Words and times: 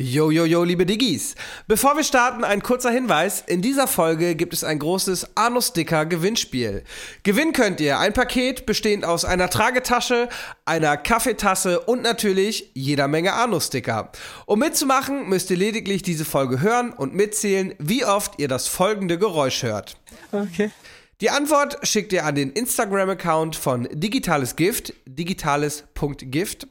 Yo, 0.00 0.30
yo, 0.30 0.44
yo, 0.44 0.62
liebe 0.62 0.86
Diggis. 0.86 1.34
Bevor 1.66 1.96
wir 1.96 2.04
starten, 2.04 2.44
ein 2.44 2.62
kurzer 2.62 2.92
Hinweis. 2.92 3.42
In 3.44 3.62
dieser 3.62 3.88
Folge 3.88 4.36
gibt 4.36 4.52
es 4.52 4.62
ein 4.62 4.78
großes 4.78 5.36
Anus-Sticker 5.36 6.06
Gewinnspiel. 6.06 6.84
Gewinnen 7.24 7.52
könnt 7.52 7.80
ihr 7.80 7.98
ein 7.98 8.12
Paket 8.12 8.64
bestehend 8.64 9.04
aus 9.04 9.24
einer 9.24 9.50
Tragetasche, 9.50 10.28
einer 10.64 10.96
Kaffeetasse 10.96 11.80
und 11.80 12.02
natürlich 12.02 12.70
jeder 12.74 13.08
Menge 13.08 13.32
Anus-Sticker. 13.32 14.12
Um 14.46 14.60
mitzumachen, 14.60 15.28
müsst 15.28 15.50
ihr 15.50 15.56
lediglich 15.56 16.02
diese 16.02 16.24
Folge 16.24 16.60
hören 16.60 16.92
und 16.92 17.16
mitzählen, 17.16 17.74
wie 17.80 18.04
oft 18.04 18.38
ihr 18.38 18.46
das 18.46 18.68
folgende 18.68 19.18
Geräusch 19.18 19.64
hört. 19.64 19.96
Okay. 20.30 20.70
Die 21.20 21.30
Antwort 21.30 21.84
schickt 21.84 22.12
ihr 22.12 22.24
an 22.24 22.36
den 22.36 22.52
Instagram-Account 22.52 23.56
von 23.56 23.88
Digitales 23.90 24.54
Gift, 24.54 24.94
digitales.gift. 25.04 26.68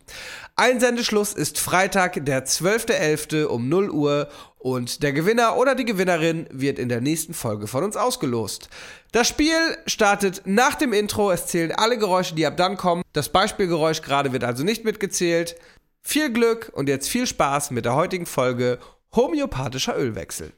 Einsendeschluss 0.56 1.34
ist 1.34 1.60
Freitag, 1.60 2.24
der 2.26 2.46
12.11. 2.46 3.44
um 3.44 3.68
0 3.68 3.90
Uhr 3.90 4.30
und 4.58 5.04
der 5.04 5.12
Gewinner 5.12 5.58
oder 5.58 5.76
die 5.76 5.84
Gewinnerin 5.84 6.48
wird 6.50 6.80
in 6.80 6.88
der 6.88 7.02
nächsten 7.02 7.34
Folge 7.34 7.68
von 7.68 7.84
uns 7.84 7.98
ausgelost. 7.98 8.70
Das 9.12 9.28
Spiel 9.28 9.78
startet 9.86 10.44
nach 10.46 10.76
dem 10.76 10.94
Intro, 10.94 11.30
es 11.30 11.48
zählen 11.48 11.74
alle 11.74 11.98
Geräusche, 11.98 12.34
die 12.34 12.46
ab 12.46 12.56
dann 12.56 12.78
kommen. 12.78 13.04
Das 13.12 13.28
Beispielgeräusch 13.28 14.02
gerade 14.02 14.32
wird 14.32 14.46
also 14.46 14.64
nicht 14.64 14.86
mitgezählt. 14.86 15.58
Viel 16.04 16.32
Glück 16.32 16.72
und 16.74 16.88
jetzt 16.88 17.10
viel 17.10 17.28
Spaß 17.28 17.72
mit 17.72 17.84
der 17.84 17.96
heutigen 17.96 18.26
Folge 18.26 18.80
Homöopathischer 19.14 19.98
Ölwechsel. 19.98 20.54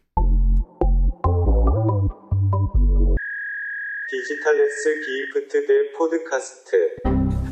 Digitalesse 4.11 4.89
Giebete 5.05 5.61
der 5.67 5.95
Podcast. 5.95 6.73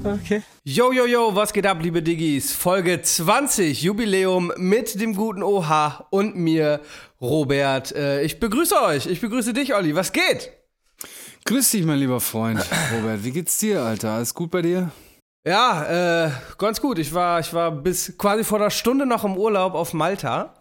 Okay. 0.03 0.41
Yo, 0.63 0.91
yo, 0.91 1.05
yo, 1.05 1.35
was 1.35 1.53
geht 1.53 1.67
ab, 1.67 1.77
liebe 1.83 2.01
Diggis? 2.01 2.51
Folge 2.51 2.99
20, 2.99 3.83
Jubiläum 3.83 4.51
mit 4.57 4.99
dem 4.99 5.15
guten 5.15 5.43
OH 5.43 6.07
und 6.09 6.35
mir, 6.35 6.79
Robert. 7.21 7.93
Äh, 7.95 8.23
ich 8.23 8.39
begrüße 8.39 8.75
euch, 8.81 9.05
ich 9.05 9.21
begrüße 9.21 9.53
dich, 9.53 9.75
Olli. 9.75 9.93
Was 9.93 10.11
geht? 10.11 10.51
Grüß 11.45 11.69
dich, 11.69 11.85
mein 11.85 11.99
lieber 11.99 12.19
Freund, 12.19 12.59
Robert. 12.95 13.23
Wie 13.23 13.31
geht's 13.31 13.59
dir, 13.59 13.83
Alter? 13.83 14.13
Alles 14.13 14.33
gut 14.33 14.49
bei 14.49 14.63
dir? 14.63 14.91
Ja, 15.45 16.25
äh, 16.25 16.31
ganz 16.57 16.81
gut. 16.81 16.97
Ich 16.97 17.13
war, 17.13 17.39
ich 17.39 17.53
war 17.53 17.71
bis 17.71 18.17
quasi 18.17 18.43
vor 18.43 18.57
der 18.57 18.71
Stunde 18.71 19.05
noch 19.05 19.23
im 19.23 19.37
Urlaub 19.37 19.75
auf 19.75 19.93
Malta. 19.93 20.55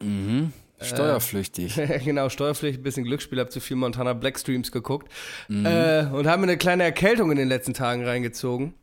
Äh, 0.00 0.04
mhm. 0.04 0.52
Steuerpflichtig. 0.82 1.80
genau, 2.04 2.28
Steuerpflicht, 2.28 2.80
ein 2.80 2.82
bisschen 2.82 3.04
Glücksspiel, 3.04 3.40
hab 3.40 3.50
zu 3.50 3.60
viel 3.60 3.76
Montana 3.76 4.12
Black 4.12 4.38
Streams 4.38 4.72
geguckt. 4.72 5.10
Äh, 5.48 6.06
und 6.06 6.26
haben 6.26 6.40
mir 6.40 6.48
eine 6.48 6.56
kleine 6.56 6.84
Erkältung 6.84 7.30
in 7.30 7.36
den 7.36 7.48
letzten 7.48 7.74
Tagen 7.74 8.04
reingezogen. 8.04 8.74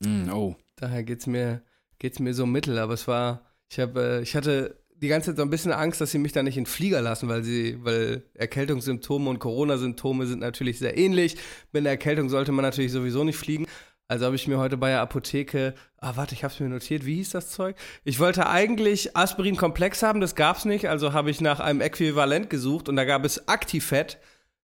Mhm, 0.00 0.32
oh. 0.32 0.56
Daher 0.76 1.02
geht's 1.02 1.26
mir, 1.26 1.62
geht's 1.98 2.18
mir 2.18 2.34
so 2.34 2.46
mittel, 2.46 2.78
aber 2.78 2.94
es 2.94 3.06
war, 3.06 3.46
ich 3.68 3.78
habe, 3.78 4.18
äh, 4.18 4.22
ich 4.22 4.34
hatte 4.34 4.80
die 5.00 5.08
ganze 5.08 5.30
Zeit 5.30 5.38
so 5.38 5.42
ein 5.42 5.50
bisschen 5.50 5.72
Angst, 5.72 6.00
dass 6.00 6.10
sie 6.10 6.18
mich 6.18 6.32
da 6.32 6.42
nicht 6.42 6.58
in 6.58 6.64
den 6.64 6.70
Flieger 6.70 7.00
lassen, 7.00 7.28
weil 7.28 7.42
sie, 7.42 7.78
weil 7.82 8.22
Erkältungssymptome 8.34 9.30
und 9.30 9.38
Corona-Symptome 9.38 10.26
sind 10.26 10.40
natürlich 10.40 10.78
sehr 10.78 10.96
ähnlich. 10.96 11.36
Mit 11.72 11.80
einer 11.80 11.90
Erkältung 11.90 12.28
sollte 12.28 12.52
man 12.52 12.64
natürlich 12.64 12.92
sowieso 12.92 13.24
nicht 13.24 13.38
fliegen. 13.38 13.66
Also 14.10 14.26
habe 14.26 14.34
ich 14.34 14.48
mir 14.48 14.58
heute 14.58 14.76
bei 14.76 14.88
der 14.88 15.02
Apotheke, 15.02 15.72
ah 15.98 16.14
warte, 16.16 16.34
ich 16.34 16.42
habe 16.42 16.52
es 16.52 16.58
mir 16.58 16.68
notiert, 16.68 17.06
wie 17.06 17.14
hieß 17.14 17.30
das 17.30 17.52
Zeug? 17.52 17.76
Ich 18.02 18.18
wollte 18.18 18.48
eigentlich 18.48 19.16
Aspirin-Komplex 19.16 20.02
haben, 20.02 20.20
das 20.20 20.34
gab's 20.34 20.64
nicht, 20.64 20.88
also 20.88 21.12
habe 21.12 21.30
ich 21.30 21.40
nach 21.40 21.60
einem 21.60 21.80
Äquivalent 21.80 22.50
gesucht 22.50 22.88
und 22.88 22.96
da 22.96 23.04
gab 23.04 23.24
es 23.24 23.36
Actifed, 23.46 24.18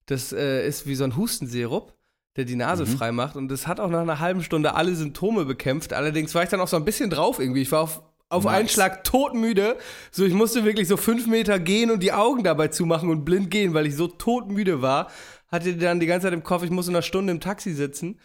das 0.07 0.33
äh, 0.33 0.67
ist 0.67 0.89
wie 0.89 0.97
so 0.97 1.05
ein 1.05 1.15
Hustensirup, 1.15 1.95
der 2.35 2.45
die 2.45 2.57
Nase 2.57 2.87
frei 2.87 3.13
macht 3.13 3.37
und 3.37 3.47
das 3.47 3.69
hat 3.69 3.79
auch 3.79 3.89
nach 3.89 4.01
einer 4.01 4.19
halben 4.19 4.43
Stunde 4.43 4.75
alle 4.75 4.97
Symptome 4.97 5.45
bekämpft. 5.45 5.93
Allerdings 5.93 6.35
war 6.35 6.43
ich 6.43 6.49
dann 6.49 6.61
auch 6.61 6.67
so 6.67 6.77
ein 6.77 6.85
bisschen 6.85 7.11
drauf 7.11 7.39
irgendwie. 7.39 7.63
Ich 7.63 7.71
war 7.71 7.83
auf, 7.83 8.03
auf 8.29 8.43
Nice. 8.43 8.53
einen 8.53 8.69
Schlag 8.69 9.05
todmüde. 9.05 9.77
So, 10.11 10.25
ich 10.25 10.35
musste 10.35 10.65
wirklich 10.65 10.89
so 10.89 10.97
fünf 10.97 11.29
Meter 11.29 11.61
gehen 11.61 11.93
und 11.93 12.03
die 12.03 12.13
Augen 12.13 12.43
dabei 12.43 12.67
zumachen 12.67 13.11
und 13.11 13.25
blind 13.25 13.53
gehen, 13.53 13.75
weil 13.75 13.87
ich 13.87 13.95
so 13.95 14.09
todmüde 14.09 14.83
war. 14.83 15.09
Hatte 15.47 15.77
dann 15.77 16.01
die 16.01 16.07
ganze 16.07 16.27
Zeit 16.27 16.35
im 16.35 16.43
Kopf, 16.43 16.65
ich 16.65 16.71
muss 16.71 16.89
in 16.89 16.97
einer 16.97 17.03
Stunde 17.03 17.31
im 17.33 17.39
Taxi 17.39 17.73
sitzen. 17.73 18.19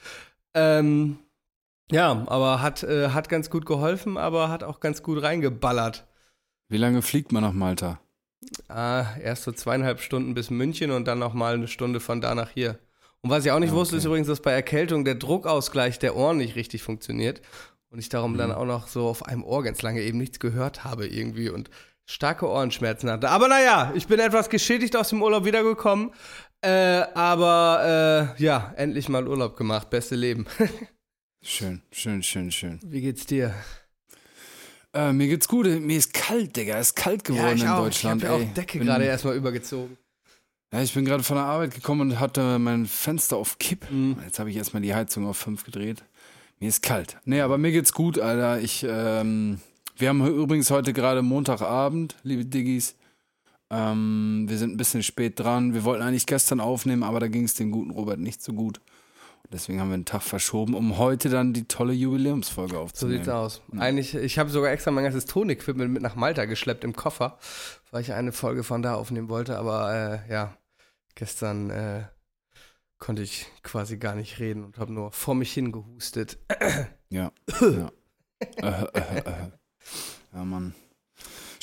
Ähm, 0.53 1.19
ja, 1.91 2.23
aber 2.28 2.62
hat, 2.62 2.84
äh, 2.84 3.09
hat 3.09 3.29
ganz 3.29 3.50
gut 3.50 3.66
geholfen, 3.66 4.17
aber 4.17 4.50
hat 4.50 4.63
auch 4.63 4.79
ganz 4.79 5.03
gut 5.03 5.22
reingeballert. 5.22 6.07
Wie 6.69 6.78
lange 6.78 7.01
fliegt 7.01 7.31
man 7.31 7.44
nach 7.44 7.53
Malta? 7.53 8.00
Ah, 8.67 9.06
erst 9.22 9.44
so 9.44 9.51
zweieinhalb 9.51 10.00
Stunden 10.00 10.34
bis 10.34 10.50
München 10.50 10.91
und 10.91 11.06
dann 11.07 11.19
noch 11.19 11.34
mal 11.34 11.53
eine 11.53 11.67
Stunde 11.67 12.00
von 12.00 12.22
da 12.22 12.34
nach 12.34 12.50
hier. 12.50 12.79
Und 13.22 13.29
was 13.29 13.45
ich 13.45 13.51
auch 13.51 13.59
nicht 13.59 13.73
wusste, 13.73 13.97
ist 13.97 14.06
übrigens, 14.06 14.28
dass 14.28 14.41
bei 14.41 14.51
Erkältung 14.51 15.06
der 15.06 15.16
Druckausgleich 15.16 16.00
der 16.00 16.16
Ohren 16.16 16.38
nicht 16.38 16.56
richtig 16.56 16.81
funktioniert. 16.81 17.41
Und 17.90 18.00
ich 18.00 18.09
darum 18.09 18.38
dann 18.38 18.51
auch 18.51 18.66
noch 18.66 18.88
so 18.88 19.07
auf 19.07 19.25
einem 19.25 19.44
Ohr 19.44 19.63
ganz 19.63 19.81
lange 19.81 20.01
eben 20.01 20.17
nichts 20.17 20.40
gehört 20.40 20.85
habe 20.85 21.07
irgendwie 21.07 21.50
und 21.50 21.69
starke 22.06 22.47
Ohrenschmerzen 22.47 23.11
hatte. 23.11 23.29
Aber 23.29 23.47
naja, 23.47 23.91
ich 23.95 24.07
bin 24.07 24.19
etwas 24.19 24.50
geschädigt 24.50 24.95
aus 24.95 25.09
dem 25.09 25.22
Urlaub 25.22 25.45
wiedergekommen. 25.45 26.11
Äh, 26.63 27.03
aber 27.16 28.35
äh, 28.38 28.44
ja, 28.44 28.73
endlich 28.77 29.09
mal 29.09 29.27
Urlaub 29.27 29.57
gemacht. 29.57 29.89
Beste 29.89 30.16
Leben. 30.16 30.45
Schön, 31.44 31.81
schön, 31.91 32.22
schön, 32.22 32.51
schön. 32.51 32.79
Wie 32.83 33.01
geht's 33.01 33.25
dir? 33.25 33.55
Äh, 34.94 35.11
mir 35.11 35.27
geht's 35.27 35.47
gut. 35.47 35.66
Mir 35.66 35.97
ist 35.97 36.13
kalt, 36.13 36.55
Digga. 36.55 36.77
Es 36.77 36.89
ist 36.89 36.95
kalt 36.95 37.23
geworden 37.23 37.59
in 37.59 37.66
Deutschland. 37.66 38.22
Ich 38.22 38.29
habe 38.29 38.41
ey. 38.41 38.44
ja 38.45 38.49
auch 38.51 38.53
Decke 38.53 38.77
Bin- 38.77 38.85
gerade 38.88 39.05
erstmal 39.05 39.35
übergezogen. 39.35 39.97
Ja, 40.72 40.83
ich 40.83 40.94
bin 40.94 41.03
gerade 41.03 41.23
von 41.23 41.38
der 41.38 41.45
Arbeit 41.45 41.73
gekommen 41.73 42.11
und 42.11 42.19
hatte 42.19 42.59
mein 42.59 42.85
Fenster 42.85 43.38
auf 43.38 43.57
Kipp. 43.57 43.89
Mhm. 43.89 44.17
Jetzt 44.23 44.38
habe 44.38 44.51
ich 44.51 44.55
erstmal 44.55 44.83
die 44.83 44.93
Heizung 44.93 45.25
auf 45.25 45.38
5 45.38 45.63
gedreht. 45.66 46.03
Mir 46.59 46.69
ist 46.69 46.83
kalt. 46.83 47.17
Nee, 47.25 47.41
aber 47.41 47.57
mir 47.57 47.72
geht's 47.72 47.91
gut, 47.91 48.19
Alter. 48.19 48.61
Ich, 48.61 48.85
ähm, 48.88 49.59
wir 49.97 50.09
haben 50.09 50.23
übrigens 50.28 50.69
heute 50.69 50.93
gerade 50.93 51.23
Montagabend, 51.23 52.17
liebe 52.22 52.45
Diggis. 52.45 52.95
Ähm, 53.72 54.46
wir 54.48 54.58
sind 54.58 54.74
ein 54.74 54.78
bisschen 54.78 55.02
spät 55.02 55.40
dran. 55.40 55.74
Wir 55.74 55.86
wollten 55.86 56.04
eigentlich 56.04 56.26
gestern 56.26 56.59
aufnehmen, 56.59 57.04
aber 57.04 57.22
da 57.22 57.28
ging 57.28 57.46
es 57.46 57.56
dem 57.56 57.72
guten 57.72 57.92
Robert 57.92 58.20
nicht 58.20 58.44
so 58.44 58.52
gut. 58.54 58.82
Deswegen 59.52 59.80
haben 59.82 59.90
wir 59.90 59.96
einen 59.96 60.06
Tag 60.06 60.22
verschoben, 60.22 60.76
um 60.76 60.98
heute 60.98 61.30
dann 61.30 61.54
die 61.54 61.66
tolle 61.68 61.94
Jubiläumsfolge 61.94 62.76
So 62.76 62.80
aufzunehmen. 62.82 63.18
sieht's 63.20 63.30
aus. 63.30 63.62
Eigentlich, 63.78 64.16
ich 64.16 64.40
habe 64.40 64.50
sogar 64.50 64.72
extra 64.72 64.92
mein 64.92 65.04
ganzes 65.04 65.26
Tonequipment 65.26 65.92
mit 65.92 66.02
nach 66.02 66.16
Malta 66.16 66.46
geschleppt 66.46 66.84
im 66.84 66.96
Koffer, 66.96 67.38
weil 67.92 68.02
ich 68.02 68.14
eine 68.14 68.32
Folge 68.32 68.64
von 68.64 68.82
da 68.82 68.96
aufnehmen 68.96 69.30
wollte. 69.30 69.58
Aber 69.58 69.94
äh, 70.28 70.32
ja, 70.32 70.56
gestern 71.16 71.70
äh, 71.70 72.03
konnte 72.98 73.24
ich 73.24 73.48
quasi 73.64 73.98
gar 73.98 74.16
nicht 74.16 74.40
reden 74.40 74.64
und 74.64 74.78
habe 74.78 74.94
nur 74.94 75.12
vor 75.12 75.36
mich 75.36 75.53
hingehustet. 75.53 76.38
Ja. 77.09 77.32
ja. 77.62 77.92
äh, 78.40 78.84
äh, 78.94 79.18
äh. 79.20 79.52
ja, 80.34 80.46
Mann. 80.46 80.74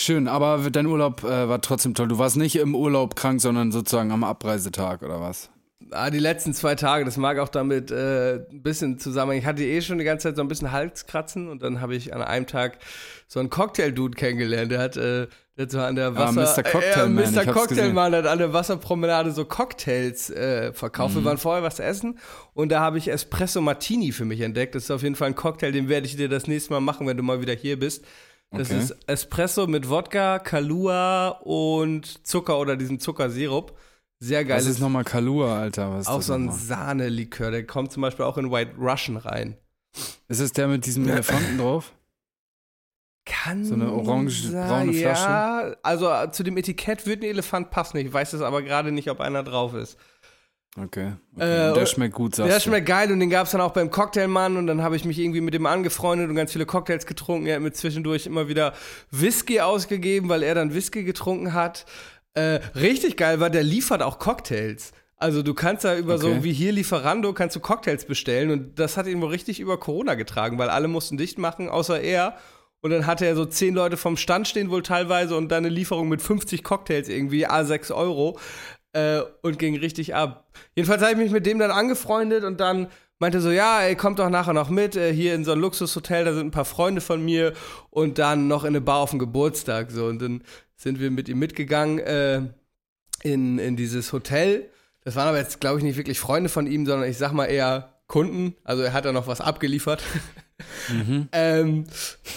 Schön, 0.01 0.29
aber 0.29 0.71
dein 0.71 0.87
Urlaub 0.87 1.25
äh, 1.25 1.49
war 1.49 1.61
trotzdem 1.61 1.93
toll. 1.95 2.07
Du 2.07 2.19
warst 2.19 2.37
nicht 2.37 2.55
im 2.55 2.77
Urlaub 2.77 3.17
krank, 3.17 3.41
sondern 3.41 3.73
sozusagen 3.73 4.13
am 4.13 4.23
Abreisetag 4.23 5.03
oder 5.03 5.21
was? 5.21 5.51
Ah, 5.91 6.11
die 6.11 6.21
letzten 6.21 6.55
zwei 6.55 6.77
Tage, 6.77 7.05
das 7.05 7.17
mag 7.17 7.39
auch 7.39 7.49
damit 7.49 7.91
äh, 7.91 8.37
ein 8.37 8.63
bisschen 8.63 8.99
zusammenhängen. 9.01 9.43
Ich 9.43 9.47
hatte 9.47 9.65
eh 9.65 9.81
schon 9.81 9.99
die 9.99 10.05
ganze 10.05 10.29
Zeit 10.29 10.37
so 10.37 10.43
ein 10.43 10.49
bisschen 10.49 10.71
Halskratzen 10.71 11.49
und 11.49 11.63
dann 11.63 11.81
habe 11.81 11.97
ich 11.97 12.15
an 12.15 12.23
einem 12.23 12.47
Tag 12.47 12.79
so 13.27 13.41
einen 13.41 13.51
Cocktail-Dude 13.51 14.17
kennengelernt. 14.17 14.71
Der 14.71 14.79
hat, 14.79 14.97
äh, 14.97 15.27
der 15.57 15.63
hat 15.63 15.71
so 15.73 15.81
an 15.81 15.97
der 15.97 16.09
Ah, 16.09 16.35
Wasser... 16.35 16.63
Mr. 16.63 16.63
Cocktailman, 16.63 17.25
Äh, 17.25 17.31
Mr. 17.31 17.53
Cocktailman 17.53 18.15
hat 18.15 18.27
an 18.27 18.39
der 18.39 18.53
Wasserpromenade 18.53 19.33
so 19.33 19.47
Cocktails 19.47 20.31
äh, 20.31 20.73
verkauft. 20.73 21.15
Mhm. 21.15 21.21
Wir 21.21 21.25
waren 21.25 21.39
vorher 21.39 21.65
was 21.65 21.81
essen 21.81 22.19
und 22.55 22.71
da 22.71 22.81
habe 22.81 22.99
ich 22.99 23.09
Espresso 23.09 23.61
Martini 23.61 24.13
für 24.13 24.25
mich 24.27 24.43
entdeckt. 24.43 24.77
Das 24.77 24.85
ist 24.85 24.91
auf 24.93 25.03
jeden 25.03 25.17
Fall 25.17 25.29
ein 25.29 25.35
Cocktail, 25.35 25.73
den 25.73 25.89
werde 25.89 26.07
ich 26.07 26.17
dir 26.17 26.29
das 26.29 26.47
nächste 26.47 26.73
Mal 26.73 26.81
machen, 26.81 27.07
wenn 27.09 27.17
du 27.17 27.23
mal 27.25 27.41
wieder 27.41 27.55
hier 27.55 27.79
bist. 27.79 28.05
Das 28.51 28.71
Okay. 28.71 28.81
ist 28.81 28.97
Espresso 29.07 29.67
mit 29.67 29.89
Wodka, 29.91 30.39
Kalua 30.39 31.29
und 31.43 32.27
Zucker 32.27 32.59
oder 32.59 32.77
diesem 32.77 32.99
Zuckersirup. 32.99 33.77
Sehr 34.21 34.45
geil. 34.45 34.57
Was 34.59 34.67
ist 34.67 34.81
nochmal 34.81 35.05
Kalua, 35.05 35.59
Alter? 35.61 35.93
Was 35.93 36.01
ist 36.03 36.09
Auch 36.09 36.17
das 36.17 36.27
so 36.27 36.33
ein? 36.35 36.51
Sahnelikör, 36.51 37.51
der 37.51 37.67
kommt 37.67 37.93
zum 37.93 38.01
Beispiel 38.03 38.25
auch 38.25 38.39
in 38.39 38.51
White 38.51 38.73
Russian 38.79 39.17
rein. 39.17 39.57
Ist 40.29 40.41
es 40.41 40.53
der 40.53 40.67
mit 40.69 40.87
diesem 40.87 41.09
Elefanten 41.09 41.59
drauf? 41.59 41.93
Kann 43.27 43.65
So 43.67 43.75
eine 43.75 43.91
orange- 43.93 44.51
braune 44.51 44.93
Flasche? 44.95 45.25
Ja, 45.25 45.77
also 45.83 46.09
äh, 46.11 46.31
zu 46.33 46.43
dem 46.43 46.57
Etikett 46.57 47.05
wird 47.07 47.21
ein 47.23 47.27
Elefant 47.29 47.71
passen. 47.71 47.99
Ich 47.99 48.11
weiß 48.11 48.33
es 48.33 48.41
aber 48.41 48.63
gerade 48.63 48.91
nicht, 48.91 49.11
ob 49.11 49.21
einer 49.21 49.43
drauf 49.43 49.75
ist. 49.75 49.99
Okay. 50.85 51.13
okay. 51.35 51.71
Äh, 51.71 51.75
der 51.75 51.87
schmeckt 51.87 52.15
gut, 52.15 52.37
sagst 52.37 52.53
Der 52.53 52.61
schmeckt 52.61 52.87
geil 52.87 53.11
und 53.11 53.21
den 53.21 53.31
gab 53.31 53.47
es 53.47 53.53
dann 53.53 53.61
auch 53.61 53.73
beim 53.73 53.91
Cocktailmann 53.91 54.57
und 54.57 54.67
dann 54.67 54.83
habe 54.83 54.97
ich 54.97 55.05
mich 55.05 55.19
irgendwie 55.19 55.41
mit 55.41 55.55
dem 55.55 55.67
angefreundet 55.67 56.29
und 56.29 56.37
ganz 56.37 56.53
viele 56.53 56.67
Cocktails 56.67 57.07
getrunken. 57.07 57.47
Er 57.47 57.57
hat 57.57 57.63
mir 57.63 57.73
zwischendurch 57.73 58.27
immer 58.27 58.49
wieder 58.49 58.75
Whisky 59.11 59.61
ausgegeben, 59.61 60.29
weil 60.29 60.43
er 60.43 60.55
dann 60.55 60.75
Whisky 60.75 61.05
getrunken 61.05 61.53
hat. 61.53 61.87
Äh, 62.35 62.61
richtig 62.75 63.17
geil 63.17 63.41
war, 63.41 63.51
der 63.51 63.63
liefert 63.63 64.03
auch 64.03 64.19
Cocktails. 64.19 64.93
Also 65.17 65.43
du 65.43 65.53
kannst 65.53 65.85
da 65.85 65.97
über 65.97 66.15
Okay. 66.15 66.23
so 66.23 66.45
wie 66.45 66.53
hier 66.53 66.71
Lieferando 66.71 67.33
kannst 67.33 67.57
du 67.57 67.61
Cocktails 67.61 68.05
bestellen 68.05 68.51
und 68.51 68.79
das 68.79 68.97
hat 68.97 69.07
ihn 69.09 69.21
wohl 69.21 69.31
richtig 69.31 69.59
über 69.59 69.79
Corona 69.79 70.15
getragen, 70.15 70.59
weil 70.59 70.71
alle 70.71 70.87
mussten 70.87 71.17
dicht 71.17 71.39
machen, 71.39 71.69
außer 71.69 72.01
er. 72.01 72.37
Und 72.81 72.93
dann 72.93 73.07
hatte 73.07 73.27
er 73.27 73.35
so 73.35 73.45
zehn 73.45 73.75
Leute 73.75 73.97
vom 73.97 74.17
Stand 74.17 74.47
stehen 74.47 74.71
wohl 74.71 74.85
teilweise 74.85 75.37
und 75.37 75.49
dann 75.49 75.65
eine 75.65 75.75
Lieferung 75.75 76.09
mit 76.09 76.23
50 76.23 76.63
Cocktails 76.63 77.09
irgendwie, 77.09 77.49
A6 77.49 77.93
Euro 77.93 78.39
äh, 78.93 79.21
und 79.43 79.59
ging 79.59 79.77
richtig 79.77 80.15
ab. 80.15 80.51
Jedenfalls 80.75 81.03
habe 81.03 81.13
ich 81.13 81.19
mich 81.19 81.31
mit 81.31 81.47
dem 81.47 81.59
dann 81.59 81.71
angefreundet 81.71 82.45
und 82.45 82.61
dann 82.61 82.89
meinte 83.19 83.41
so, 83.41 83.51
ja, 83.51 83.83
ey, 83.83 83.97
kommt 83.97 84.19
doch 84.19 84.29
nachher 84.29 84.53
noch 84.53 84.71
mit, 84.71 84.97
äh, 84.97 85.13
hier 85.13 85.35
in 85.35 85.45
so 85.45 85.53
ein 85.53 85.59
Luxushotel, 85.59 86.25
da 86.25 86.33
sind 86.33 86.49
ein 86.49 86.51
paar 86.51 86.65
Freunde 86.65 87.01
von 87.01 87.25
mir 87.25 87.53
und 87.91 88.19
dann 88.19 88.49
noch 88.49 88.65
in 88.65 88.69
eine 88.69 88.81
Bar 88.81 88.99
auf 88.99 89.11
den 89.11 89.19
Geburtstag. 89.19 89.91
So, 89.91 90.07
und 90.07 90.21
dann 90.23 90.43
sind 90.77 91.01
wir 91.01 91.11
mit 91.11 91.29
ihm 91.29 91.39
mitgegangen 91.39 91.99
äh, 91.99 92.43
in, 93.23 93.59
in 93.59 93.77
dieses 93.77 94.13
Hotel. 94.13 94.71
Das 95.05 95.17
waren 95.17 95.29
aber 95.29 95.39
jetzt, 95.39 95.61
glaube 95.61 95.79
ich, 95.79 95.85
nicht 95.85 95.97
wirklich 95.97 96.21
Freunde 96.21 96.49
von 96.49 96.67
ihm, 96.67 96.87
sondern 96.87 97.09
ich 97.09 97.19
sag 97.19 97.33
mal 97.33 97.47
eher 97.47 97.95
Kunden. 98.07 98.55
Also 98.65 98.83
er 98.83 98.93
hat 98.93 99.05
da 99.05 99.13
noch 99.13 99.27
was 99.27 99.41
abgeliefert. 99.41 100.03
Mhm. 100.89 101.29
ähm, 101.33 101.85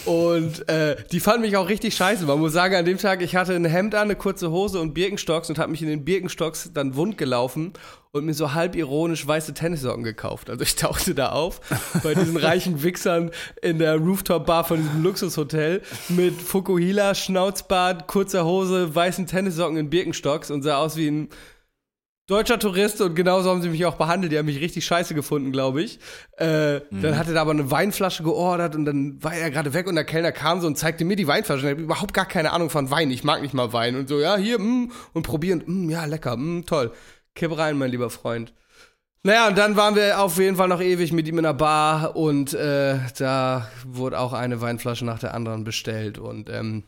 und 0.06 0.70
äh, 0.70 0.96
die 1.12 1.20
fanden 1.20 1.42
mich 1.42 1.58
auch 1.58 1.68
richtig 1.68 1.96
scheiße. 1.96 2.26
Man 2.26 2.40
muss 2.40 2.54
sagen, 2.54 2.76
an 2.76 2.86
dem 2.86 2.98
Tag, 2.98 3.22
ich 3.22 3.36
hatte 3.36 3.56
ein 3.56 3.66
Hemd 3.66 3.96
an, 3.96 4.04
eine 4.04 4.16
kurze 4.16 4.52
Hose 4.52 4.80
und 4.80 4.94
Birkenstocks 4.94 5.50
und 5.50 5.58
habe 5.58 5.72
mich 5.72 5.82
in 5.82 5.88
den 5.88 6.06
Birkenstocks 6.06 6.72
dann 6.74 6.96
wund 6.96 7.18
gelaufen 7.18 7.74
und 8.12 8.26
mir 8.26 8.34
so 8.34 8.54
halb 8.54 8.76
ironisch 8.76 9.26
weiße 9.26 9.54
Tennissocken 9.54 10.04
gekauft. 10.04 10.50
Also 10.50 10.64
ich 10.64 10.76
tauchte 10.78 11.16
da 11.16 11.32
auf 11.32 11.62
bei 12.04 12.14
diesen 12.14 12.38
reichen 12.38 12.84
Wichsern 12.84 13.32
in 13.62 13.80
der 13.80 13.96
Rooftop-Bar 13.96 14.66
von 14.66 14.82
diesem 14.82 15.04
Luxushotel 15.04 15.82
mit 16.10 16.40
Fukuhila, 16.40 17.16
Schnauzbart, 17.16 18.08
kurzer 18.08 18.46
Hose, 18.46 18.94
weißen 18.94 19.28
Tennissocken 19.28 19.78
in 19.78 19.90
Birkenstocks 19.90 20.52
und 20.52 20.62
sah 20.62 20.78
aus 20.78 20.96
wie 20.96 21.10
ein 21.10 21.30
deutscher 22.28 22.60
Tourist 22.60 23.02
und 23.02 23.16
genauso 23.16 23.50
haben 23.50 23.62
sie 23.62 23.70
mich 23.70 23.86
auch 23.86 23.96
behandelt. 23.96 24.32
Die 24.32 24.38
haben 24.38 24.46
mich 24.46 24.60
richtig 24.60 24.86
scheiße 24.86 25.14
gefunden, 25.14 25.52
glaube 25.52 25.82
ich. 25.82 26.00
Äh, 26.38 26.76
mhm. 26.76 27.02
Dann 27.02 27.18
hatte 27.18 27.34
er 27.34 27.42
aber 27.42 27.52
eine 27.52 27.70
Weinflasche 27.72 28.24
geordert 28.24 28.76
und 28.76 28.86
dann 28.86 29.22
war 29.22 29.34
er 29.34 29.52
gerade 29.52 29.74
weg 29.74 29.88
und 29.88 29.96
der 29.96 30.06
Kellner 30.06 30.32
kam 30.32 30.62
so 30.62 30.68
und 30.68 30.78
zeigte 30.78 31.04
mir 31.04 31.16
die 31.16 31.28
Weinflasche. 31.28 31.62
Und 31.62 31.68
ich 31.68 31.72
habe 31.72 31.84
überhaupt 31.84 32.14
gar 32.14 32.26
keine 32.26 32.52
Ahnung 32.52 32.70
von 32.70 32.90
Wein. 32.90 33.12
Ich 33.12 33.24
mag 33.24 33.42
nicht 33.42 33.54
mal 33.54 33.74
Wein. 33.74 33.96
Und 33.96 34.08
so, 34.08 34.20
ja, 34.20 34.38
hier, 34.38 34.60
mm, 34.60 34.92
und 35.14 35.24
probieren. 35.24 35.64
Mm, 35.66 35.90
ja, 35.90 36.06
lecker, 36.06 36.38
mm, 36.38 36.66
toll. 36.66 36.92
Kipp 37.36 37.58
rein, 37.58 37.78
mein 37.78 37.92
lieber 37.92 38.10
Freund. 38.10 38.54
Naja, 39.24 39.48
und 39.50 39.58
dann 39.58 39.76
waren 39.76 39.96
wir 39.96 40.20
auf 40.20 40.38
jeden 40.38 40.56
Fall 40.56 40.68
noch 40.68 40.82
ewig 40.82 41.12
mit 41.12 41.28
ihm 41.28 41.38
in 41.38 41.44
der 41.44 41.54
Bar 41.54 42.16
und 42.16 42.56
äh, 42.56 42.98
da 43.20 43.70
wurde 43.86 44.18
auch 44.20 44.34
eine 44.34 44.62
Weinflasche 44.62 45.06
nach 45.06 45.20
der 45.20 45.36
anderen 45.36 45.64
bestellt 45.64 46.18
und 46.18 46.50
ähm, 46.50 46.86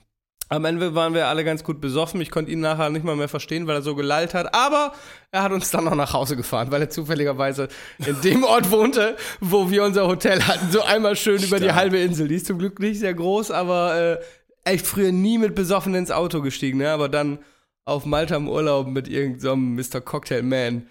am 0.53 0.65
Ende 0.65 0.93
waren 0.93 1.15
wir 1.15 1.27
alle 1.27 1.43
ganz 1.43 1.63
gut 1.63 1.81
besoffen. 1.81 2.21
Ich 2.21 2.29
konnte 2.29 2.51
ihn 2.51 2.59
nachher 2.59 2.89
nicht 2.91 3.03
mal 3.03 3.15
mehr 3.15 3.27
verstehen, 3.27 3.65
weil 3.65 3.75
er 3.75 3.81
so 3.81 3.95
gelallt 3.95 4.35
hat. 4.35 4.53
Aber 4.53 4.93
er 5.31 5.41
hat 5.41 5.51
uns 5.51 5.71
dann 5.71 5.85
noch 5.85 5.95
nach 5.95 6.13
Hause 6.13 6.35
gefahren, 6.35 6.69
weil 6.69 6.81
er 6.81 6.89
zufälligerweise 6.91 7.69
in 8.05 8.21
dem 8.21 8.43
Ort 8.43 8.69
wohnte, 8.69 9.17
wo 9.39 9.71
wir 9.71 9.83
unser 9.83 10.07
Hotel 10.07 10.43
hatten. 10.43 10.71
So 10.71 10.83
einmal 10.83 11.15
schön 11.15 11.39
Stark. 11.39 11.47
über 11.47 11.59
die 11.59 11.73
halbe 11.73 11.97
Insel. 11.97 12.27
Die 12.27 12.35
ist 12.35 12.45
zum 12.45 12.59
Glück 12.59 12.79
nicht 12.79 12.99
sehr 12.99 13.15
groß, 13.15 13.49
aber 13.49 13.95
äh, 13.95 14.19
echt 14.63 14.85
früher 14.85 15.11
nie 15.11 15.39
mit 15.39 15.55
besoffen 15.55 15.95
ins 15.95 16.11
Auto 16.11 16.41
gestiegen. 16.41 16.77
Ne? 16.77 16.91
Aber 16.91 17.09
dann 17.09 17.39
auf 17.85 18.05
Malta 18.05 18.35
im 18.35 18.47
Urlaub 18.47 18.87
mit 18.87 19.07
irgendeinem 19.07 19.81
so 19.81 19.97
Mr. 19.97 20.01
Cocktail 20.01 20.43
Man 20.43 20.87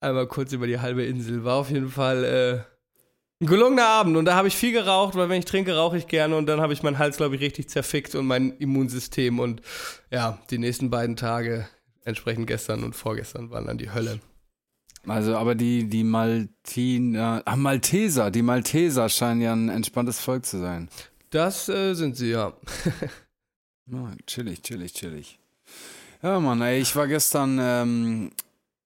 einmal 0.00 0.26
kurz 0.26 0.52
über 0.52 0.66
die 0.66 0.80
halbe 0.80 1.04
Insel. 1.04 1.44
War 1.44 1.56
auf 1.56 1.70
jeden 1.70 1.90
Fall 1.90 2.24
äh, 2.24 2.73
ein 3.40 3.46
gelungener 3.46 3.86
Abend 3.86 4.16
und 4.16 4.24
da 4.24 4.34
habe 4.34 4.48
ich 4.48 4.56
viel 4.56 4.72
geraucht, 4.72 5.16
weil 5.16 5.28
wenn 5.28 5.38
ich 5.38 5.44
trinke, 5.44 5.76
rauche 5.76 5.98
ich 5.98 6.06
gerne 6.06 6.36
und 6.36 6.46
dann 6.46 6.60
habe 6.60 6.72
ich 6.72 6.82
meinen 6.82 6.98
Hals, 6.98 7.16
glaube 7.16 7.34
ich, 7.34 7.40
richtig 7.40 7.68
zerfickt 7.68 8.14
und 8.14 8.26
mein 8.26 8.56
Immunsystem 8.58 9.40
und 9.40 9.60
ja, 10.10 10.38
die 10.50 10.58
nächsten 10.58 10.90
beiden 10.90 11.16
Tage, 11.16 11.68
entsprechend 12.04 12.46
gestern 12.46 12.84
und 12.84 12.94
vorgestern, 12.94 13.50
waren 13.50 13.66
dann 13.66 13.78
die 13.78 13.92
Hölle. 13.92 14.20
Also, 15.06 15.36
aber 15.36 15.54
die, 15.54 15.88
die 15.88 16.04
Maltiner, 16.04 17.42
ach, 17.44 17.56
Malteser, 17.56 18.30
die 18.30 18.42
Malteser 18.42 19.08
scheinen 19.08 19.42
ja 19.42 19.52
ein 19.52 19.68
entspanntes 19.68 20.20
Volk 20.20 20.46
zu 20.46 20.60
sein. 20.60 20.88
Das 21.30 21.68
äh, 21.68 21.94
sind 21.94 22.16
sie, 22.16 22.30
ja. 22.30 22.54
oh, 23.92 24.08
chillig, 24.26 24.62
chillig, 24.62 24.94
chillig. 24.94 25.38
Ja, 26.22 26.40
Mann, 26.40 26.62
ey, 26.62 26.80
ich 26.80 26.96
war 26.96 27.06
gestern 27.06 27.58
ähm, 27.60 28.30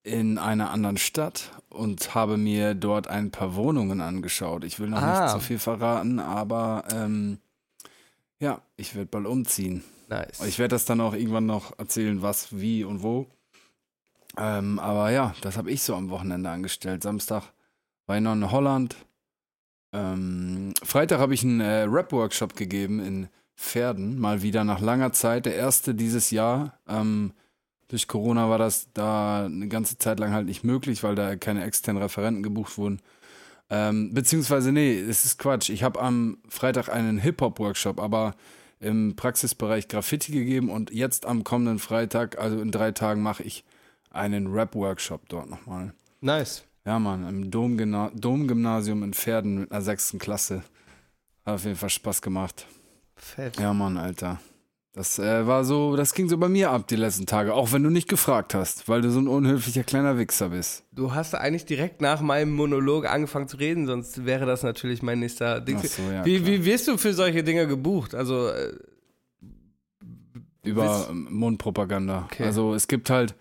in 0.03 0.39
einer 0.39 0.71
anderen 0.71 0.97
Stadt 0.97 1.53
und 1.71 2.15
habe 2.15 2.37
mir 2.37 2.75
dort 2.75 3.09
ein 3.09 3.31
paar 3.31 3.55
Wohnungen 3.55 4.01
angeschaut. 4.01 4.65
Ich 4.65 4.81
will 4.81 4.89
noch 4.89 5.03
ah. 5.03 5.23
nicht 5.23 5.33
so 5.33 5.41
viel 5.41 5.59
verraten, 5.59 6.19
aber 6.19 6.85
ähm, 6.93 7.39
ja, 8.39 8.61
ich 8.77 8.95
werde 8.95 9.09
bald 9.11 9.27
umziehen. 9.27 9.85
Nice. 10.09 10.41
Ich 10.47 10.59
werde 10.59 10.75
das 10.75 10.85
dann 10.85 11.01
auch 11.01 11.15
irgendwann 11.15 11.47
noch 11.47 11.79
erzählen, 11.79 12.23
was, 12.23 12.59
wie 12.59 12.85
und 12.85 13.03
wo. 13.03 13.27
Ähm, 14.37 14.79
aber 14.79 15.11
ja, 15.11 15.35
das 15.43 15.57
habe 15.57 15.71
ich 15.71 15.83
so 15.83 15.95
am 15.95 16.11
Wochenende 16.11 16.49
angestellt. 16.49 17.03
Samstag 17.03 17.53
war 18.07 18.17
ich 18.17 18.23
noch 18.23 18.33
in 18.33 18.51
Holland. 18.51 18.97
Ähm, 19.93 20.73
Freitag 20.83 21.19
habe 21.19 21.35
ich 21.35 21.43
einen 21.43 21.61
äh, 21.61 21.83
Rap-Workshop 21.83 22.57
gegeben 22.57 23.01
in 23.01 23.29
Pferden, 23.57 24.19
mal 24.19 24.43
wieder 24.43 24.65
nach 24.65 24.81
langer 24.81 25.13
Zeit. 25.13 25.47
Der 25.47 25.57
erste 25.57 25.95
dieses 25.95 26.31
Jahr. 26.31 26.79
Ähm, 26.87 27.33
durch 27.89 28.07
Corona 28.07 28.49
war 28.49 28.59
das 28.59 28.89
da 28.93 29.47
eine 29.47 29.69
ganze 29.69 29.99
Zeit 29.99 30.21
lang 30.21 30.33
halt 30.33 30.47
nicht 30.47 30.65
möglich, 30.65 31.03
weil 31.03 31.15
da 31.15 31.37
keine 31.37 31.65
externen 31.65 32.03
Referenten 32.03 32.43
gebucht 32.43 32.79
wurden. 32.79 33.01
Ähm, 33.71 34.15
beziehungsweise, 34.15 34.73
nee, 34.73 34.99
es 34.99 35.25
ist 35.25 35.39
Quatsch. 35.39 35.69
Ich 35.71 35.83
habe 35.83 36.01
am 36.01 36.39
Freitag 36.49 36.89
einen 36.89 37.19
Hip-Hop-Workshop, 37.19 38.01
aber 38.01 38.35
im 38.81 39.17
Praxisbereich 39.17 39.89
Graffiti 39.89 40.33
gegeben 40.33 40.71
und 40.71 40.91
jetzt 40.91 41.27
am 41.27 41.45
kommenden 41.45 41.79
Freitag, 41.79 42.39
also 42.39 42.61
in 42.61 42.71
drei 42.71 42.93
Tagen, 42.93 43.23
mache 43.23 43.43
ich 43.43 43.65
einen 44.11 44.47
Rap-Workshop 44.53 45.29
dort 45.29 45.51
nochmal. 45.51 45.93
Nice. 46.21 46.65
Ja, 46.85 46.99
Mann, 46.99 47.29
im 47.29 47.51
Domgymnasium 47.51 49.03
in 49.03 49.13
Pferden 49.13 49.61
mit 49.61 49.73
einer 49.73 49.83
sechsten 49.83 50.19
Klasse. 50.19 50.63
Hat 51.45 51.55
auf 51.57 51.65
jeden 51.65 51.77
Fall 51.77 51.91
Spaß 51.91 52.23
gemacht. 52.23 52.67
Fett. 53.17 53.59
Ja, 53.59 53.75
Mann, 53.75 53.99
Alter. 53.99 54.41
Das 54.99 55.17
äh, 55.21 55.47
war 55.47 55.65
so, 55.65 55.95
das 55.95 56.13
ging 56.13 56.29
so 56.29 56.39
bei 56.39 56.49
mir 56.49 56.73
ab 56.73 56.89
die 56.89 56.97
letzten 56.97 57.25
Tage, 57.25 57.55
auch 57.55 57.71
wenn 57.71 57.85
du 57.85 57.89
nicht 57.89 58.09
gefragt 58.09 58.53
hast, 58.53 58.89
weil 58.89 59.01
du 59.01 59.13
so 59.13 59.21
ein 59.21 59.29
unhöflicher 59.29 59.85
kleiner 59.85 60.19
Wichser 60.19 60.49
bist. 60.49 60.83
Du 60.91 61.15
hast 61.15 61.37
eigentlich 61.37 61.67
direkt 61.67 62.01
nach 62.01 62.21
meinem 62.21 62.51
Monolog 62.51 63.07
angefangen 63.07 63.47
zu 63.47 63.59
reden, 63.59 63.87
sonst 63.87 64.27
wäre 64.27 64.45
das 64.45 64.65
natürlich 64.65 65.01
mein 65.01 65.21
nächster 65.21 65.61
Ding. 65.61 65.79
So, 65.79 66.03
ja, 66.03 66.25
wie, 66.25 66.45
wie 66.47 66.65
wirst 66.65 66.89
du 66.89 66.99
für 66.99 67.15
solche 67.15 67.45
Dinge 67.45 67.69
gebucht? 67.69 68.17
Also 68.17 68.49
äh, 68.49 68.73
über 70.65 71.07
ähm, 71.09 71.29
Mundpropaganda. 71.31 72.25
Okay. 72.25 72.43
Also 72.43 72.75
es 72.75 72.89
gibt 72.89 73.09
halt 73.09 73.37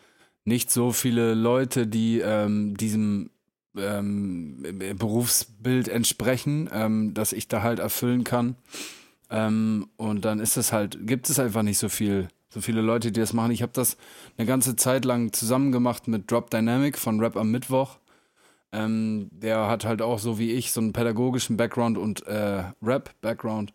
nicht 0.46 0.70
so 0.70 0.92
viele 0.92 1.34
Leute, 1.34 1.88
die 1.88 2.20
ähm, 2.20 2.78
diesem 2.78 3.32
ähm, 3.76 4.64
Berufsbild 4.96 5.88
entsprechen, 5.88 6.70
ähm, 6.72 7.16
dass 7.16 7.34
ich 7.34 7.48
da 7.48 7.64
halt 7.64 7.80
erfüllen 7.80 8.24
kann. 8.24 8.58
Ähm, 9.30 9.90
und 9.98 10.26
dann 10.26 10.40
ist 10.40 10.58
es 10.58 10.72
halt, 10.72 11.06
gibt 11.06 11.30
es 11.30 11.40
einfach 11.40 11.64
nicht 11.64 11.78
so 11.78 11.90
viel, 11.90 12.30
so 12.50 12.62
viele 12.62 12.82
Leute, 12.82 13.12
die 13.12 13.20
das 13.20 13.34
machen. 13.34 13.52
Ich 13.52 13.62
habe 13.62 13.74
das 13.74 13.98
eine 14.38 14.48
ganze 14.48 14.76
Zeit 14.76 15.06
lang 15.06 15.34
zusammen 15.34 15.72
gemacht 15.72 16.08
mit 16.08 16.32
Drop 16.32 16.50
Dynamic 16.50 16.98
von 16.98 17.20
Rap 17.20 17.36
am 17.36 17.52
Mittwoch. 17.52 17.98
Ähm, 18.72 19.30
der 19.32 19.68
hat 19.68 19.86
halt 19.86 20.02
auch 20.02 20.20
so 20.20 20.40
wie 20.40 20.52
ich 20.52 20.72
so 20.72 20.82
einen 20.82 20.94
pädagogischen 20.94 21.58
Background 21.58 21.98
und 21.98 22.26
äh, 22.28 22.64
Rap-Background. 22.82 23.74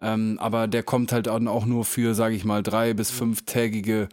Ähm, 0.00 0.38
aber 0.38 0.68
der 0.68 0.82
kommt 0.82 1.12
halt 1.12 1.28
auch 1.28 1.66
nur 1.66 1.84
für, 1.84 2.14
sage 2.14 2.34
ich 2.34 2.44
mal, 2.44 2.62
drei 2.62 2.94
bis 2.94 3.10
fünftägige 3.10 4.08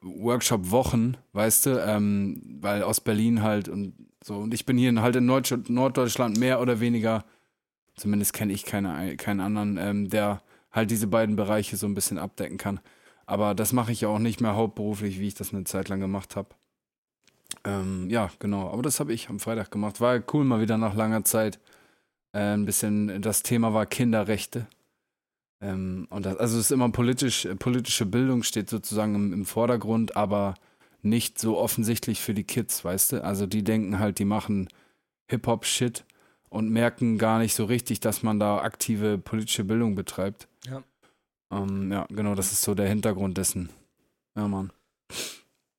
Workshop-Wochen, 0.00 1.16
weißt 1.32 1.66
du, 1.66 1.84
ähm, 1.84 2.40
weil 2.60 2.82
aus 2.82 3.00
Berlin 3.00 3.42
halt 3.42 3.68
und 3.68 3.94
so. 4.24 4.36
Und 4.36 4.54
ich 4.54 4.66
bin 4.66 4.78
hier 4.78 5.00
halt 5.02 5.16
in 5.16 5.26
Norddeutschland 5.26 6.38
mehr 6.38 6.60
oder 6.60 6.80
weniger 6.80 7.24
Zumindest 7.96 8.32
kenne 8.32 8.52
ich 8.52 8.64
keine, 8.64 9.16
keinen 9.16 9.40
anderen, 9.40 9.78
ähm, 9.78 10.08
der 10.08 10.42
halt 10.70 10.90
diese 10.90 11.06
beiden 11.06 11.36
Bereiche 11.36 11.76
so 11.76 11.86
ein 11.86 11.94
bisschen 11.94 12.18
abdecken 12.18 12.58
kann. 12.58 12.80
Aber 13.24 13.54
das 13.54 13.72
mache 13.72 13.92
ich 13.92 14.02
ja 14.02 14.08
auch 14.08 14.18
nicht 14.18 14.40
mehr 14.40 14.54
hauptberuflich, 14.54 15.18
wie 15.18 15.28
ich 15.28 15.34
das 15.34 15.52
eine 15.52 15.64
Zeit 15.64 15.88
lang 15.88 16.00
gemacht 16.00 16.36
habe. 16.36 16.50
Ähm, 17.64 18.08
ja, 18.10 18.30
genau. 18.38 18.70
Aber 18.70 18.82
das 18.82 19.00
habe 19.00 19.12
ich 19.12 19.28
am 19.28 19.40
Freitag 19.40 19.70
gemacht. 19.70 20.00
War 20.00 20.22
cool, 20.32 20.44
mal 20.44 20.60
wieder 20.60 20.78
nach 20.78 20.94
langer 20.94 21.24
Zeit. 21.24 21.58
Äh, 22.32 22.54
ein 22.54 22.66
bisschen, 22.66 23.20
das 23.22 23.42
Thema 23.42 23.74
war 23.74 23.86
Kinderrechte. 23.86 24.66
Ähm, 25.60 26.06
und 26.10 26.26
das, 26.26 26.36
also 26.36 26.58
es 26.58 26.66
ist 26.66 26.70
immer 26.70 26.90
politisch, 26.90 27.48
politische 27.58 28.06
Bildung 28.06 28.42
steht 28.42 28.70
sozusagen 28.70 29.14
im, 29.14 29.32
im 29.32 29.44
Vordergrund, 29.46 30.16
aber 30.16 30.54
nicht 31.02 31.38
so 31.38 31.58
offensichtlich 31.58 32.20
für 32.20 32.34
die 32.34 32.44
Kids, 32.44 32.84
weißt 32.84 33.12
du? 33.12 33.24
Also 33.24 33.46
die 33.46 33.64
denken 33.64 33.98
halt, 33.98 34.18
die 34.18 34.24
machen 34.24 34.68
Hip-Hop-Shit 35.28 36.04
und 36.48 36.70
merken 36.70 37.18
gar 37.18 37.38
nicht 37.38 37.54
so 37.54 37.64
richtig, 37.64 38.00
dass 38.00 38.22
man 38.22 38.38
da 38.38 38.58
aktive 38.58 39.18
politische 39.18 39.64
Bildung 39.64 39.94
betreibt. 39.94 40.48
Ja. 40.68 40.82
Ähm, 41.50 41.92
ja, 41.92 42.06
genau, 42.10 42.34
das 42.34 42.52
ist 42.52 42.62
so 42.62 42.74
der 42.74 42.88
Hintergrund 42.88 43.38
dessen. 43.38 43.70
Ja, 44.36 44.48
Mann. 44.48 44.72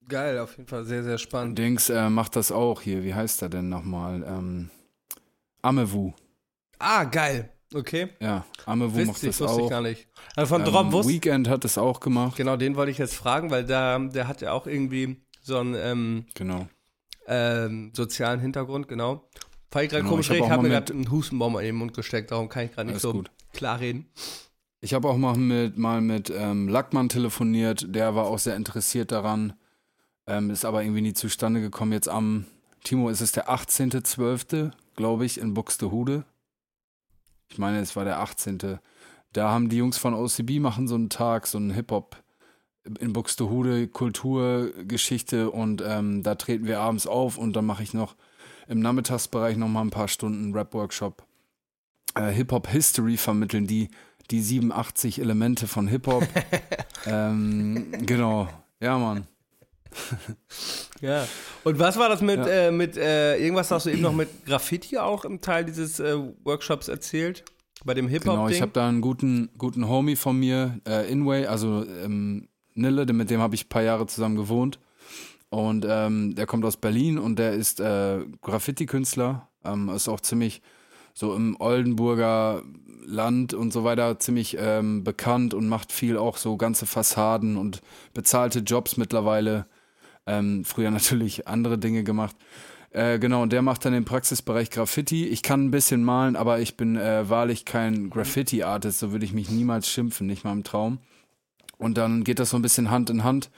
Geil, 0.08 0.40
auf 0.40 0.56
jeden 0.58 0.70
Fall 0.70 0.86
sehr, 0.86 1.04
sehr 1.04 1.18
spannend. 1.18 1.58
Dings 1.58 1.90
äh, 1.90 2.10
macht 2.10 2.36
das 2.36 2.52
auch 2.52 2.82
hier. 2.82 3.04
Wie 3.04 3.14
heißt 3.14 3.42
er 3.42 3.50
denn 3.50 3.68
nochmal? 3.68 4.24
Ähm, 4.26 4.70
Amewu. 5.62 6.14
Ah, 6.80 7.04
geil. 7.04 7.52
Okay. 7.74 8.10
Ja, 8.22 8.46
Amewu 8.66 9.04
macht 9.04 9.18
das 9.24 9.42
wusste 9.42 9.50
auch. 9.50 9.66
Ich 9.66 9.70
gar 9.70 9.82
nicht. 9.82 10.08
Also 10.36 10.56
von 10.56 10.62
ähm, 10.66 10.72
Drop 10.72 11.08
Weekend 11.08 11.50
hat 11.50 11.66
es 11.66 11.78
auch 11.78 12.00
gemacht. 12.00 12.38
Genau, 12.38 12.56
den 12.56 12.78
wollte 12.78 12.92
ich 12.92 12.98
jetzt 12.98 13.16
fragen, 13.16 13.52
weil 13.52 13.66
da, 13.66 14.00
der 14.00 14.30
hat 14.30 14.42
ja 14.42 14.54
auch 14.54 14.66
irgendwie 14.66 15.18
so 15.42 15.58
einen 15.58 15.76
ähm, 15.76 16.26
genau. 16.34 16.68
ähm, 17.28 17.92
sozialen 17.94 18.40
Hintergrund, 18.40 18.88
genau. 18.88 19.28
Fand 19.70 19.86
ich 19.86 19.90
gerade 19.92 20.04
genau, 20.04 20.12
komisch, 20.12 20.30
ich 20.30 20.42
habe 20.42 20.50
hab 20.50 20.62
mir 20.62 20.70
gerade 20.70 20.94
einen 20.94 21.12
Hustenbaum 21.12 21.58
in 21.58 21.66
den 21.66 21.76
Mund 21.76 21.94
gesteckt, 21.94 22.32
darum 22.32 22.48
kann 22.50 22.66
ich 22.66 22.72
gerade 22.74 22.90
nicht 22.90 23.02
so 23.02 23.12
gut. 23.12 23.32
klar 23.54 23.80
reden. 23.80 24.08
Ich 24.80 24.94
habe 24.94 25.10
auch 25.10 25.18
mal 25.18 25.36
mit, 25.36 25.78
mal 25.78 26.02
mit 26.02 26.30
ähm, 26.30 26.68
Lackmann 26.70 27.10
telefoniert, 27.10 27.86
der 27.90 28.16
war 28.16 28.28
auch 28.28 28.40
sehr 28.40 28.56
interessiert 28.56 29.12
daran, 29.12 29.54
ähm, 30.28 30.50
ist 30.52 30.66
aber 30.66 30.84
irgendwie 30.84 31.02
nie 31.02 31.14
zustande 31.14 31.62
gekommen. 31.62 31.92
Jetzt 31.92 32.08
am, 32.08 32.46
Timo, 32.84 33.10
ist 33.10 33.22
es 33.22 33.32
der 33.32 33.50
18.12., 33.50 34.72
glaube 34.96 35.26
ich, 35.26 35.40
in 35.40 35.54
Buxtehude. 35.54 36.26
Ich 37.50 37.58
meine, 37.58 37.80
es 37.80 37.96
war 37.96 38.06
der 38.06 38.20
18. 38.20 38.80
Da 39.34 39.50
haben 39.50 39.70
die 39.70 39.78
Jungs 39.78 39.98
von 39.98 40.14
OCB 40.14 40.60
machen 40.60 40.88
so 40.88 40.96
einen 40.96 41.10
Tag, 41.10 41.48
so 41.48 41.58
einen 41.58 41.72
Hip-Hop 41.72 42.24
in 43.00 43.14
Buxtehude, 43.14 43.88
Kulturgeschichte 43.88 45.52
und 45.52 45.84
ähm, 45.86 46.24
da 46.24 46.36
treten 46.36 46.66
wir 46.66 46.80
abends 46.80 47.08
auf 47.08 47.38
und 47.38 47.54
dann 47.54 47.66
mache 47.66 47.84
ich 47.84 47.94
noch 47.94 48.16
im 48.68 48.80
Nachmittagsbereich 48.80 49.58
noch 49.58 49.68
mal 49.68 49.82
ein 49.82 49.90
paar 49.90 50.08
Stunden 50.08 50.54
Rap-Workshop. 50.54 51.24
Äh, 52.16 52.32
Hip-Hop-History 52.32 53.18
vermitteln, 53.18 53.68
die, 53.68 53.90
die 54.32 54.42
87 54.42 55.20
Elemente 55.20 55.68
von 55.68 55.88
Hip-Hop. 55.88 56.28
ähm, 57.06 57.92
genau, 58.06 58.48
ja, 58.82 58.98
Mann. 58.98 59.28
ja. 61.02 61.28
Und 61.64 61.80
was 61.80 61.98
war 61.98 62.10
das 62.10 62.22
mit, 62.22 62.38
ja. 62.38 62.48
äh, 62.48 62.72
mit 62.72 62.98
äh, 62.98 63.38
irgendwas 63.38 63.72
hast 63.72 63.86
du 63.86 63.90
eben 63.90 64.02
noch 64.02 64.14
mit 64.14 64.46
Graffiti 64.46 64.98
auch 64.98 65.26
im 65.26 65.42
Teil 65.42 65.66
dieses 65.66 66.00
äh, 66.00 66.18
Workshops 66.44 66.88
erzählt? 66.88 67.44
Bei 67.86 67.94
dem 67.94 68.08
Hip-Hop? 68.08 68.34
Genau, 68.34 68.50
ich 68.50 68.62
habe 68.62 68.72
da 68.72 68.88
einen 68.88 69.02
guten, 69.02 69.50
guten 69.58 69.88
Homie 69.88 70.16
von 70.16 70.38
mir, 70.38 70.80
äh, 70.88 71.10
Inway, 71.12 71.46
also 71.46 71.86
ähm, 71.86 72.48
Nille, 72.74 73.06
mit 73.14 73.30
dem 73.30 73.42
habe 73.42 73.56
ich 73.56 73.66
ein 73.66 73.70
paar 73.70 73.84
Jahre 73.84 74.08
zusammen 74.08 74.36
gewohnt. 74.36 74.80
Und 75.50 75.86
ähm, 75.88 76.36
der 76.36 76.46
kommt 76.46 76.66
aus 76.66 76.78
Berlin 76.78 77.18
und 77.18 77.40
der 77.40 77.54
ist 77.54 77.80
äh, 77.80 78.20
Graffiti-Künstler, 78.42 79.48
ähm, 79.64 79.90
ist 79.90 80.10
auch 80.10 80.20
ziemlich 80.20 80.62
so 81.14 81.34
im 81.36 81.56
Oldenburger 81.60 82.64
Land 83.06 83.54
und 83.54 83.72
so 83.72 83.84
weiter 83.84 84.20
ziemlich 84.20 84.58
ähm, 84.60 85.04
bekannt 85.04 85.54
und 85.54 85.70
macht 85.70 85.92
viel 85.94 86.18
auch 86.18 86.38
so 86.38 86.58
ganze 86.58 86.86
Fassaden 86.86 87.56
und 87.56 87.82
bezahlte 88.14 88.60
Jobs 88.60 88.98
mittlerweile. 88.98 89.66
Ähm, 90.26 90.66
früher 90.66 90.92
natürlich 90.92 91.48
andere 91.48 91.78
Dinge 91.78 92.04
gemacht. 92.04 92.36
Äh, 92.92 93.20
genau, 93.20 93.42
und 93.44 93.54
der 93.54 93.62
macht 93.62 93.86
dann 93.86 93.94
den 93.94 94.06
Praxisbereich 94.06 94.70
Graffiti. 94.70 95.26
Ich 95.26 95.44
kann 95.44 95.66
ein 95.66 95.72
bisschen 95.72 96.04
malen, 96.04 96.36
aber 96.36 96.60
ich 96.60 96.78
bin 96.78 96.98
äh, 96.98 97.30
wahrlich 97.30 97.64
kein 97.64 98.10
Graffiti-Artist, 98.10 99.00
so 99.00 99.12
würde 99.12 99.26
ich 99.26 99.34
mich 99.34 99.50
niemals 99.50 99.90
schimpfen, 99.90 100.28
nicht 100.28 100.44
mal 100.44 100.52
im 100.52 100.64
Traum. 100.64 101.00
Und 101.78 101.98
dann 101.98 102.24
geht 102.24 102.40
das 102.40 102.50
so 102.50 102.58
ein 102.58 102.62
bisschen 102.62 102.90
Hand 102.90 103.10
in 103.10 103.24
Hand, 103.24 103.50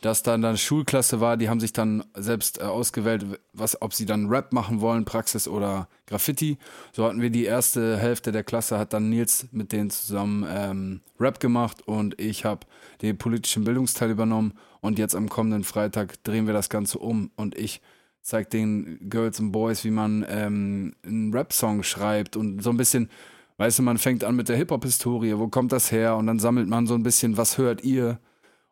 dass 0.00 0.22
dann 0.22 0.44
eine 0.44 0.56
Schulklasse 0.56 1.20
war, 1.20 1.36
die 1.36 1.48
haben 1.48 1.60
sich 1.60 1.72
dann 1.72 2.04
selbst 2.14 2.60
äh, 2.60 2.64
ausgewählt, 2.64 3.24
was, 3.52 3.80
ob 3.82 3.94
sie 3.94 4.06
dann 4.06 4.28
Rap 4.28 4.52
machen 4.52 4.80
wollen, 4.80 5.04
Praxis 5.04 5.48
oder 5.48 5.88
Graffiti. 6.06 6.58
So 6.92 7.04
hatten 7.04 7.20
wir 7.20 7.30
die 7.30 7.44
erste 7.44 7.96
Hälfte 7.96 8.32
der 8.32 8.44
Klasse, 8.44 8.78
hat 8.78 8.92
dann 8.92 9.10
Nils 9.10 9.48
mit 9.50 9.72
denen 9.72 9.90
zusammen 9.90 10.46
ähm, 10.48 11.00
Rap 11.18 11.40
gemacht 11.40 11.86
und 11.86 12.20
ich 12.20 12.44
habe 12.44 12.66
den 13.02 13.18
politischen 13.18 13.64
Bildungsteil 13.64 14.10
übernommen. 14.10 14.54
Und 14.80 14.98
jetzt 14.98 15.16
am 15.16 15.28
kommenden 15.28 15.64
Freitag 15.64 16.22
drehen 16.22 16.46
wir 16.46 16.54
das 16.54 16.68
Ganze 16.68 16.98
um 16.98 17.32
und 17.34 17.58
ich 17.58 17.80
zeige 18.22 18.48
den 18.48 19.10
Girls 19.10 19.40
und 19.40 19.50
Boys, 19.50 19.84
wie 19.84 19.90
man 19.90 20.24
ähm, 20.28 20.94
einen 21.04 21.32
Rap-Song 21.32 21.82
schreibt 21.82 22.36
und 22.36 22.62
so 22.62 22.70
ein 22.70 22.76
bisschen 22.76 23.10
Weißt 23.58 23.80
du, 23.80 23.82
man 23.82 23.98
fängt 23.98 24.22
an 24.22 24.36
mit 24.36 24.48
der 24.48 24.56
Hip-Hop-Historie, 24.56 25.36
wo 25.36 25.48
kommt 25.48 25.72
das 25.72 25.90
her? 25.90 26.16
Und 26.16 26.28
dann 26.28 26.38
sammelt 26.38 26.68
man 26.68 26.86
so 26.86 26.94
ein 26.94 27.02
bisschen, 27.02 27.36
was 27.36 27.58
hört 27.58 27.82
ihr? 27.82 28.20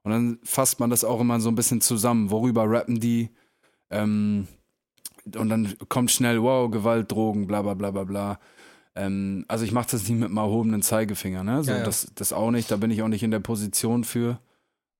Und 0.07 0.13
dann 0.13 0.39
fasst 0.45 0.79
man 0.79 0.89
das 0.89 1.03
auch 1.03 1.21
immer 1.21 1.41
so 1.41 1.49
ein 1.49 1.57
bisschen 1.57 1.81
zusammen, 1.81 2.31
worüber 2.31 2.71
rappen 2.71 3.01
die? 3.01 3.31
Ähm, 3.91 4.47
und 5.35 5.49
dann 5.49 5.75
kommt 5.89 6.13
schnell, 6.13 6.41
wow, 6.41 6.71
Gewalt, 6.71 7.11
Drogen, 7.11 7.49
bla 7.49 7.61
bla 7.63 7.75
bla 7.75 7.91
bla 7.91 8.05
bla. 8.05 8.39
Ähm, 8.95 9.45
also 9.49 9.65
ich 9.65 9.73
mache 9.73 9.89
das 9.91 10.09
nicht 10.09 10.17
mit 10.21 10.29
einem 10.29 10.37
erhobenen 10.37 10.81
Zeigefinger, 10.83 11.43
ne? 11.43 11.65
So, 11.65 11.73
ja, 11.73 11.79
ja. 11.79 11.83
Das, 11.83 12.13
das 12.15 12.33
auch 12.33 12.53
nicht, 12.53 12.71
da 12.71 12.77
bin 12.77 12.93
ich 12.93 13.03
auch 13.03 13.09
nicht 13.09 13.25
in 13.25 13.33
der 13.33 13.41
Position 13.41 14.05
für. 14.05 14.39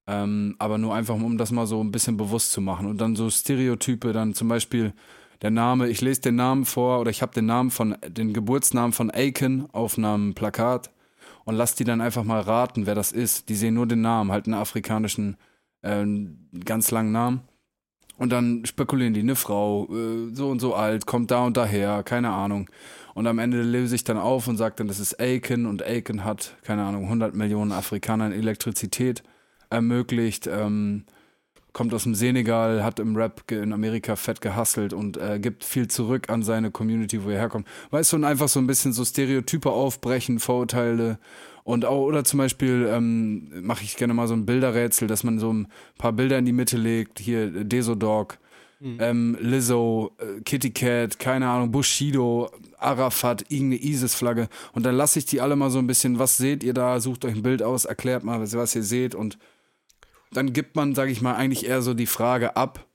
Ähm, 0.09 0.57
aber 0.59 0.77
nur 0.77 0.93
einfach, 0.93 1.15
um 1.15 1.39
das 1.39 1.53
mal 1.53 1.69
so 1.69 1.81
ein 1.81 1.93
bisschen 1.93 2.17
bewusst 2.17 2.51
zu 2.51 2.61
machen. 2.61 2.89
Und 2.89 3.01
dann 3.01 3.15
so 3.15 3.31
Stereotype, 3.31 4.13
dann 4.13 4.35
zum 4.35 4.49
Beispiel 4.49 4.93
der 5.41 5.53
Name, 5.53 5.89
ich 5.89 6.01
lese 6.01 6.23
den 6.23 6.35
Namen 6.35 6.65
vor 6.65 6.99
oder 6.99 7.13
ich 7.13 7.23
habe 7.23 7.33
den 7.33 7.47
Namen 7.47 7.71
von, 7.71 7.97
den 8.09 8.33
Geburtsnamen 8.33 8.93
von 8.93 9.13
Aiken 9.13 9.69
auf 9.71 9.99
einem 9.99 10.35
Plakat 10.35 10.91
und 11.47 11.55
lass 11.55 11.77
die 11.77 11.85
dann 11.85 12.01
einfach 12.01 12.25
mal 12.25 12.41
raten, 12.41 12.87
wer 12.87 12.97
das 12.97 13.13
ist. 13.13 13.49
Die 13.49 13.55
sehen 13.55 13.75
nur 13.75 13.87
den 13.87 14.01
Namen, 14.03 14.33
halt 14.33 14.47
einen 14.47 14.55
afrikanischen, 14.55 15.37
äh, 15.81 16.05
ganz 16.65 16.91
langen 16.91 17.13
Namen. 17.13 17.41
Und 18.19 18.33
dann 18.33 18.65
spekulieren 18.67 19.15
die, 19.15 19.21
eine 19.21 19.37
Frau, 19.37 19.89
äh, 19.91 20.35
so 20.35 20.51
und 20.51 20.61
so 20.61 20.75
alt, 20.75 21.07
kommt 21.07 21.31
da 21.31 21.45
und 21.45 21.57
daher, 21.57 22.03
keine 22.03 22.31
Ahnung. 22.31 22.69
Und 23.15 23.29
am 23.29 23.39
Ende 23.39 23.63
löse 23.63 23.95
ich 23.95 24.03
dann 24.03 24.19
auf 24.19 24.49
und 24.49 24.57
sage 24.57 24.75
dann, 24.79 24.89
das 24.89 24.99
ist 24.99 25.21
Aiken 25.21 25.67
und 25.67 25.85
Aiken 25.85 26.25
hat, 26.25 26.57
keine 26.65 26.83
Ahnung, 26.85 27.05
100 27.05 27.35
Millionen 27.35 27.73
Afrikanern 27.73 28.33
Elektrizität 28.33 29.23
ermöglicht. 29.71 30.49
Ähm, 30.49 31.05
kommt 31.77 31.93
aus 31.93 32.05
dem 32.05 32.15
Senegal, 32.15 32.83
hat 32.83 32.99
im 33.01 33.17
Rap 33.17 33.51
in 33.51 33.75
Amerika 33.75 34.17
fett 34.17 34.41
gehustelt 34.41 34.95
und 34.95 35.19
äh, 35.19 35.39
gibt 35.39 35.63
viel 35.63 35.89
zurück 35.89 36.31
an 36.31 36.43
seine 36.43 36.71
Community, 36.71 37.23
wo 37.23 37.29
er 37.29 37.39
herkommt. 37.39 37.69
Weißt 37.91 38.13
du, 38.13 38.17
und 38.17 38.25
einfach 38.25 38.49
so 38.49 38.59
ein 38.61 38.67
bisschen 38.67 38.95
so 38.95 39.05
Stereotype 39.05 39.71
aufbrechen, 39.71 40.39
Vorurteile 40.39 41.19
und 41.65 41.85
auch, 41.85 42.01
oder 42.07 42.25
zum 42.25 42.39
Beispiel 42.39 42.89
ähm, 42.91 43.51
mache 43.61 43.85
ich 43.85 43.99
gerne 43.99 44.15
mal 44.15 44.27
so 44.27 44.33
ein 44.33 44.47
Bilderrätsel, 44.47 45.07
dass 45.07 45.23
man 45.23 45.39
so 45.39 45.53
ein 45.53 45.69
paar 45.99 46.15
Bilder 46.15 46.39
in 46.39 46.47
die 46.47 46.53
Mitte 46.53 46.79
legt. 46.79 47.19
Hier 47.19 47.51
Desodog, 47.51 48.39
mhm. 48.81 48.97
ähm, 48.99 49.39
Lizzo, 49.39 50.13
äh, 50.17 50.41
Kitty 50.41 50.71
Cat, 50.71 51.19
keine 51.19 51.47
Ahnung, 51.47 51.73
Bushido, 51.73 52.51
Arafat, 52.79 53.51
irgendeine 53.51 53.83
ISIS-Flagge. 53.83 54.49
Und 54.73 54.87
dann 54.87 54.95
lasse 54.95 55.19
ich 55.19 55.27
die 55.27 55.43
alle 55.43 55.57
mal 55.57 55.69
so 55.69 55.79
ein 55.79 55.87
bisschen, 55.87 56.19
was 56.19 56.39
seht 56.39 56.65
ihr 56.65 56.73
da? 56.73 57.01
Sucht 57.01 57.27
euch 57.27 57.35
ein 57.35 57.43
Bild 57.43 57.63
aus, 57.63 57.85
erklärt 57.85 58.25
mal, 58.25 58.41
was, 58.41 58.57
was 58.57 58.75
ihr 58.75 58.83
seht 58.83 59.15
und 59.15 59.37
dann 60.33 60.53
gibt 60.53 60.77
man, 60.77 60.95
sage 60.95 61.11
ich 61.11 61.23
mal, 61.23 61.35
eigentlich 61.35 61.67
eher 61.67 61.83
so 61.83 61.95
die 61.95 62.07
Frage 62.07 62.57
ab, 62.57 62.87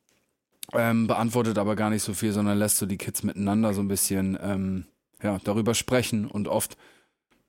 ähm, 0.73 1.07
beantwortet 1.07 1.57
aber 1.57 1.75
gar 1.75 1.89
nicht 1.89 2.03
so 2.03 2.13
viel, 2.13 2.31
sondern 2.31 2.57
lässt 2.57 2.77
so 2.77 2.85
die 2.85 2.97
Kids 2.97 3.23
miteinander 3.23 3.73
so 3.73 3.81
ein 3.81 3.87
bisschen 3.87 4.37
ähm, 4.41 4.85
ja, 5.21 5.39
darüber 5.43 5.73
sprechen 5.73 6.25
und 6.27 6.47
oft 6.47 6.77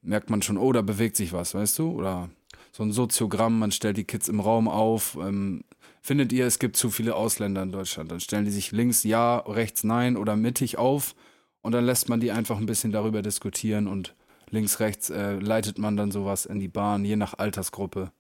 merkt 0.03 0.31
man 0.31 0.43
schon, 0.43 0.59
oh, 0.59 0.73
da 0.73 0.83
bewegt 0.83 1.17
sich 1.17 1.33
was, 1.33 1.55
weißt 1.55 1.79
du? 1.79 1.91
Oder 1.91 2.29
so 2.73 2.83
ein 2.83 2.93
Soziogramm, 2.93 3.59
man 3.59 3.71
stellt 3.71 3.97
die 3.97 4.05
Kids 4.05 4.29
im 4.29 4.41
Raum 4.41 4.67
auf. 4.67 5.17
Ähm, 5.21 5.65
findet 6.01 6.33
ihr, 6.33 6.47
es 6.47 6.59
gibt 6.59 6.77
zu 6.77 6.91
viele 6.91 7.15
Ausländer 7.15 7.62
in 7.62 7.73
Deutschland? 7.73 8.11
Dann 8.11 8.21
stellen 8.21 8.45
die 8.45 8.51
sich 8.51 8.73
links 8.73 9.05
ja, 9.05 9.39
rechts 9.39 9.85
nein 9.85 10.17
oder 10.17 10.37
mittig 10.37 10.79
auf 10.79 11.15
und 11.61 11.73
dann 11.73 11.85
lässt 11.85 12.09
man 12.09 12.21
die 12.21 12.33
einfach 12.33 12.59
ein 12.59 12.67
bisschen 12.67 12.93
darüber 12.93 13.23
diskutieren 13.23 13.87
und 13.87 14.15
links, 14.51 14.81
rechts 14.81 15.11
äh, 15.11 15.35
leitet 15.35 15.79
man 15.79 15.97
dann 15.97 16.11
sowas 16.11 16.47
in 16.47 16.59
die 16.59 16.69
Bahn, 16.69 17.05
je 17.05 17.17
nach 17.17 17.39
Altersgruppe 17.39 18.11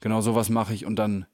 genau 0.00 0.20
sowas 0.20 0.48
mache 0.48 0.74
ich 0.74 0.86
und 0.86 0.96
dann 0.96 1.26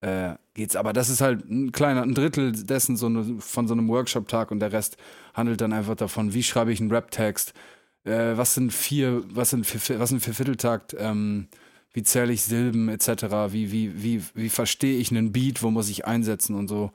äh, 0.00 0.34
geht's. 0.54 0.76
Aber 0.76 0.92
das 0.92 1.08
ist 1.08 1.20
halt 1.20 1.48
ein 1.48 1.72
kleiner, 1.72 2.02
ein 2.02 2.14
Drittel 2.14 2.52
dessen 2.52 2.96
so 2.96 3.06
eine, 3.06 3.40
von 3.40 3.68
so 3.68 3.74
einem 3.74 3.88
Workshop-Tag 3.88 4.50
und 4.50 4.60
der 4.60 4.72
Rest 4.72 4.96
handelt 5.34 5.60
dann 5.60 5.72
einfach 5.72 5.96
davon, 5.96 6.34
wie 6.34 6.42
schreibe 6.42 6.72
ich 6.72 6.80
einen 6.80 6.90
Rap-Text, 6.90 7.54
äh, 8.04 8.36
was 8.36 8.54
sind 8.54 8.72
vier, 8.72 9.22
was 9.28 9.50
sind 9.50 9.66
vier, 9.66 9.98
was 9.98 10.10
sind 10.10 10.20
vier 10.20 10.34
Vierteltakt, 10.34 10.96
ähm, 10.98 11.48
wie 11.92 12.02
zähle 12.02 12.32
ich 12.32 12.42
Silben 12.42 12.88
etc., 12.88 13.08
wie, 13.50 13.72
wie, 13.72 14.02
wie, 14.02 14.22
wie 14.34 14.48
verstehe 14.48 14.98
ich 14.98 15.10
einen 15.10 15.32
Beat, 15.32 15.62
wo 15.62 15.70
muss 15.70 15.88
ich 15.88 16.06
einsetzen 16.06 16.54
und 16.54 16.68
so. 16.68 16.92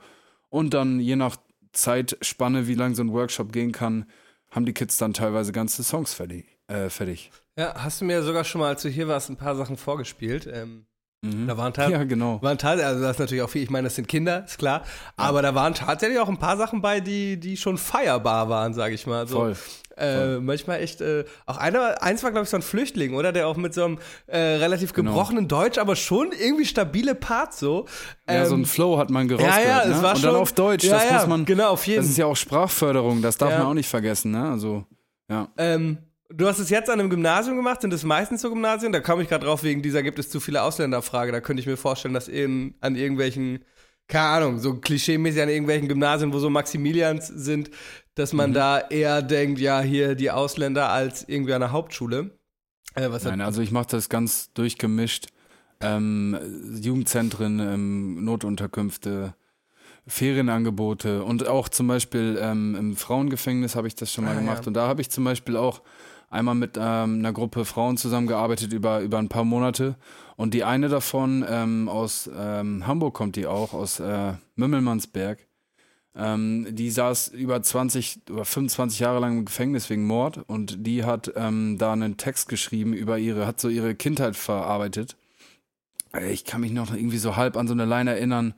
Und 0.48 0.74
dann 0.74 1.00
je 1.00 1.16
nach 1.16 1.36
Zeitspanne, 1.72 2.68
wie 2.68 2.74
lang 2.74 2.94
so 2.94 3.02
ein 3.02 3.12
Workshop 3.12 3.52
gehen 3.52 3.72
kann, 3.72 4.06
haben 4.50 4.66
die 4.66 4.74
Kids 4.74 4.98
dann 4.98 5.14
teilweise 5.14 5.52
ganze 5.52 5.82
Songs 5.82 6.14
fertig. 6.14 6.46
Äh, 6.68 6.88
fertig. 6.88 7.30
Ja, 7.56 7.74
hast 7.82 8.00
du 8.00 8.04
mir 8.04 8.22
sogar 8.22 8.44
schon 8.44 8.60
mal, 8.60 8.68
als 8.68 8.82
du 8.82 8.88
hier 8.88 9.08
warst, 9.08 9.28
ein 9.30 9.36
paar 9.36 9.56
Sachen 9.56 9.76
vorgespielt. 9.76 10.46
Ähm, 10.46 10.86
Mhm. 11.24 11.46
Da 11.46 11.56
waren, 11.56 11.72
ja, 11.76 12.02
genau. 12.02 12.42
waren 12.42 12.58
tatsächlich, 12.58 12.86
also 12.86 13.02
das 13.02 13.12
ist 13.12 13.20
natürlich 13.20 13.42
auch 13.42 13.50
viel, 13.50 13.62
ich 13.62 13.70
meine, 13.70 13.86
das 13.86 13.94
sind 13.94 14.08
Kinder, 14.08 14.44
ist 14.44 14.58
klar, 14.58 14.82
ja. 14.84 14.88
aber 15.16 15.40
da 15.40 15.54
waren 15.54 15.72
tatsächlich 15.72 16.18
auch 16.18 16.28
ein 16.28 16.38
paar 16.38 16.56
Sachen 16.56 16.82
bei, 16.82 16.98
die, 16.98 17.38
die 17.38 17.56
schon 17.56 17.78
feierbar 17.78 18.48
waren, 18.48 18.74
sage 18.74 18.94
ich 18.94 19.06
mal. 19.06 19.28
So. 19.28 19.36
Voll. 19.36 19.56
Äh, 19.96 20.40
manchmal 20.40 20.80
echt, 20.80 21.00
äh, 21.00 21.24
auch 21.46 21.58
einer, 21.58 22.02
eins 22.02 22.24
war, 22.24 22.30
glaube 22.30 22.44
ich, 22.44 22.50
so 22.50 22.56
ein 22.56 22.62
Flüchtling, 22.62 23.14
oder? 23.14 23.30
Der 23.30 23.46
auch 23.46 23.56
mit 23.56 23.74
so 23.74 23.84
einem 23.84 23.98
äh, 24.26 24.38
relativ 24.38 24.94
genau. 24.94 25.10
gebrochenen 25.10 25.46
genau. 25.46 25.62
Deutsch, 25.62 25.78
aber 25.78 25.96
schon 25.96 26.32
irgendwie 26.32 26.64
stabile 26.64 27.14
Parts 27.14 27.60
so. 27.60 27.86
Ähm, 28.26 28.36
ja, 28.36 28.46
so 28.46 28.54
ein 28.54 28.60
ähm, 28.60 28.66
Flow 28.66 28.98
hat 28.98 29.10
man 29.10 29.28
gerostet. 29.28 29.52
Ja, 29.52 29.82
ja, 29.82 29.86
ne? 29.86 29.94
es 29.94 30.02
war 30.02 30.12
Und 30.12 30.20
schon, 30.20 30.30
dann 30.30 30.40
auf 30.40 30.52
Deutsch, 30.54 30.84
ja, 30.84 30.94
das 30.94 31.04
ja, 31.04 31.18
muss 31.18 31.26
man. 31.26 31.44
Genau, 31.44 31.70
auf 31.70 31.86
jeden 31.86 32.00
Das 32.00 32.10
ist 32.10 32.16
ja 32.16 32.26
auch 32.26 32.36
Sprachförderung, 32.36 33.22
das 33.22 33.36
darf 33.36 33.50
man 33.50 33.66
auch 33.66 33.74
nicht 33.74 33.88
vergessen, 33.88 34.32
ne? 34.32 34.50
Also, 34.50 34.86
ja. 35.28 35.48
Ähm, 35.58 35.98
Du 36.34 36.46
hast 36.46 36.58
es 36.58 36.70
jetzt 36.70 36.88
an 36.88 36.98
einem 36.98 37.10
Gymnasium 37.10 37.56
gemacht, 37.56 37.82
sind 37.82 37.92
es 37.92 38.04
meistens 38.04 38.40
so 38.40 38.48
Gymnasien? 38.48 38.92
Da 38.92 39.00
komme 39.00 39.22
ich 39.22 39.28
gerade 39.28 39.44
drauf 39.44 39.62
wegen 39.62 39.82
dieser 39.82 40.02
gibt 40.02 40.18
es 40.18 40.30
zu 40.30 40.40
viele 40.40 40.62
Ausländerfrage. 40.62 41.30
Da 41.30 41.40
könnte 41.40 41.60
ich 41.60 41.66
mir 41.66 41.76
vorstellen, 41.76 42.14
dass 42.14 42.28
eben 42.28 42.74
an 42.80 42.96
irgendwelchen, 42.96 43.64
keine 44.08 44.26
Ahnung, 44.26 44.58
so 44.58 44.74
klischeemäßig 44.74 45.42
an 45.42 45.48
irgendwelchen 45.48 45.88
Gymnasien, 45.88 46.32
wo 46.32 46.38
so 46.38 46.48
Maximilians 46.48 47.26
sind, 47.28 47.70
dass 48.14 48.32
man 48.32 48.50
mhm. 48.50 48.54
da 48.54 48.80
eher 48.80 49.20
denkt, 49.20 49.60
ja, 49.60 49.80
hier 49.80 50.14
die 50.14 50.30
Ausländer 50.30 50.88
als 50.90 51.28
irgendwie 51.28 51.52
an 51.52 51.60
der 51.60 51.72
Hauptschule. 51.72 52.38
Äh, 52.94 53.08
Nein, 53.08 53.40
also 53.40 53.60
ich 53.60 53.70
mache 53.70 53.88
das 53.90 54.08
ganz 54.08 54.52
durchgemischt. 54.54 55.28
Ähm, 55.80 56.38
Jugendzentren, 56.80 57.58
ähm, 57.58 58.24
Notunterkünfte, 58.24 59.34
Ferienangebote 60.06 61.24
und 61.24 61.46
auch 61.46 61.68
zum 61.68 61.88
Beispiel 61.88 62.38
ähm, 62.40 62.74
im 62.76 62.96
Frauengefängnis 62.96 63.76
habe 63.76 63.88
ich 63.88 63.94
das 63.94 64.12
schon 64.12 64.24
mal 64.24 64.36
ah, 64.36 64.40
gemacht. 64.40 64.62
Ja. 64.62 64.66
Und 64.68 64.74
da 64.74 64.86
habe 64.86 65.00
ich 65.00 65.10
zum 65.10 65.24
Beispiel 65.24 65.56
auch 65.56 65.82
einmal 66.32 66.54
mit 66.54 66.76
ähm, 66.76 67.18
einer 67.18 67.32
Gruppe 67.32 67.64
Frauen 67.64 67.96
zusammengearbeitet 67.96 68.72
über, 68.72 69.00
über 69.00 69.18
ein 69.18 69.28
paar 69.28 69.44
Monate. 69.44 69.96
Und 70.36 70.54
die 70.54 70.64
eine 70.64 70.88
davon 70.88 71.44
ähm, 71.48 71.88
aus 71.88 72.28
ähm, 72.34 72.86
Hamburg 72.86 73.14
kommt 73.14 73.36
die 73.36 73.46
auch, 73.46 73.74
aus 73.74 74.00
äh, 74.00 74.32
Mümmelmannsberg. 74.56 75.46
Ähm, 76.14 76.66
die 76.70 76.90
saß 76.90 77.28
über 77.28 77.62
20 77.62 78.22
oder 78.30 78.44
25 78.44 79.00
Jahre 79.00 79.20
lang 79.20 79.38
im 79.38 79.44
Gefängnis 79.44 79.88
wegen 79.88 80.04
Mord 80.06 80.38
und 80.46 80.86
die 80.86 81.04
hat 81.04 81.32
ähm, 81.36 81.78
da 81.78 81.92
einen 81.92 82.18
Text 82.18 82.48
geschrieben 82.48 82.92
über 82.92 83.18
ihre, 83.18 83.46
hat 83.46 83.60
so 83.60 83.68
ihre 83.68 83.94
Kindheit 83.94 84.36
verarbeitet. 84.36 85.16
Ich 86.28 86.44
kann 86.44 86.60
mich 86.60 86.72
noch 86.72 86.94
irgendwie 86.94 87.18
so 87.18 87.36
halb 87.36 87.56
an 87.56 87.66
so 87.66 87.72
eine 87.72 87.86
Line 87.86 88.10
erinnern. 88.10 88.54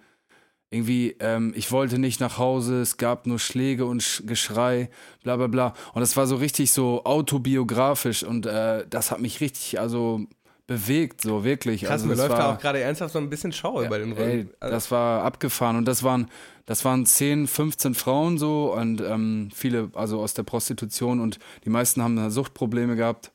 Irgendwie, 0.75 1.15
ähm, 1.21 1.53
ich 1.55 1.71
wollte 1.71 1.99
nicht 1.99 2.19
nach 2.21 2.37
Hause, 2.37 2.81
es 2.81 2.97
gab 2.97 3.27
nur 3.27 3.39
Schläge 3.39 3.87
und 3.87 4.03
Sch 4.03 4.23
Geschrei, 4.27 4.91
bla 5.23 5.37
bla 5.37 5.47
bla. 5.47 5.75
Und 5.93 6.01
das 6.01 6.17
war 6.17 6.27
so 6.27 6.35
richtig 6.35 6.73
so 6.73 7.05
autobiografisch 7.05 8.25
und 8.25 8.45
äh, 8.47 8.85
das 8.91 9.13
hat 9.13 9.21
mich 9.21 9.41
richtig, 9.41 9.79
also 9.79 10.27
bewegt, 10.67 11.21
so 11.21 11.45
wirklich. 11.45 11.83
Krass, 11.83 11.93
also, 11.93 12.07
mir 12.07 12.17
läuft 12.17 12.31
war, 12.31 12.39
da 12.39 12.55
auch 12.55 12.59
gerade 12.59 12.81
ernsthaft 12.81 13.13
so 13.13 13.21
ein 13.21 13.31
bisschen 13.31 13.53
Schauer 13.53 13.83
ja, 13.83 13.87
über 13.87 13.99
den 13.99 14.13
Rücken. 14.13 14.51
Also, 14.59 14.75
das 14.75 14.91
war 14.91 15.23
abgefahren 15.23 15.77
und 15.77 15.85
das 15.87 16.03
waren, 16.03 16.29
das 16.67 16.85
waren 16.85 17.07
10, 17.07 17.47
15 17.47 17.95
Frauen 17.95 18.39
so 18.39 18.75
und 18.75 19.01
ähm, 19.01 19.51
viele, 19.55 19.91
also 19.95 20.21
aus 20.21 20.35
der 20.35 20.43
Prostitution 20.43 21.21
und 21.21 21.39
die 21.65 21.71
meisten 21.71 22.03
haben 22.03 22.31
Suchtprobleme 22.31 22.97
gehabt. 22.97 23.31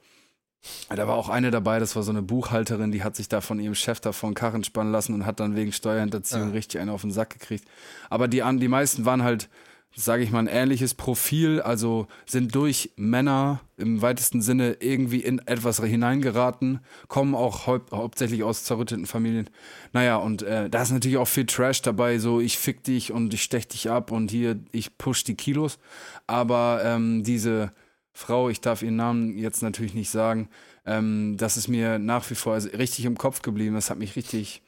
Da 0.89 1.07
war 1.07 1.15
auch 1.15 1.29
eine 1.29 1.51
dabei, 1.51 1.79
das 1.79 1.95
war 1.95 2.03
so 2.03 2.11
eine 2.11 2.21
Buchhalterin, 2.21 2.91
die 2.91 3.03
hat 3.03 3.15
sich 3.15 3.29
da 3.29 3.41
von 3.41 3.59
ihrem 3.59 3.75
Chef 3.75 3.99
da 3.99 4.11
von 4.11 4.33
Karren 4.33 4.63
spannen 4.63 4.91
lassen 4.91 5.13
und 5.13 5.25
hat 5.25 5.39
dann 5.39 5.55
wegen 5.55 5.71
Steuerhinterziehung 5.71 6.49
Ah. 6.49 6.51
richtig 6.51 6.81
einen 6.81 6.89
auf 6.89 7.01
den 7.01 7.11
Sack 7.11 7.29
gekriegt. 7.31 7.65
Aber 8.09 8.27
die, 8.27 8.43
die 8.57 8.67
meisten 8.67 9.05
waren 9.05 9.23
halt, 9.23 9.49
sage 9.95 10.21
ich 10.23 10.31
mal, 10.31 10.39
ein 10.39 10.47
ähnliches 10.47 10.93
Profil, 10.93 11.61
also 11.61 12.07
sind 12.25 12.53
durch 12.55 12.91
Männer 12.97 13.61
im 13.77 14.01
weitesten 14.01 14.41
Sinne 14.41 14.77
irgendwie 14.81 15.21
in 15.21 15.39
etwas 15.47 15.81
hineingeraten, 15.81 16.81
kommen 17.07 17.35
auch 17.35 17.65
hau 17.65 17.79
hauptsächlich 17.91 18.43
aus 18.43 18.63
zerrütteten 18.65 19.05
Familien. 19.05 19.49
Naja, 19.93 20.17
und 20.17 20.41
äh, 20.41 20.69
da 20.69 20.81
ist 20.81 20.91
natürlich 20.91 21.17
auch 21.17 21.27
viel 21.27 21.45
Trash 21.45 21.81
dabei, 21.81 22.19
so 22.19 22.41
ich 22.41 22.57
fick 22.57 22.83
dich 22.83 23.13
und 23.13 23.33
ich 23.33 23.43
stech 23.43 23.67
dich 23.67 23.89
ab 23.89 24.11
und 24.11 24.29
hier, 24.29 24.59
ich 24.71 24.97
push 24.97 25.23
die 25.23 25.35
Kilos. 25.35 25.79
Aber 26.27 26.81
ähm, 26.83 27.23
diese 27.23 27.71
Frau, 28.19 28.49
ich 28.49 28.59
darf 28.59 28.81
ihren 28.81 28.97
Namen 28.97 29.37
jetzt 29.37 29.63
natürlich 29.63 29.93
nicht 29.93 30.09
sagen, 30.09 30.49
ähm, 30.85 31.37
das 31.37 31.55
ist 31.55 31.69
mir 31.69 31.99
nach 31.99 32.29
wie 32.29 32.35
vor 32.35 32.53
also 32.53 32.67
richtig 32.69 33.05
im 33.05 33.17
Kopf 33.17 33.41
geblieben. 33.41 33.75
Das 33.75 33.89
hat 33.89 33.97
mich 33.97 34.17
richtig, 34.17 34.61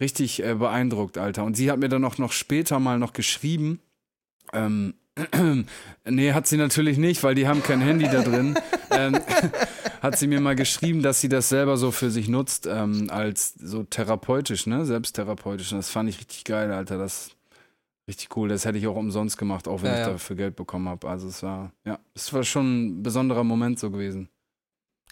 richtig 0.00 0.44
äh, 0.44 0.54
beeindruckt, 0.54 1.18
Alter. 1.18 1.42
Und 1.42 1.56
sie 1.56 1.72
hat 1.72 1.80
mir 1.80 1.88
dann 1.88 2.04
auch 2.04 2.18
noch 2.18 2.30
später 2.30 2.78
mal 2.78 3.00
noch 3.00 3.12
geschrieben, 3.12 3.80
ähm, 4.52 4.94
nee, 6.04 6.32
hat 6.32 6.46
sie 6.46 6.56
natürlich 6.56 6.96
nicht, 6.96 7.22
weil 7.24 7.34
die 7.34 7.48
haben 7.48 7.62
kein 7.64 7.80
Handy 7.80 8.04
da 8.04 8.22
drin. 8.22 8.54
ähm, 8.90 9.18
hat 10.02 10.16
sie 10.16 10.28
mir 10.28 10.40
mal 10.40 10.54
geschrieben, 10.54 11.02
dass 11.02 11.20
sie 11.20 11.28
das 11.28 11.48
selber 11.48 11.76
so 11.76 11.90
für 11.90 12.12
sich 12.12 12.28
nutzt, 12.28 12.66
ähm, 12.66 13.08
als 13.10 13.54
so 13.54 13.82
therapeutisch, 13.82 14.66
ne? 14.66 14.84
Selbsttherapeutisch. 14.84 15.72
Und 15.72 15.78
das 15.78 15.90
fand 15.90 16.08
ich 16.08 16.18
richtig 16.18 16.44
geil, 16.44 16.70
Alter. 16.70 16.98
Das 16.98 17.30
richtig 18.08 18.36
cool. 18.36 18.48
Das 18.48 18.64
hätte 18.64 18.78
ich 18.78 18.86
auch 18.86 18.96
umsonst 18.96 19.38
gemacht, 19.38 19.68
auch 19.68 19.82
wenn 19.82 19.92
Ja, 19.92 19.94
ich 19.94 20.00
ja. 20.00 20.10
dafür 20.12 20.36
Geld 20.36 20.56
bekommen 20.56 20.88
habe. 20.88 21.08
Also 21.08 21.28
es 21.28 21.42
war, 21.42 21.72
ja, 21.84 21.98
es 22.14 22.32
war 22.32 22.44
schon 22.44 22.86
ein 22.98 23.02
besonderer 23.02 23.44
Moment 23.44 23.78
so 23.78 23.90
gewesen. 23.90 24.28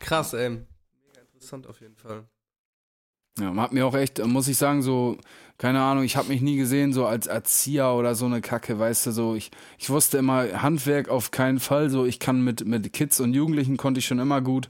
krass, 0.01 0.33
ey. 0.35 0.51
Mega 0.51 1.21
interessant 1.21 1.67
auf 1.67 1.81
jeden 1.81 1.97
Fall. 1.97 2.27
Ja, 3.39 3.51
man 3.51 3.65
hat 3.65 3.73
mir 3.73 3.87
auch 3.87 3.95
echt, 3.95 4.25
muss 4.27 4.47
ich 4.47 4.59
sagen, 4.59 4.83
so, 4.83 5.17
keine 5.57 5.81
Ahnung, 5.81 6.05
ich 6.05 6.17
habe 6.17 6.29
mich 6.29 6.43
nie 6.43 6.57
gesehen, 6.59 6.93
so 6.93 7.07
als 7.07 7.27
Erzieher 7.27 7.95
oder 7.95 8.15
so 8.15 8.27
eine 8.27 8.43
Kacke, 8.43 8.79
weißt 8.79 9.07
du, 9.07 9.11
so, 9.11 9.35
ich, 9.35 9.51
ich 9.79 9.89
wusste 9.89 10.19
immer, 10.19 10.61
Handwerk 10.63 11.09
auf 11.09 11.31
keinen 11.31 11.59
Fall, 11.59 11.89
so, 11.89 12.05
ich 12.05 12.19
kann 12.19 12.43
mit, 12.45 12.67
mit 12.67 12.93
Kids 12.93 13.21
und 13.21 13.33
Jugendlichen 13.33 13.79
konnte 13.79 14.01
ich 14.01 14.07
schon 14.07 14.19
immer 14.19 14.43
gut. 14.43 14.69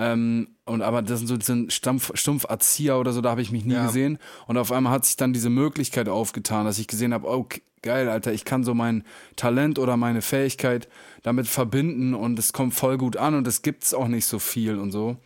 Ähm, 0.00 0.48
und 0.64 0.80
aber 0.82 1.02
das 1.02 1.18
sind 1.18 1.26
so 1.26 1.36
sind 1.40 1.72
stumpf, 1.72 2.12
stumpf 2.14 2.44
Erzieher 2.48 2.98
oder 2.98 3.12
so, 3.12 3.20
da 3.20 3.30
habe 3.30 3.42
ich 3.42 3.50
mich 3.50 3.64
nie 3.64 3.74
Ja. 3.74 3.86
gesehen. 3.86 4.18
Und 4.46 4.56
auf 4.56 4.70
einmal 4.70 4.92
hat 4.92 5.04
sich 5.04 5.16
dann 5.16 5.32
diese 5.32 5.50
Möglichkeit 5.50 6.08
aufgetan, 6.08 6.64
dass 6.66 6.78
ich 6.78 6.86
gesehen 6.86 7.12
habe, 7.12 7.26
oh, 7.28 7.42
k- 7.44 7.60
geil, 7.82 8.08
Alter, 8.08 8.32
ich 8.32 8.44
kann 8.44 8.62
so 8.62 8.74
mein 8.74 9.02
Talent 9.34 9.78
oder 9.80 9.96
meine 9.96 10.22
Fähigkeit 10.22 10.88
damit 11.24 11.48
verbinden 11.48 12.14
und 12.14 12.38
es 12.38 12.52
kommt 12.52 12.74
voll 12.74 12.96
gut 12.96 13.16
an 13.16 13.34
und 13.34 13.46
es 13.48 13.62
gibt's 13.62 13.92
auch 13.92 14.06
nicht 14.08 14.26
so 14.26 14.38
viel 14.38 14.78
und 14.78 14.92
so. 14.92 15.16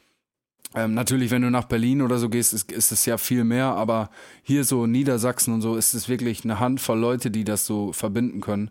Ähm, 0.74 0.94
natürlich, 0.94 1.30
wenn 1.30 1.42
du 1.42 1.50
nach 1.50 1.64
Berlin 1.64 2.00
oder 2.00 2.18
so 2.18 2.30
gehst, 2.30 2.54
ist, 2.54 2.72
ist 2.72 2.92
es 2.92 3.04
ja 3.04 3.18
viel 3.18 3.44
mehr, 3.44 3.66
aber 3.66 4.08
hier 4.42 4.64
so 4.64 4.84
in 4.84 4.92
Niedersachsen 4.92 5.52
und 5.52 5.60
so 5.60 5.76
ist 5.76 5.92
es 5.92 6.08
wirklich 6.08 6.44
eine 6.44 6.60
Handvoll 6.60 6.98
Leute, 6.98 7.30
die 7.30 7.44
das 7.44 7.66
so 7.66 7.92
verbinden 7.92 8.40
können. 8.40 8.70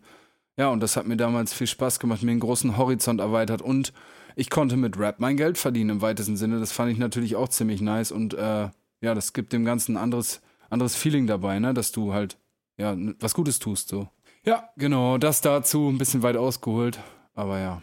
Ja, 0.57 0.69
und 0.69 0.79
das 0.81 0.97
hat 0.97 1.05
mir 1.05 1.15
damals 1.17 1.53
viel 1.53 1.67
Spaß 1.67 1.99
gemacht, 1.99 2.23
mir 2.23 2.31
einen 2.31 2.39
großen 2.39 2.75
Horizont 2.75 3.19
erweitert 3.19 3.61
und 3.61 3.93
ich 4.35 4.49
konnte 4.49 4.77
mit 4.77 4.97
Rap 4.97 5.19
mein 5.19 5.37
Geld 5.37 5.57
verdienen 5.57 5.89
im 5.89 6.01
weitesten 6.01 6.37
Sinne. 6.37 6.59
Das 6.59 6.71
fand 6.71 6.91
ich 6.91 6.97
natürlich 6.97 7.35
auch 7.35 7.49
ziemlich 7.49 7.81
nice 7.81 8.11
und 8.11 8.33
äh, 8.33 8.69
ja, 9.01 9.15
das 9.15 9.33
gibt 9.33 9.53
dem 9.53 9.65
Ganzen 9.65 9.95
ein 9.95 10.03
anderes, 10.03 10.41
anderes 10.69 10.95
Feeling 10.95 11.27
dabei, 11.27 11.59
ne, 11.59 11.73
dass 11.73 11.91
du 11.91 12.13
halt 12.13 12.37
ja 12.77 12.95
was 13.19 13.33
Gutes 13.33 13.59
tust 13.59 13.89
so. 13.89 14.07
Ja, 14.43 14.69
genau, 14.75 15.17
das 15.17 15.41
dazu, 15.41 15.89
ein 15.89 15.97
bisschen 15.97 16.23
weit 16.23 16.37
ausgeholt, 16.37 16.99
aber 17.33 17.59
ja. 17.59 17.81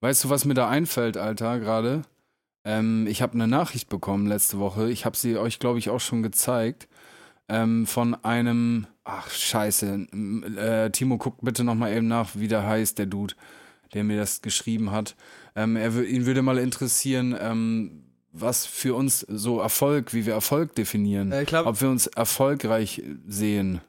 Weißt 0.00 0.24
du, 0.24 0.30
was 0.30 0.44
mir 0.44 0.54
da 0.54 0.68
einfällt, 0.68 1.16
Alter, 1.16 1.60
gerade? 1.60 2.02
Ähm, 2.64 3.06
ich 3.06 3.22
habe 3.22 3.34
eine 3.34 3.46
Nachricht 3.46 3.88
bekommen 3.88 4.26
letzte 4.26 4.58
Woche. 4.58 4.90
Ich 4.90 5.04
habe 5.04 5.16
sie 5.16 5.36
euch, 5.36 5.58
glaube 5.58 5.78
ich, 5.78 5.90
auch 5.90 6.00
schon 6.00 6.22
gezeigt. 6.22 6.88
Ähm, 7.48 7.86
von 7.86 8.14
einem. 8.24 8.86
Ach, 9.04 9.30
scheiße. 9.30 10.06
Äh, 10.56 10.90
Timo, 10.90 11.18
guck 11.18 11.40
bitte 11.42 11.64
nochmal 11.64 11.92
eben 11.92 12.08
nach, 12.08 12.30
wie 12.34 12.48
der 12.48 12.66
heißt, 12.66 12.98
der 12.98 13.06
Dude, 13.06 13.34
der 13.94 14.04
mir 14.04 14.16
das 14.16 14.42
geschrieben 14.42 14.92
hat. 14.92 15.16
Ähm, 15.54 15.76
er, 15.76 15.94
ihn 16.02 16.26
würde 16.26 16.42
mal 16.42 16.58
interessieren, 16.58 17.36
ähm, 17.38 18.04
was 18.32 18.64
für 18.66 18.94
uns 18.94 19.20
so 19.28 19.60
Erfolg, 19.60 20.14
wie 20.14 20.24
wir 20.26 20.32
Erfolg 20.34 20.74
definieren. 20.74 21.32
Äh, 21.32 21.42
ich 21.42 21.48
glaube, 21.48 21.68
Ob 21.68 21.80
wir 21.80 21.88
uns 21.90 22.06
erfolgreich 22.06 23.02
sehen. 23.26 23.80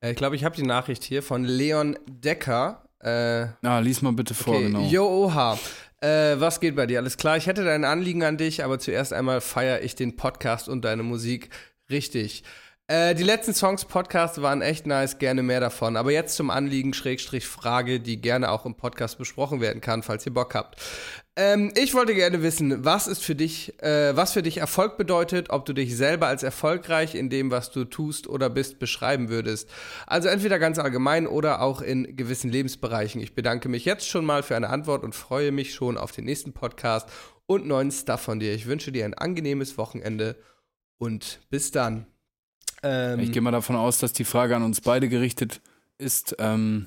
äh, 0.00 0.10
ich, 0.10 0.16
glaub, 0.16 0.32
ich 0.32 0.44
habe 0.44 0.56
die 0.56 0.64
Nachricht 0.64 1.04
hier 1.04 1.22
von 1.22 1.44
Leon 1.44 1.96
Decker. 2.08 2.82
Äh, 3.00 3.46
Ah, 3.62 3.78
lies 3.78 4.02
mal 4.02 4.12
bitte 4.12 4.34
vor, 4.34 4.54
okay. 4.54 4.64
genau. 4.64 4.80
Yo, 4.88 5.06
Oha. 5.06 5.58
Äh, 6.00 6.38
was 6.40 6.60
geht 6.60 6.76
bei 6.76 6.86
dir? 6.86 6.98
Alles 6.98 7.16
klar? 7.16 7.36
Ich 7.36 7.46
hätte 7.46 7.64
da 7.64 7.72
ein 7.74 7.84
Anliegen 7.84 8.22
an 8.24 8.36
dich, 8.36 8.64
aber 8.64 8.78
zuerst 8.78 9.12
einmal 9.12 9.40
feiere 9.40 9.82
ich 9.82 9.94
den 9.94 10.16
Podcast 10.16 10.68
und 10.68 10.84
deine 10.84 11.02
Musik 11.02 11.48
richtig. 11.88 12.42
Äh, 12.88 13.16
die 13.16 13.24
letzten 13.24 13.52
Songs 13.52 13.84
Podcast 13.84 14.40
waren 14.42 14.62
echt 14.62 14.86
nice, 14.86 15.18
gerne 15.18 15.42
mehr 15.42 15.58
davon. 15.58 15.96
Aber 15.96 16.12
jetzt 16.12 16.36
zum 16.36 16.50
Anliegen, 16.50 16.94
Schrägstrich 16.94 17.44
Frage, 17.44 17.98
die 17.98 18.20
gerne 18.20 18.50
auch 18.50 18.64
im 18.64 18.76
Podcast 18.76 19.18
besprochen 19.18 19.60
werden 19.60 19.80
kann, 19.80 20.04
falls 20.04 20.24
ihr 20.24 20.32
Bock 20.32 20.54
habt. 20.54 20.80
Ähm, 21.34 21.72
ich 21.76 21.94
wollte 21.94 22.14
gerne 22.14 22.44
wissen, 22.44 22.84
was 22.84 23.08
ist 23.08 23.24
für 23.24 23.34
dich, 23.34 23.82
äh, 23.82 24.14
was 24.14 24.34
für 24.34 24.42
dich 24.42 24.58
Erfolg 24.58 24.98
bedeutet, 24.98 25.50
ob 25.50 25.66
du 25.66 25.72
dich 25.72 25.96
selber 25.96 26.28
als 26.28 26.44
erfolgreich 26.44 27.16
in 27.16 27.28
dem, 27.28 27.50
was 27.50 27.72
du 27.72 27.84
tust 27.84 28.28
oder 28.28 28.48
bist, 28.48 28.78
beschreiben 28.78 29.30
würdest. 29.30 29.68
Also 30.06 30.28
entweder 30.28 30.60
ganz 30.60 30.78
allgemein 30.78 31.26
oder 31.26 31.62
auch 31.62 31.82
in 31.82 32.16
gewissen 32.16 32.50
Lebensbereichen. 32.52 33.20
Ich 33.20 33.34
bedanke 33.34 33.68
mich 33.68 33.84
jetzt 33.84 34.08
schon 34.08 34.24
mal 34.24 34.44
für 34.44 34.54
eine 34.54 34.70
Antwort 34.70 35.02
und 35.02 35.16
freue 35.16 35.50
mich 35.50 35.74
schon 35.74 35.98
auf 35.98 36.12
den 36.12 36.24
nächsten 36.24 36.52
Podcast 36.52 37.08
und 37.46 37.66
neuen 37.66 37.90
Stuff 37.90 38.20
von 38.20 38.38
dir. 38.38 38.54
Ich 38.54 38.66
wünsche 38.66 38.92
dir 38.92 39.04
ein 39.04 39.14
angenehmes 39.14 39.76
Wochenende 39.76 40.36
und 40.98 41.40
bis 41.50 41.72
dann. 41.72 42.06
Ähm, 42.82 43.20
Ich 43.20 43.32
gehe 43.32 43.42
mal 43.42 43.50
davon 43.50 43.76
aus, 43.76 43.98
dass 43.98 44.12
die 44.12 44.24
Frage 44.24 44.56
an 44.56 44.62
uns 44.62 44.80
beide 44.80 45.08
gerichtet 45.08 45.60
ist. 45.98 46.36
Ähm, 46.38 46.86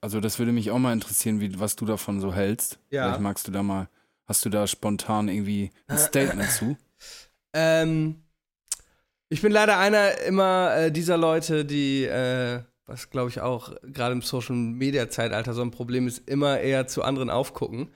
also 0.00 0.20
das 0.20 0.38
würde 0.38 0.52
mich 0.52 0.70
auch 0.70 0.78
mal 0.78 0.92
interessieren, 0.92 1.40
wie, 1.40 1.58
was 1.58 1.76
du 1.76 1.84
davon 1.86 2.20
so 2.20 2.34
hältst. 2.34 2.78
Ja. 2.90 3.04
Vielleicht 3.06 3.20
magst 3.20 3.48
du 3.48 3.52
da 3.52 3.62
mal, 3.62 3.88
hast 4.26 4.44
du 4.44 4.50
da 4.50 4.66
spontan 4.66 5.28
irgendwie 5.28 5.70
ein 5.88 5.98
Statement 5.98 6.50
zu? 6.50 6.76
Ähm, 7.58 8.16
ich 9.30 9.40
bin 9.40 9.50
leider 9.50 9.78
einer 9.78 10.20
immer 10.20 10.76
äh, 10.76 10.92
dieser 10.92 11.16
Leute, 11.16 11.64
die, 11.64 12.04
äh, 12.04 12.60
was 12.84 13.08
glaube 13.08 13.30
ich 13.30 13.40
auch 13.40 13.72
gerade 13.82 14.12
im 14.12 14.20
Social 14.20 14.54
Media 14.54 15.08
Zeitalter 15.08 15.54
so 15.54 15.62
ein 15.62 15.70
Problem 15.70 16.06
ist, 16.06 16.28
immer 16.28 16.60
eher 16.60 16.86
zu 16.86 17.02
anderen 17.02 17.30
aufgucken. 17.30 17.88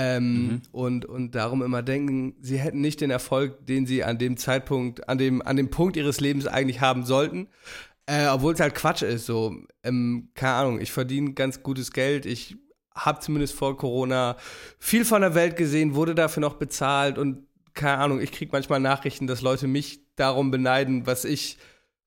Ähm, 0.00 0.46
Mhm. 0.48 0.62
und, 0.70 1.04
und 1.06 1.34
darum 1.34 1.62
immer 1.62 1.82
denken, 1.82 2.34
sie 2.40 2.58
hätten 2.58 2.80
nicht 2.80 3.00
den 3.00 3.10
Erfolg, 3.10 3.66
den 3.66 3.84
sie 3.86 4.04
an 4.04 4.18
dem 4.18 4.36
Zeitpunkt, 4.36 5.08
an 5.08 5.18
dem, 5.18 5.42
an 5.42 5.56
dem 5.56 5.70
Punkt 5.70 5.96
ihres 5.96 6.20
Lebens 6.20 6.46
eigentlich 6.46 6.80
haben 6.80 7.04
sollten. 7.04 7.48
Äh, 8.06 8.28
obwohl 8.28 8.54
es 8.54 8.60
halt 8.60 8.74
Quatsch 8.74 9.02
ist. 9.02 9.26
So, 9.26 9.54
ähm, 9.82 10.28
keine 10.34 10.54
Ahnung, 10.54 10.80
ich 10.80 10.92
verdiene 10.92 11.32
ganz 11.32 11.62
gutes 11.62 11.90
Geld. 11.92 12.26
Ich 12.26 12.56
habe 12.94 13.20
zumindest 13.20 13.54
vor 13.54 13.76
Corona 13.76 14.36
viel 14.78 15.04
von 15.04 15.20
der 15.20 15.34
Welt 15.34 15.56
gesehen, 15.56 15.94
wurde 15.94 16.14
dafür 16.14 16.40
noch 16.40 16.54
bezahlt 16.54 17.18
und 17.18 17.46
keine 17.74 17.98
Ahnung, 17.98 18.20
ich 18.20 18.32
kriege 18.32 18.50
manchmal 18.52 18.80
Nachrichten, 18.80 19.26
dass 19.26 19.40
Leute 19.42 19.66
mich 19.68 20.00
darum 20.16 20.50
beneiden, 20.50 21.06
was 21.06 21.24
ich, 21.24 21.58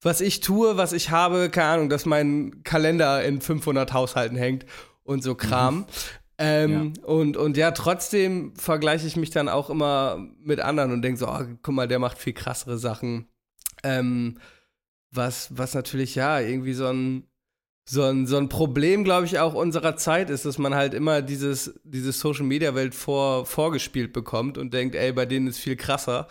was 0.01 0.19
ich 0.21 0.39
tue, 0.41 0.75
was 0.77 0.91
ich 0.91 1.11
habe, 1.11 1.49
keine 1.49 1.67
Ahnung, 1.69 1.89
dass 1.89 2.05
mein 2.05 2.61
Kalender 2.63 3.23
in 3.23 3.39
500 3.41 3.93
Haushalten 3.93 4.35
hängt 4.35 4.65
und 5.03 5.23
so 5.23 5.35
Kram. 5.35 5.85
Ähm, 6.43 6.93
und, 7.03 7.37
und 7.37 7.55
ja, 7.55 7.69
trotzdem 7.69 8.55
vergleiche 8.55 9.05
ich 9.05 9.15
mich 9.15 9.29
dann 9.29 9.47
auch 9.47 9.69
immer 9.69 10.27
mit 10.43 10.59
anderen 10.59 10.91
und 10.91 11.03
denke 11.03 11.19
so, 11.19 11.27
oh, 11.27 11.45
guck 11.61 11.75
mal, 11.75 11.87
der 11.87 11.99
macht 11.99 12.17
viel 12.17 12.33
krassere 12.33 12.79
Sachen. 12.79 13.27
Ähm, 13.83 14.39
was, 15.11 15.55
was 15.55 15.75
natürlich 15.75 16.15
ja 16.15 16.39
irgendwie 16.39 16.73
so 16.73 16.87
ein, 16.87 17.27
so 17.87 18.03
ein, 18.03 18.25
so 18.25 18.37
ein 18.37 18.49
Problem, 18.49 19.03
glaube 19.03 19.27
ich, 19.27 19.37
auch 19.37 19.53
unserer 19.53 19.97
Zeit 19.97 20.31
ist, 20.31 20.45
dass 20.45 20.57
man 20.57 20.73
halt 20.73 20.95
immer 20.95 21.21
dieses, 21.21 21.79
diese 21.83 22.11
Social 22.11 22.45
Media 22.45 22.73
Welt 22.73 22.95
vor, 22.95 23.45
vorgespielt 23.45 24.11
bekommt 24.11 24.57
und 24.57 24.73
denkt, 24.73 24.95
ey, 24.95 25.11
bei 25.11 25.27
denen 25.27 25.45
ist 25.45 25.59
viel 25.59 25.75
krasser. 25.75 26.27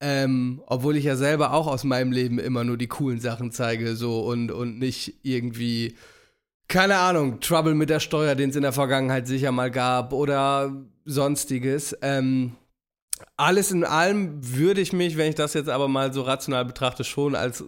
Ähm, 0.00 0.62
obwohl 0.66 0.96
ich 0.96 1.04
ja 1.04 1.16
selber 1.16 1.52
auch 1.52 1.66
aus 1.66 1.82
meinem 1.82 2.12
Leben 2.12 2.38
immer 2.38 2.62
nur 2.62 2.76
die 2.76 2.88
coolen 2.88 3.20
Sachen 3.20 3.50
zeige, 3.50 3.96
so 3.96 4.20
und, 4.20 4.52
und 4.52 4.78
nicht 4.78 5.20
irgendwie, 5.22 5.96
keine 6.72 6.96
Ahnung, 6.96 7.38
Trouble 7.40 7.74
mit 7.74 7.90
der 7.90 8.00
Steuer, 8.00 8.34
den 8.34 8.48
es 8.48 8.56
in 8.56 8.62
der 8.62 8.72
Vergangenheit 8.72 9.26
sicher 9.26 9.52
mal 9.52 9.70
gab 9.70 10.14
oder 10.14 10.74
sonstiges. 11.04 11.94
Ähm, 12.00 12.56
alles 13.36 13.70
in 13.70 13.84
allem 13.84 14.38
würde 14.40 14.80
ich 14.80 14.94
mich, 14.94 15.18
wenn 15.18 15.28
ich 15.28 15.34
das 15.34 15.52
jetzt 15.52 15.68
aber 15.68 15.86
mal 15.86 16.14
so 16.14 16.22
rational 16.22 16.64
betrachte, 16.64 17.04
schon 17.04 17.34
als 17.34 17.62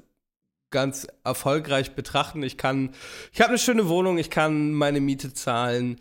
ganz 0.70 1.06
erfolgreich 1.22 1.94
betrachten. 1.94 2.42
Ich 2.42 2.56
kann, 2.56 2.92
ich 3.30 3.42
habe 3.42 3.50
eine 3.50 3.58
schöne 3.58 3.88
Wohnung, 3.88 4.16
ich 4.16 4.30
kann 4.30 4.72
meine 4.72 5.02
Miete 5.02 5.34
zahlen. 5.34 5.98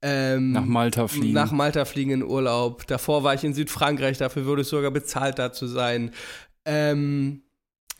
Ähm, 0.00 0.52
nach 0.52 0.64
Malta 0.64 1.06
fliegen. 1.06 1.34
Nach 1.34 1.52
Malta 1.52 1.84
fliegen 1.84 2.12
in 2.12 2.22
Urlaub. 2.22 2.86
Davor 2.86 3.24
war 3.24 3.34
ich 3.34 3.44
in 3.44 3.52
Südfrankreich, 3.52 4.16
dafür 4.16 4.46
wurde 4.46 4.62
es 4.62 4.70
sogar 4.70 4.90
bezahlt, 4.90 5.38
da 5.38 5.52
zu 5.52 5.66
sein. 5.66 6.12
Ähm, 6.64 7.42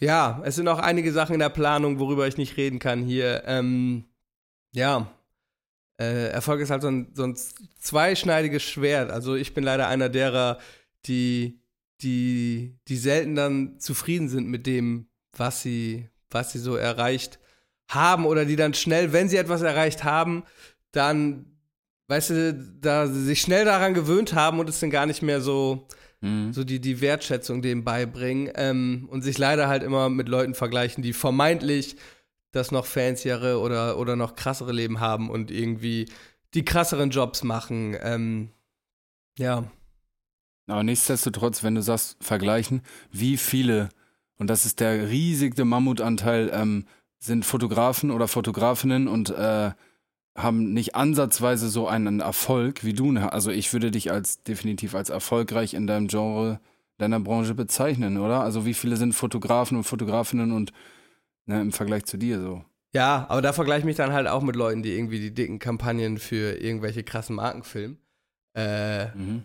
ja, 0.01 0.41
es 0.43 0.55
sind 0.55 0.69
auch 0.69 0.79
einige 0.79 1.13
Sachen 1.13 1.35
in 1.35 1.41
der 1.41 1.51
Planung, 1.51 1.99
worüber 1.99 2.27
ich 2.27 2.39
nicht 2.39 2.57
reden 2.57 2.79
kann 2.79 3.03
hier. 3.03 3.43
Ähm, 3.45 4.05
ja, 4.73 5.11
äh, 6.01 6.29
Erfolg 6.29 6.61
ist 6.61 6.71
halt 6.71 6.83
so 6.83 6.89
ein, 6.89 7.13
so 7.15 7.25
ein 7.25 7.37
zweischneidiges 7.81 8.63
Schwert. 8.63 9.11
Also 9.11 9.35
ich 9.35 9.55
bin 9.55 9.65
leider 9.65 9.89
einer 9.89 10.09
derer, 10.09 10.59
die, 11.07 11.61
die, 12.01 12.79
die 12.87 12.97
selten 12.97 13.35
dann 13.35 13.81
zufrieden 13.81 14.29
sind 14.29 14.49
mit 14.49 14.67
dem, 14.67 15.09
was 15.37 15.63
sie, 15.63 16.09
was 16.31 16.53
sie 16.53 16.59
so 16.59 16.77
erreicht 16.77 17.39
haben 17.91 18.27
oder 18.27 18.45
die 18.45 18.57
dann 18.57 18.75
schnell, 18.75 19.13
wenn 19.13 19.29
sie 19.29 19.39
etwas 19.39 19.63
erreicht 19.63 20.05
haben, 20.05 20.45
dann, 20.93 21.47
weißt 22.09 22.31
du, 22.31 22.55
da 22.81 23.07
sich 23.07 23.41
schnell 23.41 23.65
daran 23.65 23.95
gewöhnt 23.95 24.35
haben 24.35 24.61
und 24.61 24.69
es 24.69 24.81
dann 24.81 24.91
gar 24.91 25.07
nicht 25.07 25.23
mehr 25.23 25.41
so, 25.41 25.89
mhm. 26.21 26.53
so 26.53 26.65
die, 26.65 26.81
die 26.81 27.01
Wertschätzung 27.01 27.63
dem 27.63 27.85
beibringen 27.85 28.53
ähm, 28.55 29.09
und 29.11 29.23
sich 29.23 29.39
leider 29.39 29.69
halt 29.69 29.83
immer 29.83 30.11
mit 30.11 30.29
Leuten 30.29 30.55
vergleichen, 30.55 31.03
die 31.03 31.13
vermeintlich 31.13 31.97
das 32.53 32.71
noch 32.71 32.87
fanciere 32.87 33.61
oder, 33.61 33.99
oder 33.99 34.17
noch 34.17 34.35
krassere 34.35 34.73
Leben 34.73 35.01
haben 35.01 35.31
und 35.31 35.51
irgendwie 35.51 36.07
die 36.55 36.65
krasseren 36.65 37.11
Jobs 37.11 37.45
machen. 37.45 37.97
Ähm, 38.01 38.51
ja. 39.39 39.65
Aber 40.67 40.83
nichtsdestotrotz, 40.83 41.63
wenn 41.63 41.75
du 41.75 41.83
sagst, 41.83 42.17
vergleichen, 42.21 42.83
wie 43.11 43.37
viele, 43.37 43.89
und 44.39 44.49
das 44.49 44.67
ist 44.67 44.81
der 44.81 45.09
riesige 45.09 45.65
Mammutanteil, 45.65 46.51
ähm, 46.53 46.87
sind 47.19 47.45
Fotografen 47.45 48.11
oder 48.11 48.29
Fotografinnen 48.29 49.09
und 49.09 49.31
äh, 49.31 49.73
haben 50.37 50.73
nicht 50.73 50.95
ansatzweise 50.95 51.69
so 51.69 51.89
einen 51.89 52.21
Erfolg 52.21 52.85
wie 52.85 52.93
du. 52.93 53.17
Also 53.19 53.51
ich 53.51 53.73
würde 53.73 53.91
dich 53.91 54.13
als 54.13 54.43
definitiv 54.43 54.95
als 54.95 55.11
erfolgreich 55.11 55.75
in 55.75 55.87
deinem 55.87 56.07
Genre, 56.07 56.61
deiner 56.97 57.19
Branche 57.19 57.55
bezeichnen, 57.55 58.19
oder? 58.19 58.41
Also 58.41 58.65
wie 58.65 58.75
viele 58.75 58.97
sind 58.97 59.15
Fotografen 59.15 59.77
und 59.77 59.85
Fotografinnen 59.85 60.53
und 60.53 60.73
ne, 61.49 61.61
im 61.61 61.73
Vergleich 61.73 62.05
zu 62.05 62.17
dir 62.17 62.41
so? 62.41 62.65
Ja, 62.95 63.27
aber 63.29 63.43
da 63.43 63.53
vergleiche 63.53 63.81
ich 63.81 63.85
mich 63.85 63.97
dann 63.97 64.13
halt 64.13 64.29
auch 64.29 64.43
mit 64.43 64.57
Leuten, 64.57 64.83
die 64.83 64.97
irgendwie 64.97 65.21
die 65.21 65.35
dicken 65.35 65.59
Kampagnen 65.59 66.19
für 66.19 66.59
irgendwelche 66.61 67.03
krassen 67.03 67.37
Marken 67.37 67.63
filmen. 67.63 67.99
Äh, 68.55 69.07
mhm 69.15 69.43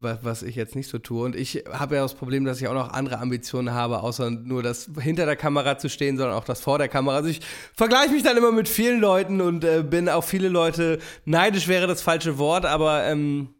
was 0.00 0.42
ich 0.42 0.56
jetzt 0.56 0.76
nicht 0.76 0.88
so 0.88 0.98
tue. 0.98 1.24
Und 1.24 1.36
ich 1.36 1.64
habe 1.70 1.96
ja 1.96 2.02
das 2.02 2.14
Problem, 2.14 2.44
dass 2.44 2.60
ich 2.60 2.68
auch 2.68 2.74
noch 2.74 2.92
andere 2.92 3.18
Ambitionen 3.18 3.72
habe, 3.72 4.02
außer 4.02 4.30
nur 4.30 4.62
das 4.62 4.90
hinter 5.00 5.26
der 5.26 5.36
Kamera 5.36 5.78
zu 5.78 5.88
stehen, 5.88 6.16
sondern 6.16 6.36
auch 6.36 6.44
das 6.44 6.60
vor 6.60 6.78
der 6.78 6.88
Kamera. 6.88 7.16
Also 7.16 7.28
ich 7.28 7.40
vergleiche 7.74 8.12
mich 8.12 8.22
dann 8.22 8.36
immer 8.36 8.52
mit 8.52 8.68
vielen 8.68 9.00
Leuten 9.00 9.40
und 9.40 9.64
äh, 9.64 9.82
bin 9.82 10.08
auf 10.08 10.26
viele 10.26 10.48
Leute 10.48 10.98
neidisch 11.24 11.68
wäre 11.68 11.86
das 11.86 12.02
falsche 12.02 12.38
Wort, 12.38 12.66
aber 12.66 13.04
ähm, 13.04 13.54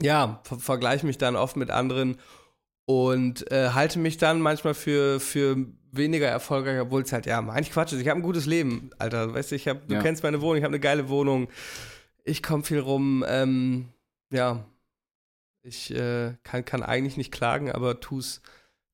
ja, 0.00 0.40
ver 0.44 0.58
vergleiche 0.58 1.06
mich 1.06 1.18
dann 1.18 1.36
oft 1.36 1.56
mit 1.56 1.70
anderen 1.70 2.16
und 2.86 3.50
äh, 3.50 3.70
halte 3.70 3.98
mich 3.98 4.18
dann 4.18 4.40
manchmal 4.40 4.74
für, 4.74 5.20
für 5.20 5.56
weniger 5.92 6.26
erfolgreich, 6.26 6.80
obwohl 6.80 7.02
es 7.02 7.12
halt, 7.12 7.26
ja, 7.26 7.38
eigentlich 7.38 7.70
Quatsch 7.70 7.92
ist. 7.92 8.00
Ich 8.00 8.08
habe 8.08 8.20
ein 8.20 8.24
gutes 8.24 8.46
Leben, 8.46 8.90
Alter. 8.98 9.32
Weißt 9.34 9.52
du, 9.52 9.54
ich 9.54 9.68
hab, 9.68 9.86
du 9.86 9.94
ja. 9.94 10.02
kennst 10.02 10.22
meine 10.22 10.40
Wohnung, 10.40 10.56
ich 10.56 10.64
habe 10.64 10.72
eine 10.72 10.80
geile 10.80 11.08
Wohnung. 11.08 11.48
Ich 12.24 12.42
komme 12.42 12.64
viel 12.64 12.80
rum. 12.80 13.24
Ähm, 13.28 13.88
ja, 14.32 14.64
ich 15.62 15.94
äh, 15.94 16.34
kann, 16.42 16.64
kann 16.64 16.82
eigentlich 16.82 17.16
nicht 17.16 17.32
klagen, 17.32 17.70
aber 17.70 18.00
tu's 18.00 18.42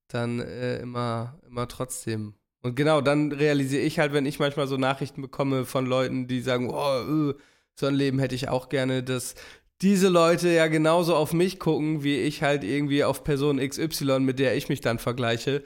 dann 0.08 0.40
äh, 0.40 0.78
immer, 0.78 1.38
immer 1.46 1.68
trotzdem. 1.68 2.34
Und 2.62 2.74
genau, 2.74 3.00
dann 3.00 3.32
realisiere 3.32 3.82
ich 3.82 3.98
halt, 3.98 4.12
wenn 4.12 4.26
ich 4.26 4.38
manchmal 4.38 4.66
so 4.66 4.76
Nachrichten 4.76 5.22
bekomme 5.22 5.64
von 5.64 5.86
Leuten, 5.86 6.26
die 6.26 6.40
sagen, 6.40 6.70
oh, 6.70 7.30
äh, 7.30 7.34
so 7.74 7.86
ein 7.86 7.94
Leben 7.94 8.18
hätte 8.18 8.34
ich 8.34 8.48
auch 8.48 8.68
gerne, 8.68 9.02
dass 9.02 9.36
diese 9.80 10.08
Leute 10.08 10.48
ja 10.48 10.66
genauso 10.66 11.14
auf 11.14 11.32
mich 11.32 11.60
gucken, 11.60 12.02
wie 12.02 12.16
ich 12.16 12.42
halt 12.42 12.64
irgendwie 12.64 13.04
auf 13.04 13.22
Person 13.22 13.58
XY, 13.58 14.20
mit 14.20 14.40
der 14.40 14.56
ich 14.56 14.68
mich 14.68 14.80
dann 14.80 14.98
vergleiche. 14.98 15.62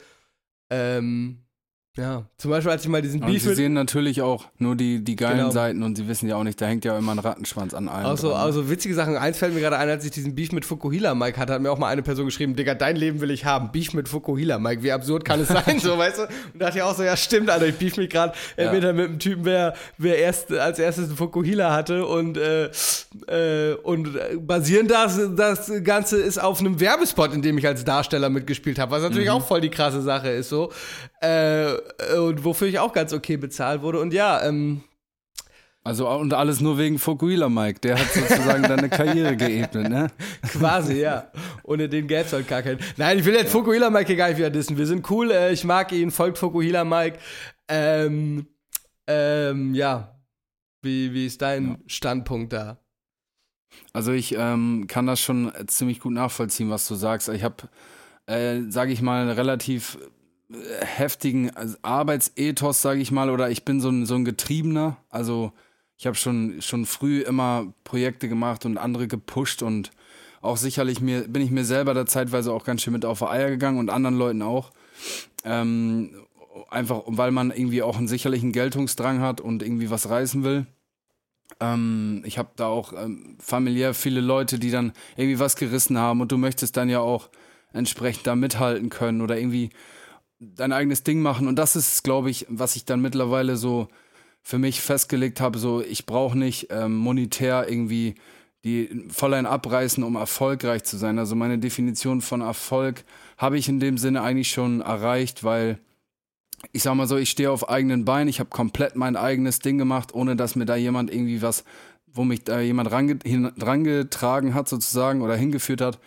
Ähm, 0.73 1.45
ja, 1.95 2.25
zum 2.37 2.49
Beispiel, 2.49 2.71
als 2.71 2.83
ich 2.83 2.89
mal 2.89 3.03
diesen 3.03 3.21
und 3.21 3.27
Beef. 3.27 3.43
Sie 3.43 3.53
sehen 3.53 3.73
natürlich 3.73 4.23
auch 4.23 4.45
nur 4.57 4.75
die, 4.75 5.03
die 5.03 5.15
geilen 5.15 5.37
genau. 5.37 5.51
Seiten 5.51 5.83
und 5.83 5.95
sie 5.95 6.07
wissen 6.07 6.27
ja 6.27 6.37
auch 6.37 6.43
nicht, 6.43 6.59
da 6.59 6.65
hängt 6.65 6.85
ja 6.85 6.97
immer 6.97 7.11
ein 7.11 7.19
Rattenschwanz 7.19 7.75
an 7.75 7.87
allem. 7.87 8.07
Also, 8.07 8.33
also 8.33 8.67
witzige 8.67 8.95
Sachen. 8.95 9.15
Eins 9.15 9.37
fällt 9.37 9.53
mir 9.53 9.59
gerade 9.59 9.77
ein, 9.77 9.87
als 9.87 10.03
ich 10.03 10.09
diesen 10.09 10.33
Beef 10.33 10.51
mit 10.53 10.65
Fukuhila 10.65 11.13
Mike 11.13 11.39
hatte, 11.39 11.53
hat 11.53 11.61
mir 11.61 11.71
auch 11.71 11.77
mal 11.77 11.89
eine 11.89 12.01
Person 12.01 12.25
geschrieben: 12.25 12.55
Digga, 12.55 12.73
dein 12.73 12.95
Leben 12.95 13.21
will 13.21 13.29
ich 13.29 13.45
haben. 13.45 13.71
Beef 13.71 13.93
mit 13.93 14.09
Fukuhila 14.09 14.57
Mike. 14.57 14.81
Wie 14.81 14.91
absurd 14.91 15.23
kann 15.23 15.39
es 15.39 15.47
sein, 15.49 15.79
so, 15.79 15.95
weißt 15.95 16.17
du? 16.17 16.21
Und 16.23 16.59
dachte 16.59 16.79
ich 16.79 16.83
auch 16.83 16.95
so: 16.95 17.03
Ja, 17.03 17.15
stimmt, 17.15 17.51
Alter, 17.51 17.67
ich 17.67 17.75
beef 17.75 17.95
mich 17.97 18.09
gerade 18.09 18.33
entweder 18.55 18.87
ja. 18.87 18.93
mit 18.93 19.09
einem 19.09 19.19
Typen, 19.19 19.45
wer, 19.45 19.75
wer 19.99 20.17
erst 20.17 20.51
als 20.51 20.79
erstes 20.79 21.09
einen 21.09 21.17
Fukuhila 21.17 21.75
hatte 21.75 22.07
und, 22.07 22.39
äh, 22.39 22.71
äh, 23.27 23.75
und 23.83 24.17
basierend 24.47 24.89
das, 24.89 25.19
das 25.35 25.71
Ganze 25.83 26.17
ist 26.17 26.41
auf 26.41 26.59
einem 26.59 26.79
Werbespot, 26.79 27.33
in 27.33 27.43
dem 27.43 27.59
ich 27.59 27.67
als 27.67 27.85
Darsteller 27.85 28.31
mitgespielt 28.31 28.79
habe, 28.79 28.89
was 28.89 29.03
natürlich 29.03 29.27
mhm. 29.27 29.35
auch 29.35 29.45
voll 29.45 29.61
die 29.61 29.69
krasse 29.69 30.01
Sache 30.01 30.29
ist, 30.29 30.49
so. 30.49 30.71
Äh, 31.23 31.77
und 32.17 32.43
wofür 32.43 32.67
ich 32.67 32.79
auch 32.79 32.91
ganz 32.91 33.13
okay 33.13 33.37
bezahlt 33.37 33.81
wurde. 33.81 34.01
Und 34.01 34.13
ja, 34.13 34.43
ähm, 34.43 34.83
also 35.85 36.09
und 36.09 36.33
alles 36.33 36.59
nur 36.59 36.77
wegen 36.77 36.99
Fukuhila 36.99 37.47
Mike, 37.47 37.79
der 37.79 37.97
hat 37.97 38.11
sozusagen 38.11 38.63
deine 38.63 38.89
Karriere 38.89 39.35
geebnet, 39.37 39.89
ne? 39.89 40.11
Quasi, 40.41 40.99
ja. 40.99 41.31
Ohne 41.63 41.87
den 41.87 42.07
gäbe 42.07 42.25
es 42.25 42.33
halt 42.33 42.47
gar 42.49 42.61
keinen. 42.61 42.79
Nein, 42.97 43.19
ich 43.19 43.25
will 43.25 43.35
jetzt 43.35 43.51
Fukuhila 43.51 43.89
Mike 43.89 44.07
hier 44.07 44.15
gar 44.17 44.27
nicht 44.27 44.37
wieder 44.37 44.49
dissen. 44.49 44.77
Wir 44.77 44.85
sind 44.85 45.09
cool, 45.09 45.31
äh, 45.31 45.53
ich 45.53 45.63
mag 45.63 45.93
ihn, 45.93 46.11
folgt 46.11 46.37
Fukuhila 46.37 46.83
Mike. 46.83 47.19
Ähm, 47.69 48.47
ähm, 49.07 49.73
ja. 49.75 50.19
Wie, 50.81 51.13
wie 51.13 51.25
ist 51.25 51.41
dein 51.41 51.67
ja. 51.69 51.77
Standpunkt 51.87 52.51
da? 52.51 52.79
Also 53.93 54.11
ich 54.11 54.35
ähm, 54.37 54.87
kann 54.87 55.07
das 55.07 55.21
schon 55.21 55.53
ziemlich 55.67 56.01
gut 56.01 56.11
nachvollziehen, 56.13 56.69
was 56.69 56.85
du 56.87 56.95
sagst. 56.95 57.29
Ich 57.29 57.43
habe, 57.43 57.69
äh, 58.25 58.61
sage 58.69 58.91
ich 58.91 59.01
mal, 59.01 59.29
relativ 59.31 59.97
heftigen 60.81 61.51
Arbeitsethos, 61.81 62.81
sage 62.81 63.01
ich 63.01 63.11
mal, 63.11 63.29
oder 63.29 63.49
ich 63.49 63.65
bin 63.65 63.81
so 63.81 63.89
ein, 63.89 64.05
so 64.05 64.15
ein 64.15 64.25
Getriebener. 64.25 64.97
Also 65.09 65.51
ich 65.97 66.05
habe 66.05 66.15
schon, 66.15 66.61
schon 66.61 66.85
früh 66.85 67.21
immer 67.21 67.73
Projekte 67.83 68.27
gemacht 68.27 68.65
und 68.65 68.77
andere 68.77 69.07
gepusht 69.07 69.61
und 69.61 69.91
auch 70.41 70.57
sicherlich 70.57 70.99
mir, 70.99 71.27
bin 71.27 71.41
ich 71.41 71.51
mir 71.51 71.63
selber 71.63 71.93
da 71.93 72.05
zeitweise 72.05 72.51
auch 72.51 72.65
ganz 72.65 72.81
schön 72.81 72.93
mit 72.93 73.05
auf 73.05 73.23
Eier 73.23 73.49
gegangen 73.49 73.79
und 73.79 73.89
anderen 73.89 74.17
Leuten 74.17 74.41
auch. 74.41 74.71
Ähm, 75.45 76.11
einfach, 76.69 77.03
weil 77.05 77.31
man 77.31 77.51
irgendwie 77.51 77.81
auch 77.81 77.97
einen 77.97 78.07
sicherlichen 78.07 78.51
Geltungsdrang 78.51 79.21
hat 79.21 79.41
und 79.41 79.63
irgendwie 79.63 79.89
was 79.89 80.09
reißen 80.09 80.43
will. 80.43 80.65
Ähm, 81.59 82.23
ich 82.25 82.37
habe 82.37 82.49
da 82.55 82.67
auch 82.67 82.93
ähm, 82.93 83.37
familiär 83.39 83.93
viele 83.93 84.21
Leute, 84.21 84.59
die 84.59 84.71
dann 84.71 84.93
irgendwie 85.15 85.39
was 85.39 85.55
gerissen 85.55 85.97
haben 85.97 86.21
und 86.21 86.31
du 86.31 86.37
möchtest 86.37 86.75
dann 86.77 86.89
ja 86.89 86.99
auch 86.99 87.29
entsprechend 87.71 88.27
da 88.27 88.35
mithalten 88.35 88.89
können 88.89 89.21
oder 89.21 89.37
irgendwie 89.37 89.69
dein 90.39 90.73
eigenes 90.73 91.03
Ding 91.03 91.21
machen. 91.21 91.47
Und 91.47 91.57
das 91.57 91.75
ist, 91.75 92.03
glaube 92.03 92.29
ich, 92.29 92.45
was 92.49 92.75
ich 92.75 92.85
dann 92.85 93.01
mittlerweile 93.01 93.57
so 93.57 93.87
für 94.41 94.57
mich 94.57 94.81
festgelegt 94.81 95.39
habe. 95.41 95.57
So, 95.57 95.81
ich 95.81 96.05
brauche 96.05 96.37
nicht 96.37 96.67
ähm, 96.69 96.95
monetär 96.95 97.69
irgendwie 97.69 98.15
die 98.63 99.07
voll 99.09 99.33
ein 99.33 99.45
abreißen, 99.45 100.03
um 100.03 100.15
erfolgreich 100.15 100.83
zu 100.83 100.97
sein. 100.97 101.19
Also 101.19 101.35
meine 101.35 101.59
Definition 101.59 102.21
von 102.21 102.41
Erfolg 102.41 103.03
habe 103.37 103.57
ich 103.57 103.67
in 103.67 103.79
dem 103.79 103.97
Sinne 103.97 104.21
eigentlich 104.21 104.51
schon 104.51 104.79
erreicht, 104.81 105.43
weil 105.43 105.79
ich 106.71 106.83
sag 106.83 106.95
mal 106.95 107.07
so, 107.07 107.17
ich 107.17 107.29
stehe 107.29 107.51
auf 107.51 107.67
eigenen 107.67 108.05
Beinen, 108.05 108.29
ich 108.29 108.39
habe 108.39 108.49
komplett 108.49 108.95
mein 108.95 109.17
eigenes 109.17 109.59
Ding 109.59 109.77
gemacht, 109.77 110.13
ohne 110.13 110.37
dass 110.37 110.55
mir 110.55 110.65
da 110.65 110.77
jemand 110.77 111.11
irgendwie 111.11 111.41
was, 111.41 111.65
wo 112.13 112.23
mich 112.23 112.45
da 112.45 112.61
jemand 112.61 112.89
rangetragen 112.91 114.53
hat 114.53 114.69
sozusagen 114.69 115.21
oder 115.21 115.35
hingeführt 115.35 115.81
hat 115.81 115.99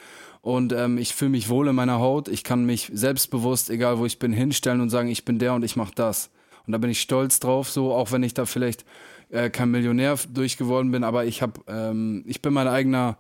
und 0.47 0.73
ähm, 0.73 0.97
ich 0.97 1.13
fühle 1.13 1.33
mich 1.33 1.49
wohl 1.49 1.67
in 1.67 1.75
meiner 1.75 1.99
Haut. 1.99 2.29
Ich 2.29 2.45
kann 2.45 2.65
mich 2.65 2.89
selbstbewusst, 2.95 3.69
egal 3.69 3.99
wo 3.99 4.07
ich 4.07 4.21
bin, 4.21 4.33
hinstellen 4.33 4.81
und 4.81 4.91
sagen, 4.91 5.09
ich 5.09 5.25
bin 5.25 5.41
der 5.41 5.55
und 5.55 5.65
ich 5.65 5.75
mache 5.75 5.91
das. 5.93 6.31
Und 6.65 6.73
da 6.73 6.79
bin 6.79 6.89
ich 6.89 7.01
stolz 7.01 7.41
drauf, 7.41 7.69
so 7.69 7.93
auch 7.93 8.13
wenn 8.13 8.23
ich 8.23 8.33
da 8.33 8.47
vielleicht 8.47 8.85
äh, 9.31 9.51
kein 9.51 9.73
Millionär 9.73 10.17
durchgeworden 10.33 10.93
bin, 10.93 11.03
aber 11.03 11.25
ich 11.25 11.43
habe, 11.43 11.61
ähm, 11.67 12.23
ich 12.29 12.43
bin 12.43 12.55
mein 12.55 12.69
eigener, 12.69 13.19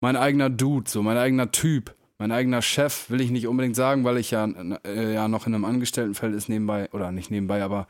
mein 0.00 0.16
eigener 0.16 0.48
Dude, 0.48 0.88
so 0.88 1.02
mein 1.02 1.18
eigener 1.18 1.50
Typ, 1.50 1.94
mein 2.16 2.32
eigener 2.32 2.62
Chef, 2.62 3.10
will 3.10 3.20
ich 3.20 3.30
nicht 3.30 3.46
unbedingt 3.46 3.76
sagen, 3.76 4.04
weil 4.04 4.16
ich 4.16 4.30
ja, 4.30 4.48
äh, 4.86 5.12
ja 5.12 5.28
noch 5.28 5.46
in 5.46 5.54
einem 5.54 5.66
Angestelltenfeld 5.66 6.34
ist 6.34 6.48
nebenbei 6.48 6.88
oder 6.92 7.12
nicht 7.12 7.30
nebenbei, 7.30 7.62
aber 7.62 7.88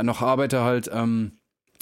noch 0.00 0.22
arbeite 0.22 0.62
halt. 0.62 0.88
Ähm, 0.94 1.32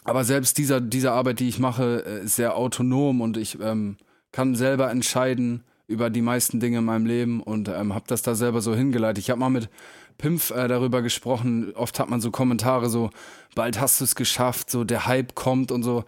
aber 0.05 0.25
selbst 0.25 0.57
dieser, 0.57 0.81
diese 0.81 1.12
Arbeit, 1.12 1.40
die 1.40 1.49
ich 1.51 1.59
mache, 1.59 2.07
äh, 2.07 2.25
ist 2.25 2.37
sehr 2.37 2.57
autonom 2.57 3.21
und 3.21 3.37
ich 3.37 3.59
ähm, 3.61 3.99
kann 4.33 4.55
selber 4.55 4.90
entscheiden 4.90 5.64
über 5.92 6.11
die 6.11 6.22
meisten 6.22 6.59
Dinge 6.59 6.78
in 6.78 6.85
meinem 6.85 7.07
Leben 7.07 7.42
und 7.42 7.68
ähm, 7.68 7.94
habe 7.94 8.07
das 8.09 8.22
da 8.22 8.35
selber 8.35 8.61
so 8.61 8.74
hingeleitet. 8.74 9.22
Ich 9.22 9.31
habe 9.31 9.38
mal 9.38 9.50
mit 9.50 9.68
Pimpf 10.18 10.50
äh, 10.50 10.66
darüber 10.68 11.02
gesprochen. 11.02 11.72
Oft 11.74 11.98
hat 12.00 12.11
man 12.11 12.20
so 12.20 12.31
Kommentare 12.31 12.88
so, 12.88 13.11
bald 13.55 13.81
hast 13.81 14.00
du 14.00 14.05
es 14.05 14.14
geschafft, 14.14 14.70
so 14.70 14.85
der 14.85 15.07
Hype 15.07 15.35
kommt 15.35 15.70
und 15.70 15.83
so. 15.83 16.05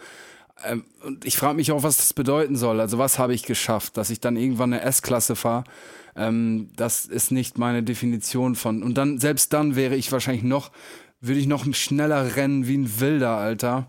Ähm, 0.64 0.84
und 1.02 1.24
ich 1.24 1.36
frage 1.36 1.56
mich 1.56 1.72
auch, 1.72 1.82
was 1.82 1.98
das 1.98 2.12
bedeuten 2.12 2.56
soll. 2.56 2.80
Also 2.80 2.98
was 2.98 3.18
habe 3.18 3.34
ich 3.34 3.42
geschafft, 3.42 3.96
dass 3.96 4.10
ich 4.10 4.20
dann 4.20 4.36
irgendwann 4.36 4.72
eine 4.72 4.82
S-Klasse 4.82 5.36
fahre? 5.36 5.64
Ähm, 6.16 6.70
das 6.76 7.06
ist 7.06 7.30
nicht 7.32 7.58
meine 7.58 7.82
Definition 7.82 8.54
von. 8.54 8.82
Und 8.82 8.94
dann, 8.94 9.18
selbst 9.18 9.52
dann 9.52 9.76
wäre 9.76 9.96
ich 9.96 10.12
wahrscheinlich 10.12 10.44
noch, 10.44 10.70
würde 11.20 11.40
ich 11.40 11.46
noch 11.46 11.64
schneller 11.74 12.36
rennen 12.36 12.66
wie 12.66 12.78
ein 12.78 13.00
Wilder, 13.00 13.36
Alter. 13.36 13.88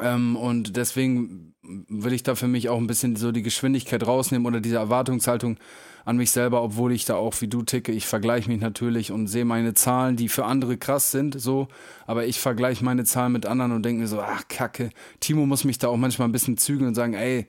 Ähm, 0.00 0.36
und 0.36 0.76
deswegen 0.76 1.53
will 1.88 2.12
ich 2.12 2.22
da 2.22 2.34
für 2.34 2.48
mich 2.48 2.68
auch 2.68 2.78
ein 2.78 2.86
bisschen 2.86 3.16
so 3.16 3.32
die 3.32 3.42
Geschwindigkeit 3.42 4.06
rausnehmen 4.06 4.46
oder 4.46 4.60
diese 4.60 4.76
Erwartungshaltung 4.76 5.58
an 6.04 6.16
mich 6.16 6.30
selber, 6.30 6.62
obwohl 6.62 6.92
ich 6.92 7.04
da 7.06 7.16
auch 7.16 7.40
wie 7.40 7.48
du 7.48 7.62
ticke. 7.62 7.92
Ich 7.92 8.06
vergleiche 8.06 8.50
mich 8.50 8.60
natürlich 8.60 9.10
und 9.10 9.26
sehe 9.26 9.44
meine 9.44 9.74
Zahlen, 9.74 10.16
die 10.16 10.28
für 10.28 10.44
andere 10.44 10.76
krass 10.76 11.10
sind, 11.10 11.40
so, 11.40 11.68
aber 12.06 12.26
ich 12.26 12.40
vergleiche 12.40 12.84
meine 12.84 13.04
Zahlen 13.04 13.32
mit 13.32 13.46
anderen 13.46 13.72
und 13.72 13.82
denke 13.84 14.02
mir 14.02 14.08
so, 14.08 14.20
ach 14.20 14.46
Kacke. 14.48 14.90
Timo 15.20 15.46
muss 15.46 15.64
mich 15.64 15.78
da 15.78 15.88
auch 15.88 15.96
manchmal 15.96 16.28
ein 16.28 16.32
bisschen 16.32 16.58
zügeln 16.58 16.88
und 16.88 16.94
sagen, 16.94 17.14
ey, 17.14 17.46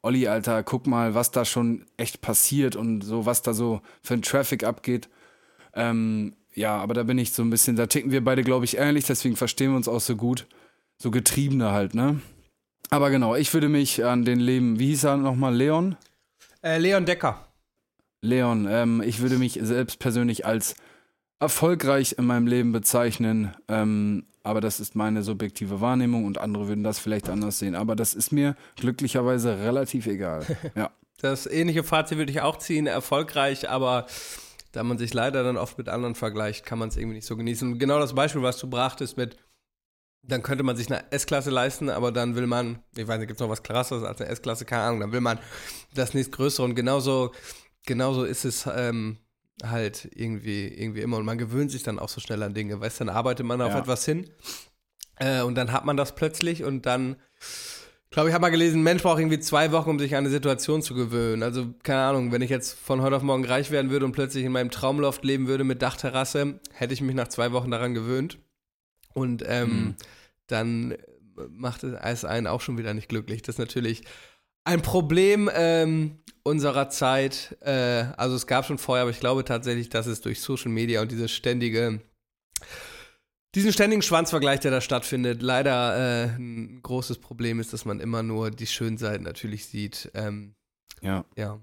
Olli, 0.00 0.28
Alter, 0.28 0.62
guck 0.62 0.86
mal, 0.86 1.14
was 1.14 1.32
da 1.32 1.44
schon 1.44 1.84
echt 1.96 2.20
passiert 2.20 2.76
und 2.76 3.02
so, 3.02 3.26
was 3.26 3.42
da 3.42 3.52
so 3.52 3.80
für 4.00 4.14
ein 4.14 4.22
Traffic 4.22 4.62
abgeht. 4.62 5.08
Ähm, 5.74 6.34
ja, 6.54 6.76
aber 6.76 6.94
da 6.94 7.02
bin 7.02 7.18
ich 7.18 7.32
so 7.32 7.42
ein 7.42 7.50
bisschen, 7.50 7.74
da 7.74 7.86
ticken 7.86 8.12
wir 8.12 8.22
beide, 8.22 8.44
glaube 8.44 8.64
ich, 8.64 8.78
ähnlich, 8.78 9.06
deswegen 9.06 9.36
verstehen 9.36 9.72
wir 9.72 9.76
uns 9.76 9.88
auch 9.88 10.00
so 10.00 10.14
gut. 10.14 10.46
So 10.98 11.10
Getriebene 11.10 11.72
halt, 11.72 11.94
ne? 11.94 12.20
Aber 12.90 13.10
genau, 13.10 13.34
ich 13.34 13.52
würde 13.52 13.68
mich 13.68 14.04
an 14.04 14.24
den 14.24 14.40
Leben, 14.40 14.78
wie 14.78 14.86
hieß 14.86 15.04
er 15.04 15.16
nochmal, 15.16 15.54
Leon? 15.54 15.96
Äh, 16.62 16.78
Leon 16.78 17.04
Decker. 17.04 17.46
Leon, 18.22 18.66
ähm, 18.68 19.02
ich 19.04 19.20
würde 19.20 19.38
mich 19.38 19.58
selbst 19.62 19.98
persönlich 19.98 20.44
als 20.44 20.74
erfolgreich 21.40 22.16
in 22.18 22.26
meinem 22.26 22.46
Leben 22.46 22.72
bezeichnen, 22.72 23.54
ähm, 23.68 24.26
aber 24.42 24.60
das 24.60 24.80
ist 24.80 24.96
meine 24.96 25.22
subjektive 25.22 25.80
Wahrnehmung 25.80 26.24
und 26.24 26.38
andere 26.38 26.68
würden 26.68 26.82
das 26.82 26.98
vielleicht 26.98 27.28
anders 27.28 27.58
sehen. 27.58 27.74
Aber 27.74 27.94
das 27.94 28.14
ist 28.14 28.32
mir 28.32 28.56
glücklicherweise 28.76 29.58
relativ 29.58 30.06
egal. 30.06 30.44
Ja. 30.74 30.90
Das 31.20 31.46
ähnliche 31.46 31.82
Fazit 31.82 32.16
würde 32.16 32.30
ich 32.30 32.42
auch 32.42 32.58
ziehen, 32.58 32.86
erfolgreich, 32.86 33.68
aber 33.68 34.06
da 34.70 34.84
man 34.84 34.98
sich 34.98 35.12
leider 35.12 35.42
dann 35.42 35.56
oft 35.56 35.76
mit 35.76 35.88
anderen 35.88 36.14
vergleicht, 36.14 36.64
kann 36.64 36.78
man 36.78 36.90
es 36.90 36.96
irgendwie 36.96 37.16
nicht 37.16 37.26
so 37.26 37.36
genießen. 37.36 37.78
Genau 37.78 37.98
das 37.98 38.14
Beispiel, 38.14 38.42
was 38.42 38.58
du 38.58 38.70
brachtest 38.70 39.16
mit, 39.16 39.36
dann 40.22 40.42
könnte 40.42 40.62
man 40.64 40.76
sich 40.76 40.90
eine 40.90 41.10
S-Klasse 41.10 41.50
leisten, 41.50 41.88
aber 41.88 42.12
dann 42.12 42.34
will 42.34 42.46
man, 42.46 42.80
ich 42.96 43.06
weiß 43.06 43.18
nicht, 43.18 43.28
gibt 43.28 43.40
es 43.40 43.42
noch 43.42 43.50
was 43.50 43.62
krasseres 43.62 44.04
als 44.04 44.20
eine 44.20 44.30
S-Klasse, 44.30 44.64
keine 44.64 44.82
Ahnung, 44.82 45.00
dann 45.00 45.12
will 45.12 45.20
man 45.20 45.38
das 45.94 46.14
nächstgrößere 46.14 46.64
und 46.64 46.74
genauso, 46.74 47.32
genauso 47.86 48.24
ist 48.24 48.44
es 48.44 48.68
ähm, 48.72 49.18
halt 49.64 50.08
irgendwie, 50.14 50.68
irgendwie 50.68 51.00
immer 51.00 51.16
und 51.16 51.24
man 51.24 51.38
gewöhnt 51.38 51.70
sich 51.70 51.82
dann 51.82 51.98
auch 51.98 52.08
so 52.08 52.20
schnell 52.20 52.42
an 52.42 52.54
Dinge, 52.54 52.80
weißt 52.80 53.00
dann 53.00 53.08
arbeitet 53.08 53.46
man 53.46 53.60
auf 53.62 53.72
Ja. 53.72 53.78
etwas 53.80 54.04
hin 54.04 54.28
äh, 55.16 55.42
und 55.42 55.54
dann 55.54 55.72
hat 55.72 55.84
man 55.84 55.96
das 55.96 56.14
plötzlich 56.14 56.62
und 56.64 56.84
dann 56.86 57.16
glaube 58.10 58.28
ich, 58.30 58.34
habe 58.34 58.42
mal 58.42 58.48
gelesen, 58.50 58.82
Mensch 58.82 59.02
braucht 59.02 59.18
irgendwie 59.20 59.38
zwei 59.38 59.70
Wochen, 59.72 59.90
um 59.90 59.98
sich 59.98 60.14
an 60.14 60.24
eine 60.24 60.30
Situation 60.30 60.80
zu 60.80 60.94
gewöhnen. 60.94 61.42
Also, 61.42 61.74
keine 61.82 62.00
Ahnung, 62.00 62.32
wenn 62.32 62.40
ich 62.40 62.48
jetzt 62.48 62.72
von 62.78 63.02
heute 63.02 63.16
auf 63.16 63.22
morgen 63.22 63.44
reich 63.44 63.70
werden 63.70 63.90
würde 63.90 64.06
und 64.06 64.12
plötzlich 64.12 64.44
in 64.46 64.52
meinem 64.52 64.70
Traumloft 64.70 65.24
leben 65.24 65.46
würde 65.46 65.62
mit 65.62 65.82
Dachterrasse, 65.82 66.58
hätte 66.72 66.94
ich 66.94 67.02
mich 67.02 67.14
nach 67.14 67.28
zwei 67.28 67.52
Wochen 67.52 67.70
daran 67.70 67.92
gewöhnt. 67.92 68.38
Und 69.18 69.42
ähm, 69.46 69.84
Mhm. 69.84 69.94
dann 70.46 70.94
macht 71.50 71.84
es 71.84 72.24
einen 72.24 72.46
auch 72.46 72.60
schon 72.60 72.78
wieder 72.78 72.94
nicht 72.94 73.08
glücklich. 73.08 73.42
Das 73.42 73.56
ist 73.56 73.58
natürlich 73.58 74.02
ein 74.64 74.82
Problem 74.82 75.48
ähm, 75.54 76.18
unserer 76.42 76.88
Zeit. 76.90 77.56
Äh, 77.60 78.06
also 78.16 78.34
es 78.34 78.46
gab 78.46 78.66
schon 78.66 78.78
vorher, 78.78 79.02
aber 79.02 79.10
ich 79.10 79.20
glaube 79.20 79.44
tatsächlich, 79.44 79.88
dass 79.88 80.06
es 80.06 80.20
durch 80.20 80.40
Social 80.40 80.70
Media 80.70 81.00
und 81.00 81.10
diese 81.12 81.28
ständige 81.28 82.00
diesen 83.54 83.72
ständigen 83.72 84.02
Schwanzvergleich, 84.02 84.60
der 84.60 84.70
da 84.70 84.80
stattfindet, 84.80 85.42
leider 85.42 85.96
äh, 85.96 86.24
ein 86.36 86.80
großes 86.82 87.18
Problem 87.18 87.60
ist, 87.60 87.72
dass 87.72 87.84
man 87.86 87.98
immer 87.98 88.22
nur 88.22 88.50
die 88.50 88.66
schönen 88.66 88.98
Seiten 88.98 89.24
natürlich 89.24 89.66
sieht. 89.66 90.10
Ähm, 90.14 90.54
Ja. 91.00 91.24
ja. 91.36 91.58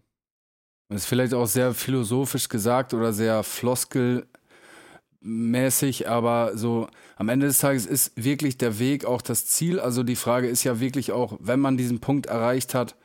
Das 0.90 1.02
ist 1.02 1.08
vielleicht 1.08 1.34
auch 1.34 1.46
sehr 1.48 1.74
philosophisch 1.74 2.50
gesagt 2.50 2.94
oder 2.94 3.14
sehr 3.14 3.44
floskelmäßig, 5.26 6.08
aber 6.08 6.52
so 6.56 6.88
am 7.18 7.30
Ende 7.30 7.48
des 7.48 7.58
Tages 7.58 7.86
ist 7.86 8.12
wirklich 8.16 8.58
der 8.58 8.80
Weg 8.80 9.06
auch 9.06 9.22
das 9.22 9.46
Ziel. 9.46 9.80
Also 9.80 10.04
die 10.04 10.16
Frage 10.16 10.48
ist 10.48 10.64
ja 10.64 10.80
wirklich 10.80 11.12
auch, 11.12 11.38
wenn 11.40 11.60
man 11.60 11.78
diesen 11.78 12.00
Punkt 12.00 12.28
erreicht 12.28 12.74
hat, 12.74 12.96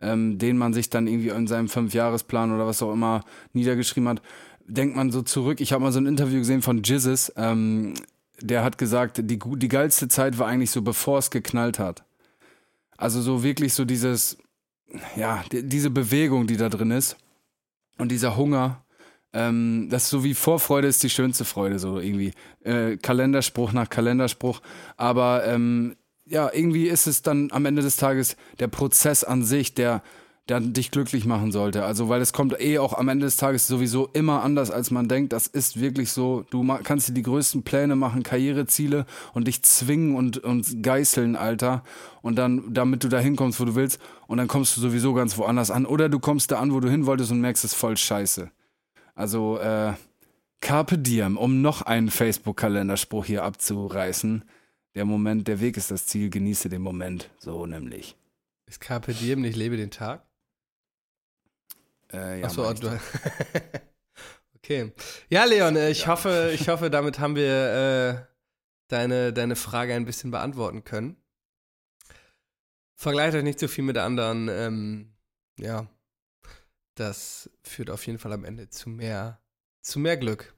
ähm, 0.00 0.38
den 0.38 0.58
man 0.58 0.72
sich 0.72 0.90
dann 0.90 1.06
irgendwie 1.06 1.28
in 1.28 1.46
seinem 1.46 1.68
Fünfjahresplan 1.68 2.52
oder 2.52 2.66
was 2.66 2.82
auch 2.82 2.92
immer 2.92 3.24
niedergeschrieben 3.52 4.08
hat, 4.08 4.22
denkt 4.66 4.96
man 4.96 5.10
so 5.10 5.22
zurück. 5.22 5.60
Ich 5.60 5.72
habe 5.72 5.84
mal 5.84 5.92
so 5.92 6.00
ein 6.00 6.06
Interview 6.06 6.38
gesehen 6.38 6.62
von 6.62 6.82
Jizzes, 6.82 7.32
ähm, 7.36 7.94
der 8.40 8.64
hat 8.64 8.78
gesagt, 8.78 9.18
die, 9.18 9.38
die 9.38 9.68
geilste 9.68 10.08
Zeit 10.08 10.38
war 10.38 10.46
eigentlich 10.46 10.70
so, 10.70 10.80
bevor 10.80 11.18
es 11.18 11.30
geknallt 11.30 11.78
hat. 11.78 12.04
Also 12.96 13.20
so 13.20 13.42
wirklich 13.42 13.74
so 13.74 13.84
dieses, 13.84 14.38
ja, 15.14 15.44
die, 15.52 15.62
diese 15.62 15.90
Bewegung, 15.90 16.46
die 16.46 16.56
da 16.56 16.70
drin 16.70 16.90
ist 16.90 17.16
und 17.98 18.10
dieser 18.10 18.36
Hunger, 18.38 18.82
ähm, 19.32 19.88
das 19.90 20.04
ist 20.04 20.10
so 20.10 20.24
wie 20.24 20.34
Vorfreude 20.34 20.88
ist 20.88 21.02
die 21.02 21.10
schönste 21.10 21.44
Freude, 21.44 21.78
so 21.78 22.00
irgendwie. 22.00 22.32
Äh, 22.64 22.96
Kalenderspruch 22.96 23.72
nach 23.72 23.88
Kalenderspruch. 23.88 24.60
Aber 24.96 25.46
ähm, 25.46 25.96
ja, 26.26 26.50
irgendwie 26.52 26.88
ist 26.88 27.06
es 27.06 27.22
dann 27.22 27.50
am 27.52 27.66
Ende 27.66 27.82
des 27.82 27.96
Tages 27.96 28.36
der 28.58 28.68
Prozess 28.68 29.24
an 29.24 29.44
sich, 29.44 29.74
der, 29.74 30.02
der 30.48 30.60
dich 30.60 30.90
glücklich 30.90 31.26
machen 31.26 31.52
sollte. 31.52 31.84
Also, 31.84 32.08
weil 32.08 32.20
es 32.20 32.32
kommt 32.32 32.60
eh 32.60 32.78
auch 32.78 32.92
am 32.92 33.08
Ende 33.08 33.26
des 33.26 33.36
Tages 33.36 33.68
sowieso 33.68 34.08
immer 34.12 34.42
anders, 34.42 34.72
als 34.72 34.90
man 34.90 35.08
denkt. 35.08 35.32
Das 35.32 35.46
ist 35.46 35.80
wirklich 35.80 36.10
so. 36.10 36.44
Du 36.50 36.66
kannst 36.82 37.08
dir 37.08 37.12
die 37.12 37.22
größten 37.22 37.62
Pläne 37.62 37.94
machen, 37.94 38.24
Karriereziele 38.24 39.06
und 39.32 39.46
dich 39.46 39.62
zwingen 39.62 40.16
und, 40.16 40.38
und 40.38 40.82
geißeln, 40.82 41.36
Alter. 41.36 41.84
Und 42.20 42.36
dann, 42.36 42.74
damit 42.74 43.04
du 43.04 43.08
da 43.08 43.20
hinkommst, 43.20 43.60
wo 43.60 43.64
du 43.64 43.76
willst. 43.76 44.00
Und 44.26 44.38
dann 44.38 44.48
kommst 44.48 44.76
du 44.76 44.80
sowieso 44.80 45.14
ganz 45.14 45.38
woanders 45.38 45.70
an. 45.70 45.86
Oder 45.86 46.08
du 46.08 46.18
kommst 46.18 46.50
da 46.50 46.58
an, 46.58 46.72
wo 46.72 46.80
du 46.80 46.90
hin 46.90 47.06
wolltest 47.06 47.30
und 47.30 47.40
merkst, 47.40 47.64
es 47.64 47.72
ist 47.72 47.78
voll 47.78 47.96
scheiße. 47.96 48.50
Also, 49.14 49.58
äh, 49.58 49.94
Carpe 50.60 50.98
Diem, 50.98 51.36
um 51.36 51.62
noch 51.62 51.82
einen 51.82 52.10
Facebook-Kalenderspruch 52.10 53.24
hier 53.24 53.44
abzureißen. 53.44 54.44
Der 54.94 55.04
Moment, 55.04 55.48
der 55.48 55.60
Weg 55.60 55.76
ist 55.76 55.90
das 55.90 56.06
Ziel, 56.06 56.30
genieße 56.30 56.68
den 56.68 56.82
Moment. 56.82 57.30
So 57.38 57.66
nämlich. 57.66 58.16
Ist 58.66 58.80
Carpe 58.80 59.14
Diem 59.14 59.40
nicht 59.40 59.56
lebe 59.56 59.76
den 59.76 59.90
Tag? 59.90 60.22
Äh, 62.12 62.40
ja, 62.40 62.46
Achso, 62.46 62.70
ich 62.70 62.80
du. 62.80 62.88
okay. 64.56 64.92
Ja, 65.28 65.44
Leon, 65.44 65.76
äh, 65.76 65.90
ich 65.90 66.06
hoffe, 66.06 66.52
ich 66.54 66.68
hoffe, 66.68 66.90
damit 66.90 67.18
haben 67.18 67.36
wir 67.36 68.26
äh, 68.26 68.26
deine, 68.88 69.32
deine 69.32 69.56
Frage 69.56 69.94
ein 69.94 70.04
bisschen 70.04 70.30
beantworten 70.30 70.84
können. 70.84 71.16
Vergleicht 72.96 73.34
euch 73.34 73.44
nicht 73.44 73.60
so 73.60 73.68
viel 73.68 73.84
mit 73.84 73.96
anderen. 73.96 74.48
Ähm, 74.48 75.12
ja, 75.58 75.86
das 76.94 77.50
führt 77.62 77.90
auf 77.90 78.06
jeden 78.06 78.18
Fall 78.18 78.32
am 78.32 78.44
Ende 78.44 78.68
zu 78.68 78.88
mehr, 78.88 79.40
zu 79.80 79.98
mehr 79.98 80.16
Glück. 80.16 80.54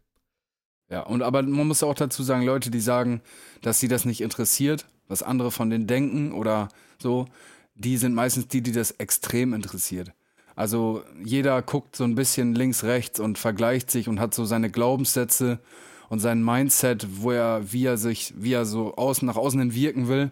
Ja, 0.89 1.01
und 1.01 1.23
aber 1.23 1.43
man 1.43 1.69
muss 1.69 1.83
auch 1.83 1.95
dazu 1.95 2.23
sagen, 2.23 2.45
Leute, 2.45 2.71
die 2.71 2.81
sagen, 2.81 3.23
dass 3.63 3.81
sie 3.81 3.89
das 3.89 4.05
nicht 4.05 4.21
interessiert, 4.21 4.87
was 5.09 5.23
andere 5.23 5.51
von 5.51 5.71
denen 5.71 5.87
denken 5.87 6.33
oder 6.33 6.69
so, 6.99 7.27
die 7.75 7.97
sind 7.97 8.15
meistens 8.15 8.49
die, 8.49 8.63
die 8.63 8.73
das 8.73 8.93
extrem 8.93 9.55
interessiert. 9.55 10.13
Also 10.55 11.03
jeder 11.25 11.63
guckt 11.63 11.97
so 11.97 12.05
ein 12.05 12.15
bisschen 12.15 12.55
links, 12.55 12.85
rechts 12.85 13.21
und 13.21 13.39
vergleicht 13.39 13.91
sich 13.91 14.09
und 14.09 14.21
hat 14.21 14.35
so 14.35 14.45
seine 14.45 14.71
Glaubenssätze 14.71 15.61
und 16.09 16.19
sein 16.19 16.45
Mindset, 16.45 17.07
wo 17.23 17.31
er, 17.31 17.73
wie 17.73 17.87
er 17.87 17.97
sich, 17.97 18.35
wie 18.37 18.53
er 18.53 18.67
so 18.67 18.95
außen 18.95 19.25
nach 19.27 19.37
außen 19.37 19.59
hin 19.59 19.75
wirken 19.75 20.09
will. 20.09 20.29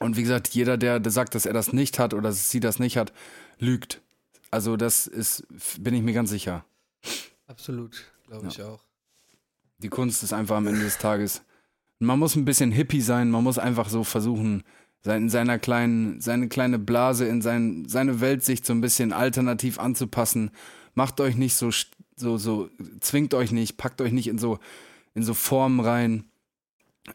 Und 0.00 0.16
wie 0.16 0.22
gesagt, 0.22 0.48
jeder, 0.48 0.78
der, 0.78 0.98
der 0.98 1.12
sagt, 1.12 1.34
dass 1.34 1.46
er 1.46 1.52
das 1.52 1.72
nicht 1.72 1.98
hat 1.98 2.14
oder 2.14 2.28
dass 2.28 2.50
sie 2.50 2.60
das 2.60 2.78
nicht 2.78 2.96
hat, 2.96 3.12
lügt. 3.58 4.00
Also 4.54 4.76
das 4.76 5.08
ist, 5.08 5.44
bin 5.80 5.94
ich 5.94 6.02
mir 6.04 6.12
ganz 6.12 6.30
sicher. 6.30 6.64
Absolut, 7.48 8.04
glaube 8.28 8.44
Ja. 8.44 8.50
ich 8.52 8.62
auch. 8.62 8.84
Die 9.78 9.88
Kunst 9.88 10.22
ist 10.22 10.32
einfach 10.32 10.56
am 10.58 10.68
Ende 10.68 10.80
des 10.82 10.96
Tages. 10.98 11.42
Man 11.98 12.20
muss 12.20 12.36
ein 12.36 12.44
bisschen 12.44 12.70
hippie 12.70 13.00
sein, 13.00 13.32
man 13.32 13.42
muss 13.42 13.58
einfach 13.58 13.88
so 13.88 14.04
versuchen, 14.04 14.62
in 15.04 15.28
seiner 15.28 15.58
kleinen, 15.58 16.20
seine 16.20 16.46
kleine 16.48 16.78
Blase, 16.78 17.26
in 17.26 17.42
sein, 17.42 17.84
seine 17.88 18.20
Weltsicht 18.20 18.64
so 18.64 18.72
ein 18.72 18.80
bisschen 18.80 19.12
alternativ 19.12 19.80
anzupassen. 19.80 20.52
Macht 20.94 21.20
euch 21.20 21.34
nicht 21.34 21.56
so, 21.56 21.70
so, 22.14 22.38
so, 22.38 22.70
zwingt 23.00 23.34
euch 23.34 23.50
nicht, 23.50 23.76
packt 23.76 24.00
euch 24.00 24.12
nicht 24.12 24.28
in 24.28 24.38
so, 24.38 24.60
in 25.14 25.24
so 25.24 25.34
Formen 25.34 25.80
rein, 25.80 26.30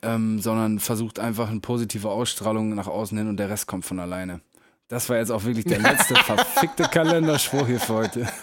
ähm, 0.01 0.39
sondern 0.39 0.79
versucht 0.79 1.19
einfach 1.19 1.49
eine 1.49 1.61
positive 1.61 2.09
Ausstrahlung 2.09 2.75
nach 2.75 2.87
außen 2.87 3.17
hin 3.17 3.29
und 3.29 3.37
der 3.37 3.49
Rest 3.49 3.65
kommt 3.65 3.85
von 3.85 3.99
alleine. 3.99 4.41
Das 4.89 5.07
war 5.07 5.17
jetzt 5.17 5.31
auch 5.31 5.43
wirklich 5.43 5.65
der 5.65 5.79
letzte 5.79 6.15
verfickte 6.15 6.83
Kalenderspruch 6.83 7.67
hier 7.67 7.79
für 7.79 7.93
heute. 7.93 8.27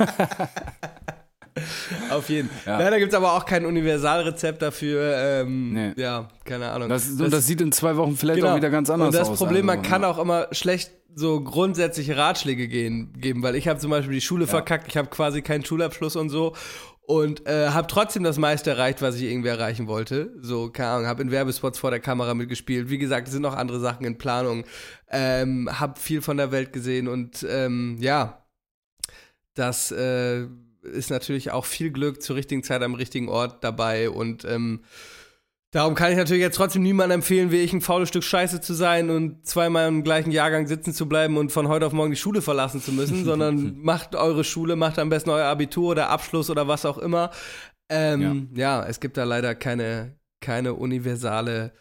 Auf 2.11 2.29
jeden. 2.29 2.51
Ja. 2.65 2.79
Leider 2.79 2.99
gibt 2.99 3.13
es 3.13 3.17
aber 3.17 3.33
auch 3.33 3.45
kein 3.45 3.65
Universalrezept 3.67 4.63
dafür. 4.63 5.17
Ähm, 5.17 5.73
Nee. 5.73 5.93
Ja, 5.97 6.29
keine 6.45 6.71
Ahnung. 6.71 6.89
Das, 6.89 7.09
und 7.09 7.33
das 7.33 7.47
sieht 7.47 7.61
in 7.61 7.73
zwei 7.73 7.97
Wochen 7.97 8.17
vielleicht 8.17 8.41
Genau. 8.41 8.53
auch 8.53 8.57
wieder 8.57 8.71
ganz 8.71 8.91
anders 8.91 9.09
Und 9.09 9.15
das 9.15 9.29
aus. 9.31 9.39
Problem, 9.39 9.67
man 9.67 9.79
also, 9.79 9.91
kann 9.91 10.03
ja. 10.03 10.11
auch 10.11 10.19
immer 10.19 10.49
schlecht 10.53 10.93
so 11.15 11.41
grundsätzliche 11.41 12.17
Ratschläge 12.17 12.69
gehen, 12.69 13.15
geben, 13.19 13.43
weil 13.43 13.57
ich 13.57 13.69
habe 13.69 13.81
zum 13.81 13.91
Beispiel 13.91 14.15
die 14.15 14.21
Schule 14.21 14.47
verkackt, 14.47 14.87
ich 14.89 14.97
habe 14.99 15.09
quasi 15.09 15.41
keinen 15.43 15.65
Schulabschluss 15.65 16.15
und 16.15 16.29
so 16.29 16.55
und 17.07 17.47
äh, 17.47 17.69
habe 17.69 17.87
trotzdem 17.87 18.25
das 18.25 18.37
meiste 18.37 18.71
erreicht, 18.71 19.01
was 19.01 19.15
ich 19.15 19.23
irgendwie 19.23 19.49
erreichen 19.49 19.87
wollte. 19.87 20.33
So, 20.41 20.71
keine 20.71 20.91
Ahnung, 20.91 21.07
habe 21.07 21.23
in 21.23 21.31
Werbespots 21.31 21.79
vor 21.79 21.91
der 21.91 22.01
Kamera 22.01 22.35
mitgespielt. 22.35 22.91
Wie 22.91 22.99
gesagt, 22.99 23.29
es 23.29 23.33
sind 23.33 23.43
noch 23.43 23.55
andere 23.55 23.79
Sachen 23.79 24.05
in 24.05 24.19
Planung. 24.19 24.65
Ähm, 25.09 25.69
habe 25.73 26.01
viel 26.01 26.21
von 26.21 26.37
der 26.37 26.51
Welt 26.51 26.73
gesehen 26.73 27.07
und 27.07 27.47
ähm, 27.49 27.97
ja, 28.01 28.45
das 29.55 29.93
äh, 29.93 30.47
ist 30.83 31.11
natürlich 31.11 31.53
auch 31.53 31.65
viel 31.65 31.91
Glück 31.91 32.23
zur 32.23 32.35
richtigen 32.35 32.65
Zeit 32.65 32.83
am 32.83 32.95
richtigen 32.95 33.29
Ort 33.29 33.63
dabei 33.63 34.11
und 34.11 34.45
ähm, 34.45 34.81
Darum 35.73 35.95
kann 35.95 36.13
ich 36.13 36.17
natürlich 36.17 36.43
jetzt 36.43 36.57
trotzdem 36.57 36.83
niemandem 36.83 37.17
empfehlen, 37.17 37.51
wie 37.51 37.57
ich 37.57 37.73
ein 37.73 37.81
faules 37.81 38.09
Stück 38.09 38.23
Scheiße 38.25 38.61
zu 38.61 38.73
sein 38.73 39.11
und 39.11 39.47
zweimal 39.47 39.89
im 39.89 40.05
gleichen 40.05 40.31
Jahrgang 40.31 40.67
sitzen 40.67 40.95
zu 40.95 41.09
bleiben 41.09 41.37
und 41.37 41.51
von 41.51 41.69
heute 41.69 41.87
auf 41.87 41.93
morgen 41.93 42.13
die 42.13 42.17
Schule 42.17 42.41
verlassen 42.41 42.81
zu 42.81 42.93
müssen, 42.93 43.25
sondern 43.27 43.77
macht 43.79 44.15
eure 44.15 44.45
Schule, 44.45 44.77
macht 44.77 44.99
am 44.99 45.09
besten 45.09 45.31
euer 45.31 45.47
Abitur 45.47 45.91
oder 45.91 46.09
Abschluss 46.09 46.51
oder 46.51 46.69
was 46.69 46.87
auch 46.87 46.99
immer. 46.99 47.31
Ähm, 47.89 48.51
ja. 48.55 48.81
ja, 48.81 48.87
es 48.87 49.01
gibt 49.01 49.17
da 49.17 49.25
leider 49.25 49.55
keine, 49.55 50.17
keine 50.41 50.75
universale 50.75 51.73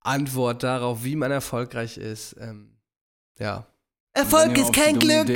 Antwort 0.00 0.62
darauf, 0.62 1.04
wie 1.04 1.16
man 1.16 1.30
erfolgreich 1.30 1.98
ist. 1.98 2.36
Ähm, 2.40 2.76
ja. 3.38 3.66
Erfolg 4.14 4.56
ist 4.58 4.72
kein 4.72 4.98
Glück. 4.98 5.28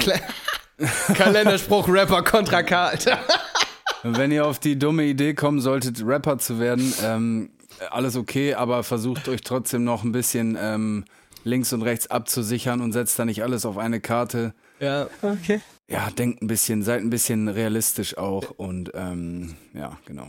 Kalenderspruch 1.15 1.89
Rapper 1.89 2.23
kontra 2.23 2.63
Karl. 2.63 2.99
Wenn 4.03 4.31
ihr 4.31 4.47
auf 4.47 4.59
die 4.59 4.79
dumme 4.79 5.05
Idee 5.05 5.35
kommen 5.35 5.61
solltet, 5.61 6.03
Rapper 6.05 6.39
zu 6.39 6.61
werden, 6.61 6.93
ähm, 7.03 7.51
alles 7.91 8.17
okay, 8.17 8.55
aber 8.55 8.83
versucht 8.83 9.29
euch 9.29 9.43
trotzdem 9.43 9.85
noch 9.85 10.05
ein 10.05 10.13
bisschen 10.13 10.57
ähm, 10.61 11.05
links 11.45 11.73
und 11.73 11.83
rechts 11.83 12.09
abzusichern 12.09 12.81
und 12.81 12.93
setzt 12.93 13.19
da 13.19 13.25
nicht 13.25 13.43
alles 13.43 13.65
auf 13.65 13.79
eine 13.79 14.01
Karte. 14.01 14.55
Ja, 14.81 15.09
okay. 15.23 15.61
Ja, 15.89 16.11
denkt 16.11 16.43
ein 16.43 16.49
bisschen, 16.49 16.83
seid 16.83 17.01
ein 17.01 17.11
bisschen 17.11 17.49
realistisch 17.49 18.19
auch 18.19 18.51
und 18.51 18.91
ähm, 18.95 19.57
ja, 19.73 19.99
genau. 20.05 20.29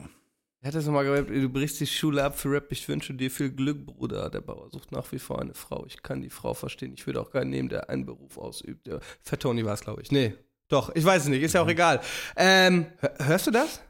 Er 0.62 0.68
hat 0.70 0.76
das 0.76 0.86
nochmal 0.86 1.06
gehört, 1.06 1.30
du 1.30 1.50
brichst 1.50 1.80
die 1.80 1.88
Schule 1.88 2.24
ab 2.24 2.38
für 2.38 2.52
Rap, 2.52 2.72
ich 2.72 2.88
wünsche 2.88 3.14
dir 3.14 3.32
viel 3.32 3.52
Glück, 3.52 3.86
Bruder. 3.86 4.30
Der 4.30 4.42
Bauer 4.42 4.70
sucht 4.72 4.92
nach 4.92 5.12
wie 5.12 5.20
vor 5.20 5.40
eine 5.40 5.54
Frau. 5.54 5.86
Ich 5.86 6.02
kann 6.02 6.22
die 6.22 6.30
Frau 6.30 6.54
verstehen. 6.54 6.94
Ich 6.96 7.06
würde 7.06 7.22
auch 7.22 7.32
keinen 7.32 7.52
nehmen, 7.52 7.70
der 7.70 7.90
einen 7.90 8.06
Beruf 8.06 8.38
ausübt. 8.38 8.90
Fat 9.22 9.40
Tony 9.40 9.64
war 9.66 9.74
es, 9.76 9.82
glaube 9.82 10.02
ich. 10.02 10.12
Nee, 10.12 10.34
doch, 10.68 10.94
ich 10.96 11.06
weiß 11.06 11.24
es 11.24 11.30
nicht, 11.30 11.42
ist 11.42 11.54
ja 11.54 11.62
auch 11.62 11.68
egal. 11.68 12.02
Ähm, 12.36 12.88
hörst 13.20 13.48
du 13.48 13.52
das? 13.52 13.82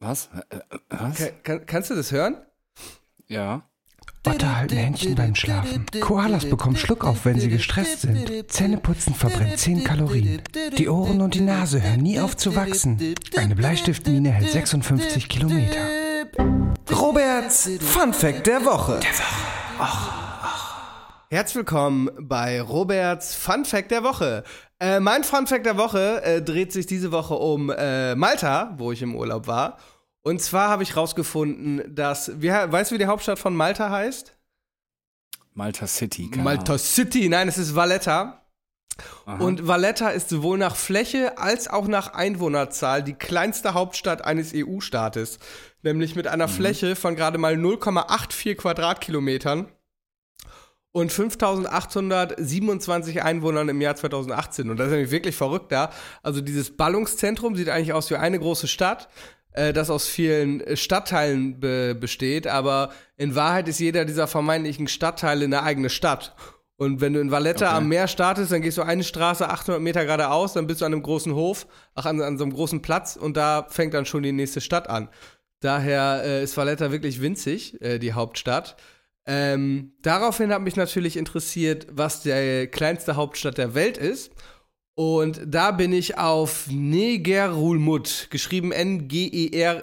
Was? 0.00 0.30
Äh, 0.48 0.56
äh, 0.56 0.78
was? 0.88 1.18
Kann, 1.18 1.42
kann, 1.42 1.66
kannst 1.66 1.90
du 1.90 1.94
das 1.94 2.10
hören? 2.10 2.36
Ja. 3.26 3.68
Otter 4.26 4.56
halten 4.56 4.76
Händchen 4.76 5.14
beim 5.14 5.34
Schlafen. 5.34 5.84
Koalas 6.00 6.48
bekommen 6.48 6.76
Schluck 6.76 7.04
auf, 7.04 7.24
wenn 7.24 7.38
sie 7.38 7.48
gestresst 7.48 8.02
sind. 8.02 8.50
Zähneputzen 8.50 9.14
verbrennt 9.14 9.58
10 9.58 9.84
Kalorien. 9.84 10.42
Die 10.76 10.88
Ohren 10.88 11.20
und 11.20 11.34
die 11.34 11.40
Nase 11.40 11.82
hören 11.82 12.00
nie 12.00 12.18
auf 12.18 12.36
zu 12.36 12.56
wachsen. 12.56 13.14
Eine 13.36 13.54
Bleistiftmine 13.54 14.30
hält 14.30 14.50
56 14.50 15.28
Kilometer. 15.28 15.80
Roberts 16.90 17.70
Fun 17.80 18.12
Fact 18.12 18.46
der 18.46 18.64
Woche. 18.64 19.00
Der 19.00 19.12
Woche. 19.12 19.82
Och. 19.82 20.20
Herzlich 21.32 21.56
willkommen 21.56 22.10
bei 22.18 22.60
Roberts 22.60 23.36
Fun 23.36 23.64
Fact 23.64 23.92
der 23.92 24.02
Woche. 24.02 24.42
Äh, 24.80 24.98
mein 24.98 25.22
Fun 25.22 25.46
Fact 25.46 25.64
der 25.64 25.76
Woche 25.78 26.20
äh, 26.24 26.42
dreht 26.42 26.72
sich 26.72 26.86
diese 26.86 27.12
Woche 27.12 27.34
um 27.34 27.70
äh, 27.70 28.16
Malta, 28.16 28.74
wo 28.78 28.90
ich 28.90 29.00
im 29.00 29.14
Urlaub 29.14 29.46
war. 29.46 29.78
Und 30.22 30.42
zwar 30.42 30.68
habe 30.68 30.82
ich 30.82 30.96
rausgefunden, 30.96 31.94
dass, 31.94 32.40
wie, 32.40 32.50
weißt 32.50 32.90
du, 32.90 32.94
wie 32.94 32.98
die 32.98 33.06
Hauptstadt 33.06 33.38
von 33.38 33.56
Malta 33.56 33.90
heißt? 33.90 34.36
Malta 35.54 35.86
City. 35.86 36.30
Malta 36.36 36.76
City, 36.78 37.28
nein, 37.28 37.48
es 37.48 37.58
ist 37.58 37.74
Valletta. 37.74 38.40
Aha. 39.24 39.42
Und 39.42 39.66
Valletta 39.66 40.10
ist 40.10 40.28
sowohl 40.28 40.58
nach 40.58 40.76
Fläche 40.76 41.38
als 41.38 41.68
auch 41.68 41.88
nach 41.88 42.12
Einwohnerzahl 42.12 43.02
die 43.02 43.14
kleinste 43.14 43.72
Hauptstadt 43.74 44.24
eines 44.24 44.52
EU-Staates. 44.54 45.38
Nämlich 45.82 46.14
mit 46.16 46.26
einer 46.26 46.48
mhm. 46.48 46.52
Fläche 46.52 46.96
von 46.96 47.16
gerade 47.16 47.38
mal 47.38 47.54
0,84 47.54 48.56
Quadratkilometern 48.56 49.68
und 50.92 51.12
5827 51.12 53.22
Einwohnern 53.22 53.68
im 53.68 53.80
Jahr 53.80 53.94
2018. 53.96 54.70
Und 54.70 54.76
das 54.76 54.88
ist 54.88 54.92
nämlich 54.92 55.10
wirklich 55.10 55.36
verrückt 55.36 55.72
da. 55.72 55.90
Also 56.22 56.40
dieses 56.40 56.76
Ballungszentrum 56.76 57.56
sieht 57.56 57.70
eigentlich 57.70 57.92
aus 57.92 58.10
wie 58.10 58.16
eine 58.16 58.38
große 58.38 58.68
Stadt 58.68 59.08
äh, 59.52 59.72
das 59.72 59.90
aus 59.90 60.06
vielen 60.06 60.60
äh, 60.60 60.76
Stadtteilen 60.76 61.60
be 61.60 61.96
besteht, 61.98 62.46
aber 62.46 62.90
in 63.16 63.34
Wahrheit 63.34 63.68
ist 63.68 63.80
jeder 63.80 64.04
dieser 64.04 64.26
vermeintlichen 64.26 64.88
Stadtteile 64.88 65.44
eine 65.44 65.62
eigene 65.62 65.90
Stadt. 65.90 66.34
Und 66.76 67.02
wenn 67.02 67.12
du 67.12 67.20
in 67.20 67.30
Valletta 67.30 67.66
okay. 67.66 67.76
am 67.76 67.88
Meer 67.88 68.08
startest, 68.08 68.52
dann 68.52 68.62
gehst 68.62 68.78
du 68.78 68.82
eine 68.82 69.04
Straße 69.04 69.46
800 69.48 69.82
Meter 69.82 70.04
geradeaus, 70.04 70.54
dann 70.54 70.66
bist 70.66 70.80
du 70.80 70.86
an 70.86 70.94
einem 70.94 71.02
großen 71.02 71.34
Hof, 71.34 71.66
ach, 71.94 72.06
an, 72.06 72.22
an 72.22 72.38
so 72.38 72.44
einem 72.44 72.54
großen 72.54 72.80
Platz 72.80 73.16
und 73.16 73.36
da 73.36 73.66
fängt 73.68 73.92
dann 73.92 74.06
schon 74.06 74.22
die 74.22 74.32
nächste 74.32 74.62
Stadt 74.62 74.88
an. 74.88 75.10
Daher 75.60 76.22
äh, 76.24 76.42
ist 76.42 76.56
Valletta 76.56 76.90
wirklich 76.90 77.20
winzig, 77.20 77.80
äh, 77.82 77.98
die 77.98 78.14
Hauptstadt. 78.14 78.76
Ähm, 79.26 79.92
daraufhin 80.00 80.52
hat 80.52 80.62
mich 80.62 80.76
natürlich 80.76 81.16
interessiert, 81.16 81.86
was 81.90 82.22
die 82.22 82.66
kleinste 82.72 83.16
Hauptstadt 83.16 83.58
der 83.58 83.74
Welt 83.74 83.98
ist. 83.98 84.32
Und 85.00 85.40
da 85.46 85.70
bin 85.70 85.94
ich 85.94 86.18
auf 86.18 86.66
Negerulmud, 86.70 88.26
geschrieben 88.28 88.70
N-G-E-R-U-L-M-U-D, 88.70 89.80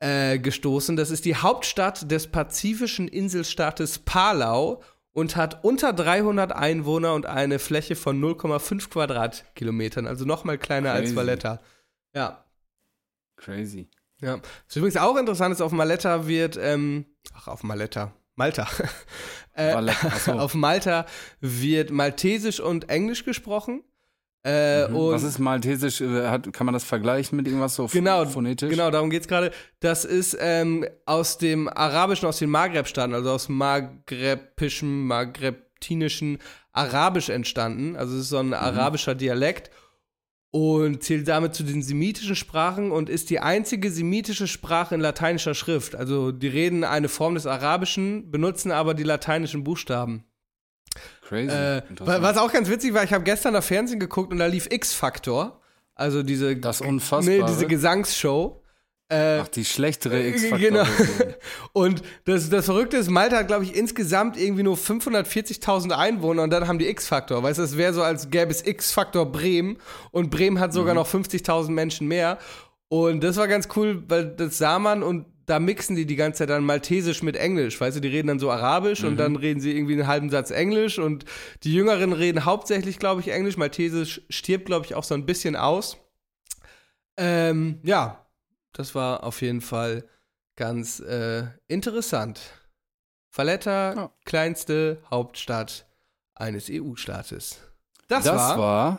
äh, 0.00 0.38
gestoßen. 0.40 0.96
Das 0.96 1.10
ist 1.10 1.24
die 1.24 1.36
Hauptstadt 1.36 2.10
des 2.10 2.26
pazifischen 2.26 3.06
Inselstaates 3.06 4.00
Palau 4.00 4.82
und 5.12 5.36
hat 5.36 5.62
unter 5.62 5.92
300 5.92 6.50
Einwohner 6.50 7.14
und 7.14 7.26
eine 7.26 7.60
Fläche 7.60 7.94
von 7.94 8.20
0,5 8.20 8.90
Quadratkilometern, 8.90 10.08
also 10.08 10.24
noch 10.24 10.42
mal 10.42 10.58
kleiner 10.58 10.94
Crazy. 10.94 11.04
als 11.04 11.14
Valletta. 11.14 11.60
Ja. 12.12 12.44
Crazy. 13.36 13.88
Ja. 14.20 14.40
Was 14.66 14.74
übrigens 14.74 14.96
auch 14.96 15.16
interessant 15.16 15.54
ist, 15.54 15.60
auf 15.60 15.70
Valletta 15.70 16.26
wird, 16.26 16.58
ähm, 16.60 17.06
ach, 17.34 17.46
auf 17.46 17.62
Valletta, 17.62 18.12
Malta. 18.36 18.66
äh, 19.54 19.74
auf 20.26 20.54
Malta 20.54 21.06
wird 21.40 21.90
Maltesisch 21.90 22.60
und 22.60 22.88
Englisch 22.88 23.24
gesprochen. 23.24 23.82
Äh, 24.44 24.88
mhm. 24.88 24.94
Was 24.94 25.22
ist 25.22 25.38
Maltesisch? 25.38 26.02
Äh, 26.02 26.28
hat, 26.28 26.52
kann 26.52 26.66
man 26.66 26.74
das 26.74 26.84
vergleichen 26.84 27.36
mit 27.36 27.46
irgendwas 27.46 27.76
so 27.76 27.86
genau, 27.86 28.26
phonetisch? 28.26 28.68
Genau, 28.68 28.90
darum 28.90 29.08
geht 29.08 29.22
es 29.22 29.28
gerade. 29.28 29.52
Das 29.80 30.04
ist 30.04 30.36
ähm, 30.38 30.86
aus 31.06 31.38
dem 31.38 31.66
Arabischen, 31.68 32.28
aus 32.28 32.38
den 32.38 32.50
Maghreb-Staaten, 32.50 33.14
also 33.14 33.30
aus 33.30 33.48
maghrebischem, 33.48 35.06
maghrebtinischen 35.06 36.38
Arabisch 36.72 37.30
entstanden. 37.30 37.96
Also 37.96 38.16
es 38.16 38.22
ist 38.22 38.28
so 38.28 38.38
ein 38.38 38.48
mhm. 38.48 38.54
arabischer 38.54 39.14
Dialekt 39.14 39.70
und 40.54 41.02
zählt 41.02 41.26
damit 41.26 41.52
zu 41.52 41.64
den 41.64 41.82
semitischen 41.82 42.36
Sprachen 42.36 42.92
und 42.92 43.10
ist 43.10 43.28
die 43.28 43.40
einzige 43.40 43.90
semitische 43.90 44.46
Sprache 44.46 44.94
in 44.94 45.00
lateinischer 45.00 45.52
Schrift. 45.52 45.96
Also 45.96 46.30
die 46.30 46.46
reden 46.46 46.84
eine 46.84 47.08
Form 47.08 47.34
des 47.34 47.44
Arabischen, 47.44 48.30
benutzen 48.30 48.70
aber 48.70 48.94
die 48.94 49.02
lateinischen 49.02 49.64
Buchstaben. 49.64 50.22
Crazy. 51.22 51.52
Äh, 51.52 51.82
was 51.98 52.38
auch 52.38 52.52
ganz 52.52 52.70
witzig 52.70 52.94
war, 52.94 53.02
ich 53.02 53.12
habe 53.12 53.24
gestern 53.24 53.56
auf 53.56 53.64
Fernsehen 53.64 53.98
geguckt 53.98 54.30
und 54.30 54.38
da 54.38 54.46
lief 54.46 54.68
X-Factor. 54.70 55.60
Also 55.96 56.22
diese, 56.22 56.56
das 56.56 56.80
unfassbare. 56.80 57.40
Nee, 57.40 57.44
diese 57.48 57.66
Gesangsshow. 57.66 58.62
Äh, 59.14 59.40
Ach, 59.42 59.48
die 59.48 59.64
schlechtere 59.64 60.20
äh, 60.20 60.30
X-Faktor. 60.30 60.58
Genau. 60.58 60.84
und 61.72 62.02
das, 62.24 62.50
das 62.50 62.64
Verrückte 62.64 62.96
ist, 62.96 63.10
Malta 63.10 63.36
hat, 63.36 63.46
glaube 63.46 63.64
ich, 63.64 63.76
insgesamt 63.76 64.36
irgendwie 64.36 64.64
nur 64.64 64.76
540.000 64.76 65.92
Einwohner 65.92 66.42
und 66.42 66.50
dann 66.50 66.66
haben 66.66 66.80
die 66.80 66.88
X-Faktor. 66.88 67.42
Weißt 67.42 67.60
du, 67.60 67.62
es 67.62 67.76
wäre 67.76 67.92
so, 67.92 68.02
als 68.02 68.30
gäbe 68.30 68.50
es 68.50 68.66
X-Faktor 68.66 69.30
Bremen 69.30 69.76
und 70.10 70.30
Bremen 70.30 70.58
hat 70.58 70.72
sogar 70.72 70.94
mhm. 70.94 71.00
noch 71.00 71.08
50.000 71.08 71.70
Menschen 71.70 72.08
mehr. 72.08 72.38
Und 72.88 73.22
das 73.22 73.36
war 73.36 73.46
ganz 73.46 73.68
cool, 73.76 74.02
weil 74.08 74.26
das 74.26 74.58
sah 74.58 74.78
man 74.80 75.02
und 75.04 75.26
da 75.46 75.60
mixen 75.60 75.94
die 75.94 76.06
die 76.06 76.16
ganze 76.16 76.38
Zeit 76.38 76.50
dann 76.50 76.64
Maltesisch 76.64 77.22
mit 77.22 77.36
Englisch. 77.36 77.80
Weißt 77.80 77.96
du, 77.96 78.00
die 78.00 78.08
reden 78.08 78.28
dann 78.28 78.38
so 78.40 78.50
Arabisch 78.50 79.02
mhm. 79.02 79.08
und 79.08 79.16
dann 79.18 79.36
reden 79.36 79.60
sie 79.60 79.76
irgendwie 79.76 79.92
einen 79.92 80.08
halben 80.08 80.30
Satz 80.30 80.50
Englisch 80.50 80.98
und 80.98 81.24
die 81.62 81.72
Jüngeren 81.72 82.12
reden 82.12 82.44
hauptsächlich, 82.44 82.98
glaube 82.98 83.20
ich, 83.20 83.28
Englisch. 83.28 83.58
Maltesisch 83.58 84.22
stirbt, 84.28 84.66
glaube 84.66 84.86
ich, 84.86 84.94
auch 84.96 85.04
so 85.04 85.14
ein 85.14 85.26
bisschen 85.26 85.54
aus. 85.54 85.98
Ähm, 87.16 87.78
ja, 87.84 88.23
das 88.74 88.94
war 88.94 89.24
auf 89.24 89.40
jeden 89.40 89.60
Fall 89.60 90.04
ganz 90.56 91.00
äh, 91.00 91.44
interessant. 91.66 92.40
Valletta, 93.32 93.94
ja. 93.94 94.10
kleinste 94.24 95.02
Hauptstadt 95.10 95.86
eines 96.34 96.68
EU-Staates. 96.70 97.58
Das, 98.08 98.24
das, 98.24 98.36
war, 98.36 98.58
war 98.58 98.98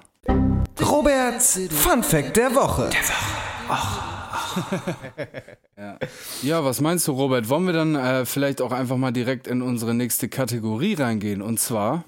Roberts 0.82 1.60
Fun 1.70 2.04
Fact 2.04 2.36
der 2.36 2.54
Woche. 2.56 2.90
Der 2.90 3.02
Woche. 3.02 3.46
Ach. 3.70 4.16
ja. 5.78 6.00
ja. 6.42 6.64
was 6.64 6.82
meinst 6.82 7.08
du, 7.08 7.12
Robert? 7.14 7.50
Wollen 7.50 7.66
wir 7.66 7.74
dann 7.74 7.96
äh, 7.96 8.26
vielleicht 8.26 8.62
auch 8.62 8.72
einfach 8.72 8.98
mal 8.98 9.12
direkt 9.12 9.48
in 9.48 9.62
unsere 9.62 9.94
nächste 9.94 10.30
Kategorie 10.30 10.96
reingehen? 10.96 11.42
Und 11.42 11.60
zwar 11.60 12.04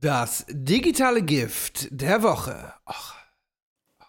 das 0.00 0.44
digitale 0.48 1.22
Gift 1.22 1.88
der 1.90 2.22
Woche. 2.22 2.74
Ach. 2.84 3.14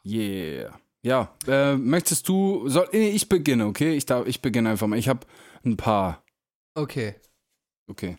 Yeah. 0.05 0.79
Ja, 1.07 1.29
äh, 1.47 1.77
möchtest 1.77 2.27
du, 2.27 2.67
soll, 2.67 2.89
ich 2.91 3.29
beginne, 3.29 3.67
okay? 3.67 3.95
Ich, 3.95 4.05
darf, 4.05 4.27
ich 4.27 4.41
beginne 4.41 4.71
einfach 4.71 4.87
mal. 4.87 4.99
Ich 4.99 5.07
habe 5.07 5.21
ein 5.63 5.77
paar. 5.77 6.21
Okay. 6.75 7.15
Okay. 7.89 8.17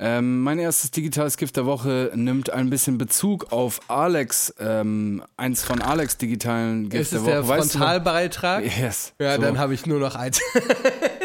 Ähm, 0.00 0.42
mein 0.42 0.58
erstes 0.58 0.90
digitales 0.90 1.36
Gift 1.36 1.56
der 1.56 1.64
Woche 1.64 2.10
nimmt 2.16 2.50
ein 2.50 2.70
bisschen 2.70 2.98
Bezug 2.98 3.52
auf 3.52 3.88
Alex, 3.88 4.52
ähm, 4.58 5.22
eins 5.36 5.62
von 5.62 5.80
Alex 5.80 6.16
digitalen 6.16 6.88
Gift 6.88 7.02
Ist 7.02 7.12
der 7.12 7.20
es 7.20 7.24
Woche. 7.24 7.34
der 7.34 7.46
Weißt 7.46 7.74
du 7.74 7.78
noch? 7.78 7.84
Frontalbeitrag? 7.84 8.64
Yes. 8.64 9.12
Ja, 9.20 9.36
so. 9.36 9.42
dann 9.42 9.58
habe 9.58 9.74
ich 9.74 9.86
nur 9.86 10.00
noch 10.00 10.16
eins. 10.16 10.40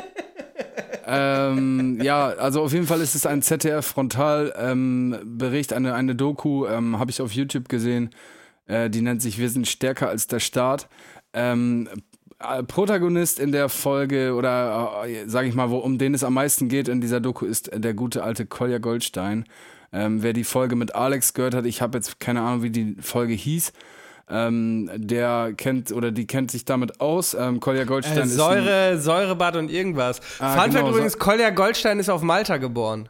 ähm, 1.08 2.00
ja, 2.04 2.28
also 2.28 2.62
auf 2.62 2.72
jeden 2.72 2.86
Fall 2.86 3.02
ist 3.02 3.16
es 3.16 3.26
ein 3.26 3.42
ZDF-Frontal-Bericht, 3.42 5.74
eine, 5.74 5.96
eine 5.96 6.14
Doku, 6.14 6.68
ähm, 6.68 7.00
habe 7.00 7.10
ich 7.10 7.20
auf 7.20 7.32
YouTube 7.32 7.68
gesehen. 7.68 8.12
Äh, 8.70 8.90
die 8.90 9.02
nennt 9.02 9.22
sich 9.22 9.38
Wir 9.38 9.50
sind 9.50 9.68
stärker 9.68 10.08
als 10.08 10.28
der 10.28 10.40
Staat. 10.40 10.88
Ähm, 11.34 11.90
äh, 12.40 12.64
Protagonist 12.64 13.40
in 13.40 13.52
der 13.52 13.68
Folge 13.68 14.34
oder 14.36 15.04
äh, 15.06 15.28
sage 15.28 15.50
ich 15.50 15.56
mal, 15.56 15.70
wo, 15.70 15.78
um 15.80 15.98
den 15.98 16.14
es 16.14 16.24
am 16.24 16.34
meisten 16.36 16.70
geht 16.70 16.88
in 16.88 17.02
dieser 17.02 17.20
Doku, 17.20 17.46
ist 17.46 17.70
der 17.74 17.94
gute 17.94 18.24
alte 18.24 18.46
Kolja 18.46 18.78
Goldstein. 18.78 19.44
Ähm, 19.92 20.22
wer 20.24 20.34
die 20.34 20.44
Folge 20.44 20.76
mit 20.76 20.94
Alex 20.96 21.34
gehört 21.34 21.56
hat, 21.56 21.66
ich 21.66 21.82
habe 21.82 21.98
jetzt 21.98 22.20
keine 22.20 22.42
Ahnung, 22.42 22.62
wie 22.64 22.70
die 22.70 22.96
Folge 23.02 23.34
hieß. 23.34 23.74
Ähm, 24.32 24.88
der 24.94 25.54
kennt 25.58 25.92
oder 25.92 26.12
die 26.12 26.28
kennt 26.28 26.52
sich 26.52 26.64
damit 26.64 27.02
aus. 27.02 27.34
Ähm, 27.34 27.60
Kolja 27.60 27.86
Goldstein 27.86 28.20
Äh, 28.20 28.24
ist 28.26 28.36
Säure, 28.36 29.00
Säurebad 29.00 29.56
und 29.56 29.72
irgendwas. 29.72 30.22
Ah, 30.40 30.56
Fun 30.56 30.70
genau, 30.70 30.82
Fact 30.84 30.90
übrigens, 30.92 31.14
so- 31.14 31.20
Kolja 31.20 31.50
Goldstein 31.50 31.98
ist 31.98 32.10
auf 32.10 32.22
Malta 32.22 32.58
geboren. 32.58 33.10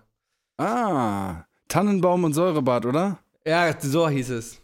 Ah, 0.58 1.44
Tannenbaum 1.68 2.24
und 2.24 2.34
Säurebad, 2.34 2.86
oder? 2.86 3.20
Ja, 3.46 3.74
so 3.80 4.08
hieß 4.08 4.30
es. 4.32 4.62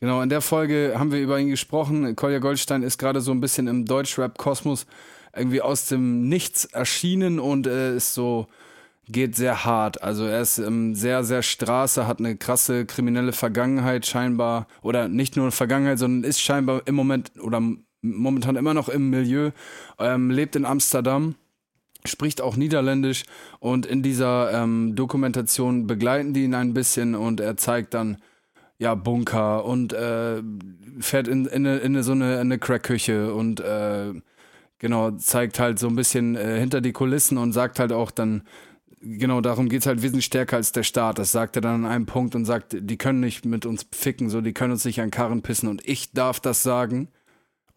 Genau, 0.00 0.22
in 0.22 0.28
der 0.28 0.40
Folge 0.40 0.94
haben 0.96 1.10
wir 1.10 1.20
über 1.20 1.40
ihn 1.40 1.48
gesprochen. 1.48 2.14
Kolja 2.14 2.38
Goldstein 2.38 2.84
ist 2.84 2.98
gerade 2.98 3.20
so 3.20 3.32
ein 3.32 3.40
bisschen 3.40 3.66
im 3.66 3.84
Deutschrap-Kosmos 3.84 4.86
irgendwie 5.36 5.60
aus 5.60 5.86
dem 5.86 6.28
Nichts 6.28 6.66
erschienen 6.66 7.40
und 7.40 7.66
äh, 7.66 7.96
ist 7.96 8.14
so, 8.14 8.46
geht 9.08 9.34
sehr 9.34 9.64
hart. 9.64 10.02
Also 10.02 10.24
er 10.24 10.40
ist 10.40 10.58
ähm, 10.58 10.94
sehr, 10.94 11.24
sehr 11.24 11.42
Straße, 11.42 12.06
hat 12.06 12.20
eine 12.20 12.36
krasse 12.36 12.86
kriminelle 12.86 13.32
Vergangenheit 13.32 14.06
scheinbar. 14.06 14.68
Oder 14.82 15.08
nicht 15.08 15.36
nur 15.36 15.50
Vergangenheit, 15.50 15.98
sondern 15.98 16.28
ist 16.28 16.40
scheinbar 16.40 16.82
im 16.86 16.94
Moment 16.94 17.32
oder 17.40 17.60
momentan 18.00 18.54
immer 18.54 18.74
noch 18.74 18.88
im 18.88 19.10
Milieu, 19.10 19.50
ähm, 19.98 20.30
lebt 20.30 20.54
in 20.54 20.64
Amsterdam 20.64 21.34
spricht 22.06 22.40
auch 22.40 22.56
Niederländisch 22.56 23.24
und 23.58 23.84
in 23.84 24.02
dieser 24.02 24.52
ähm, 24.52 24.94
Dokumentation 24.94 25.86
begleiten 25.86 26.32
die 26.32 26.44
ihn 26.44 26.54
ein 26.54 26.72
bisschen 26.72 27.14
und 27.14 27.40
er 27.40 27.56
zeigt 27.56 27.92
dann 27.92 28.18
ja 28.78 28.94
Bunker 28.94 29.64
und 29.64 29.92
äh, 29.92 30.42
fährt 31.00 31.28
in, 31.28 31.46
in, 31.46 31.64
in 31.64 32.02
so 32.02 32.12
eine, 32.12 32.34
in 32.34 32.40
eine 32.40 32.58
Crackküche 32.58 33.34
und 33.34 33.60
äh, 33.60 34.12
genau 34.78 35.10
zeigt 35.12 35.58
halt 35.58 35.78
so 35.78 35.88
ein 35.88 35.96
bisschen 35.96 36.36
äh, 36.36 36.58
hinter 36.58 36.80
die 36.80 36.92
Kulissen 36.92 37.38
und 37.38 37.52
sagt 37.52 37.78
halt 37.80 37.92
auch 37.92 38.10
dann 38.10 38.42
genau 39.00 39.40
darum 39.40 39.68
geht's 39.68 39.86
halt 39.86 40.02
wir 40.02 40.10
sind 40.10 40.22
stärker 40.22 40.56
als 40.56 40.72
der 40.72 40.84
Staat. 40.84 41.18
Das 41.18 41.32
sagt 41.32 41.56
er 41.56 41.62
dann 41.62 41.84
an 41.84 41.90
einem 41.90 42.06
Punkt 42.06 42.34
und 42.34 42.44
sagt 42.44 42.76
die 42.78 42.98
können 42.98 43.20
nicht 43.20 43.44
mit 43.44 43.66
uns 43.66 43.86
ficken 43.92 44.30
so 44.30 44.40
die 44.40 44.54
können 44.54 44.72
uns 44.72 44.84
nicht 44.84 45.00
an 45.00 45.10
Karren 45.10 45.42
pissen. 45.42 45.68
Und 45.68 45.86
ich 45.86 46.12
darf 46.12 46.40
das 46.40 46.62
sagen 46.62 47.08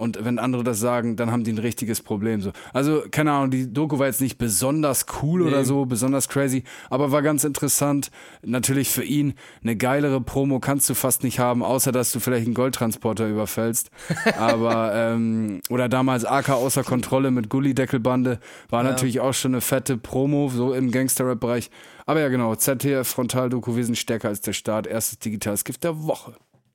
und 0.01 0.25
wenn 0.25 0.39
andere 0.39 0.63
das 0.63 0.79
sagen, 0.79 1.15
dann 1.15 1.31
haben 1.31 1.43
die 1.43 1.53
ein 1.53 1.59
richtiges 1.59 2.01
Problem. 2.01 2.41
So. 2.41 2.51
Also, 2.73 3.03
keine 3.11 3.33
Ahnung, 3.33 3.51
die 3.51 3.71
Doku 3.71 3.99
war 3.99 4.07
jetzt 4.07 4.19
nicht 4.19 4.39
besonders 4.39 5.05
cool 5.21 5.43
oder 5.43 5.63
so, 5.63 5.85
besonders 5.85 6.27
crazy, 6.27 6.63
aber 6.89 7.11
war 7.11 7.21
ganz 7.21 7.43
interessant. 7.43 8.09
Natürlich 8.43 8.89
für 8.89 9.03
ihn 9.03 9.35
eine 9.61 9.75
geilere 9.75 10.19
Promo 10.19 10.59
kannst 10.59 10.89
du 10.89 10.95
fast 10.95 11.23
nicht 11.23 11.37
haben, 11.37 11.61
außer 11.61 11.91
dass 11.91 12.11
du 12.11 12.19
vielleicht 12.19 12.47
einen 12.47 12.55
Goldtransporter 12.55 13.29
überfällst. 13.29 13.91
aber, 14.39 14.91
ähm, 14.95 15.61
oder 15.69 15.87
damals 15.87 16.25
AK 16.25 16.49
außer 16.49 16.83
Kontrolle 16.83 17.29
mit 17.29 17.49
Gullideckelbande 17.49 18.39
war 18.71 18.81
natürlich 18.81 19.19
auch 19.19 19.33
schon 19.35 19.53
eine 19.53 19.61
fette 19.61 19.97
Promo, 19.97 20.49
so 20.49 20.73
im 20.73 20.89
Gangster-Rap-Bereich. 20.89 21.69
Aber 22.07 22.21
ja, 22.21 22.29
genau, 22.29 22.55
ZDF 22.55 23.07
Frontaldoku, 23.07 23.75
wir 23.75 23.85
sind 23.85 23.99
stärker 23.99 24.29
als 24.29 24.41
der 24.41 24.53
Staat, 24.53 24.87
erstes 24.87 25.19
digitales 25.19 25.63
Gift 25.63 25.83
der 25.83 26.03
Woche. 26.03 26.33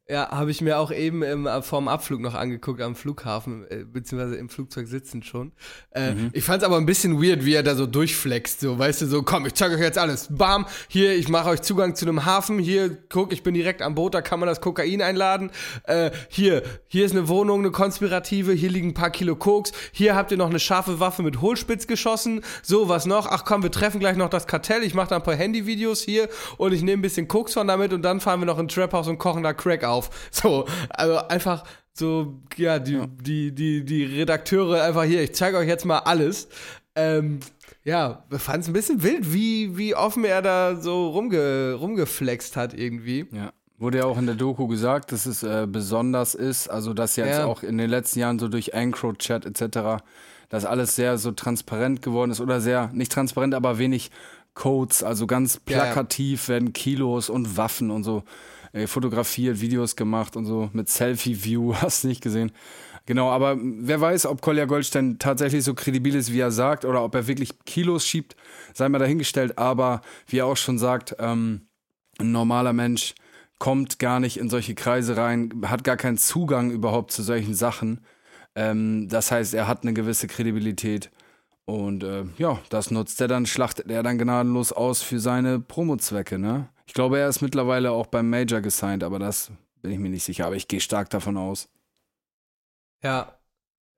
Ja, 0.09 0.30
habe 0.30 0.52
ich 0.52 0.61
mir 0.61 0.78
auch 0.78 0.92
eben 0.92 1.24
im, 1.24 1.48
vorm 1.62 1.88
Abflug 1.88 2.20
noch 2.20 2.34
angeguckt 2.36 2.80
am 2.80 2.94
Flughafen, 2.94 3.66
äh, 3.68 3.84
beziehungsweise 3.84 4.36
im 4.36 4.48
Flugzeug 4.48 4.86
sitzend 4.86 5.26
schon. 5.26 5.50
Äh, 5.90 6.12
Ich 6.32 6.44
fand's 6.44 6.64
aber 6.64 6.76
ein 6.76 6.86
bisschen 6.86 7.20
weird, 7.20 7.44
wie 7.44 7.54
er 7.54 7.64
da 7.64 7.74
so 7.74 7.86
durchflext, 7.86 8.61
so, 8.61 8.78
weißt 8.78 9.02
du, 9.02 9.07
so, 9.07 9.24
komm, 9.24 9.46
ich 9.46 9.54
zeig 9.54 9.72
euch 9.72 9.80
jetzt 9.80 9.98
alles. 9.98 10.28
Bam, 10.30 10.66
hier, 10.86 11.16
ich 11.16 11.28
mache 11.28 11.48
euch 11.48 11.62
Zugang 11.62 11.96
zu 11.96 12.04
einem 12.04 12.24
Hafen, 12.24 12.61
hier, 12.61 12.96
guck, 13.09 13.32
ich 13.32 13.42
bin 13.42 13.54
direkt 13.54 13.82
am 13.82 13.96
Boot, 13.96 14.14
da 14.14 14.22
kann 14.22 14.38
man 14.38 14.48
das 14.48 14.61
Kokain 14.61 15.02
einladen. 15.02 15.50
Äh, 15.82 16.12
hier, 16.28 16.62
hier 16.86 17.04
ist 17.04 17.11
eine 17.11 17.26
Wohnung, 17.26 17.59
eine 17.59 17.72
konspirative, 17.72 18.52
hier 18.52 18.70
liegen 18.70 18.90
ein 18.90 18.94
paar 18.94 19.11
Kilo 19.11 19.34
Koks, 19.34 19.72
hier 19.90 20.14
habt 20.14 20.30
ihr 20.30 20.36
noch 20.36 20.50
eine 20.50 20.61
scharfe 20.61 21.00
Waffe 21.00 21.24
mit 21.24 21.40
Hohlspitz 21.40 21.88
geschossen, 21.88 22.42
so, 22.62 22.88
was 22.88 23.07
noch? 23.07 23.26
Ach 23.26 23.44
komm, 23.44 23.64
wir 23.64 23.72
treffen 23.72 23.98
gleich 23.98 24.16
noch 24.16 24.30
das 24.30 24.46
Kartell, 24.46 24.84
ich 24.84 24.94
mache 24.94 25.09
da 25.09 25.16
ein 25.16 25.24
paar 25.24 25.34
Handyvideos 25.34 26.00
hier 26.02 26.28
und 26.59 26.72
ich 26.72 26.82
nehme 26.82 27.00
ein 27.00 27.02
bisschen 27.02 27.26
Koks 27.26 27.54
von 27.54 27.66
damit 27.66 27.92
und 27.92 28.02
dann 28.02 28.20
fahren 28.20 28.38
wir 28.38 28.46
noch 28.46 28.61
in 28.61 28.68
Trap 28.68 28.92
House 28.92 29.09
und 29.09 29.18
kochen 29.18 29.42
da 29.42 29.52
Crack 29.52 29.82
auf. 29.82 29.95
So, 30.30 30.66
also 30.90 31.18
einfach 31.28 31.64
so, 31.92 32.40
ja, 32.57 32.78
die, 32.78 33.01
die, 33.22 33.53
die, 33.55 33.84
die 33.84 34.05
Redakteure 34.05 34.82
einfach 34.82 35.05
hier, 35.05 35.22
ich 35.22 35.34
zeige 35.34 35.57
euch 35.57 35.68
jetzt 35.68 35.84
mal 35.84 35.99
alles. 36.01 36.49
Ähm, 36.94 37.40
ja, 37.84 38.24
wir 38.28 38.38
fanden 38.38 38.61
es 38.62 38.66
ein 38.68 38.72
bisschen 38.72 39.03
wild, 39.03 39.32
wie, 39.32 39.76
wie 39.78 39.94
offen 39.94 40.24
er 40.24 40.42
da 40.42 40.76
so 40.76 41.09
rumge, 41.09 41.74
rumgeflext 41.74 42.57
hat 42.57 42.74
irgendwie. 42.74 43.26
Ja. 43.32 43.53
Wurde 43.78 43.99
ja 43.99 44.05
auch 44.05 44.16
in 44.18 44.24
der 44.26 44.34
Doku 44.34 44.66
gesagt, 44.66 45.12
dass 45.12 45.26
es 45.26 45.42
äh, 45.42 45.66
besonders 45.68 46.34
ist, 46.34 46.68
also 46.68 46.94
dass 46.94 47.16
jetzt 47.16 47.38
Ja. 47.38 47.44
auch 47.47 47.62
in 47.62 47.76
den 47.76 47.90
letzten 47.90 48.18
Jahren 48.20 48.38
so 48.38 48.49
durch 48.49 48.70
Encrochat 48.70 49.44
etc., 49.44 50.03
dass 50.49 50.64
alles 50.64 50.97
sehr 50.97 51.18
so 51.18 51.32
transparent 51.32 52.01
geworden 52.03 52.30
ist 52.30 52.40
oder 52.40 52.61
sehr, 52.61 52.90
nicht 52.94 53.12
transparent, 53.12 53.55
aber 53.55 53.78
wenig 53.78 54.11
Codes, 54.55 55.03
also 55.03 55.26
ganz 55.26 55.61
Ja, 55.68 55.76
ja. 55.76 55.82
plakativ 55.84 56.49
werden 56.49 56.72
Kilos 56.72 57.28
und 57.28 57.57
Waffen 57.59 57.90
und 57.90 58.05
so 58.05 58.22
äh, 58.77 58.87
fotografiert, 58.87 59.61
Videos 59.61 59.97
gemacht 59.97 60.37
und 60.37 60.45
so 60.45 60.68
mit 60.74 60.89
Selfie-View, 60.89 61.74
hast 61.81 62.05
nicht 62.05 62.22
gesehen. 62.22 62.53
Genau, 63.07 63.31
aber 63.31 63.57
wer 63.59 64.01
weiß, 64.01 64.27
ob 64.27 64.43
Kolja 64.43 64.64
Goldstein 64.64 65.18
tatsächlich 65.18 65.64
so 65.64 65.74
kredibil 65.74 66.14
ist, 66.16 66.33
wie 66.33 66.41
er 66.41 66.51
sagt, 66.51 66.85
oder 66.85 67.03
ob 67.05 67.14
er 67.14 67.27
wirklich 67.29 67.51
Kilos 67.64 68.05
schiebt, 68.05 68.37
sei 68.74 68.89
mal 68.89 68.99
dahingestellt. 68.99 69.59
Aber 69.59 70.03
wie 70.27 70.39
er 70.39 70.47
auch 70.47 70.57
schon 70.57 70.79
sagt, 70.79 71.16
ähm, 71.20 71.68
ein 72.18 72.33
normaler 72.33 72.72
Mensch 72.72 73.14
kommt 73.59 73.99
gar 73.99 74.20
nicht 74.20 74.37
in 74.39 74.51
solche 74.51 74.74
Kreise 74.74 75.16
rein, 75.16 75.51
hat 75.66 75.85
gar 75.85 75.97
keinen 75.97 76.18
Zugang 76.18 76.70
überhaupt 76.70 77.12
zu 77.12 77.22
solchen 77.22 77.55
Sachen. 77.55 78.01
Ähm, 78.57 79.09
das 79.09 79.31
heißt, 79.31 79.55
er 79.55 79.68
hat 79.68 79.85
eine 79.85 79.95
gewisse 79.95 80.27
Kredibilität. 80.27 81.11
Und 81.64 82.03
äh, 82.03 82.24
ja, 82.39 82.59
das 82.68 82.91
nutzt 82.91 83.20
er 83.20 83.29
dann, 83.29 83.47
schlachtet 83.47 83.91
er 83.91 84.03
dann 84.03 84.18
gnadenlos 84.18 84.72
aus 84.72 85.03
für 85.03 85.20
seine 85.20 85.61
Promo-Zwecke, 85.61 86.39
ne? 86.39 86.68
Ich 86.87 86.95
glaube, 86.95 87.18
er 87.18 87.28
ist 87.28 87.41
mittlerweile 87.43 87.91
auch 87.91 88.07
beim 88.07 88.30
Major 88.30 88.61
gesigned, 88.61 89.03
aber 89.03 89.18
das 89.18 89.51
bin 89.82 89.91
ich 89.93 89.99
mir 89.99 90.09
nicht 90.11 90.24
sicher. 90.24 90.47
Aber 90.47 90.57
ich 90.57 90.68
gehe 90.68 90.80
stark 90.80 91.11
davon 91.11 91.37
aus. 91.37 91.68
Ja. 93.03 93.39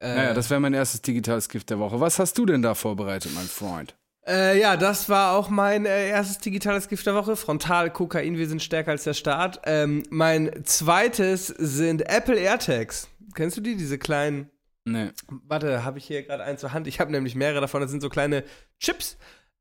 Äh, 0.00 0.14
Naja, 0.14 0.34
das 0.34 0.50
wäre 0.50 0.60
mein 0.60 0.74
erstes 0.74 1.02
digitales 1.02 1.48
Gift 1.48 1.70
der 1.70 1.78
Woche. 1.78 2.00
Was 2.00 2.18
hast 2.18 2.36
du 2.38 2.46
denn 2.46 2.62
da 2.62 2.74
vorbereitet, 2.74 3.32
mein 3.34 3.46
Freund? 3.46 3.96
Äh, 4.26 4.60
ja, 4.60 4.76
das 4.76 5.08
war 5.08 5.36
auch 5.36 5.48
mein 5.48 5.86
äh, 5.86 6.08
erstes 6.10 6.38
digitales 6.38 6.88
Gift 6.88 7.06
der 7.06 7.14
Woche. 7.14 7.36
Frontal, 7.36 7.90
Kokain, 7.92 8.36
wir 8.36 8.48
sind 8.48 8.62
stärker 8.62 8.90
als 8.90 9.04
der 9.04 9.14
Staat. 9.14 9.60
Ähm, 9.64 10.02
mein 10.10 10.64
zweites 10.64 11.46
sind 11.46 12.02
Apple 12.08 12.36
AirTags. 12.38 13.08
Kennst 13.34 13.56
du 13.56 13.60
die, 13.60 13.76
diese 13.76 13.98
kleinen? 13.98 14.50
Nee. 14.84 15.10
Warte, 15.46 15.84
habe 15.84 15.98
ich 15.98 16.06
hier 16.06 16.22
gerade 16.22 16.44
einen 16.44 16.58
zur 16.58 16.72
Hand? 16.72 16.86
Ich 16.86 17.00
habe 17.00 17.10
nämlich 17.10 17.34
mehrere 17.34 17.60
davon. 17.60 17.80
Das 17.80 17.90
sind 17.90 18.00
so 18.00 18.08
kleine 18.08 18.44
Chips 18.80 19.16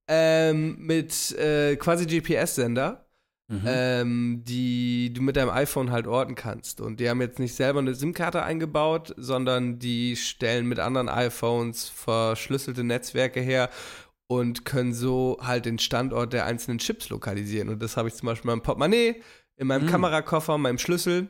ähm, 0.10 0.78
mit 0.80 1.32
äh, 1.38 1.76
quasi 1.78 2.06
GPS-Sender, 2.06 3.07
ähm, 3.50 4.44
die 4.46 5.14
du 5.14 5.22
mit 5.22 5.38
deinem 5.38 5.50
iPhone 5.50 5.92
halt 5.92 6.08
orten 6.08 6.36
kannst. 6.36 6.82
Und 6.82 7.00
die 7.00 7.10
haben 7.10 7.22
jetzt 7.22 7.40
nicht 7.40 7.56
selber 7.56 7.80
eine 7.80 7.96
SIM-Karte 7.96 8.44
eingebaut, 8.44 9.14
sondern 9.18 9.80
die 9.80 10.16
stellen 10.16 10.68
mit 10.68 10.80
anderen 10.80 11.08
iPhones 11.08 11.88
verschlüsselte 11.88 12.84
Netzwerke 12.84 13.40
her 13.40 13.70
und 14.28 14.66
können 14.66 14.94
so 14.94 15.38
halt 15.42 15.66
den 15.66 15.80
Standort 15.80 16.34
der 16.34 16.46
einzelnen 16.46 16.80
Chips 16.80 17.10
lokalisieren. 17.10 17.70
Und 17.70 17.82
das 17.82 17.96
habe 17.96 18.10
ich 18.10 18.16
zum 18.16 18.28
Beispiel 18.28 18.50
in 18.50 18.58
meinem 18.58 18.64
Portemonnaie, 18.64 19.22
in 19.56 19.68
meinem 19.68 19.88
Kamerakoffer, 19.88 20.58
meinem 20.58 20.78
Schlüssel 20.78 21.30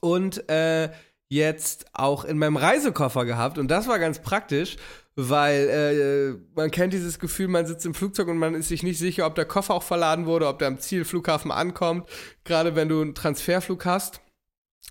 und 0.00 0.48
äh, 0.50 0.90
jetzt 1.28 1.86
auch 1.92 2.24
in 2.24 2.38
meinem 2.38 2.56
Reisekoffer 2.56 3.24
gehabt. 3.24 3.58
Und 3.58 3.68
das 3.68 3.86
war 3.86 3.98
ganz 3.98 4.20
praktisch, 4.20 4.76
weil 5.16 5.68
äh, 5.68 6.38
man 6.54 6.70
kennt 6.70 6.92
dieses 6.92 7.18
Gefühl, 7.18 7.48
man 7.48 7.66
sitzt 7.66 7.86
im 7.86 7.94
Flugzeug 7.94 8.28
und 8.28 8.38
man 8.38 8.54
ist 8.54 8.68
sich 8.68 8.82
nicht 8.82 8.98
sicher, 8.98 9.26
ob 9.26 9.34
der 9.34 9.46
Koffer 9.46 9.74
auch 9.74 9.82
verladen 9.82 10.26
wurde, 10.26 10.46
ob 10.46 10.58
der 10.58 10.68
am 10.68 10.78
Zielflughafen 10.78 11.50
ankommt, 11.50 12.08
gerade 12.44 12.76
wenn 12.76 12.88
du 12.88 13.00
einen 13.00 13.14
Transferflug 13.14 13.84
hast. 13.86 14.20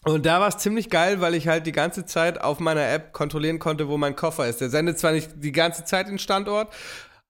Und 0.04 0.26
da 0.26 0.40
war 0.40 0.50
es 0.50 0.58
ziemlich 0.58 0.90
geil, 0.90 1.22
weil 1.22 1.36
ich 1.36 1.48
halt 1.48 1.66
die 1.66 1.72
ganze 1.72 2.06
Zeit 2.06 2.42
auf 2.42 2.60
meiner 2.60 2.88
App 2.90 3.14
kontrollieren 3.14 3.60
konnte, 3.60 3.88
wo 3.88 3.98
mein 3.98 4.16
Koffer 4.16 4.48
ist. 4.48 4.62
Der 4.62 4.70
sendet 4.70 5.00
zwar 5.00 5.14
nicht 5.14 5.32
die 5.36 5.52
ganze 5.52 5.86
Zeit 5.86 6.08
den 6.08 6.20
Standort, 6.20 6.74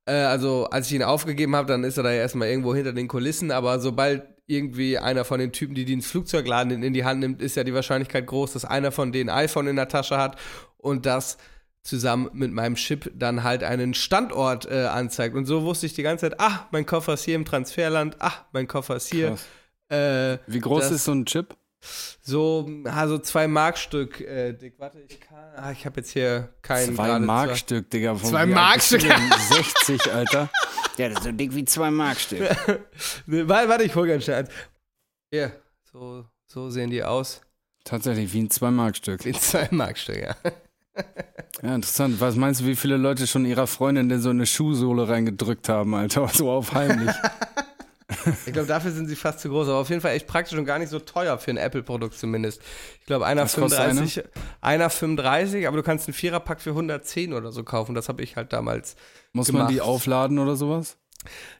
äh, 0.06 0.14
also 0.14 0.66
als 0.66 0.88
ich 0.88 0.94
ihn 0.94 1.04
aufgegeben 1.04 1.56
habe, 1.56 1.68
dann 1.68 1.84
ist 1.84 1.98
er 1.98 2.04
da 2.04 2.12
ja 2.12 2.22
erstmal 2.22 2.48
irgendwo 2.48 2.74
hinter 2.74 2.94
den 2.94 3.08
Kulissen, 3.08 3.52
aber 3.52 3.80
sobald 3.80 4.24
irgendwie 4.48 5.00
einer 5.00 5.26
von 5.26 5.40
den 5.40 5.52
Typen, 5.52 5.74
die, 5.74 5.86
die 5.86 5.94
ins 5.94 6.08
Flugzeug 6.08 6.48
in 6.48 6.94
die 6.94 7.04
Hand 7.04 7.20
nimmt, 7.20 7.42
ist 7.42 7.56
ja 7.56 7.64
die 7.64 7.74
Wahrscheinlichkeit 7.74 8.28
groß, 8.28 8.54
dass 8.54 8.64
einer 8.64 8.92
von 8.92 9.12
denen 9.12 9.30
iPhone 9.30 9.68
in 9.68 9.76
der 9.76 9.88
Tasche 9.88 10.18
hat 10.18 10.38
und 10.78 11.08
das 11.08 11.38
zusammen 11.86 12.30
mit 12.34 12.52
meinem 12.52 12.76
Chip 12.76 13.10
dann 13.16 13.44
halt 13.44 13.64
einen 13.64 13.94
Standort 13.94 14.66
äh, 14.70 14.86
anzeigt. 14.88 15.36
Und 15.36 15.46
so 15.46 15.64
wusste 15.64 15.86
ich 15.86 15.94
die 15.94 16.04
ganze 16.04 16.30
Zeit, 16.30 16.40
ah, 16.42 16.68
mein 16.72 16.86
Koffer 16.86 17.14
ist 17.14 17.24
hier 17.24 17.36
im 17.36 17.46
Transferland, 17.46 18.18
ah, 18.20 18.34
mein 18.52 18.68
Koffer 18.68 18.98
ist 18.98 19.08
hier. 19.12 19.38
Äh, 19.90 20.40
Wie 20.48 20.60
groß 20.60 20.84
das- 20.84 20.92
ist 20.92 21.06
so 21.06 21.14
ein 21.14 21.26
Chip? 21.26 21.56
so, 22.22 22.68
also 22.86 23.20
zwei 23.20 23.48
Markstück 23.48 24.20
äh, 24.20 24.54
dick. 24.54 24.74
Warte, 24.80 25.00
ich 25.08 25.22
kann. 25.22 25.38
Ah, 25.56 25.72
ich 25.72 25.86
habe 25.86 25.98
jetzt 26.00 26.10
hier 26.10 26.50
keinen. 26.64 26.96
Zwei 26.96 27.20
Markstück, 27.20 27.90
Digga. 27.92 28.16
Von 28.16 28.28
Zwei 28.32 28.48
Markstück. 28.48 29.02
denn? 29.02 29.32
60, 29.52 30.12
Alter. 30.12 30.50
Ja, 30.98 31.10
das 31.10 31.20
ist 31.20 31.24
so 31.26 31.32
dick 31.32 31.54
wie 31.54 31.64
zwei 31.66 31.92
Markstück. 31.92 32.42
Nee, 33.28 33.48
Warte, 33.48 33.84
ich 33.84 33.94
hol 33.96 34.08
ganz 34.08 34.24
schnell 34.24 34.38
eins. 34.38 34.50
Hier, 35.32 35.52
so, 35.92 36.26
so 36.48 36.72
sehen 36.72 36.90
die 36.90 37.04
aus. 37.04 37.42
Tatsächlich, 37.84 38.34
wie 38.34 38.42
ein 38.42 38.50
zwei 38.50 38.72
Markstück. 38.72 39.24
Wie 39.24 39.34
zwei 39.34 39.68
Markstück, 39.70 40.18
ja. 40.24 40.36
Ja, 41.62 41.76
interessant. 41.76 42.20
Was 42.20 42.36
meinst 42.36 42.62
du, 42.62 42.66
wie 42.66 42.76
viele 42.76 42.98
Leute 42.98 43.28
schon 43.28 43.46
ihrer 43.46 43.68
Freundin 43.68 44.10
denn 44.10 44.22
so 44.22 44.30
eine 44.30 44.46
Schuhsohle 44.46 45.08
reingedrückt 45.08 45.70
haben, 45.70 45.96
Alter? 45.96 46.28
So 46.34 46.50
auf 46.50 46.74
heimlich. 46.74 47.16
Ich 48.46 48.54
glaube, 48.54 48.68
dafür 48.68 48.92
sind 48.92 49.08
sie 49.08 49.16
fast 49.16 49.40
zu 49.40 49.50
groß, 49.50 49.68
aber 49.68 49.78
auf 49.78 49.90
jeden 49.90 50.02
Fall 50.02 50.12
echt 50.12 50.28
praktisch 50.28 50.58
und 50.58 50.66
gar 50.66 50.80
nicht 50.80 50.90
so 50.90 51.00
teuer 51.00 51.38
für 51.38 51.52
ein 51.52 51.58
Apple-Produkt 51.58 52.18
zumindest. 52.18 52.62
Ich 53.00 53.06
glaube, 53.06 53.26
einer 53.26 53.44
Was 53.44 53.56
kostet 53.56 53.80
35, 53.80 54.24
einer 54.62 54.90
35, 54.90 55.68
aber 55.68 55.78
du 55.78 55.84
kannst 55.84 56.08
einen 56.08 56.14
Viererpack 56.14 56.62
für 56.62 56.72
110 56.72 57.34
oder 57.34 57.52
so 57.52 57.64
kaufen. 57.64 57.96
Das 57.96 58.10
habe 58.10 58.22
ich 58.22 58.36
halt 58.36 58.54
damals. 58.54 58.96
Muss 59.34 59.52
man 59.52 59.68
die 59.68 59.76
Gemacht. 59.76 59.90
aufladen 59.90 60.40
oder 60.40 60.56
sowas? 60.56 60.98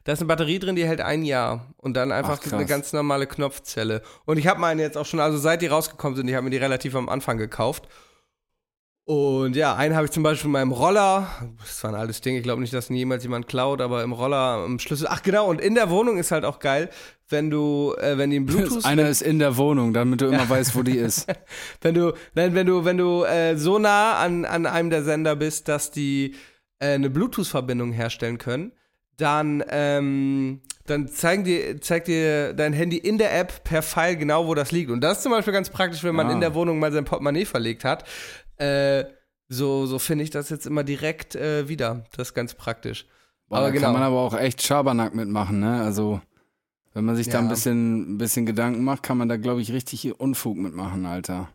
Da 0.04 0.14
ist 0.14 0.20
eine 0.20 0.28
Batterie 0.28 0.60
drin, 0.60 0.76
die 0.76 0.86
hält 0.86 1.02
ein 1.02 1.24
Jahr 1.24 1.74
und 1.78 1.96
dann 1.96 2.12
einfach 2.12 2.40
Ach, 2.46 2.54
eine 2.54 2.66
ganz 2.66 2.94
normale 2.94 3.28
Knopfzelle. 3.28 4.02
Und 4.26 4.38
ich 4.38 4.48
habe 4.48 4.60
meine 4.60 4.82
jetzt 4.82 4.98
auch 4.98 5.06
schon, 5.06 5.20
also 5.20 5.38
seit 5.38 5.62
die 5.62 5.68
rausgekommen 5.68 6.16
sind, 6.16 6.28
ich 6.28 6.36
habe 6.36 6.44
mir 6.44 6.52
die 6.52 6.58
relativ 6.58 6.96
am 6.96 7.10
Anfang 7.10 7.38
gekauft. 7.38 7.88
Und 9.06 9.56
ja, 9.56 9.76
einen 9.76 9.96
habe 9.96 10.06
ich 10.06 10.12
zum 10.12 10.24
Beispiel 10.24 10.48
in 10.48 10.54
meinem 10.54 10.72
Roller. 10.72 11.28
Das 11.60 11.84
war 11.84 11.92
ein 11.92 11.96
altes 11.96 12.22
Ding. 12.22 12.36
Ich 12.36 12.42
glaube 12.42 12.60
nicht, 12.60 12.74
dass 12.74 12.90
ihn 12.90 12.96
jemals 12.96 13.22
jemand 13.22 13.48
klaut, 13.48 13.80
aber 13.80 14.02
im 14.02 14.12
Roller 14.12 14.66
im 14.66 14.80
Schlüssel. 14.80 15.08
Ach 15.08 15.22
genau, 15.22 15.48
und 15.48 15.62
in 15.62 15.76
der 15.76 15.92
Wohnung 15.92 16.18
ist 16.18 16.32
halt 16.32 16.44
auch 16.44 16.58
geil, 16.58 16.90
wenn 17.30 17.52
du, 17.52 17.94
äh, 18.00 18.18
wenn 18.18 18.32
die 18.32 18.38
einen 18.38 18.48
Bluetooth, 18.48 18.84
Einer 18.84 19.08
ist 19.08 19.22
in 19.22 19.38
der 19.38 19.58
Wohnung, 19.58 19.94
damit 19.94 20.22
du 20.22 20.26
immer 20.26 20.50
weißt, 20.50 20.76
wo 20.76 20.82
die 20.82 20.98
ist. 20.98 21.28
wenn 21.82 21.94
du, 21.94 22.14
nein, 22.34 22.56
wenn 22.56 22.66
du, 22.66 22.84
wenn 22.84 22.98
du 22.98 23.24
äh, 23.24 23.56
so 23.58 23.78
nah 23.78 24.18
an, 24.18 24.44
an 24.44 24.66
einem 24.66 24.90
der 24.90 25.04
Sender 25.04 25.36
bist, 25.36 25.68
dass 25.68 25.92
die 25.92 26.34
äh, 26.80 26.94
eine 26.94 27.12
Bluetooth-Verbindung 27.12 27.92
herstellen 27.92 28.40
können, 28.40 28.72
dann, 29.18 29.64
ähm, 29.70 30.62
dann 30.86 31.08
zeigen 31.08 31.44
dir, 31.44 31.82
zeigt 31.82 32.08
dir 32.08 32.54
dein 32.54 32.74
Handy 32.74 32.98
in 32.98 33.18
der 33.18 33.38
App 33.38 33.64
per 33.64 33.82
Pfeil 33.82 34.16
genau, 34.18 34.48
wo 34.48 34.54
das 34.54 34.72
liegt. 34.72 34.92
Und 34.92 35.02
das 35.02 35.18
ist 35.18 35.24
zum 35.24 35.32
Beispiel 35.32 35.54
ganz 35.54 35.70
praktisch, 35.70 36.04
wenn 36.04 36.16
man 36.16 36.28
Ah. 36.28 36.34
in 36.34 36.42
der 36.42 36.54
Wohnung 36.54 36.80
mal 36.80 36.92
sein 36.92 37.06
Portemonnaie 37.06 37.46
verlegt 37.46 37.84
hat. 37.84 38.04
Äh, 38.58 39.06
so 39.48 39.86
so 39.86 40.00
finde 40.00 40.24
ich 40.24 40.30
das 40.32 40.50
jetzt 40.50 40.66
immer 40.66 40.84
direkt 40.84 41.36
äh, 41.36 41.68
wieder. 41.68 42.06
Das 42.16 42.30
ist 42.30 42.34
ganz 42.34 42.54
praktisch. 42.54 43.06
Boah, 43.48 43.58
Aber 43.58 43.68
da 43.68 43.72
genau. 43.74 43.86
kann 43.86 43.94
man 43.94 44.04
aber 44.04 44.18
auch 44.20 44.36
echt 44.38 44.62
Schabernack 44.64 45.14
mitmachen, 45.14 45.60
ne? 45.60 45.82
Also, 45.84 46.20
wenn 46.94 47.06
man 47.06 47.16
sich 47.16 47.30
da 47.30 47.38
ein 47.40 47.46
Ja. 47.46 47.50
bisschen, 47.52 48.16
ein 48.16 48.18
bisschen 48.18 48.46
Gedanken 48.46 48.84
macht, 48.84 49.04
kann 49.04 49.18
man 49.18 49.30
da, 49.30 49.38
glaube 49.38 49.62
ich, 49.62 49.72
richtig 49.72 50.20
Unfug 50.20 50.58
mitmachen, 50.58 51.06
Alter. 51.06 51.50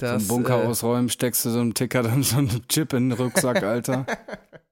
so 0.00 0.06
Das, 0.06 0.10
einen 0.22 0.28
Bunker 0.28 0.64
äh, 0.64 0.66
ausräumen, 0.66 1.08
steckst 1.08 1.44
du 1.44 1.50
so 1.50 1.60
einen 1.60 1.74
Ticker, 1.74 2.02
dann 2.04 2.22
so 2.22 2.38
einen 2.38 2.66
Chip 2.68 2.92
in 2.94 3.10
den 3.10 3.18
Rucksack, 3.18 3.62
Alter. 3.62 4.06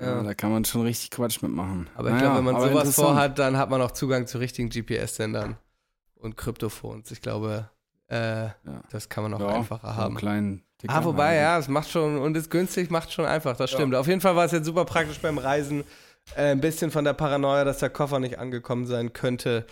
ja. 0.00 0.16
ja. 0.16 0.22
da 0.22 0.34
kann 0.34 0.50
man 0.50 0.64
schon 0.64 0.82
richtig 0.82 1.10
Quatsch 1.10 1.42
mitmachen. 1.42 1.88
Aber 1.94 2.08
ich 2.08 2.14
Naja, 2.14 2.32
glaube, 2.34 2.46
wenn 2.46 2.54
man 2.54 2.68
sowas 2.70 2.94
vorhat, 2.94 3.38
dann 3.38 3.56
hat 3.56 3.70
man 3.70 3.80
auch 3.82 3.90
Zugang 3.92 4.26
zu 4.26 4.38
richtigen 4.38 4.68
GPS-Sendern 4.70 5.56
und 6.16 6.36
Kryptophones. 6.36 7.10
Ich 7.10 7.20
glaube, 7.20 7.70
äh, 8.08 8.48
das 8.90 9.08
kann 9.08 9.22
man 9.24 9.34
auch 9.34 9.40
Ja, 9.40 9.48
einfacher 9.48 9.96
haben. 9.96 10.16
kleinen 10.16 10.62
Ticker 10.78 10.94
Ah, 10.94 11.04
wobei, 11.04 11.28
rein. 11.28 11.36
ja, 11.36 11.58
es 11.58 11.68
macht 11.68 11.90
schon 11.90 12.18
und 12.18 12.36
ist 12.36 12.50
günstig, 12.50 12.90
macht 12.90 13.12
schon 13.12 13.24
einfach, 13.26 13.56
das 13.56 13.70
stimmt. 13.70 13.94
Auf 13.94 14.06
jeden 14.06 14.20
Fall 14.20 14.36
war 14.36 14.44
es 14.44 14.52
jetzt 14.52 14.64
super 14.66 14.84
praktisch 14.84 15.18
beim 15.20 15.38
Reisen. 15.38 15.84
Äh, 16.34 16.50
ein 16.52 16.60
bisschen 16.60 16.90
von 16.90 17.04
der 17.04 17.14
Paranoia, 17.14 17.64
dass 17.64 17.78
der 17.78 17.90
Koffer 17.90 18.18
nicht 18.20 18.38
angekommen 18.38 18.86
sein 18.86 19.12
könnte, 19.12 19.66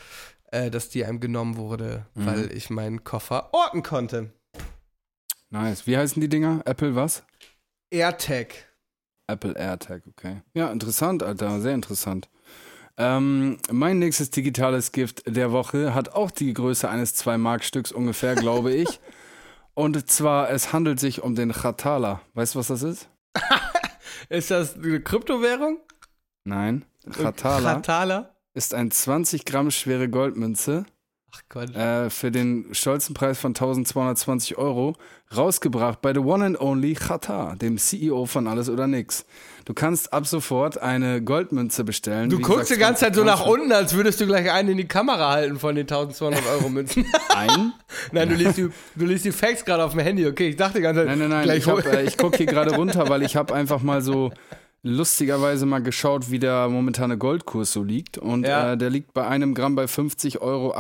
äh, 0.51 0.70
dass 0.70 0.89
die 0.89 1.05
einem 1.05 1.20
genommen 1.20 1.57
wurde, 1.57 2.07
Mhm. 2.14 2.27
weil 2.27 2.53
ich 2.53 2.70
meinen 2.70 3.05
Koffer 3.05 3.51
orten 3.53 3.83
konnte. 3.83 4.33
Nice. 5.51 5.87
Wie 5.87 5.97
heißen 5.97 6.20
die 6.20 6.29
Dinger? 6.29 6.62
Apple 6.64 6.95
was? 6.97 7.22
AirTag. 7.91 8.49
Apple 9.27 9.55
AirTag, 9.55 10.03
okay. 10.09 10.43
Ja, 10.55 10.70
interessant, 10.70 11.22
Alter, 11.22 11.61
sehr 11.61 11.74
interessant. 11.74 12.29
Ähm, 12.99 13.59
mein 13.70 13.99
nächstes 13.99 14.31
digitales 14.31 14.93
Gift 14.93 15.22
der 15.27 15.53
Woche 15.53 15.95
hat 15.95 16.11
auch 16.11 16.31
die 16.31 16.55
Größe 16.55 16.89
eines 16.89 17.14
Zwei-Mark-Stücks 17.14 17.93
ungefähr, 17.93 18.35
glaube 18.35 18.72
ich. 18.72 19.01
Und 19.74 20.09
zwar, 20.09 20.51
es 20.51 20.72
handelt 20.72 20.99
sich 20.99 21.22
um 21.22 21.35
den 21.35 21.53
Chatala. 21.53 22.22
Weißt 22.33 22.55
du, 22.55 22.59
was 22.61 22.68
das 22.68 22.83
ist? 22.83 23.09
Ist 24.31 24.51
das 24.51 24.77
eine 24.77 25.01
Kryptowährung? 25.01 25.79
Nein. 26.45 26.87
Chatala 27.12 27.74
Chatala? 27.74 28.37
ist 28.57 28.72
ein 28.72 28.91
20 28.91 29.45
Gramm 29.45 29.70
schwere 29.70 30.09
Goldmünze 30.09 30.87
Ach 31.53 32.07
äh, 32.07 32.11
für 32.11 32.30
den 32.30 32.66
stolzen 32.72 33.14
Preis 33.14 33.39
von 33.39 33.51
1220 33.51 34.59
Euro 34.59 34.95
rausgebracht 35.37 36.01
bei 36.01 36.12
The 36.12 36.20
One 36.20 36.45
and 36.45 36.61
Only 36.61 36.95
Qatar, 36.95 37.57
dem 37.57 37.78
CEO 37.78 38.26
von 38.26 38.47
Alles 38.47 38.68
oder 38.68 38.87
Nix. 38.87 39.24
Du 39.64 39.74
kannst 39.74 40.12
ab 40.12 40.26
sofort 40.26 40.80
eine 40.80 41.20
Goldmünze 41.20 41.82
bestellen. 41.82 42.30
Du 42.30 42.39
guckst 42.39 42.70
die 42.70 42.76
ganze 42.76 43.01
Zeit 43.01 43.16
so 43.16 43.22
20 43.22 43.41
nach 43.41 43.47
unten, 43.47 43.72
als 43.72 43.95
würdest 43.95 44.20
du 44.20 44.26
gleich 44.26 44.51
einen 44.51 44.70
in 44.70 44.76
die 44.76 44.87
Kamera 44.87 45.30
halten 45.32 45.59
von 45.59 45.74
den 45.74 45.82
1200 45.82 46.47
Euro 46.47 46.68
Münzen. 46.68 47.07
Ein? 47.34 47.72
Nein, 48.12 48.28
du 48.28 48.37
liest 48.37 48.59
die, 48.59 48.68
du 48.95 49.05
liest 49.05 49.24
die 49.24 49.32
Facts 49.32 49.64
gerade 49.64 49.82
auf 49.82 49.93
dem 49.93 50.01
Handy. 50.01 50.26
Okay, 50.26 50.49
ich 50.51 50.57
dachte 50.57 50.78
die 50.78 50.82
ganze 50.82 51.01
Zeit. 51.01 51.09
Nein, 51.09 51.18
nein, 51.18 51.30
nein. 51.30 51.45
Gleich 51.45 51.59
Ich, 51.59 51.68
hab, 51.68 51.84
äh, 51.84 52.03
ich 52.05 52.16
gucke 52.16 52.37
hier 52.37 52.47
gerade 52.47 52.76
runter, 52.76 53.09
weil 53.09 53.22
ich 53.22 53.34
habe 53.34 53.53
einfach 53.55 53.82
mal 53.82 54.03
so 54.03 54.30
lustigerweise 54.87 55.66
mal 55.66 55.82
geschaut, 55.82 56.30
wie 56.30 56.39
der 56.39 56.68
momentane 56.68 57.18
Goldkurs 57.18 57.72
so 57.72 57.82
liegt. 57.82 58.18
Und 58.18 58.47
Ja. 58.47 58.72
äh, 58.72 58.78
der 58.78 58.91
liegt 58.91 59.12
bei 59.12 59.26
einem 59.26 59.55
Gramm 59.55 59.74
bei 59.74 59.84
50,58 59.84 60.39
Euro. 60.41 60.74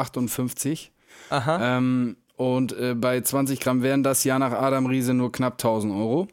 Aha. 1.30 1.76
Ähm, 1.78 2.16
und 2.36 2.72
äh, 2.78 2.94
bei 2.94 3.20
20 3.20 3.60
Gramm 3.60 3.82
wären 3.82 4.02
das 4.02 4.22
ja 4.24 4.38
nach 4.38 4.52
Adam 4.52 4.86
Riese 4.86 5.14
nur 5.14 5.32
knapp 5.32 5.54
1000 5.54 5.92
Euro. 5.92 6.28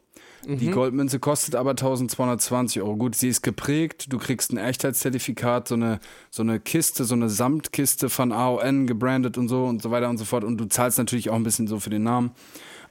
Die 0.45 0.71
Goldmünze 0.71 1.19
kostet 1.19 1.55
aber 1.55 1.69
1220 1.69 2.81
Euro. 2.81 2.97
Gut, 2.97 3.15
sie 3.15 3.29
ist 3.29 3.43
geprägt. 3.43 4.11
Du 4.11 4.17
kriegst 4.17 4.51
ein 4.51 4.57
Echtheitszertifikat, 4.57 5.69
so 5.69 5.75
eine, 5.75 6.01
so 6.31 6.43
eine 6.43 6.59
Kiste, 6.59 7.05
so 7.05 7.15
eine 7.15 7.29
Samtkiste 7.29 8.09
von 8.09 8.33
AON 8.33 8.85
gebrandet 8.85 9.37
und 9.37 9.47
so 9.47 9.63
und 9.63 9.81
so 9.81 9.89
weiter 9.89 10.09
und 10.09 10.17
so 10.17 10.25
fort. 10.25 10.43
Und 10.43 10.57
du 10.57 10.65
zahlst 10.65 10.97
natürlich 10.97 11.29
auch 11.29 11.35
ein 11.35 11.43
bisschen 11.43 11.67
so 11.67 11.79
für 11.79 11.89
den 11.89 12.03
Namen. 12.03 12.31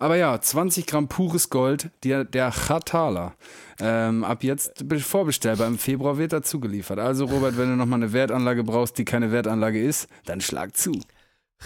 Aber 0.03 0.17
ja, 0.17 0.41
20 0.41 0.87
Gramm 0.87 1.09
pures 1.09 1.49
Gold, 1.51 1.91
der, 2.05 2.25
der 2.25 2.51
Chatala. 2.51 3.35
Ähm, 3.81 4.25
ab 4.25 4.43
jetzt 4.43 4.89
be- 4.89 4.99
vorbestellbar. 4.99 5.67
Im 5.69 5.79
Februar 5.79 6.19
wird 6.19 6.33
er 6.33 6.43
zugeliefert. 6.43 6.99
Also, 6.99 7.25
Robert, 7.27 7.57
wenn 7.57 7.69
du 7.71 7.77
nochmal 7.77 8.01
eine 8.03 8.13
Wertanlage 8.13 8.65
brauchst, 8.65 8.99
die 8.99 9.05
keine 9.05 9.31
Wertanlage 9.33 9.83
ist, 9.83 10.09
dann 10.25 10.41
schlag 10.41 10.77
zu. 10.77 10.93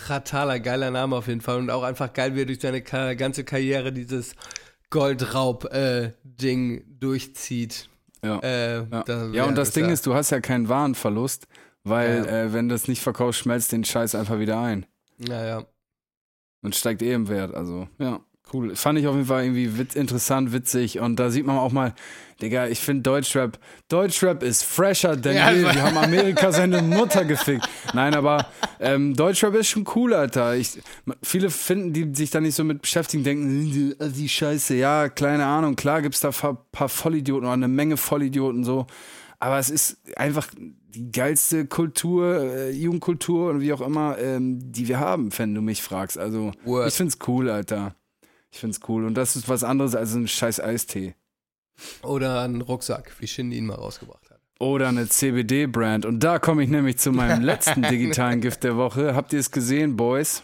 Chatala, 0.07 0.59
geiler 0.59 0.91
Name 0.91 1.17
auf 1.17 1.29
jeden 1.29 1.41
Fall. 1.41 1.57
Und 1.59 1.71
auch 1.71 1.83
einfach 1.83 2.13
geil, 2.13 2.35
wie 2.35 2.43
er 2.43 2.47
durch 2.47 2.61
seine 2.61 2.83
Ka 2.83 3.15
ganze 3.15 3.45
Karriere 3.45 3.93
dieses 3.93 4.35
Goldraub-Ding 4.91 6.85
durchzieht. 7.01 7.89
Ja. 8.23 8.39
Äh, 8.41 8.77
Ja, 8.91 9.03
da- 9.05 9.27
ja, 9.29 9.45
und 9.45 9.57
das 9.57 9.71
Ding 9.73 9.87
ja- 9.87 9.93
ist, 9.93 10.07
du 10.07 10.15
hast 10.15 10.31
ja 10.31 10.41
keinen 10.41 10.69
Warenverlust, 10.69 11.47
weil 11.85 12.25
Ja. 12.27 12.45
äh, 12.45 12.53
wenn 12.53 12.69
du 12.69 12.75
es 12.75 12.89
nicht 12.89 13.03
verkaufst, 13.03 13.41
schmelzt 13.41 13.73
den 13.73 13.85
Scheiß 13.85 14.15
einfach 14.15 14.39
wieder 14.39 14.61
ein 14.61 14.87
Naja. 15.19 15.65
und 16.63 16.75
steigt 16.75 17.03
eh 17.03 17.13
im 17.13 17.29
Wert. 17.29 17.55
Also, 17.55 17.89
ja, 17.99 18.21
cool. 18.53 18.75
Fand 18.77 18.99
ich 18.99 19.07
auf 19.07 19.15
jeden 19.15 19.27
Fall 19.27 19.45
irgendwie 19.45 19.79
witz, 19.79 19.95
interessant, 19.95 20.53
witzig 20.53 21.01
und 21.01 21.17
da 21.17 21.31
sieht 21.31 21.47
man 21.47 21.57
auch 21.59 21.73
mal, 21.73 21.95
Digga, 22.43 22.67
ich 22.69 22.81
finde 22.81 23.03
Deutschrap, 23.03 23.59
Deutschrap 23.89 24.43
ist 24.43 24.63
fresher 24.63 25.17
denn 25.17 25.37
Ja, 25.37 25.51
je. 25.51 25.65
also- 25.65 25.75
Wir 25.77 25.83
haben 25.83 25.97
Amerika 25.97 26.53
seine 26.53 26.83
Mutter 26.83 27.25
gefickt. 27.25 27.67
Nein, 27.95 28.15
aber 28.15 28.47
ähm, 28.79 29.15
Deutschrap 29.15 29.55
ist 29.55 29.69
schon 29.69 29.87
cool, 29.95 30.13
Alter. 30.13 30.55
Ich, 30.55 30.79
viele 31.23 31.49
finden, 31.51 31.93
die 31.95 32.15
sich 32.15 32.31
da 32.31 32.41
nicht 32.41 32.55
so 32.55 32.63
mit 32.65 32.83
beschäftigen, 32.83 33.25
denken, 33.25 33.65
die, 33.65 33.95
die 34.13 34.29
Scheiße, 34.29 34.75
ja, 34.75 35.09
keine 35.09 35.47
Ahnung, 35.47 35.77
klar 35.77 36.03
gibt's 36.03 36.21
da 36.21 36.29
ein 36.29 36.57
paar 36.73 36.89
Vollidioten 36.89 37.45
oder 37.47 37.55
eine 37.55 37.69
Menge 37.69 37.97
Vollidioten 37.97 38.65
so. 38.65 38.87
Aber 39.39 39.59
es 39.59 39.69
ist 39.71 39.99
einfach 40.17 40.49
die 40.59 41.11
geilste 41.11 41.67
Kultur, 41.67 42.41
äh, 42.41 42.71
Jugendkultur 42.71 43.51
und 43.51 43.61
wie 43.61 43.73
auch 43.73 43.83
immer, 43.83 44.17
ähm, 44.19 44.59
die 44.73 44.89
wir 44.89 44.99
haben, 44.99 45.29
wenn 45.39 45.55
du 45.55 45.61
mich 45.61 45.83
fragst. 45.83 46.17
Also, 46.19 46.53
Word. 46.65 46.89
ich 46.89 46.95
find's 46.95 47.19
cool, 47.27 47.51
Alter. 47.51 47.95
Ich 48.57 48.61
find's 48.61 48.81
cool. 48.89 49.05
Und 49.05 49.13
das 49.17 49.37
ist 49.37 49.51
was 49.51 49.63
anderes 49.63 49.95
als 49.95 50.15
ein 50.15 50.27
scheiß 50.27 50.61
Eistee. 50.61 51.15
Oder 52.03 52.41
ein 52.41 52.63
Rucksack, 52.63 53.13
wie 53.19 53.27
Shindy 53.27 53.59
ihn 53.59 53.67
mal 53.67 53.75
rausgebracht 53.75 54.31
hat. 54.31 54.41
Oder 54.59 54.89
eine 54.89 55.07
CBD-Brand. 55.07 56.07
Und 56.07 56.21
da 56.21 56.39
komme 56.39 56.63
ich 56.63 56.71
nämlich 56.71 56.97
zu 56.97 57.13
meinem 57.13 57.43
letzten 57.45 57.83
digitalen 57.83 58.41
Gift 58.41 58.65
der 58.65 58.79
Woche. 58.79 59.15
Habt 59.15 59.35
ihr 59.35 59.41
es 59.41 59.51
gesehen, 59.51 59.95
Boys? 59.97 60.43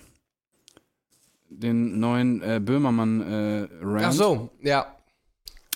Den 1.48 2.00
neuen 2.00 2.42
äh, 2.42 2.60
Böhmermann-Rand. 2.62 4.04
Ach 4.04 4.12
so, 4.12 4.50
ja. 4.60 4.94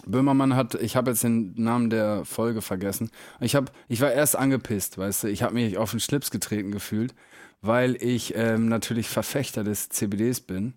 Böhmermann 0.05 0.55
hat, 0.55 0.75
ich 0.75 0.95
habe 0.95 1.13
jetzt 1.13 1.25
den 1.25 1.55
Namen 1.57 1.89
der 1.89 2.27
Folge 2.27 2.61
vergessen. 2.61 3.11
Ich 3.41 3.55
habe, 3.55 3.73
ich 3.89 4.03
war 4.03 4.13
erst 4.13 4.37
angepisst, 4.37 4.99
weißt 4.99 5.23
du, 5.23 5.29
ich 5.29 5.43
habe 5.43 5.55
mich 5.55 5.79
auf 5.79 5.93
den 5.93 6.01
Schlips 6.01 6.31
getreten 6.31 6.71
gefühlt, 6.71 7.15
weil 7.63 7.97
ich 7.97 8.35
ähm, 8.37 8.69
natürlich 8.69 9.09
Verfechter 9.09 9.65
des 9.65 9.89
CBDs 9.89 10.43
bin. 10.43 10.75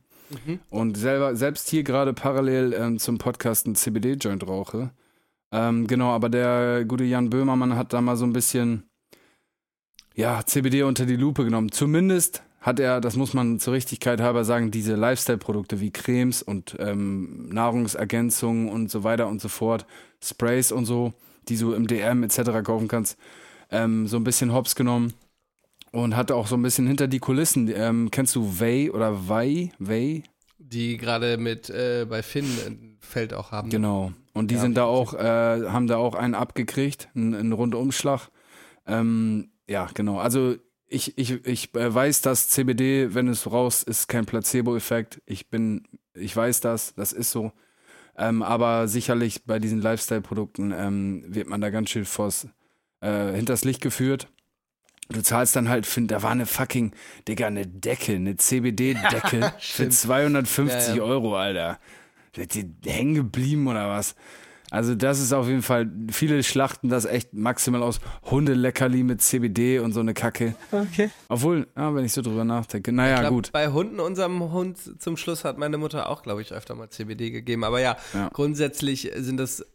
Und 0.69 0.97
selber, 0.97 1.36
selbst 1.36 1.69
hier 1.69 1.84
gerade 1.84 2.13
parallel 2.13 2.73
ähm, 2.73 2.99
zum 2.99 3.17
Podcast 3.17 3.65
einen 3.65 3.75
CBD-Joint 3.75 4.47
rauche. 4.47 4.91
Ähm, 5.51 5.88
genau, 5.88 6.11
aber 6.11 6.30
der 6.30 6.86
gute 6.86 7.03
Jan 7.03 7.30
Böhmermann 7.30 7.75
hat 7.75 7.93
da 7.93 8.01
mal 8.01 8.15
so 8.15 8.25
ein 8.25 8.34
bisschen, 8.34 8.84
ja, 10.15 10.45
CBD 10.45 10.84
unter 10.84 11.05
die 11.05 11.15
Lupe 11.15 11.43
genommen. 11.43 11.71
Zumindest 11.71 12.43
hat 12.61 12.80
er, 12.80 13.01
das 13.01 13.15
muss 13.15 13.34
man 13.34 13.59
zur 13.59 13.73
Richtigkeit 13.73 14.21
halber 14.21 14.43
sagen, 14.43 14.69
diese 14.69 14.95
Lifestyle-Produkte 14.95 15.80
wie 15.80 15.91
Cremes 15.91 16.41
und 16.41 16.75
ähm, 16.80 17.49
Nahrungsergänzungen 17.49 18.69
und 18.69 18.91
so 18.91 19.03
weiter 19.03 19.27
und 19.27 19.41
so 19.41 19.47
fort, 19.47 19.86
Sprays 20.23 20.71
und 20.71 20.86
so, 20.86 21.13
die 21.47 21.57
du 21.57 21.73
im 21.73 21.88
DM 21.88 22.23
etc. 22.23 22.63
kaufen 22.63 22.88
kannst, 22.88 23.17
ähm, 23.71 24.07
so 24.07 24.17
ein 24.17 24.23
bisschen 24.23 24.53
hops 24.53 24.75
genommen 24.75 25.13
und 25.92 26.16
hatte 26.16 26.36
auch 26.36 26.48
so 26.48 26.56
ein 26.56 26.62
bisschen 26.62 26.88
hinter 26.88 27.08
die 27.08 27.20
Kulissen. 27.20 27.72
Ähm, 27.74 28.10
kennst 28.12 28.36
du 28.36 28.60
Way 28.60 28.92
oder 28.92 29.28
Vai? 29.28 29.72
Way? 29.80 30.24
Die 30.58 30.98
gerade 30.98 31.38
mit 31.38 31.70
äh, 31.70 32.06
bei 32.10 32.22
Finn 32.22 32.46
ein 32.66 32.98
Feld 33.00 33.34
auch 33.34 33.52
haben. 33.52 33.70
Genau. 33.70 34.12
Und 34.34 34.52
die 34.52 34.56
Ja, 34.56 34.62
sind 34.62 34.76
da 34.78 34.84
auch, 34.86 35.14
äh, 35.14 35.68
haben 35.70 35.88
da 35.88 35.98
auch 35.98 36.16
einen 36.16 36.36
abgekriegt, 36.36 37.10
einen, 37.16 37.34
einen 37.34 37.52
Rundumschlag. 37.54 38.30
Ähm, 38.86 39.50
ja, 39.68 39.90
genau. 39.94 40.20
Also 40.20 40.56
ich, 40.88 41.18
ich, 41.18 41.46
ich 41.46 41.76
äh, 41.76 41.94
weiß, 41.94 42.22
dass 42.22 42.50
CBD, 42.50 43.14
wenn 43.14 43.28
es 43.28 43.52
raus 43.52 43.84
ist, 43.84 44.08
kein 44.08 44.26
Placebo-Effekt. 44.26 45.22
Ich 45.26 45.50
bin, 45.50 45.84
ich 46.14 46.36
weiß 46.36 46.62
das, 46.62 46.94
das 46.96 47.14
ist 47.14 47.32
so. 47.32 47.52
Ähm, 48.18 48.42
aber 48.44 48.88
sicherlich 48.88 49.46
bei 49.46 49.60
diesen 49.60 49.82
Lifestyle-Produkten 49.82 50.74
ähm, 50.76 51.24
wird 51.28 51.48
man 51.48 51.62
da 51.62 51.70
ganz 51.70 51.90
schön 51.90 52.06
vors, 52.06 52.48
äh, 53.02 53.32
hinters 53.34 53.64
Licht 53.64 53.82
geführt. 53.82 54.28
Du 55.12 55.24
zahlst 55.24 55.55
dann 55.55 55.70
halt, 55.70 55.88
find, 55.88 56.12
da 56.12 56.22
war 56.22 56.30
eine 56.32 56.45
fucking, 56.45 56.91
Digga, 57.28 57.47
eine 57.47 57.66
Decke, 57.66 58.14
eine 58.14 58.38
CBD-Decke 58.38 59.53
für 59.60 59.62
stimmt. 59.62 59.93
250 59.93 60.89
Ja, 60.89 60.95
ja. 60.97 61.01
Euro, 61.03 61.36
Alter. 61.36 61.80
Seid 62.36 62.55
ihr 62.55 62.70
hängen 62.86 63.16
geblieben 63.16 63.68
oder 63.68 63.89
was? 63.89 64.16
Also 64.72 64.93
das 64.93 65.20
ist 65.20 65.34
auf 65.34 65.47
jeden 65.47 65.63
Fall, 65.63 65.91
viele 66.11 66.43
schlachten 66.43 66.89
das 66.89 67.05
echt 67.05 67.34
maximal 67.34 67.82
aus. 67.82 67.99
Hundeleckerli 68.30 69.03
mit 69.03 69.22
CBD 69.22 69.80
und 69.80 69.93
so 69.93 69.99
eine 69.99 70.13
Kacke. 70.13 70.53
Okay. 70.72 71.09
Obwohl, 71.28 71.67
ja, 71.76 71.95
wenn 71.95 72.05
ich 72.05 72.13
so 72.13 72.22
drüber 72.22 72.43
nachdenke, 72.43 72.91
naja, 72.91 73.15
Ich 73.15 73.20
glaub, 73.22 73.34
gut. 73.34 73.51
Bei 73.51 73.70
Hunden, 73.70 73.99
unserem 73.99 74.51
Hund 74.51 74.78
zum 75.01 75.17
Schluss 75.17 75.43
hat 75.43 75.57
meine 75.57 75.78
Mutter 75.80 76.07
auch, 76.09 76.22
glaube 76.22 76.41
ich, 76.43 76.53
öfter 76.53 76.76
mal 76.76 76.89
CBD 76.89 77.32
gegeben. 77.32 77.63
Aber 77.63 77.82
ja, 77.82 77.97
Ja. 78.13 78.30
grundsätzlich 78.32 79.11
sind 79.15 79.38
das 79.38 79.65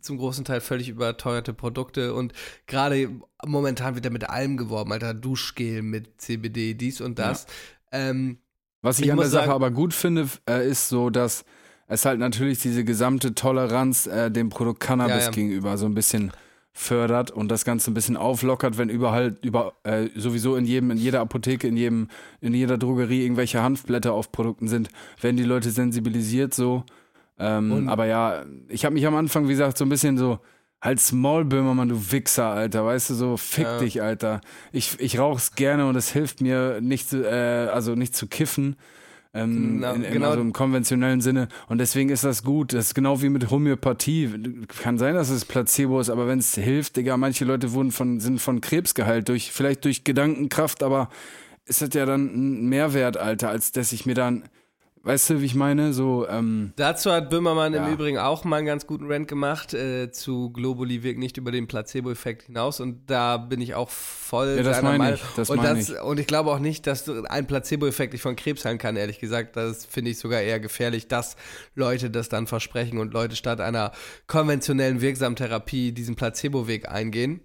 zum 0.00 0.18
großen 0.18 0.44
Teil 0.44 0.60
völlig 0.60 0.88
überteuerte 0.88 1.52
Produkte 1.52 2.14
und 2.14 2.32
gerade 2.66 3.10
momentan 3.44 3.94
wird 3.96 4.04
da 4.04 4.10
mit 4.10 4.28
allem 4.30 4.56
geworben, 4.56 4.92
Alter, 4.92 5.14
Duschgel 5.14 5.82
mit 5.82 6.20
CBD, 6.20 6.74
dies 6.74 7.00
und 7.00 7.18
das. 7.18 7.46
Ähm, 7.90 8.38
Was 8.82 9.00
ich, 9.00 9.06
Ich 9.06 9.12
an 9.12 9.18
der 9.18 9.26
Sache 9.28 9.46
sagen- 9.46 9.52
aber 9.52 9.70
gut 9.72 9.94
finde, 9.94 10.28
äh, 10.48 10.68
ist 10.68 10.88
so, 10.88 11.10
dass 11.10 11.44
es 11.88 12.04
halt 12.04 12.20
natürlich 12.20 12.60
diese 12.60 12.84
gesamte 12.84 13.34
Toleranz 13.34 14.06
äh, 14.06 14.30
dem 14.30 14.50
Produkt 14.50 14.80
Cannabis 14.80 15.16
Ja, 15.16 15.24
ja. 15.24 15.30
gegenüber 15.30 15.76
so 15.76 15.86
ein 15.86 15.94
bisschen 15.94 16.32
fördert 16.72 17.32
und 17.32 17.48
das 17.50 17.64
Ganze 17.64 17.90
ein 17.90 17.94
bisschen 17.94 18.16
auflockert, 18.16 18.78
wenn 18.78 18.88
überall 18.88 19.36
über 19.42 19.72
äh, 19.82 20.08
sowieso 20.14 20.54
in 20.54 20.64
jedem 20.64 20.92
in 20.92 20.98
jeder 20.98 21.20
Apotheke, 21.20 21.66
in 21.66 21.76
jedem 21.76 22.08
in 22.40 22.54
jeder 22.54 22.78
Drogerie 22.78 23.22
irgendwelche 23.24 23.62
Hanfblätter 23.62 24.12
auf 24.12 24.30
Produkten 24.30 24.68
sind, 24.68 24.88
werden 25.20 25.36
die 25.36 25.42
Leute 25.44 25.70
sensibilisiert 25.70 26.54
so. 26.54 26.84
Ähm, 27.40 27.88
aber 27.88 28.06
ja, 28.06 28.44
ich 28.68 28.84
habe 28.84 28.94
mich 28.94 29.06
am 29.06 29.14
Anfang, 29.16 29.44
wie 29.46 29.52
gesagt, 29.52 29.78
so 29.78 29.84
ein 29.84 29.88
bisschen 29.88 30.18
so 30.18 30.38
halt 30.80 31.00
Small 31.00 31.44
Böhmermann, 31.44 31.88
du 31.88 32.12
Wichser, 32.12 32.46
Alter, 32.46 32.84
weißt 32.84 33.10
du, 33.10 33.14
so 33.14 33.36
fick 33.36 33.64
Ja. 33.64 33.78
dich, 33.78 34.00
Alter. 34.02 34.40
Ich, 34.70 34.98
ich 35.00 35.18
rauch's 35.18 35.54
gerne 35.56 35.86
und 35.88 35.96
es 35.96 36.10
hilft 36.12 36.40
mir 36.40 36.80
nicht, 36.80 37.12
äh, 37.12 37.68
also 37.72 37.94
nicht 37.96 38.14
zu 38.14 38.28
kiffen. 38.28 38.76
Ähm, 39.38 39.80
Genau, 39.80 39.94
in, 39.94 40.04
in, 40.04 40.12
genau. 40.12 40.28
Also 40.30 40.40
im 40.40 40.52
konventionellen 40.52 41.20
Sinne. 41.20 41.48
Und 41.68 41.78
deswegen 41.78 42.10
ist 42.10 42.24
das 42.24 42.42
gut. 42.42 42.72
Das 42.72 42.86
ist 42.86 42.94
genau 42.94 43.22
wie 43.22 43.28
mit 43.28 43.50
Homöopathie. 43.50 44.66
Kann 44.82 44.98
sein, 44.98 45.14
dass 45.14 45.30
es 45.30 45.44
Placebo 45.44 46.00
ist, 46.00 46.10
aber 46.10 46.26
wenn 46.26 46.38
es 46.38 46.54
hilft, 46.54 46.96
Digga, 46.96 47.16
manche 47.16 47.44
Leute 47.44 47.72
wurden 47.72 47.92
von, 47.92 48.20
sind 48.20 48.40
von 48.40 48.60
Krebs 48.60 48.94
geheilt, 48.94 49.28
durch, 49.28 49.52
vielleicht 49.52 49.84
durch 49.84 50.04
Gedankenkraft, 50.04 50.82
aber 50.82 51.08
ist 51.66 51.82
das 51.82 51.90
ja 51.92 52.06
dann 52.06 52.26
ein 52.62 52.68
Mehrwert, 52.68 53.16
Alter, 53.16 53.50
als 53.50 53.72
dass 53.72 53.92
ich 53.92 54.06
mir 54.06 54.14
dann, 54.14 54.44
weißt 55.08 55.30
du, 55.30 55.40
wie 55.40 55.46
ich 55.46 55.54
meine? 55.56 55.92
So, 55.92 56.28
ähm, 56.28 56.72
Dazu 56.76 57.10
hat 57.10 57.30
Böhmermann 57.30 57.72
Ja. 57.74 57.86
im 57.86 57.92
Übrigen 57.92 58.18
auch 58.18 58.44
mal 58.44 58.58
einen 58.58 58.66
ganz 58.66 58.86
guten 58.86 59.10
Rant 59.10 59.26
gemacht 59.26 59.74
äh, 59.74 60.12
zu 60.12 60.50
Globuli 60.52 61.02
wirkt 61.02 61.18
nicht 61.18 61.36
über 61.36 61.50
den 61.50 61.66
Placebo-Effekt 61.66 62.42
hinaus 62.44 62.78
und 62.80 63.10
da 63.10 63.38
bin 63.38 63.60
ich 63.60 63.74
auch 63.74 63.88
voll 63.88 64.54
Ja, 64.58 64.62
das 64.62 64.76
seiner 64.76 64.88
meine 64.90 64.98
Meinung. 64.98 65.18
ich, 65.18 65.34
das 65.34 65.50
und, 65.50 66.00
und 66.02 66.20
ich 66.20 66.26
glaube 66.26 66.50
auch 66.52 66.58
nicht, 66.60 66.86
dass 66.86 67.08
ein 67.08 67.46
Placebo-Effekt 67.46 68.12
dich 68.12 68.22
von 68.22 68.36
Krebs 68.36 68.64
heilen 68.64 68.78
kann, 68.78 68.96
ehrlich 68.96 69.18
gesagt. 69.18 69.56
Das 69.56 69.84
finde 69.86 70.10
ich 70.12 70.18
sogar 70.18 70.40
eher 70.42 70.60
gefährlich, 70.60 71.08
dass 71.08 71.36
Leute 71.74 72.10
das 72.10 72.28
dann 72.28 72.46
versprechen 72.46 72.98
und 72.98 73.12
Leute 73.14 73.34
statt 73.34 73.60
einer 73.60 73.92
konventionellen 74.26 75.00
Wirksamtherapie 75.00 75.92
diesen 75.92 76.14
Placebo-Weg 76.16 76.88
eingehen. 76.88 77.40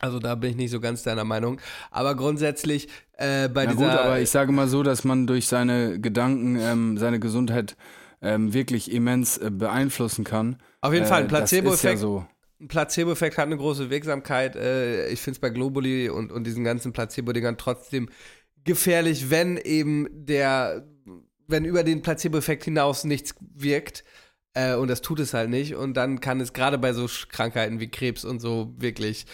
Also 0.00 0.18
da 0.18 0.34
bin 0.34 0.50
ich 0.50 0.56
nicht 0.56 0.70
so 0.70 0.80
ganz 0.80 1.02
deiner 1.04 1.24
Meinung. 1.24 1.60
Aber 1.90 2.14
grundsätzlich 2.16 2.88
äh, 3.16 3.48
bei 3.48 3.64
Na 3.66 3.72
dieser 3.72 3.84
gut, 3.90 3.98
aber 3.98 4.20
ich 4.20 4.30
sage 4.30 4.52
mal 4.52 4.68
so, 4.68 4.82
dass 4.82 5.04
man 5.04 5.26
durch 5.26 5.46
seine 5.46 6.00
Gedanken 6.00 6.56
ähm, 6.60 6.98
seine 6.98 7.20
Gesundheit 7.20 7.76
ähm, 8.22 8.52
wirklich 8.54 8.90
immens 8.92 9.38
äh, 9.38 9.50
beeinflussen 9.50 10.24
kann. 10.24 10.56
auf 10.80 10.92
jeden 10.92 11.06
Fall 11.06 11.22
ein 11.22 11.26
Äh, 11.26 11.28
das 11.28 11.52
ist 11.52 11.62
Placebo-Effekt. 11.62 11.94
ja 11.94 12.00
so. 12.00 12.26
ein 12.60 12.68
Placebo-Effekt 12.68 13.38
hat 13.38 13.46
eine 13.46 13.56
große 13.56 13.90
Wirksamkeit. 13.90 14.56
Äh, 14.56 15.08
ich 15.08 15.20
finde 15.20 15.36
es 15.36 15.40
bei 15.40 15.50
Globuli 15.50 16.08
und, 16.08 16.32
und 16.32 16.44
diesen 16.44 16.64
ganzen 16.64 16.92
Placebo-Dingern 16.92 17.58
trotzdem 17.58 18.08
gefährlich, 18.64 19.30
wenn 19.30 19.58
eben 19.58 20.08
der, 20.12 20.86
wenn 21.46 21.64
über 21.64 21.84
den 21.84 22.02
Placebo-Effekt 22.02 22.64
hinaus 22.64 23.04
nichts 23.04 23.34
wirkt. 23.54 24.04
Äh, 24.54 24.74
und 24.76 24.88
das 24.88 25.02
tut 25.02 25.20
es 25.20 25.34
halt 25.34 25.50
nicht. 25.50 25.74
Und 25.74 25.94
dann 25.96 26.20
kann 26.20 26.40
es 26.40 26.52
gerade 26.52 26.78
bei 26.78 26.92
so 26.92 27.06
Krankheiten 27.28 27.78
wie 27.80 27.90
Krebs 27.90 28.24
und 28.24 28.40
so 28.40 28.72
wirklich 28.78 29.26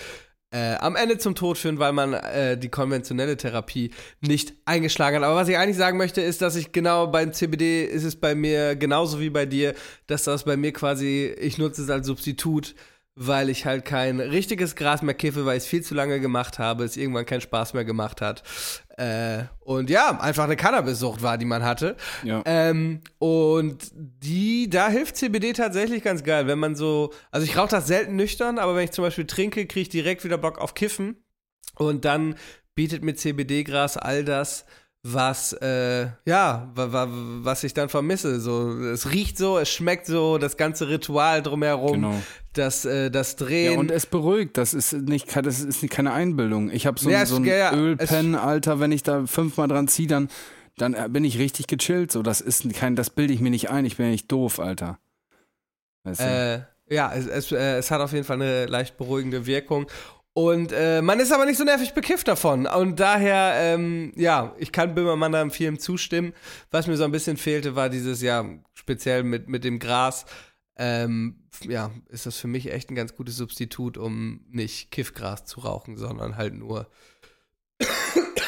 äh, 0.53 0.75
am 0.77 0.97
Ende 0.97 1.19
zum 1.19 1.35
Tod 1.35 1.59
führen, 1.59 1.79
weil 1.79 1.93
man 1.93 2.13
äh, 2.13 2.59
die 2.59 2.69
konventionelle 2.69 3.37
Therapie 3.37 3.91
nicht 4.21 4.55
eingeschlagen 4.65 5.17
hat. 5.19 5.25
Aber 5.25 5.37
was 5.37 5.49
ich 5.49 5.57
eigentlich 5.57 5.77
sagen 5.77 5.97
möchte, 5.97 6.21
ist, 6.21 6.43
dass 6.43 6.57
ich 6.57 6.73
genau 6.73 7.07
beim 7.07 7.33
CBD 7.33 7.85
ist 7.85 8.05
es 8.05 8.17
bei 8.17 8.35
mir 8.35 8.75
genauso 8.77 9.21
wie 9.21 9.31
bei 9.31 9.47
dir, 9.47 9.75
dass 10.07 10.25
das 10.25 10.45
bei 10.45 10.57
mir 10.57 10.73
quasi, 10.73 11.35
ich 11.39 11.59
nutze 11.59 11.83
es 11.83 11.91
als 11.91 12.07
Substitut, 12.07 12.75
weil 13.15 13.51
ich 13.51 13.67
halt 13.67 13.85
kein 13.85 14.19
richtiges 14.19 14.77
Gras 14.77 15.03
mehr 15.03 15.15
kiffe, 15.15 15.45
weil 15.45 15.59
ich 15.59 15.65
es 15.65 15.69
viel 15.69 15.83
zu 15.83 15.95
lange 15.95 16.21
gemacht 16.21 16.59
habe, 16.59 16.85
es 16.85 16.97
irgendwann 16.97 17.27
keinen 17.27 17.43
Spaß 17.43 17.75
mehr 17.75 17.85
gemacht 17.85 18.21
hat. 18.21 18.43
Äh, 19.01 19.45
und 19.61 19.89
ja, 19.89 20.21
einfach 20.21 20.45
eine 20.45 20.57
Cannabissucht 20.57 21.23
war, 21.23 21.39
die 21.39 21.47
man 21.47 21.65
hatte. 21.65 21.97
Ja. 22.23 22.43
Ähm, 22.45 23.01
und 23.19 23.91
die, 23.95 24.69
da 24.69 24.91
hilft 24.91 25.17
CBD 25.17 25.55
tatsächlich 25.55 26.05
ganz 26.05 26.23
geil, 26.23 26.47
wenn 26.47 26.59
man 26.59 26.77
so, 26.77 27.11
also 27.31 27.47
ich 27.47 27.57
rauche 27.57 27.71
das 27.71 27.87
selten 27.87 28.15
nüchtern, 28.15 28.59
aber 28.59 28.77
wenn 28.77 28.85
ich 28.85 28.91
zum 28.91 29.03
Beispiel 29.03 29.27
trinke, 29.27 29.65
kriege 29.65 29.81
ich 29.81 29.89
direkt 29.89 30.23
wieder 30.23 30.37
Bock 30.37 30.59
auf 30.59 30.75
Kiffen. 30.75 31.17
Und 31.77 32.05
dann 32.05 32.35
bietet 32.75 33.03
mir 33.03 33.15
CBD-Gras 33.15 33.97
all 33.97 34.23
das, 34.23 34.67
was, 35.03 35.55
äh, 35.55 36.09
ja, 36.27 36.71
wa, 36.75 36.93
wa, 36.93 37.09
was 37.11 37.65
ich 37.65 37.73
dann 37.73 37.89
vermisse. 37.89 38.39
So, 38.41 38.71
es 38.81 39.11
riecht 39.11 39.39
so, 39.39 39.59
es 39.59 39.71
schmeckt 39.71 40.07
so, 40.07 40.37
das 40.37 40.57
ganze 40.59 40.89
Ritual 40.89 41.43
drumherum, 41.43 41.95
Genau. 41.95 42.23
das, 42.53 42.85
äh, 42.85 43.11
das 43.11 43.37
Ja, 43.39 43.47
Drehen. 43.47 43.79
und 43.79 43.91
es 43.91 44.05
beruhigt, 44.05 44.59
das 44.59 44.75
ist 44.75 44.93
nicht, 44.93 45.35
das 45.35 45.61
ist 45.61 45.83
nicht 45.83 45.93
keine 45.93 46.13
Einbildung. 46.13 46.71
Ich 46.71 46.87
habe 46.87 47.01
so, 47.01 47.09
Ja, 47.09 47.25
so 47.25 47.37
ein 47.37 47.45
ja, 47.45 47.55
ja, 47.57 47.75
Ölpen, 47.75 48.35
Alter, 48.35 48.79
wenn 48.79 48.93
ich 48.93 49.03
da 49.03 49.25
fünfmal 49.27 49.69
dran 49.69 49.89
ziehe, 49.89 50.09
dann, 50.09 50.29
dann 50.77 50.93
äh, 50.93 51.09
bin 51.11 51.25
ich 51.25 51.39
richtig 51.39 51.67
gechillt. 51.67 52.13
So, 52.13 52.23
das 52.23 52.43
ist 52.43 52.71
kein, 52.75 52.95
das 52.95 53.09
bilde 53.09 53.33
ich 53.33 53.41
mir 53.41 53.51
nicht 53.51 53.71
ein, 53.71 53.87
ich 53.87 53.97
bin 53.97 54.05
ja 54.07 54.13
nicht 54.13 54.31
doof, 54.31 54.61
Alter. 54.61 54.99
Weißt 56.05 56.21
du? 56.21 56.25
Äh, 56.25 56.95
ja, 56.95 57.13
es, 57.15 57.27
es, 57.27 57.53
äh, 57.53 57.79
es 57.79 57.91
hat 57.91 58.01
auf 58.03 58.13
jeden 58.13 58.25
Fall 58.25 58.37
eine 58.37 58.67
leicht 58.67 58.99
beruhigende 58.99 59.47
Wirkung. 59.47 59.87
Und 60.33 60.73
äh, 60.73 61.03
man 61.03 61.19
ist 61.19 61.33
aber 61.33 61.45
nicht 61.45 61.59
so 61.59 61.65
nervig 61.65 61.93
bekifft 61.93 62.29
davon. 62.29 62.67
Und 62.67 63.01
daher, 63.01 63.53
ähm, 63.57 64.13
ja, 64.15 64.55
ich 64.59 64.71
kann 64.71 64.95
Böhmermann 64.95 65.33
da 65.33 65.43
im 65.43 65.51
Film 65.51 65.79
zustimmen. 65.79 66.33
Was 66.71 66.87
mir 66.87 66.97
so 66.97 67.05
ein 67.05 67.13
bisschen 67.13 67.37
fehlte, 67.37 67.75
war 67.75 67.89
dieses, 67.89 68.23
ja, 68.23 68.45
speziell 68.73 69.25
mit, 69.25 69.49
mit 69.49 69.65
dem 69.65 69.81
Gras. 69.81 70.27
Ähm, 70.77 71.41
ja, 71.65 71.91
ist 72.09 72.27
das 72.27 72.37
für 72.37 72.47
mich 72.47 72.73
echt 72.73 72.91
ein 72.91 72.95
ganz 72.95 73.15
gutes 73.15 73.37
Substitut, 73.37 73.99
um 73.99 74.41
nicht 74.51 74.91
Kiffgras 74.93 75.45
zu 75.45 75.61
rauchen, 75.61 75.97
sondern 75.97 76.37
halt 76.37 76.55
nur, 76.55 76.89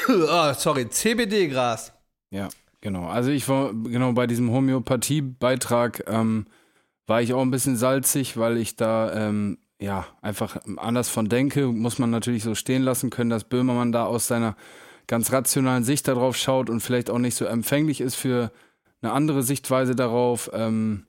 oh, 0.09 0.53
sorry, 0.57 0.89
CBD-Gras. 0.89 1.93
Ja, 2.31 2.49
genau. 2.81 3.09
Also 3.09 3.31
ich 3.31 3.49
war, 3.49 3.75
genau, 3.75 4.13
bei 4.13 4.27
diesem 4.27 4.51
Homöopathie-Beitrag 4.53 6.05
ähm, 6.07 6.47
war 7.07 7.21
ich 7.21 7.35
auch 7.35 7.43
ein 7.43 7.51
bisschen 7.51 7.77
salzig, 7.77 8.37
weil 8.37 8.57
ich 8.57 8.77
da, 8.77 9.29
ähm, 9.29 9.59
ja, 9.83 10.07
einfach 10.21 10.59
anders 10.77 11.09
von 11.09 11.29
denke. 11.29 11.67
Muss 11.67 11.99
man 11.99 12.11
natürlich 12.11 12.45
so 12.45 12.55
stehen 12.55 12.83
lassen 12.83 13.11
können, 13.11 13.31
dass 13.31 13.45
Böhmermann 13.45 13.91
da 13.91 14.05
aus 14.05 14.29
seiner 14.29 14.57
ganz 15.09 15.33
rationalen 15.33 15.83
Sicht 15.83 16.07
darauf 16.07 16.37
schaut 16.37 16.71
und 16.71 16.81
vielleicht 16.81 17.11
auch 17.11 17.19
nicht 17.19 17.35
so 17.35 17.45
empfänglich 17.47 18.01
ist 18.01 18.15
für 18.15 18.53
eine 19.03 19.13
andere 19.13 19.43
Sichtweise 19.43 19.97
darauf. 19.97 20.51
Ähm, 20.55 21.07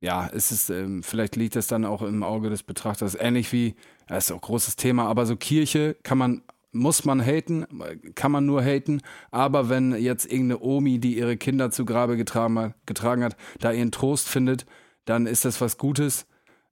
ja, 0.00 0.26
es 0.32 0.52
ist, 0.52 0.70
ähm, 0.70 1.02
vielleicht 1.02 1.36
liegt 1.36 1.54
es 1.54 1.66
dann 1.66 1.84
auch 1.84 2.00
im 2.00 2.22
Auge 2.22 2.48
des 2.48 2.62
Betrachters. 2.62 3.14
Ähnlich 3.14 3.52
wie, 3.52 3.74
das 4.08 4.24
ist 4.24 4.32
auch 4.32 4.36
ein 4.36 4.40
großes 4.40 4.76
Thema, 4.76 5.06
aber 5.06 5.26
so 5.26 5.36
Kirche 5.36 5.96
kann 6.02 6.18
man 6.18 6.42
muss 6.72 7.06
man 7.06 7.24
haten, 7.24 7.66
kann 8.14 8.32
man 8.32 8.44
nur 8.44 8.62
haten. 8.62 9.00
Aber 9.30 9.70
wenn 9.70 9.94
jetzt 9.94 10.30
irgendeine 10.30 10.60
Omi, 10.60 10.98
die 10.98 11.16
ihre 11.16 11.38
Kinder 11.38 11.70
zu 11.70 11.86
Grabe 11.86 12.18
getragen 12.18 12.58
hat, 12.58 12.74
getragen 12.84 13.24
hat 13.24 13.36
da 13.60 13.72
ihren 13.72 13.92
Trost 13.92 14.28
findet, 14.28 14.66
dann 15.06 15.26
ist 15.26 15.46
das 15.46 15.62
was 15.62 15.78
Gutes. 15.78 16.26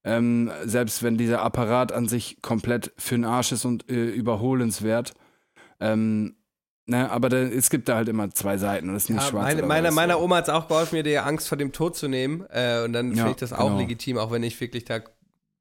Ähm, 0.05 0.51
selbst 0.65 1.03
wenn 1.03 1.17
dieser 1.17 1.43
Apparat 1.43 1.91
an 1.93 2.09
sich 2.09 2.43
komplett 2.43 2.93
für 2.99 3.15
den 3.15 3.25
Arsch 3.25 3.53
ist 3.53 3.65
und 3.65 3.91
äh, 3.91 4.11
überholenswert. 4.11 5.15
Ähm, 5.81 6.37
ne, 6.87 7.11
aber 7.11 7.31
da, 7.31 7.39
es 7.39 7.71
gibt 7.71 7.89
da 7.89 7.97
halt 7.97 8.09
immer 8.11 8.31
zwei 8.31 8.59
Seiten 8.59 8.91
und 8.91 8.97
es 8.97 9.05
ist 9.05 9.11
nicht 9.11 9.23
Ja, 9.23 9.29
schwarz. 9.31 9.45
meine, 9.47 9.63
meiner, 9.63 9.89
weiß. 9.89 9.95
meiner 9.95 10.21
Oma 10.21 10.37
hat 10.37 10.45
es 10.49 10.51
auch 10.55 10.69
geholfen, 10.69 10.97
mir 10.97 11.03
die 11.03 11.19
Angst 11.19 11.49
vor 11.49 11.57
dem 11.57 11.73
Tod 11.73 11.97
zu 11.97 12.09
nehmen. 12.09 12.45
Äh, 12.51 12.83
und 12.85 12.93
dann 12.93 13.09
Ja, 13.13 13.17
finde 13.17 13.31
ich 13.31 13.37
das 13.37 13.53
auch 13.55 13.67
genau. 13.69 13.79
legitim, 13.79 14.19
auch 14.19 14.31
wenn 14.31 14.43
ich 14.43 14.61
wirklich 14.61 14.85
da 14.85 15.01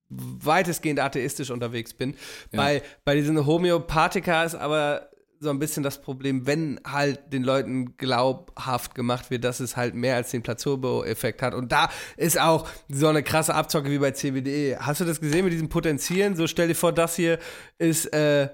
weitestgehend 0.09 0.99
atheistisch 0.99 1.49
unterwegs 1.49 1.93
bin. 1.93 2.15
Bei, 2.51 2.83
bei 3.05 3.15
diesen 3.15 3.45
Homöopathika 3.45 4.43
ist 4.43 4.55
aber 4.55 5.09
so 5.43 5.49
ein 5.49 5.59
bisschen 5.59 5.83
das 5.83 6.01
Problem, 6.01 6.47
wenn 6.47 6.79
halt 6.85 7.31
den 7.31 7.43
Leuten 7.43 7.97
glaubhaft 7.97 8.95
gemacht 8.95 9.29
wird, 9.29 9.43
dass 9.43 9.59
es 9.59 9.77
halt 9.77 9.93
mehr 9.93 10.15
als 10.15 10.31
den 10.31 10.41
Placebo-Effekt 10.41 11.41
hat. 11.41 11.53
Und 11.53 11.71
da 11.71 11.89
ist 12.17 12.39
auch 12.39 12.67
so 12.89 13.07
eine 13.07 13.21
krasse 13.23 13.53
Abzocke 13.53 13.91
wie 13.91 13.99
bei 13.99 14.11
CBD. 14.11 14.77
Hast 14.77 15.01
du 15.01 15.05
das 15.05 15.21
gesehen 15.21 15.43
mit 15.43 15.53
diesem 15.53 15.69
Potenzieren? 15.69 16.35
So 16.35 16.47
stell 16.47 16.67
dir 16.67 16.75
vor, 16.75 16.91
das 16.91 17.15
hier 17.15 17.37
ist 17.77 18.11
äh, 18.13 18.49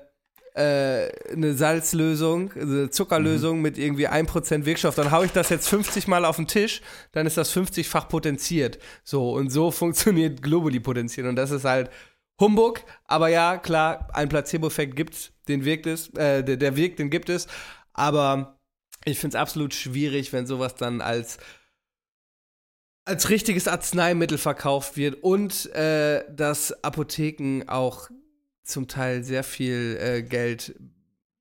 äh, 0.55 1.09
eine 1.31 1.53
Salzlösung, 1.53 2.51
also 2.53 2.73
eine 2.73 2.89
Zuckerlösung 2.89 3.61
mit 3.61 3.77
irgendwie 3.77 4.09
1% 4.09 4.65
Wirkstoff, 4.65 4.95
dann 4.95 5.11
haue 5.11 5.25
ich 5.25 5.31
das 5.31 5.49
jetzt 5.49 5.69
50 5.69 6.07
Mal 6.07 6.25
auf 6.25 6.35
den 6.35 6.47
Tisch, 6.47 6.81
dann 7.11 7.25
ist 7.25 7.37
das 7.37 7.55
50-fach 7.55 8.09
potenziert. 8.09 8.79
So, 9.03 9.31
und 9.31 9.51
so 9.51 9.71
funktioniert 9.71 10.41
Globuli 10.41 10.79
potenzieren. 10.79 11.29
Und 11.29 11.35
das 11.35 11.51
ist 11.51 11.65
halt 11.65 11.89
Humbug, 12.39 12.83
aber 13.05 13.27
ja, 13.27 13.57
klar, 13.57 14.07
ein 14.13 14.29
Placebo-Effekt 14.29 14.95
gibt 14.95 15.33
den 15.49 15.65
wirkt 15.65 15.87
es, 15.87 16.09
äh, 16.13 16.43
der, 16.43 16.55
der 16.55 16.75
wirkt, 16.77 16.99
den 16.99 17.09
gibt 17.09 17.27
es, 17.27 17.47
aber 17.93 18.57
ich 19.03 19.19
finde 19.19 19.35
es 19.35 19.41
absolut 19.41 19.73
schwierig, 19.73 20.31
wenn 20.31 20.47
sowas 20.47 20.75
dann 20.75 21.01
als 21.01 21.37
als 23.05 23.29
richtiges 23.29 23.67
Arzneimittel 23.67 24.37
verkauft 24.37 24.95
wird 24.95 25.23
und 25.23 25.65
äh, 25.73 26.23
dass 26.31 26.83
Apotheken 26.83 27.63
auch 27.67 28.09
zum 28.61 28.87
Teil 28.87 29.23
sehr 29.23 29.43
viel 29.43 29.97
äh, 29.99 30.21
Geld 30.21 30.75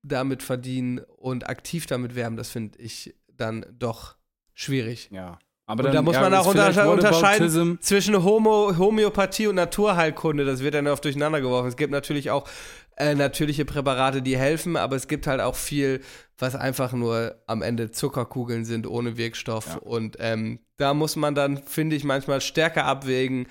damit 0.01 0.41
verdienen 0.41 0.99
und 1.17 1.47
aktiv 1.47 1.85
damit 1.85 2.15
werben, 2.15 2.37
das 2.37 2.49
finde 2.49 2.79
ich 2.79 3.15
dann 3.27 3.65
doch 3.77 4.15
schwierig. 4.55 5.09
Ja. 5.11 5.37
Aber 5.69 5.81
Und 5.81 5.85
dann, 5.85 5.93
da 5.93 6.01
muss 6.01 6.15
man 6.15 6.33
auch 6.33 6.47
untersche 6.47 6.89
unterscheiden 6.89 7.77
zwischen 7.79 8.23
Homo 8.23 8.75
Homöopathie 8.75 9.45
und 9.45 9.53
Naturheilkunde. 9.53 10.43
Das 10.43 10.63
wird 10.63 10.73
dann 10.73 10.87
oft 10.87 11.05
durcheinander 11.05 11.41
geworfen. 11.41 11.67
Es 11.67 11.77
gibt 11.77 11.91
natürlich 11.91 12.31
auch 12.31 12.49
äh, 12.97 13.13
natürliche 13.13 13.65
Präparate, 13.65 14.23
die 14.23 14.35
helfen, 14.35 14.77
aber 14.77 14.95
es 14.95 15.07
gibt 15.07 15.27
halt 15.27 15.41
auch 15.41 15.53
viel, 15.53 16.01
was 16.39 16.55
einfach 16.55 16.91
nur 16.93 17.35
am 17.45 17.61
Ende 17.61 17.91
Zuckerkugeln 17.91 18.65
sind 18.65 18.87
ohne 18.87 19.15
Wirkstoff. 19.15 19.67
Ja. 19.67 19.75
Und 19.77 20.17
ähm, 20.19 20.57
da 20.77 20.95
muss 20.95 21.15
man 21.15 21.35
dann, 21.35 21.57
finde 21.57 21.95
ich, 21.95 22.03
manchmal 22.03 22.41
stärker 22.41 22.85
abwägen, 22.85 23.47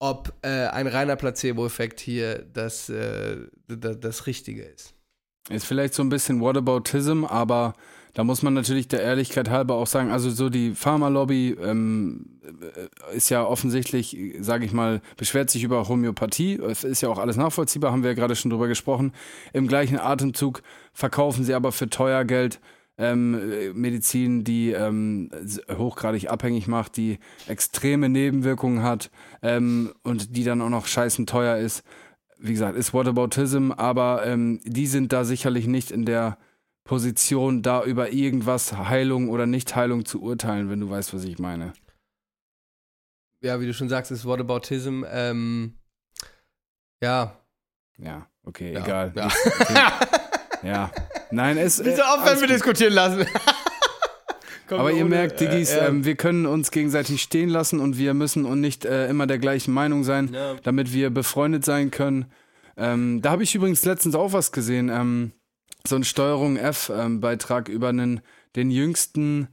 ob 0.00 0.32
äh, 0.42 0.66
ein 0.66 0.88
reiner 0.88 1.14
Placebo-Effekt 1.14 2.00
hier 2.00 2.44
das, 2.52 2.88
äh, 2.88 3.36
das, 3.68 4.00
das 4.00 4.26
Richtige 4.26 4.64
ist. 4.64 4.94
Ist 5.48 5.66
vielleicht 5.66 5.94
so 5.94 6.02
ein 6.02 6.08
bisschen 6.08 6.40
Whataboutism, 6.40 7.24
aber 7.24 7.74
da 8.14 8.24
muss 8.24 8.42
man 8.42 8.52
natürlich 8.52 8.88
der 8.88 9.02
Ehrlichkeit 9.02 9.48
halber 9.48 9.74
auch 9.74 9.86
sagen, 9.86 10.10
also 10.10 10.30
so 10.30 10.50
die 10.50 10.72
Pharmalobby 10.74 11.56
ähm, 11.62 12.26
äh, 12.42 13.16
ist 13.16 13.30
ja 13.30 13.44
offensichtlich, 13.44 14.16
sage 14.40 14.66
ich 14.66 14.72
mal, 14.72 15.00
beschwert 15.16 15.50
sich 15.50 15.64
über 15.64 15.88
Homöopathie. 15.88 16.56
Es 16.56 16.84
ist 16.84 17.00
ja 17.00 17.08
auch 17.08 17.18
alles 17.18 17.36
nachvollziehbar, 17.36 17.90
haben 17.92 18.02
wir 18.02 18.10
ja 18.10 18.14
gerade 18.14 18.36
schon 18.36 18.50
drüber 18.50 18.68
gesprochen. 18.68 19.12
Im 19.52 19.66
gleichen 19.66 19.98
Atemzug 19.98 20.62
verkaufen 20.92 21.44
sie 21.44 21.54
aber 21.54 21.72
für 21.72 21.88
teuer 21.88 22.24
Geld 22.24 22.60
ähm, 22.98 23.34
äh, 23.34 23.72
Medizin, 23.72 24.44
die 24.44 24.72
ähm, 24.72 25.30
hochgradig 25.70 26.28
abhängig 26.28 26.68
macht, 26.68 26.98
die 26.98 27.18
extreme 27.48 28.10
Nebenwirkungen 28.10 28.82
hat 28.82 29.10
ähm, 29.40 29.92
und 30.02 30.36
die 30.36 30.44
dann 30.44 30.60
auch 30.60 30.68
noch 30.68 30.86
scheißen 30.86 31.26
teuer 31.26 31.56
ist 31.56 31.82
wie 32.44 32.52
gesagt, 32.52 32.76
ist 32.76 32.92
Whataboutism, 32.92 33.70
aber 33.70 34.26
ähm, 34.26 34.60
die 34.64 34.88
sind 34.88 35.12
da 35.12 35.24
sicherlich 35.24 35.68
nicht 35.68 35.92
in 35.92 36.04
der 36.04 36.38
Position, 36.84 37.62
da 37.62 37.84
über 37.84 38.10
irgendwas 38.10 38.72
Heilung 38.76 39.28
oder 39.28 39.46
Nicht-Heilung 39.46 40.04
zu 40.04 40.20
urteilen, 40.22 40.68
wenn 40.70 40.80
du 40.80 40.90
weißt, 40.90 41.14
was 41.14 41.24
ich 41.24 41.38
meine. 41.38 41.72
Ja, 43.40 43.60
wie 43.60 43.66
du 43.66 43.74
schon 43.74 43.88
sagst, 43.88 44.10
ist 44.10 44.24
Whataboutism. 44.24 45.04
Ähm, 45.10 45.74
ja. 47.02 47.36
Ja, 47.98 48.26
okay, 48.44 48.72
ja. 48.72 48.80
egal. 48.84 49.12
Ja. 49.14 49.28
Ja. 50.62 50.90
Nein, 51.30 51.58
es. 51.58 51.84
Wie 51.84 51.90
so 51.90 52.02
äh, 52.02 52.04
alles 52.04 52.40
wir 52.40 52.48
diskutieren 52.48 52.92
lassen. 52.92 53.26
Aber 54.70 54.90
ihr 54.90 55.00
ohne- 55.04 55.10
merkt, 55.10 55.40
Diggis, 55.40 55.70
äh, 55.72 55.80
äh, 55.80 55.88
ähm, 55.88 56.04
wir 56.04 56.14
können 56.16 56.46
uns 56.46 56.70
gegenseitig 56.70 57.20
stehen 57.20 57.48
lassen 57.50 57.78
und 57.80 57.98
wir 57.98 58.14
müssen 58.14 58.44
und 58.46 58.60
nicht 58.60 58.84
äh, 58.84 59.08
immer 59.08 59.26
der 59.26 59.38
gleichen 59.38 59.74
Meinung 59.74 60.02
sein, 60.04 60.32
Ja. 60.32 60.54
damit 60.62 60.92
wir 60.92 61.10
befreundet 61.10 61.64
sein 61.64 61.90
können. 61.90 62.26
Ähm, 62.76 63.20
da 63.22 63.32
habe 63.32 63.42
ich 63.42 63.54
übrigens 63.54 63.84
letztens 63.84 64.14
auch 64.14 64.32
was 64.32 64.50
gesehen. 64.52 64.88
Ähm, 64.88 65.32
so 65.86 65.96
ein 65.96 66.04
Steuerung 66.04 66.56
F-Beitrag 66.56 67.68
über 67.68 67.88
einen, 67.88 68.20
den 68.56 68.70
jüngsten 68.70 69.48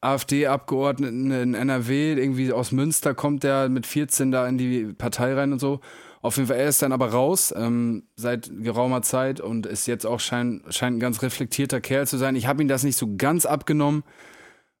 AfD-Abgeordneten 0.00 1.30
in 1.30 1.54
NRW, 1.54 2.14
irgendwie 2.14 2.52
aus 2.52 2.72
Münster 2.72 3.14
kommt 3.14 3.42
der 3.42 3.68
mit 3.68 3.86
14 3.86 4.30
da 4.30 4.48
in 4.48 4.56
die 4.56 4.84
Partei 4.94 5.34
rein 5.34 5.52
und 5.52 5.58
so. 5.58 5.80
Auf 6.22 6.36
jeden 6.36 6.48
Fall, 6.48 6.58
er 6.58 6.68
ist 6.68 6.82
dann 6.82 6.92
aber 6.92 7.10
raus 7.12 7.52
ähm, 7.56 8.04
seit 8.14 8.50
geraumer 8.62 9.02
Zeit 9.02 9.40
und 9.40 9.66
ist 9.66 9.86
jetzt 9.86 10.06
auch 10.06 10.20
schein, 10.20 10.62
scheint 10.68 10.96
ein 10.96 11.00
ganz 11.00 11.22
reflektierter 11.22 11.80
Kerl 11.80 12.06
zu 12.06 12.18
sein. 12.18 12.36
Ich 12.36 12.46
habe 12.46 12.62
ihm 12.62 12.68
das 12.68 12.82
nicht 12.82 12.96
so 12.96 13.16
ganz 13.16 13.46
abgenommen. 13.46 14.04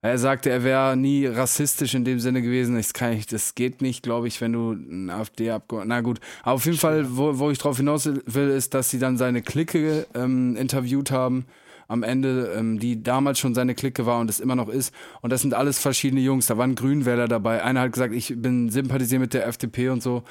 Er 0.02 0.16
sagte, 0.16 0.48
er 0.48 0.64
wäre 0.64 0.96
nie 0.96 1.26
rassistisch 1.26 1.92
in 1.94 2.06
dem 2.06 2.20
Sinne 2.20 2.40
gewesen. 2.40 2.74
Das, 2.74 2.94
kann 2.94 3.12
ich, 3.12 3.26
das 3.26 3.54
geht 3.54 3.82
nicht, 3.82 4.02
glaube 4.02 4.28
ich, 4.28 4.40
wenn 4.40 4.52
du 4.54 4.72
ein 4.72 5.10
AfD-Abgeordneter. 5.10 5.94
Na 5.94 6.00
gut, 6.00 6.20
aber 6.42 6.54
auf 6.54 6.64
jeden 6.64 6.78
Fall, 6.78 7.04
wo, 7.16 7.38
wo 7.38 7.50
ich 7.50 7.58
drauf 7.58 7.76
hinaus 7.76 8.06
will, 8.06 8.48
ist, 8.48 8.72
dass 8.72 8.88
sie 8.88 8.98
dann 8.98 9.18
seine 9.18 9.42
Clique 9.42 10.06
ähm, 10.14 10.56
interviewt 10.56 11.10
haben. 11.10 11.44
Am 11.86 12.02
Ende, 12.02 12.52
ähm, 12.56 12.78
die 12.78 13.02
damals 13.02 13.40
schon 13.40 13.54
seine 13.54 13.74
Clique 13.74 14.06
war 14.06 14.20
und 14.20 14.30
es 14.30 14.40
immer 14.40 14.54
noch 14.54 14.68
ist. 14.68 14.94
Und 15.20 15.30
das 15.30 15.42
sind 15.42 15.54
alles 15.54 15.80
verschiedene 15.80 16.22
Jungs. 16.22 16.46
Da 16.46 16.56
waren 16.56 16.76
Grünwähler 16.76 17.28
dabei. 17.28 17.62
Einer 17.62 17.80
hat 17.80 17.92
gesagt, 17.92 18.14
ich 18.14 18.32
bin 18.36 18.70
sympathisiert 18.70 19.20
mit 19.20 19.34
der 19.34 19.46
FDP 19.48 19.90
und 19.90 20.02
so. 20.02 20.22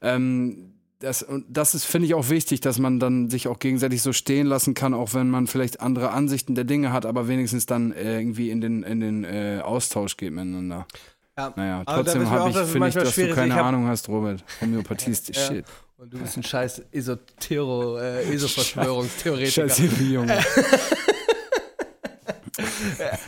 Ähm, 0.00 0.67
das, 1.00 1.22
und 1.22 1.44
das 1.48 1.74
ist, 1.74 1.84
finde 1.84 2.06
ich, 2.06 2.14
auch 2.14 2.28
wichtig, 2.28 2.60
dass 2.60 2.78
man 2.78 2.98
dann 2.98 3.30
sich 3.30 3.46
auch 3.48 3.58
gegenseitig 3.58 4.02
so 4.02 4.12
stehen 4.12 4.46
lassen 4.46 4.74
kann, 4.74 4.94
auch 4.94 5.14
wenn 5.14 5.30
man 5.30 5.46
vielleicht 5.46 5.80
andere 5.80 6.10
Ansichten 6.10 6.54
der 6.54 6.64
Dinge 6.64 6.92
hat, 6.92 7.06
aber 7.06 7.28
wenigstens 7.28 7.66
dann 7.66 7.92
äh, 7.92 8.18
irgendwie 8.18 8.50
in 8.50 8.60
den, 8.60 8.82
in 8.82 9.00
den 9.00 9.24
äh, 9.24 9.60
Austausch 9.62 10.16
geht 10.16 10.32
miteinander. 10.32 10.86
Ja. 11.36 11.52
Naja, 11.54 11.84
trotzdem 11.84 12.28
habe 12.28 12.50
ich, 12.50 12.56
finde 12.56 12.88
ich, 12.88 12.94
dass 12.94 13.14
du 13.14 13.32
keine 13.32 13.54
hab- 13.54 13.66
Ahnung 13.66 13.86
hast, 13.86 14.08
Robert. 14.08 14.42
Homöopathie 14.60 15.12
ist 15.12 15.28
die 15.28 15.32
Ja. 15.38 15.46
Shit. 15.46 15.64
Und 15.96 16.12
du 16.12 16.18
bist 16.18 16.36
ein 16.36 16.42
scheiß 16.44 16.82
Esotero, 16.92 17.98
äh, 17.98 18.22
Eso-Verschwörungstheoretiker. 18.32 19.68
Scheiße, 19.68 19.98
wie 20.00 20.12
Junge. 20.14 20.38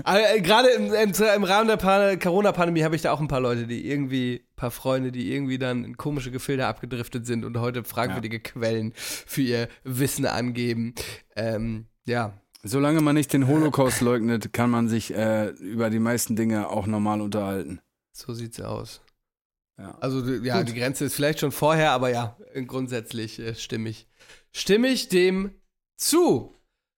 Äh, 0.04 0.40
Gerade 0.40 0.68
im, 0.70 0.92
im, 0.92 1.12
im 1.12 1.44
Rahmen 1.44 1.68
der 1.68 1.76
Pan- 1.76 2.18
Corona-Pandemie 2.18 2.82
habe 2.84 2.96
ich 2.96 3.02
da 3.02 3.12
auch 3.12 3.20
ein 3.20 3.28
paar 3.28 3.40
Leute, 3.40 3.66
die 3.66 3.86
irgendwie, 3.88 4.36
ein 4.44 4.56
paar 4.56 4.70
Freunde, 4.70 5.12
die 5.12 5.32
irgendwie 5.32 5.58
dann 5.58 5.84
in 5.84 5.96
komische 5.96 6.30
Gefilde 6.30 6.66
abgedriftet 6.66 7.26
sind 7.26 7.44
und 7.44 7.58
heute 7.58 7.84
fragwürdige 7.84 8.40
Quellen 8.40 8.92
für 8.96 9.42
ihr 9.42 9.68
Wissen 9.84 10.26
angeben. 10.26 10.94
Ähm, 11.36 11.86
ja, 12.06 12.34
Solange 12.62 13.00
man 13.00 13.14
nicht 13.14 13.32
den 13.32 13.46
Holocaust 13.48 14.02
leugnet, 14.02 14.52
kann 14.52 14.68
man 14.68 14.86
sich 14.88 15.14
äh, 15.14 15.48
über 15.48 15.88
die 15.88 15.98
meisten 15.98 16.36
Dinge 16.36 16.68
auch 16.68 16.86
normal 16.86 17.22
unterhalten. 17.22 17.80
so 18.12 18.34
sieht's 18.34 18.60
aus. 18.60 19.00
Ja. 19.78 19.96
Also 20.00 20.22
ja, 20.26 20.58
Gut. 20.58 20.68
die 20.68 20.74
Grenze 20.78 21.06
ist 21.06 21.14
vielleicht 21.14 21.40
schon 21.40 21.52
vorher, 21.52 21.92
aber 21.92 22.10
ja, 22.10 22.36
grundsätzlich 22.66 23.38
äh, 23.38 23.54
stimme 23.54 23.88
ich, 23.88 24.06
stimme 24.52 24.88
ich 24.88 25.08
dem 25.08 25.52
zu. 25.96 26.54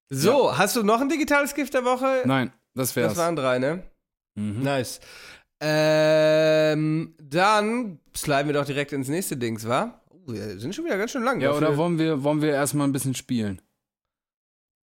So, 0.08 0.58
hast 0.58 0.74
du 0.74 0.82
noch 0.82 1.00
ein 1.00 1.08
digitales 1.08 1.54
Gift 1.54 1.74
der 1.74 1.84
Woche? 1.84 2.22
Nein, 2.24 2.52
das 2.74 2.94
wär's. 2.96 3.14
das 3.14 3.18
waren 3.18 3.36
drei, 3.36 3.58
ne? 3.58 3.82
mhm. 4.34 4.62
Nice. 4.62 5.00
Ähm, 5.64 7.14
dann 7.22 8.00
sliden 8.16 8.46
wir 8.48 8.54
doch 8.54 8.64
direkt 8.66 8.92
ins 8.92 9.08
nächste 9.08 9.36
Dings, 9.36 9.66
wa? 9.68 10.00
Oh, 10.10 10.20
wir 10.32 10.58
sind 10.58 10.74
schon 10.74 10.84
wieder 10.84 10.98
ganz 10.98 11.12
schön 11.12 11.22
lang. 11.22 11.40
Ja, 11.40 11.50
dafür. 11.52 11.68
oder 11.68 11.76
wollen 11.76 11.98
wir, 11.98 12.22
wollen 12.24 12.42
wir 12.42 12.50
erstmal 12.52 12.88
ein 12.88 12.92
bisschen 12.92 13.14
spielen? 13.14 13.62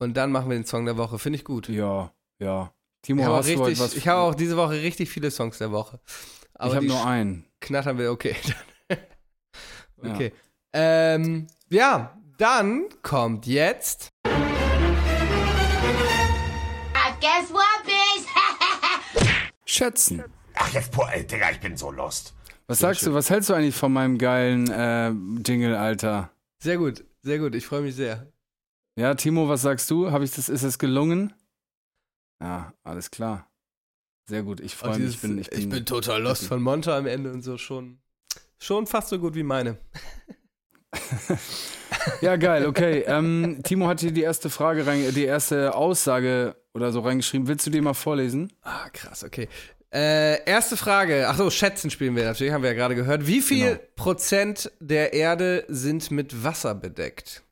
Und 0.01 0.15
dann 0.15 0.31
machen 0.31 0.49
wir 0.49 0.55
den 0.57 0.65
Song 0.65 0.85
der 0.85 0.95
Woche, 0.97 1.19
finde 1.19 1.37
ich 1.37 1.43
gut. 1.43 1.67
Ja, 1.67 2.13
ja. 2.41 2.73
Timo, 3.01 3.21
Ich 3.21 3.25
habe 3.25 3.35
auch, 3.35 3.39
hast 3.39 3.49
du 3.49 3.63
richtig- 3.63 3.79
was? 3.79 3.95
ich 3.95 4.07
habe 4.07 4.21
auch 4.21 4.35
diese 4.35 4.55
Woche 4.57 4.73
richtig 4.81 5.09
viele 5.09 5.31
Songs 5.31 5.57
der 5.57 5.71
Woche. 5.71 5.99
Aber 6.53 6.69
ich 6.71 6.75
habe 6.75 6.85
nur 6.85 7.05
einen. 7.05 7.45
knattern 7.59 7.97
wir, 7.97 8.11
okay. 8.11 8.35
Ja. 10.01 10.13
okay. 10.13 10.31
Ähm, 10.71 11.47
ja, 11.69 12.17
dann 12.37 12.85
kommt 13.03 13.45
jetzt. 13.47 14.07
I 14.25 14.31
guess 17.19 17.51
what? 17.51 17.68
Schätzen. 19.79 20.23
Ach, 20.55 20.73
jetzt, 20.73 20.91
boah, 20.91 21.09
ey, 21.09 21.25
Digga, 21.25 21.51
ich 21.51 21.59
bin 21.61 21.77
so 21.77 21.89
lost. 21.89 22.33
Was 22.67 22.79
sagst 22.79 23.05
du, 23.05 23.13
was 23.13 23.29
hältst 23.29 23.49
du 23.49 23.53
eigentlich 23.53 23.75
von 23.75 23.93
meinem 23.93 24.17
geilen 24.17 24.69
äh, 24.69 25.09
Jingle, 25.47 25.73
Alter? 25.77 26.31
Sehr 26.61 26.77
gut, 26.77 27.05
sehr 27.21 27.39
gut, 27.39 27.55
ich 27.55 27.65
freue 27.65 27.81
mich 27.81 27.95
sehr. 27.95 28.27
Ja, 28.97 29.15
Timo, 29.15 29.47
was 29.47 29.61
sagst 29.61 29.89
du? 29.89 30.11
Hab 30.11 30.21
ich 30.21 30.31
das, 30.31 30.49
ist 30.49 30.63
es 30.63 30.77
gelungen? 30.79 31.33
Ja, 32.41 32.73
alles 32.83 33.09
klar. 33.09 33.49
Sehr 34.27 34.43
gut, 34.43 34.59
ich 34.59 34.75
freue 34.75 34.99
mich. 34.99 34.99
dieses- 34.99 35.15
Ich 35.15 35.21
bin, 35.21 35.37
ich 35.39 35.49
bin, 35.49 35.59
ich 35.61 35.69
bin 35.69 35.85
total 35.85 36.21
lost 36.23 36.45
von 36.45 36.61
Monte 36.61 36.93
am 36.93 37.07
Ende 37.07 37.31
und 37.31 37.41
so 37.41 37.57
schon. 37.57 37.99
Schon 38.59 38.85
fast 38.85 39.07
so 39.07 39.17
gut 39.17 39.33
wie 39.35 39.43
meine. 39.43 39.77
Ja, 42.21 42.35
geil, 42.37 42.65
okay. 42.65 43.03
Ähm, 43.07 43.59
Timo 43.63 43.87
hat 43.87 43.99
hier 43.99 44.11
die 44.11 44.21
erste 44.21 44.49
Frage 44.49 44.85
rein, 44.87 45.13
die 45.13 45.25
erste 45.25 45.75
Aussage 45.75 46.55
oder 46.73 46.91
so 46.91 47.01
reingeschrieben. 47.01 47.47
Willst 47.47 47.65
du 47.65 47.71
die 47.71 47.81
mal 47.81 47.93
vorlesen? 47.93 48.53
Ah, 48.61 48.89
krass, 48.89 49.23
okay. 49.23 49.49
Äh, 49.93 50.43
erste 50.45 50.77
Frage. 50.77 51.25
Ach 51.27 51.35
so, 51.35 51.49
Schätzen 51.49 51.89
spielen 51.89 52.15
wir 52.15 52.23
natürlich, 52.25 52.53
haben 52.53 52.63
wir 52.63 52.69
ja 52.69 52.75
gerade 52.75 52.95
gehört. 52.95 53.27
Wie 53.27 53.41
viel 53.41 53.75
Genau. 53.75 53.81
Prozent 53.95 54.71
der 54.79 55.13
Erde 55.13 55.65
sind 55.67 56.11
mit 56.11 56.43
Wasser 56.43 56.75
bedeckt? 56.75 57.43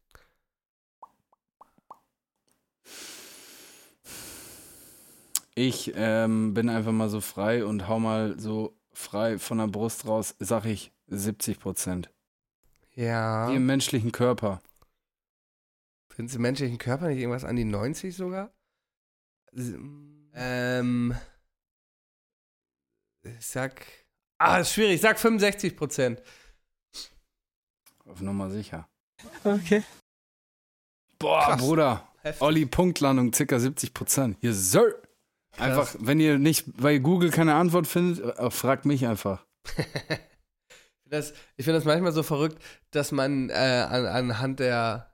Ich 5.56 5.92
ähm, 5.96 6.54
bin 6.54 6.70
einfach 6.70 6.92
mal 6.92 7.10
so 7.10 7.20
frei 7.20 7.66
und 7.66 7.88
hau 7.88 8.00
mal 8.00 8.40
so 8.40 8.78
frei 8.94 9.40
von 9.40 9.58
der 9.58 9.68
Brust 9.68 10.06
raus, 10.08 10.36
sag 10.40 10.66
ich 10.66 10.92
70 11.08 11.60
Prozent. 11.60 12.10
Ja. 12.98 13.50
Wie 13.50 13.56
im 13.56 13.66
menschlichen 13.66 14.12
Körper. 14.12 14.62
Sind 16.16 16.34
im 16.34 16.42
menschlichen 16.42 16.80
Körper 16.80 17.10
nicht 17.10 17.20
irgendwas 17.20 17.44
an 17.44 17.56
die 17.56 17.64
90 17.64 18.16
sogar? 18.16 18.52
Ähm. 20.34 21.16
Ich 23.24 23.46
sag. 23.46 23.86
Ah, 24.40 24.58
ist 24.58 24.74
schwierig. 24.74 24.96
Ich 24.96 25.02
sag 25.02 25.20
65 25.20 25.76
Prozent. 25.78 26.24
Auf 28.06 28.20
Nummer 28.22 28.50
sicher. 28.50 28.90
Okay. 29.44 29.84
Boah, 31.20 31.44
Krass. 31.44 31.62
Bruder. 31.62 32.08
Heftig. 32.22 32.42
Olli, 32.42 32.66
Punktlandung, 32.66 33.32
circa 33.32 33.60
70 33.60 33.94
Prozent. 33.94 34.38
Yes, 34.42 34.72
sir. 34.72 34.96
Einfach, 35.58 35.96
wenn 36.00 36.20
ihr 36.20 36.40
nicht 36.40 36.78
bei 36.78 36.98
Google 36.98 37.30
keine 37.32 37.56
Antwort 37.56 37.86
findet, 37.88 38.24
äh, 38.38 38.50
fragt 38.50 38.86
mich 38.86 39.06
einfach. 39.06 39.46
Das, 41.10 41.34
ich 41.56 41.66
finde 41.66 41.80
das 41.80 41.86
manchmal 41.86 42.12
so 42.12 42.24
verrückt, 42.24 42.62
dass 42.92 43.12
man 43.12 43.50
äh, 43.50 43.54
an, 43.54 44.06
anhand 44.06 44.60
der, 44.60 45.12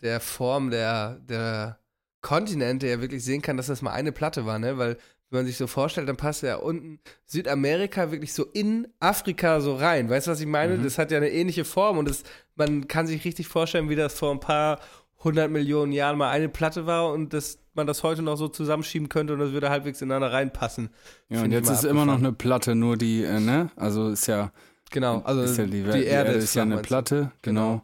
der 0.00 0.20
Form 0.20 0.70
der, 0.70 1.18
der 1.20 1.78
Kontinente 2.20 2.86
ja 2.88 3.00
wirklich 3.00 3.24
sehen 3.24 3.42
kann, 3.42 3.56
dass 3.56 3.66
das 3.66 3.82
mal 3.82 3.92
eine 3.92 4.12
Platte 4.12 4.46
war, 4.46 4.58
ne? 4.58 4.78
Weil, 4.78 4.96
wenn 5.30 5.40
man 5.40 5.46
sich 5.46 5.58
so 5.58 5.66
vorstellt, 5.66 6.08
dann 6.08 6.16
passt 6.16 6.42
ja 6.42 6.56
unten 6.56 7.00
Südamerika 7.26 8.10
wirklich 8.10 8.32
so 8.32 8.44
in 8.44 8.88
Afrika 8.98 9.60
so 9.60 9.76
rein. 9.76 10.08
Weißt 10.08 10.26
du, 10.26 10.30
was 10.30 10.40
ich 10.40 10.46
meine? 10.46 10.78
Mhm. 10.78 10.84
Das 10.84 10.96
hat 10.96 11.10
ja 11.10 11.18
eine 11.18 11.30
ähnliche 11.30 11.66
Form 11.66 11.98
und 11.98 12.08
das, 12.08 12.22
man 12.54 12.88
kann 12.88 13.06
sich 13.06 13.24
richtig 13.24 13.46
vorstellen, 13.46 13.90
wie 13.90 13.96
das 13.96 14.14
vor 14.14 14.32
ein 14.32 14.40
paar 14.40 14.80
hundert 15.22 15.50
Millionen 15.50 15.92
Jahren 15.92 16.16
mal 16.16 16.30
eine 16.30 16.48
Platte 16.48 16.86
war 16.86 17.12
und 17.12 17.34
dass 17.34 17.58
man 17.74 17.86
das 17.86 18.02
heute 18.02 18.22
noch 18.22 18.36
so 18.36 18.48
zusammenschieben 18.48 19.08
könnte 19.08 19.34
und 19.34 19.40
das 19.40 19.52
würde 19.52 19.70
halbwegs 19.70 20.00
ineinander 20.00 20.32
reinpassen. 20.32 20.90
Ja, 21.28 21.38
und 21.38 21.42
Find 21.42 21.54
jetzt 21.54 21.70
ist 21.70 21.84
immer 21.84 22.06
noch 22.06 22.18
eine 22.18 22.32
Platte, 22.32 22.74
nur 22.74 22.96
die, 22.96 23.22
äh, 23.22 23.40
ne? 23.40 23.70
Also 23.76 24.08
ist 24.08 24.26
ja, 24.26 24.52
Genau, 24.90 25.20
also 25.24 25.42
ist 25.42 25.58
ja 25.58 25.64
die, 25.64 25.82
die, 25.82 26.04
Erde, 26.04 26.32
ist 26.32 26.54
ja 26.54 26.62
flach, 26.64 26.72
eine? 26.72 26.82
Platte, 26.82 27.32
genau. 27.42 27.82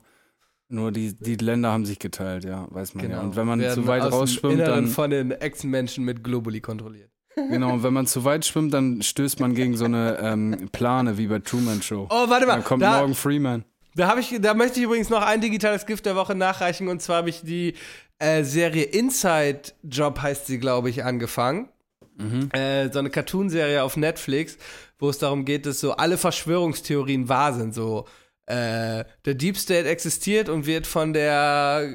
Nur 0.69 0.91
die, 0.91 1.15
die 1.15 1.37
Länder 1.37 1.71
haben 1.71 1.85
sich 1.85 1.99
geteilt, 1.99 2.45
ja, 2.45 2.67
weiß 2.71 2.95
man 2.95 3.11
ja. 3.11 3.21
Und 3.21 3.37
wenn 3.37 3.47
man 3.47 3.59
Genau. 3.59 3.69
Werden 3.71 3.85
zu 3.85 3.89
weit 3.89 4.03
rausschwimmt, 4.11 4.61
dann 4.61 4.87
von 4.89 5.11
den 5.11 5.31
Echsenmenschen 5.31 6.05
mit 6.05 6.25
Globuli 6.25 6.61
kontrolliert. 6.61 7.11
genau, 7.37 7.75
und 7.75 7.83
wenn 7.83 7.93
man 7.93 8.07
zu 8.07 8.25
weit 8.25 8.45
schwimmt, 8.47 8.73
dann 8.73 9.03
stößt 9.03 9.41
man 9.41 9.55
gegen 9.55 9.77
so 9.77 9.85
eine 9.85 10.19
ähm, 10.21 10.69
Plane 10.73 11.19
wie 11.19 11.27
bei 11.27 11.41
Truman 11.41 11.83
Show. 11.83 12.07
Oh, 12.11 12.29
warte 12.29 12.47
mal, 12.47 12.55
Dann 12.55 12.65
kommt 12.65 12.83
da, 12.83 12.99
Morgan 12.99 13.15
Freeman. 13.15 13.65
da, 13.95 14.09
hab 14.09 14.19
ich, 14.19 14.37
da 14.41 14.55
möchte 14.55 14.79
ich 14.79 14.85
übrigens 14.87 15.11
noch 15.11 15.23
ein 15.23 15.41
digitales 15.41 15.85
Gift 15.87 16.07
der 16.07 16.17
Woche 16.17 16.35
nachreichen 16.35 16.89
und 16.89 17.03
zwar 17.03 17.19
habe 17.19 17.31
ich 17.31 17.43
die 17.43 17.75
äh, 18.19 18.45
Serie 18.45 18.85
Inside 18.85 19.73
Job 19.83 20.23
heißt 20.23 20.47
sie, 20.47 20.59
glaube 20.59 20.91
ich, 20.91 21.05
angefangen. 21.05 21.69
Äh, 22.53 22.91
so 22.93 23.01
eine 23.01 23.11
Cartoon-Serie 23.11 23.83
auf 23.83 23.97
Netflix, 23.97 24.57
wo 24.99 25.09
es 25.11 25.19
darum 25.19 25.45
geht, 25.45 25.67
dass 25.67 25.81
so 25.81 25.93
alle 25.93 26.17
Verschwörungstheorien 26.19 27.29
wahr 27.29 27.53
sind. 27.55 27.75
So, 27.75 28.07
äh, 28.47 29.05
der 29.25 29.35
Deep 29.35 29.57
State 29.57 29.89
existiert 29.89 30.49
und 30.49 30.67
wird 30.67 30.87
von 30.87 31.13
der 31.13 31.89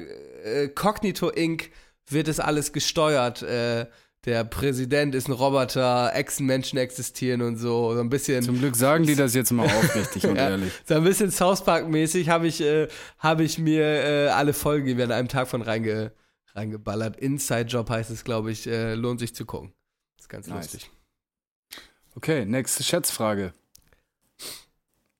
äh, 0.44 0.68
Cognito 0.68 1.28
Inc. 1.30 1.70
wird 2.08 2.28
es 2.28 2.40
alles 2.40 2.72
gesteuert. 2.72 3.42
Äh, 3.42 3.86
der 4.26 4.44
Präsident 4.44 5.14
ist 5.14 5.28
ein 5.28 5.32
Roboter, 5.32 6.10
Echsenmenschen 6.14 6.78
existieren 6.78 7.40
und 7.40 7.56
so. 7.56 7.94
So 7.94 8.00
ein 8.00 8.10
bisschen. 8.10 8.42
Zum 8.42 8.58
Glück 8.58 8.76
sagen 8.76 9.04
die 9.06 9.14
das 9.14 9.32
jetzt 9.34 9.50
mal 9.50 9.64
aufrichtig 9.64 10.26
und 10.26 10.36
Ja, 10.36 10.50
ehrlich. 10.50 10.72
So 10.86 10.94
ein 10.96 11.04
bisschen 11.04 11.30
South 11.30 11.64
Park-mäßig 11.64 12.28
habe 12.28 12.46
ich, 12.46 12.60
äh, 12.60 12.88
hab 13.18 13.40
ich 13.40 13.58
mir 13.58 13.82
äh, 13.82 14.28
alle 14.28 14.52
Folgen, 14.52 14.86
die 14.86 14.98
wir 14.98 15.04
an 15.04 15.12
einem 15.12 15.28
Tag 15.28 15.48
von 15.48 15.62
reinge, 15.62 16.12
reingeballert. 16.54 17.16
Inside 17.16 17.68
Job 17.68 17.88
heißt 17.88 18.10
es, 18.10 18.22
glaube 18.22 18.50
ich, 18.50 18.66
äh, 18.66 18.92
lohnt 18.94 19.20
sich 19.20 19.34
zu 19.34 19.46
gucken. 19.46 19.72
ist 20.18 20.28
ganz 20.28 20.48
Nice. 20.48 20.74
lustig. 20.74 20.90
Okay, 22.16 22.44
nächste 22.44 22.82
Schätzfrage. 22.82 23.52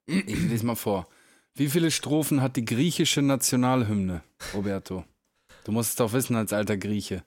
Ich 0.07 0.25
lese 0.27 0.67
mal 0.67 0.75
vor. 0.75 1.07
Wie 1.55 1.69
viele 1.69 1.91
Strophen 1.91 2.43
hat 2.43 2.57
die 2.57 2.65
griechische 2.65 3.23
Nationalhymne, 3.23 4.23
Roberto? 4.55 5.05
Du 5.65 5.73
musst 5.73 5.91
es 5.91 5.97
doch 5.97 6.13
wissen 6.13 6.35
als 6.37 6.53
alter 6.53 6.77
Grieche. 6.77 7.23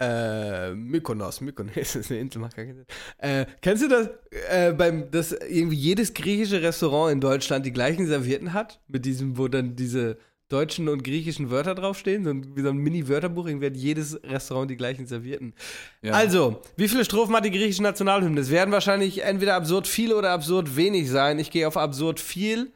Äh, 0.00 0.74
Mykonos, 0.74 1.40
Mykonos 1.40 1.76
ist 1.94 2.10
eine 2.10 2.20
Insel, 2.20 2.40
macht 2.40 2.56
gar 2.56 2.64
keinen 2.64 2.76
Sinn. 2.78 2.86
Äh, 3.18 3.46
kennst 3.60 3.84
du 3.84 3.88
das, 3.88 4.10
äh, 4.50 4.72
beim, 4.72 5.10
dass 5.10 5.32
irgendwie 5.32 5.76
jedes 5.76 6.12
griechische 6.12 6.60
Restaurant 6.60 7.12
in 7.12 7.20
Deutschland 7.20 7.64
die 7.64 7.72
gleichen 7.72 8.06
Servietten 8.06 8.52
hat? 8.52 8.80
Mit 8.88 9.04
diesem, 9.04 9.38
wo 9.38 9.46
dann 9.48 9.76
diese 9.76 10.18
deutschen 10.52 10.88
und 10.88 11.02
griechischen 11.04 11.50
Wörter 11.50 11.74
draufstehen? 11.74 12.24
So 12.24 12.30
ein, 12.30 12.56
wie 12.56 12.62
so 12.62 12.68
ein 12.68 12.76
Mini-Wörterbuch, 12.76 13.46
irgendwie 13.46 13.66
hat 13.66 13.76
jedes 13.76 14.22
Restaurant 14.24 14.70
die 14.70 14.76
gleichen 14.76 15.06
Servietten. 15.06 15.54
Ja. 16.02 16.12
Also, 16.12 16.60
wie 16.76 16.88
viele 16.88 17.04
Strophen 17.04 17.34
hat 17.34 17.44
die 17.44 17.50
griechische 17.50 17.82
Nationalhymne? 17.82 18.40
Es 18.40 18.50
werden 18.50 18.70
wahrscheinlich 18.72 19.22
entweder 19.24 19.54
absurd 19.54 19.86
viel 19.88 20.12
oder 20.12 20.30
absurd 20.32 20.76
wenig 20.76 21.08
sein. 21.10 21.38
Ich 21.38 21.50
gehe 21.50 21.66
auf 21.66 21.76
absurd 21.76 22.20
viel 22.20 22.72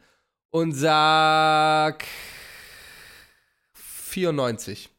und 0.49 0.71
sag 0.73 2.03
94. 3.73 4.89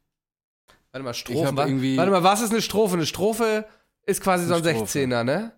Warte 0.93 1.05
mal, 1.05 1.15
Strophen. 1.15 1.57
wa- 1.57 1.67
irgendwie- 1.67 1.97
Warte 1.97 2.11
mal, 2.11 2.23
was 2.23 2.41
ist 2.41 2.51
eine 2.51 2.63
Strophe? 2.63 2.95
Eine 2.95 3.07
Strophe 3.07 3.67
ist 4.07 4.23
quasi 4.23 4.47
so 4.47 4.55
ein 4.55 4.63
Eine 4.63 4.71
Strophe. 4.75 4.99
16er, 5.01 5.25
ne? 5.25 5.53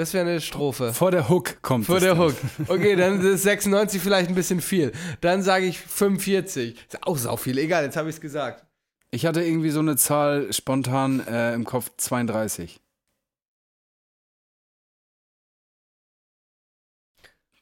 Das 0.00 0.14
wäre 0.14 0.26
eine 0.26 0.40
Strophe. 0.40 0.94
Vor 0.94 1.10
der 1.10 1.28
Hook 1.28 1.60
kommt 1.60 1.84
Vor 1.84 2.00
der 2.00 2.14
dann. 2.14 2.24
Hook. 2.28 2.34
Okay, 2.68 2.96
dann 2.96 3.20
ist 3.20 3.42
96 3.42 4.00
vielleicht 4.00 4.30
ein 4.30 4.34
bisschen 4.34 4.62
viel. 4.62 4.92
Dann 5.20 5.42
sage 5.42 5.66
ich 5.66 5.78
45. 5.78 6.74
Ist 6.88 7.06
auch 7.06 7.18
sau 7.18 7.36
viel. 7.36 7.58
Egal, 7.58 7.84
jetzt 7.84 7.98
habe 7.98 8.08
ich 8.08 8.14
es 8.14 8.20
gesagt. 8.22 8.64
Ich 9.10 9.26
hatte 9.26 9.42
irgendwie 9.42 9.68
so 9.68 9.80
eine 9.80 9.96
Zahl 9.98 10.50
spontan 10.54 11.20
äh, 11.26 11.52
im 11.52 11.66
Kopf 11.66 11.90
32. 11.98 12.80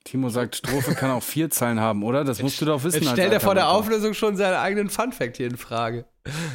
Timo 0.05 0.29
sagt, 0.29 0.55
Strophe 0.55 0.95
kann 0.95 1.11
auch 1.11 1.25
vier 1.25 1.51
Zeilen 1.51 1.81
haben, 1.81 2.05
oder? 2.05 2.23
Das 2.23 2.41
musst 2.41 2.61
du 2.61 2.67
doch 2.67 2.85
wissen. 2.85 3.03
Jetzt 3.03 3.11
stellt 3.15 3.33
er 3.33 3.41
vor 3.41 3.57
der. 3.57 3.69
Auflösung 3.69 4.15
schon 4.15 4.37
seinen 4.37 4.55
eigenen 4.55 4.91
Funfact 4.91 5.39
hier 5.39 5.49
in 5.49 5.57
Frage. 5.57 6.05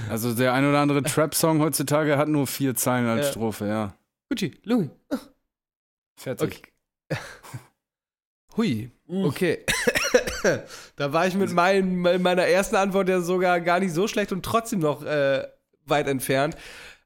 Also 0.09 0.33
der 0.33 0.53
ein 0.53 0.65
oder 0.65 0.79
andere 0.79 1.03
Trap-Song 1.03 1.59
heutzutage 1.59 2.17
hat 2.17 2.29
nur 2.29 2.47
vier 2.47 2.73
Zeilen 2.73 3.05
als 3.05 3.25
Ja. 3.25 3.31
Strophe, 3.33 3.67
ja. 3.67 3.93
Gucci, 4.29 4.57
Louis. 4.63 4.87
Fertig. 6.15 6.63
Okay. 7.09 7.19
Hui, 8.57 8.91
okay. 9.07 9.65
da 10.95 11.11
war 11.11 11.25
ich 11.25 11.33
mit 11.33 11.51
mein, 11.51 11.97
meiner 11.97 12.45
ersten 12.45 12.75
Antwort 12.75 13.09
ja 13.09 13.21
sogar 13.21 13.61
gar 13.61 13.79
nicht 13.79 13.93
so 13.93 14.07
schlecht 14.07 14.31
und 14.31 14.45
trotzdem 14.45 14.79
noch 14.79 15.03
äh, 15.03 15.47
weit 15.85 16.07
entfernt. 16.07 16.55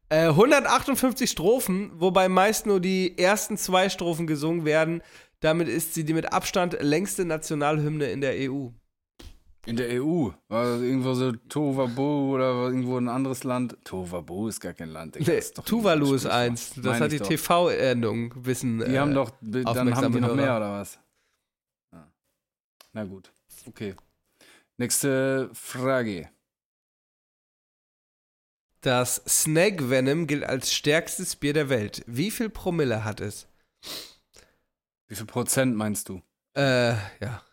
Äh, 0.09 0.27
158 0.27 1.29
Strophen, 1.29 1.91
wobei 1.93 2.29
meist 2.29 2.65
nur 2.65 2.79
die 2.79 3.17
ersten 3.17 3.57
zwei 3.57 3.89
Strophen 3.89 4.27
gesungen 4.27 4.65
werden. 4.65 5.01
Damit 5.39 5.67
ist 5.67 5.93
sie 5.93 6.03
die 6.03 6.13
mit 6.13 6.33
Abstand 6.33 6.77
längste 6.81 7.25
Nationalhymne 7.25 8.05
in 8.05 8.21
der 8.21 8.33
EU. 8.49 8.69
In 9.67 9.75
der 9.75 10.01
EU 10.01 10.29
war 10.47 10.63
das 10.63 10.81
irgendwo 10.81 11.13
so 11.13 11.33
Tovabo 11.33 12.33
oder 12.33 12.67
irgendwo 12.67 12.97
ein 12.97 13.09
anderes 13.09 13.43
Land. 13.43 13.77
Tovabo 13.83 14.47
ist 14.47 14.61
gar 14.61 14.73
kein 14.73 14.87
Land. 14.87 15.15
Digga, 15.15 15.33
Nee, 15.33 15.39
ist 15.39 15.57
doch 15.57 15.65
Tuvalu 15.65 16.13
ist 16.13 16.25
eins. 16.25 16.69
Das 16.75 16.85
Meine 16.85 16.99
hat 17.03 17.11
die. 17.11 17.19
TV-Endung, 17.19 18.33
wissen. 18.45 18.79
Die 18.79 18.85
äh, 18.85 18.97
haben 18.97 19.13
doch, 19.13 19.29
dann 19.41 19.93
haben 19.93 20.13
die 20.13 20.21
noch 20.21 20.35
mehr 20.35 20.55
oder 20.55 20.71
was? 20.71 20.97
Ja. 21.91 22.09
Na 22.93 23.03
gut, 23.03 23.33
okay. 23.65 23.93
Nächste 24.77 25.49
Frage. 25.51 26.29
Das 28.79 29.21
Snake 29.27 29.89
Venom 29.89 30.27
gilt 30.27 30.45
als 30.45 30.73
stärkstes 30.73 31.35
Bier 31.35 31.51
der 31.51 31.67
Welt. 31.67 32.05
Wie 32.07 32.31
viel 32.31 32.49
Promille 32.49 33.03
hat 33.03 33.19
es? 33.19 33.49
Wie 35.09 35.15
viel 35.15 35.25
Prozent 35.25 35.75
meinst 35.75 36.07
du? 36.07 36.21
Äh, 36.55 36.93
ja. 37.19 37.43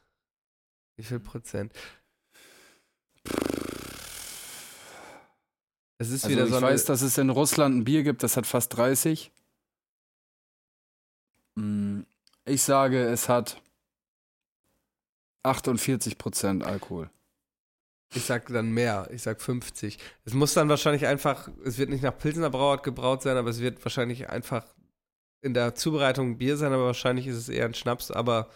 Wie 0.96 1.02
viel 1.02 1.18
Prozent? 1.18 1.72
Es 5.98 6.10
ist 6.10 6.24
Also 6.24 6.34
wieder 6.36 6.44
ich 6.44 6.50
so 6.50 6.56
eine, 6.56 6.66
weiß, 6.66 6.84
dass 6.86 7.02
es 7.02 7.18
in 7.18 7.30
Russland 7.30 7.76
ein 7.76 7.84
Bier 7.84 8.02
gibt, 8.02 8.22
das 8.22 8.36
hat 8.36 8.46
fast 8.46 8.76
30. 8.76 9.30
Mm, 11.56 12.00
Ich 12.46 12.62
sage, 12.62 13.02
es 13.04 13.28
hat 13.28 13.62
48 15.44 16.18
Prozent 16.18 16.64
Alkohol. 16.64 17.10
Ich 18.14 18.24
sag 18.24 18.46
dann 18.48 18.70
mehr. 18.70 19.08
Ich 19.12 19.22
sag 19.22 19.40
50. 19.40 19.98
Es 20.24 20.34
muss 20.34 20.54
dann 20.54 20.68
wahrscheinlich 20.68 21.06
einfach, 21.06 21.48
es 21.64 21.78
wird 21.78 21.90
nicht 21.90 22.02
nach 22.02 22.16
Pilsener 22.16 22.50
Brauart 22.50 22.82
gebraut 22.84 23.22
sein, 23.22 23.36
aber 23.36 23.50
es 23.50 23.60
wird 23.60 23.84
wahrscheinlich 23.84 24.28
einfach 24.28 24.64
in 25.42 25.52
der 25.54 25.74
Zubereitung 25.74 26.38
Bier 26.38 26.56
sein, 26.56 26.72
aber 26.72 26.86
wahrscheinlich 26.86 27.26
ist 27.26 27.36
es 27.36 27.48
eher 27.48 27.64
ein 27.66 27.74
Schnaps, 27.74 28.10
aber 28.10 28.48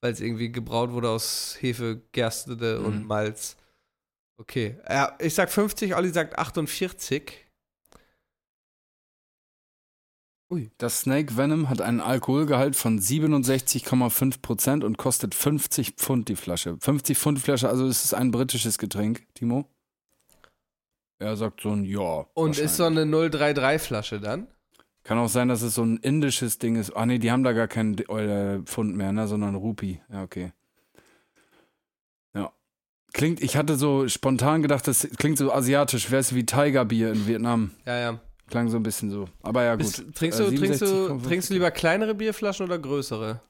weil 0.00 0.12
es 0.12 0.20
irgendwie 0.20 0.50
gebraut 0.50 0.90
wurde 0.92 1.10
aus 1.10 1.56
Hefe, 1.60 2.02
Gerste 2.12 2.80
und 2.80 3.02
Mhm. 3.02 3.06
Malz. 3.06 3.56
Okay. 4.38 4.78
Ja, 4.88 5.16
ich 5.20 5.34
sag 5.34 5.50
50, 5.50 5.94
Olli 5.94 6.10
sagt 6.10 6.38
48. 6.38 7.46
Das 10.76 11.00
Snake 11.00 11.36
Venom 11.36 11.70
hat 11.70 11.80
einen 11.80 12.00
Alkoholgehalt 12.00 12.76
von 12.76 13.00
67,5% 13.00 14.84
und 14.84 14.98
kostet 14.98 15.34
50 15.34 15.92
Pfund 15.92 16.28
die 16.28 16.36
Flasche. 16.36 16.76
50 16.78 17.16
Pfund 17.16 17.38
die 17.38 17.42
Flasche, 17.42 17.68
also 17.70 17.86
ist 17.86 18.04
es 18.04 18.12
ein 18.12 18.30
britisches 18.30 18.76
Getränk, 18.76 19.26
Timo? 19.34 19.66
Er 21.18 21.36
sagt 21.36 21.62
so 21.62 21.70
ein 21.70 21.84
Ja. 21.84 22.26
Und 22.34 22.58
ist 22.58 22.76
so 22.76 22.84
eine 22.84 23.04
033-Flasche 23.04 24.20
dann? 24.20 24.48
Kann 25.04 25.18
auch 25.18 25.28
sein, 25.28 25.48
dass 25.48 25.62
es 25.62 25.74
so 25.74 25.84
ein 25.84 25.96
indisches 25.98 26.58
Ding 26.58 26.76
ist. 26.76 26.90
Ah 26.90 27.06
nee, 27.06 27.18
die 27.18 27.30
haben 27.30 27.44
da 27.44 27.52
gar 27.52 27.68
keinen 27.68 27.98
äh, 27.98 28.60
Pfund 28.62 28.94
mehr, 28.94 29.12
ne, 29.12 29.26
sondern 29.26 29.54
Rupie. 29.54 30.00
Ja, 30.12 30.22
okay. 30.22 30.52
Klingt, 33.12 33.42
ich 33.42 33.56
hatte 33.56 33.76
so 33.76 34.08
spontan 34.08 34.62
gedacht, 34.62 34.86
das 34.88 35.06
klingt 35.18 35.38
so 35.38 35.52
asiatisch. 35.52 36.10
Wäre 36.10 36.20
es 36.20 36.34
wie 36.34 36.46
Tiger 36.46 36.84
Bier 36.84 37.12
in 37.12 37.26
Vietnam. 37.26 37.70
Ja, 37.86 37.98
ja. 37.98 38.20
Klang 38.48 38.68
so 38.68 38.76
ein 38.76 38.82
bisschen 38.82 39.10
so. 39.10 39.26
Aber 39.42 39.62
ja, 39.64 39.74
gut. 39.76 39.84
Bist, 39.84 40.04
trinkst, 40.14 40.40
Äh, 40.40 40.50
du, 40.50 40.56
trinkst, 40.56 40.82
du, 40.82 40.86
67,5. 40.86 41.22
trinkst 41.26 41.50
du 41.50 41.54
lieber 41.54 41.70
kleinere 41.70 42.14
Bierflaschen 42.14 42.66
oder 42.66 42.78
größere? 42.78 43.40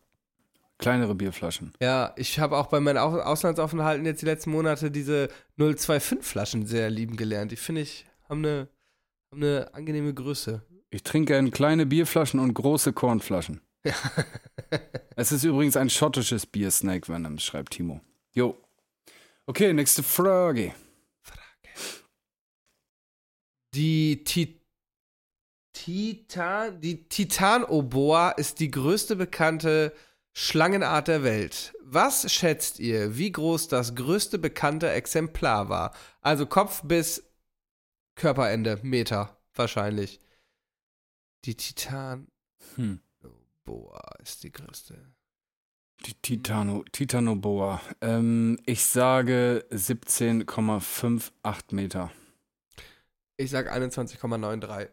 Kleinere 0.79 1.15
Bierflaschen. 1.15 1.73
Ja, 1.81 2.13
ich 2.17 2.41
habe 2.41 2.57
auch 2.57 2.67
bei 2.67 2.81
meinen 2.81 2.99
Au- 2.99 3.21
Auslandsaufenthalten 3.21 4.05
jetzt 4.05 4.23
die 4.23 4.27
letzten 4.27 4.51
Monate 4.51 4.91
diese 4.91 5.29
025 5.57 6.23
Flaschen 6.23 6.67
sehr 6.67 6.91
lieben 6.91 7.17
gelernt. 7.17 7.53
Die 7.53 7.57
finde 7.57 7.83
ich, 7.83 8.05
haben 8.29 8.45
eine, 8.45 8.69
haben 9.31 9.43
eine 9.43 9.73
angenehme 9.75 10.13
Größe. 10.13 10.63
Ich 10.91 11.05
trinke 11.05 11.33
gerne 11.35 11.51
kleine 11.51 11.87
Bierflaschen 11.87 12.41
und 12.41 12.55
große 12.55 12.93
Kornflaschen. 12.93 13.61
Ja. 13.85 13.95
Es 15.15 15.31
ist 15.31 15.45
übrigens 15.45 15.77
ein 15.77 15.91
schottisches 15.91 16.47
Bier, 16.47 16.71
Snake 16.71 17.07
Venom, 17.13 17.39
schreibt 17.39 17.75
Timo. 17.75 18.01
Jo. 18.33 18.57
Okay, 19.47 19.73
nächste 19.73 20.03
Frage. 20.03 20.75
Die 23.75 24.23
Ti- 24.25 24.61
Titan, 25.73 26.81
die 26.81 27.09
Titanoboa 27.09 28.31
ist 28.33 28.61
die 28.61 28.71
größte 28.71 29.17
bekannte 29.17 29.95
Schlangenart 30.35 31.09
der 31.09 31.25
Welt. 31.25 31.75
Was 31.81 32.31
schätzt 32.33 32.79
ihr, 32.79 33.17
wie 33.19 33.33
groß 33.33 33.69
das 33.69 33.95
größte 33.95 34.39
bekannte 34.39 34.91
Exemplar 34.91 35.69
war? 35.69 35.95
Also 36.21 36.47
Kopf 36.47 36.83
bis 36.85 37.25
Körperende, 38.15 38.79
Meter 38.83 39.37
wahrscheinlich. 39.55 40.21
Die 41.45 41.57
Titanoboa 41.57 42.27
Hm. 42.77 43.01
ist 44.23 44.45
die 44.45 44.53
größte. 44.53 45.13
Die 46.05 46.15
Titano, 46.15 46.85
Titanoboa. 46.91 47.81
Ähm, 48.01 48.59
ich 48.67 48.85
sage 48.85 49.65
17,58 49.71 51.75
Meter. 51.75 52.11
Ich 53.37 53.51
sag 53.51 53.73
21,93. 53.73 54.89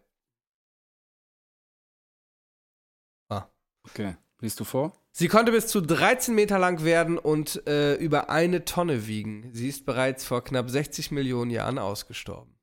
Okay. 3.90 4.16
Liest 4.42 4.60
du 4.60 4.64
vor? 4.64 4.94
Sie 5.12 5.28
konnte 5.28 5.52
bis 5.52 5.68
zu 5.68 5.82
13 5.82 6.34
Meter 6.34 6.60
lang 6.60 6.84
werden 6.84 7.18
und 7.18 7.68
äh, 7.68 7.96
über 7.96 8.30
eine 8.30 8.64
Tonne 8.64 9.08
wiegen. 9.08 9.50
Sie 9.54 9.68
ist 9.68 9.86
bereits 9.86 10.24
vor 10.24 10.44
knapp 10.44 10.70
60 10.70 11.12
Millionen 11.12 11.52
Jahren 11.52 11.78
ausgestorben. 11.78 12.56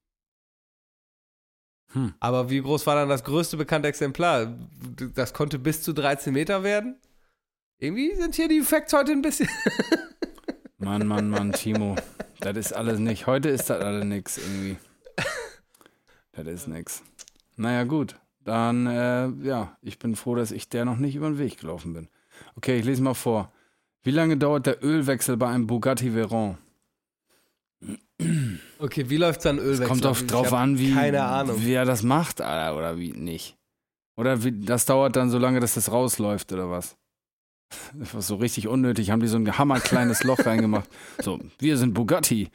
Hm. 1.92 2.14
Aber 2.18 2.48
wie 2.48 2.62
groß 2.62 2.86
war 2.86 2.94
dann 2.94 3.08
das 3.08 3.24
größte 3.24 3.56
bekannte 3.56 3.88
Exemplar? 3.88 4.56
Das 5.14 5.34
konnte 5.34 5.58
bis 5.58 5.82
zu 5.82 5.92
13 5.92 6.32
Meter 6.32 6.62
werden? 6.62 6.98
Irgendwie 7.78 8.14
sind 8.14 8.34
hier 8.34 8.48
die 8.48 8.62
Facts 8.62 8.92
heute 8.92 9.12
ein 9.12 9.22
bisschen. 9.22 9.48
Mann, 10.78 11.06
Mann, 11.06 11.28
Mann, 11.28 11.52
Timo. 11.52 11.96
Das 12.40 12.56
ist 12.56 12.72
alles 12.72 12.98
nicht. 12.98 13.26
Heute 13.26 13.48
ist 13.50 13.68
das 13.68 13.82
alles 13.82 14.04
nix 14.04 14.38
irgendwie. 14.38 14.76
Das 16.32 16.46
ist 16.46 16.68
nix. 16.68 17.02
Naja, 17.56 17.84
gut. 17.84 18.16
Dann, 18.44 18.86
äh, 18.86 19.28
ja, 19.46 19.76
ich 19.82 19.98
bin 19.98 20.16
froh, 20.16 20.34
dass 20.34 20.52
ich 20.52 20.68
der 20.68 20.84
noch 20.84 20.98
nicht 20.98 21.16
über 21.16 21.28
den 21.28 21.38
Weg 21.38 21.58
gelaufen 21.58 21.92
bin. 21.94 22.08
Okay, 22.56 22.78
ich 22.78 22.84
lese 22.84 23.02
mal 23.02 23.14
vor. 23.14 23.52
Wie 24.02 24.10
lange 24.10 24.36
dauert 24.36 24.66
der 24.66 24.84
Ölwechsel 24.84 25.36
bei 25.36 25.48
einem 25.48 25.66
Bugatti 25.66 26.14
Veyron? 26.14 26.56
Okay, 28.78 29.10
wie 29.10 29.16
läuft 29.16 29.44
dann 29.44 29.58
Ölwechsel? 29.58 29.82
Es 29.82 29.88
kommt 29.88 30.06
auf, 30.06 30.22
drauf 30.26 30.52
an, 30.52 30.78
wie, 30.78 30.92
Keine 30.92 31.24
Ahnung. 31.24 31.56
wie 31.60 31.72
er 31.72 31.84
das 31.84 32.02
macht, 32.02 32.40
Alter, 32.40 32.76
oder 32.76 32.98
wie 32.98 33.12
nicht. 33.12 33.56
Oder 34.16 34.44
wie, 34.44 34.52
das 34.52 34.86
dauert 34.86 35.16
dann 35.16 35.28
so 35.28 35.38
lange, 35.38 35.60
dass 35.60 35.74
das 35.74 35.90
rausläuft, 35.90 36.52
oder 36.52 36.70
was? 36.70 36.96
Das 37.94 38.14
war 38.14 38.22
so 38.22 38.36
richtig 38.36 38.68
unnötig. 38.68 39.10
Haben 39.10 39.20
die 39.20 39.26
so 39.26 39.36
ein 39.36 39.58
hammerkleines 39.58 40.22
Loch 40.24 40.44
reingemacht. 40.46 40.88
So, 41.20 41.40
wir 41.58 41.76
sind 41.76 41.94
Bugatti. 41.94 42.50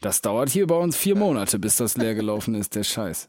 Das 0.00 0.22
dauert 0.22 0.48
hier 0.48 0.66
bei 0.66 0.76
uns 0.76 0.96
vier 0.96 1.14
Monate, 1.16 1.58
bis 1.58 1.76
das 1.76 1.96
leer 1.96 2.14
gelaufen 2.14 2.54
ist, 2.54 2.74
der 2.74 2.84
Scheiß. 2.84 3.28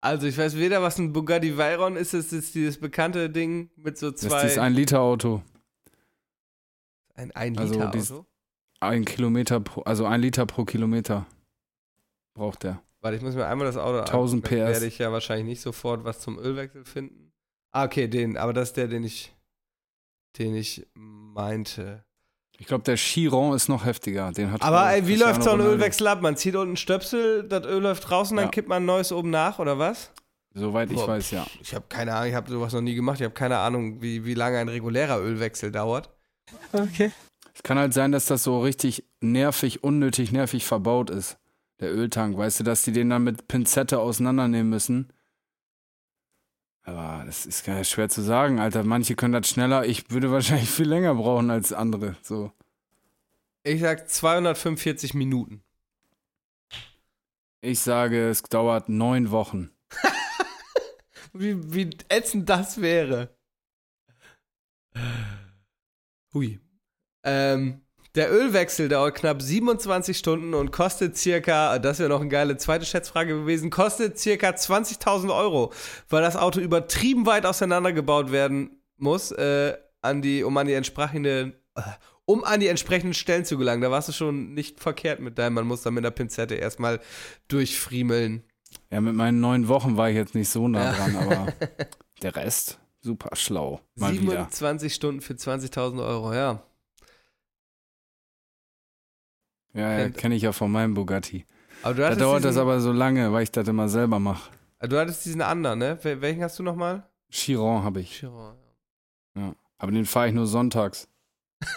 Also, 0.00 0.26
ich 0.26 0.36
weiß 0.36 0.56
weder, 0.56 0.82
was 0.82 0.98
ein 0.98 1.12
Bugatti 1.12 1.56
Veyron 1.56 1.96
ist. 1.96 2.14
Es 2.14 2.32
ist 2.32 2.54
dieses 2.54 2.78
bekannte 2.78 3.30
Ding 3.30 3.70
mit 3.76 3.98
so 3.98 4.10
Das 4.10 4.22
ist 4.22 4.28
zwei. 4.28 4.42
dieses 4.42 4.58
1-Liter-Auto. 4.58 5.42
ein, 7.14 7.32
ein 7.32 7.58
also 7.58 7.74
Liter 7.74 7.88
Auto. 7.88 8.26
Ein 8.80 9.04
Kilometer 9.04 9.60
pro, 9.60 9.80
also 9.82 10.04
ein 10.04 10.20
Liter 10.20 10.44
pro 10.46 10.64
Kilometer 10.64 11.26
braucht 12.34 12.64
der. 12.64 12.82
Warte, 13.00 13.16
ich 13.16 13.22
muss 13.22 13.34
mir 13.34 13.46
einmal 13.46 13.66
das 13.66 13.76
Auto 13.76 13.98
1000 14.00 14.44
angucken. 14.44 14.62
PS. 14.64 14.72
werde 14.72 14.86
ich 14.86 14.98
ja 14.98 15.10
wahrscheinlich 15.12 15.46
nicht 15.46 15.60
sofort 15.62 16.04
was 16.04 16.20
zum 16.20 16.38
Ölwechsel 16.38 16.84
finden. 16.84 17.32
Ah, 17.70 17.84
okay, 17.84 18.08
den, 18.08 18.36
aber 18.36 18.52
das 18.52 18.68
ist 18.68 18.76
der, 18.76 18.88
den 18.88 19.04
ich, 19.04 19.34
den 20.38 20.54
ich 20.54 20.86
meinte. 20.94 22.04
Ich 22.58 22.66
glaube, 22.66 22.84
der 22.84 22.96
Chiron 22.96 23.54
ist 23.54 23.68
noch 23.68 23.84
heftiger. 23.84 24.30
Den 24.32 24.52
hat 24.52 24.62
Aber 24.62 24.92
ey, 24.92 25.06
wie 25.08 25.16
läuft 25.16 25.42
so 25.42 25.50
ein. 25.50 25.60
Ölwechsel 25.60 26.06
ab? 26.06 26.22
Man 26.22 26.36
zieht 26.36 26.54
unten 26.54 26.68
einen 26.68 26.76
Stöpsel, 26.76 27.42
das 27.48 27.66
Öl 27.66 27.82
läuft 27.82 28.10
raus 28.10 28.30
und 28.30 28.36
dann 28.36 28.46
Ja. 28.46 28.50
kippt 28.50 28.68
man 28.68 28.82
ein 28.84 28.86
neues 28.86 29.10
oben 29.12 29.30
nach, 29.30 29.58
oder 29.58 29.78
was? 29.78 30.12
Soweit 30.56 30.88
ich 30.90 30.96
Boah, 30.96 31.08
weiß, 31.08 31.32
ja. 31.32 31.44
Ich 31.60 31.74
habe 31.74 31.84
keine 31.88 32.14
Ahnung, 32.14 32.28
ich 32.28 32.34
habe 32.36 32.48
sowas 32.48 32.72
noch 32.72 32.80
nie 32.80 32.94
gemacht. 32.94 33.18
Ich 33.18 33.24
habe 33.24 33.34
keine 33.34 33.58
Ahnung, 33.58 34.00
wie, 34.00 34.24
wie 34.24 34.34
lange 34.34 34.58
ein 34.58 34.68
regulärer 34.68 35.20
Ölwechsel 35.20 35.72
dauert. 35.72 36.10
Es 36.72 37.62
kann 37.64 37.78
halt 37.78 37.92
sein, 37.92 38.12
dass 38.12 38.26
das 38.26 38.44
so 38.44 38.60
richtig 38.60 39.04
nervig, 39.20 39.82
unnötig 39.82 40.30
nervig 40.30 40.64
verbaut 40.64 41.10
ist. 41.10 41.38
Der 41.80 41.92
Öltank, 41.92 42.36
weißt 42.38 42.60
du, 42.60 42.64
dass 42.64 42.82
die 42.82 42.92
den 42.92 43.10
dann 43.10 43.24
mit 43.24 43.48
Pinzette 43.48 43.98
auseinandernehmen 43.98 44.70
müssen. 44.70 45.12
Aber 46.84 47.24
das 47.24 47.46
ist 47.46 47.64
gar 47.64 47.78
nicht 47.78 47.88
schwer 47.88 48.08
zu 48.10 48.22
sagen, 48.22 48.60
Alter. 48.60 48.84
Manche 48.84 49.16
können 49.16 49.32
das 49.32 49.48
schneller. 49.48 49.86
Ich 49.86 50.10
würde 50.10 50.30
wahrscheinlich 50.30 50.70
viel 50.70 50.88
länger 50.88 51.14
brauchen 51.14 51.50
als 51.50 51.72
andere. 51.72 52.16
So. 52.22 52.52
Ich 53.62 53.80
sag 53.80 54.08
245 54.08 55.14
Minuten. 55.14 55.62
Ich 57.62 57.80
sage, 57.80 58.28
es 58.28 58.42
dauert 58.42 58.90
neun 58.90 59.30
Wochen. 59.30 59.70
Wie, 61.32 61.74
wie 61.74 61.90
ätzend 62.10 62.48
das 62.48 62.80
wäre. 62.80 63.34
Hui. 66.32 66.60
Ähm, 67.24 67.83
der 68.14 68.32
Ölwechsel 68.32 68.88
dauert 68.88 69.16
knapp 69.16 69.42
27 69.42 70.16
Stunden 70.16 70.54
und 70.54 70.70
kostet 70.70 71.16
circa, 71.16 71.78
das 71.78 71.98
wäre 71.98 72.08
noch 72.08 72.20
eine 72.20 72.28
geile 72.28 72.56
zweite 72.56 72.86
Schätzfrage 72.86 73.34
gewesen, 73.40 73.70
kostet 73.70 74.18
circa 74.18 74.50
20.000 74.50 75.34
Euro, 75.36 75.72
weil 76.08 76.22
das 76.22 76.36
Auto 76.36 76.60
übertrieben 76.60 77.26
weit 77.26 77.44
auseinandergebaut 77.46 78.30
werden 78.30 78.80
muss, 78.96 79.32
äh, 79.32 79.76
an 80.00 80.22
die, 80.22 80.44
um 80.44 80.56
an 80.56 80.66
die 80.66 80.74
entsprechende, 80.74 81.54
äh, 81.74 81.82
um 82.24 82.44
an 82.44 82.60
die 82.60 82.68
entsprechenden 82.68 83.14
Stellen 83.14 83.44
zu 83.44 83.58
gelangen. 83.58 83.82
Da 83.82 83.90
warst 83.90 84.08
du 84.08 84.12
schon 84.12 84.54
nicht 84.54 84.80
verkehrt 84.80 85.18
mit 85.20 85.36
deinem, 85.38 85.54
man 85.54 85.66
muss 85.66 85.82
da 85.82 85.90
mit 85.90 86.04
der 86.04 86.10
Pinzette 86.12 86.54
erstmal 86.54 87.00
durchfriemeln. 87.48 88.44
Ja, 88.90 89.00
mit 89.00 89.14
meinen 89.14 89.40
neun 89.40 89.68
Wochen 89.68 89.96
war 89.96 90.08
ich 90.10 90.16
jetzt 90.16 90.34
nicht 90.34 90.48
so 90.48 90.68
nah 90.68 90.84
Ja. 90.84 90.92
dran, 90.92 91.16
aber 91.16 91.52
der 92.22 92.36
Rest, 92.36 92.78
super 93.00 93.34
schlau. 93.34 93.80
Mal 93.96 94.12
wieder. 94.12 94.32
27 94.50 94.94
Stunden 94.94 95.20
für 95.20 95.34
20.000 95.34 96.04
Euro, 96.06 96.32
ja. 96.32 96.62
Ja, 99.74 99.96
Kennt- 99.96 100.16
kenne 100.16 100.34
ich 100.36 100.42
ja 100.42 100.52
von 100.52 100.70
meinem 100.72 100.94
Bugatti. 100.94 101.44
Aber 101.82 101.94
du 101.94 102.00
Da 102.02 102.14
dauert 102.14 102.44
das 102.44 102.56
aber 102.56 102.80
so 102.80 102.92
lange, 102.92 103.32
weil 103.32 103.42
ich 103.42 103.50
das 103.52 103.68
immer 103.68 103.88
selber 103.88 104.18
mache. 104.18 104.50
Du 104.80 104.98
hattest 104.98 105.24
diesen 105.24 105.42
anderen, 105.42 105.78
ne? 105.80 105.98
Wel- 106.02 106.20
Welchen 106.20 106.42
hast 106.42 106.58
du 106.58 106.62
nochmal? 106.62 107.06
Chiron 107.30 107.82
habe 107.84 108.00
ich. 108.00 108.18
Chiron. 108.18 108.54
Ja. 109.36 109.54
Aber 109.78 109.92
den 109.92 110.06
fahre 110.06 110.28
ich 110.28 110.34
nur 110.34 110.46
sonntags. 110.46 111.08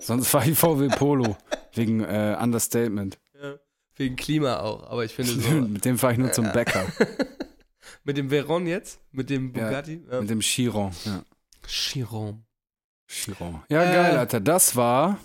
Sonst 0.00 0.28
fahre 0.28 0.50
ich 0.50 0.58
VW 0.58 0.88
Polo. 0.88 1.36
Wegen 1.72 2.00
äh, 2.04 2.36
Understatement. 2.40 3.18
Ja. 3.40 3.54
Wegen 3.96 4.16
Klima 4.16 4.60
auch, 4.60 4.88
aber 4.90 5.04
ich 5.04 5.14
finde 5.14 5.32
so. 5.40 5.50
Mit 5.50 5.84
dem 5.84 5.98
fahre 5.98 6.12
ich 6.14 6.18
nur 6.18 6.32
zum 6.32 6.50
Bäcker. 6.52 6.86
mit 8.04 8.16
dem 8.16 8.28
Veron 8.30 8.66
jetzt? 8.66 9.00
Mit 9.12 9.30
dem 9.30 9.54
Ja, 9.54 9.64
Bugatti? 9.66 10.02
Ja. 10.10 10.20
Mit 10.20 10.30
dem 10.30 10.40
Chiron. 10.40 10.92
Ja. 11.04 11.22
Chiron. 11.66 12.44
Chiron. 13.08 13.62
Ja, 13.68 13.82
Äh. 13.82 13.92
geil, 13.94 14.16
Alter. 14.18 14.40
Das 14.40 14.76
war 14.76 15.18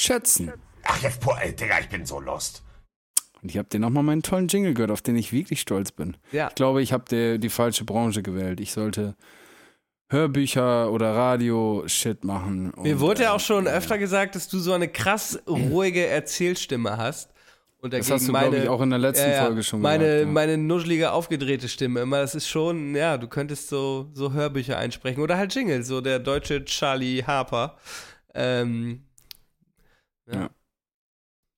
schätzen. 0.00 0.52
Ach, 0.84 1.02
jetzt, 1.02 1.20
boah, 1.20 1.38
ey, 1.40 1.54
Digga, 1.54 1.80
ich 1.80 1.88
bin 1.88 2.06
so 2.06 2.20
lost. 2.20 2.62
Und 3.42 3.50
ich 3.50 3.58
habe 3.58 3.68
dir 3.68 3.78
nochmal 3.78 4.02
meinen 4.02 4.22
tollen 4.22 4.48
Jingle 4.48 4.74
gehört, 4.74 4.90
auf 4.90 5.02
den 5.02 5.16
ich 5.16 5.32
wirklich 5.32 5.60
stolz 5.60 5.92
bin. 5.92 6.16
Ja. 6.32 6.48
Ich 6.48 6.54
glaube, 6.54 6.82
ich 6.82 6.92
habe 6.92 7.38
die 7.38 7.48
falsche 7.48 7.84
Branche 7.84 8.22
gewählt. 8.22 8.60
Ich 8.60 8.72
sollte 8.72 9.16
Hörbücher 10.10 10.90
oder 10.90 11.14
Radio-Shit 11.14 12.24
machen. 12.24 12.72
Mir 12.76 12.94
Und, 12.94 13.00
wurde 13.00 13.22
ja 13.22 13.30
äh, 13.30 13.32
auch 13.32 13.40
schon 13.40 13.66
öfter 13.66 13.96
gesagt, 13.96 14.34
dass 14.34 14.48
du 14.48 14.58
so 14.58 14.72
eine 14.72 14.88
krass 14.88 15.40
ruhige 15.48 16.06
Erzählstimme 16.06 16.96
hast. 16.96 17.30
Und 17.80 17.94
Das 17.94 18.10
hast 18.10 18.28
du, 18.28 18.32
meine, 18.32 18.50
glaube 18.50 18.64
ich, 18.64 18.68
auch 18.68 18.82
in 18.82 18.90
der 18.90 18.98
letzten 18.98 19.30
ja. 19.30 19.44
Folge 19.44 19.62
schon 19.62 19.80
meine, 19.80 20.04
gesagt. 20.04 20.20
ja. 20.26 20.32
meine 20.32 20.58
nuschelige, 20.58 21.12
aufgedrehte 21.12 21.66
Stimme 21.66 22.00
immer, 22.00 22.20
das 22.20 22.34
ist 22.34 22.46
schon, 22.46 22.94
ja, 22.94 23.16
du 23.16 23.26
könntest 23.26 23.68
so, 23.68 24.10
so 24.12 24.32
Hörbücher 24.32 24.76
einsprechen. 24.76 25.22
Oder 25.22 25.38
halt 25.38 25.54
Jingle, 25.54 25.82
so 25.82 26.02
der 26.02 26.18
deutsche 26.18 26.64
Charlie 26.64 27.22
Harper. 27.22 27.78
Ähm, 28.34 29.04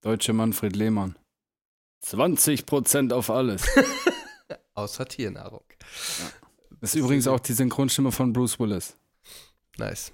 Deutsche 0.03 0.33
Manfred 0.33 0.75
Lehmann. 0.75 1.17
20% 2.05 3.13
auf 3.13 3.31
alles. 3.31 3.65
außer 4.75 5.07
Tiernahrung. 5.07 5.65
Das 6.81 6.95
ist 6.95 7.01
übrigens 7.01 7.29
auch 7.29 7.41
die 7.41 7.53
Synchronstimme 7.53 8.13
von 8.13 8.33
Bruce 8.33 8.59
Willis. 8.59 8.97
Nice. 9.79 10.13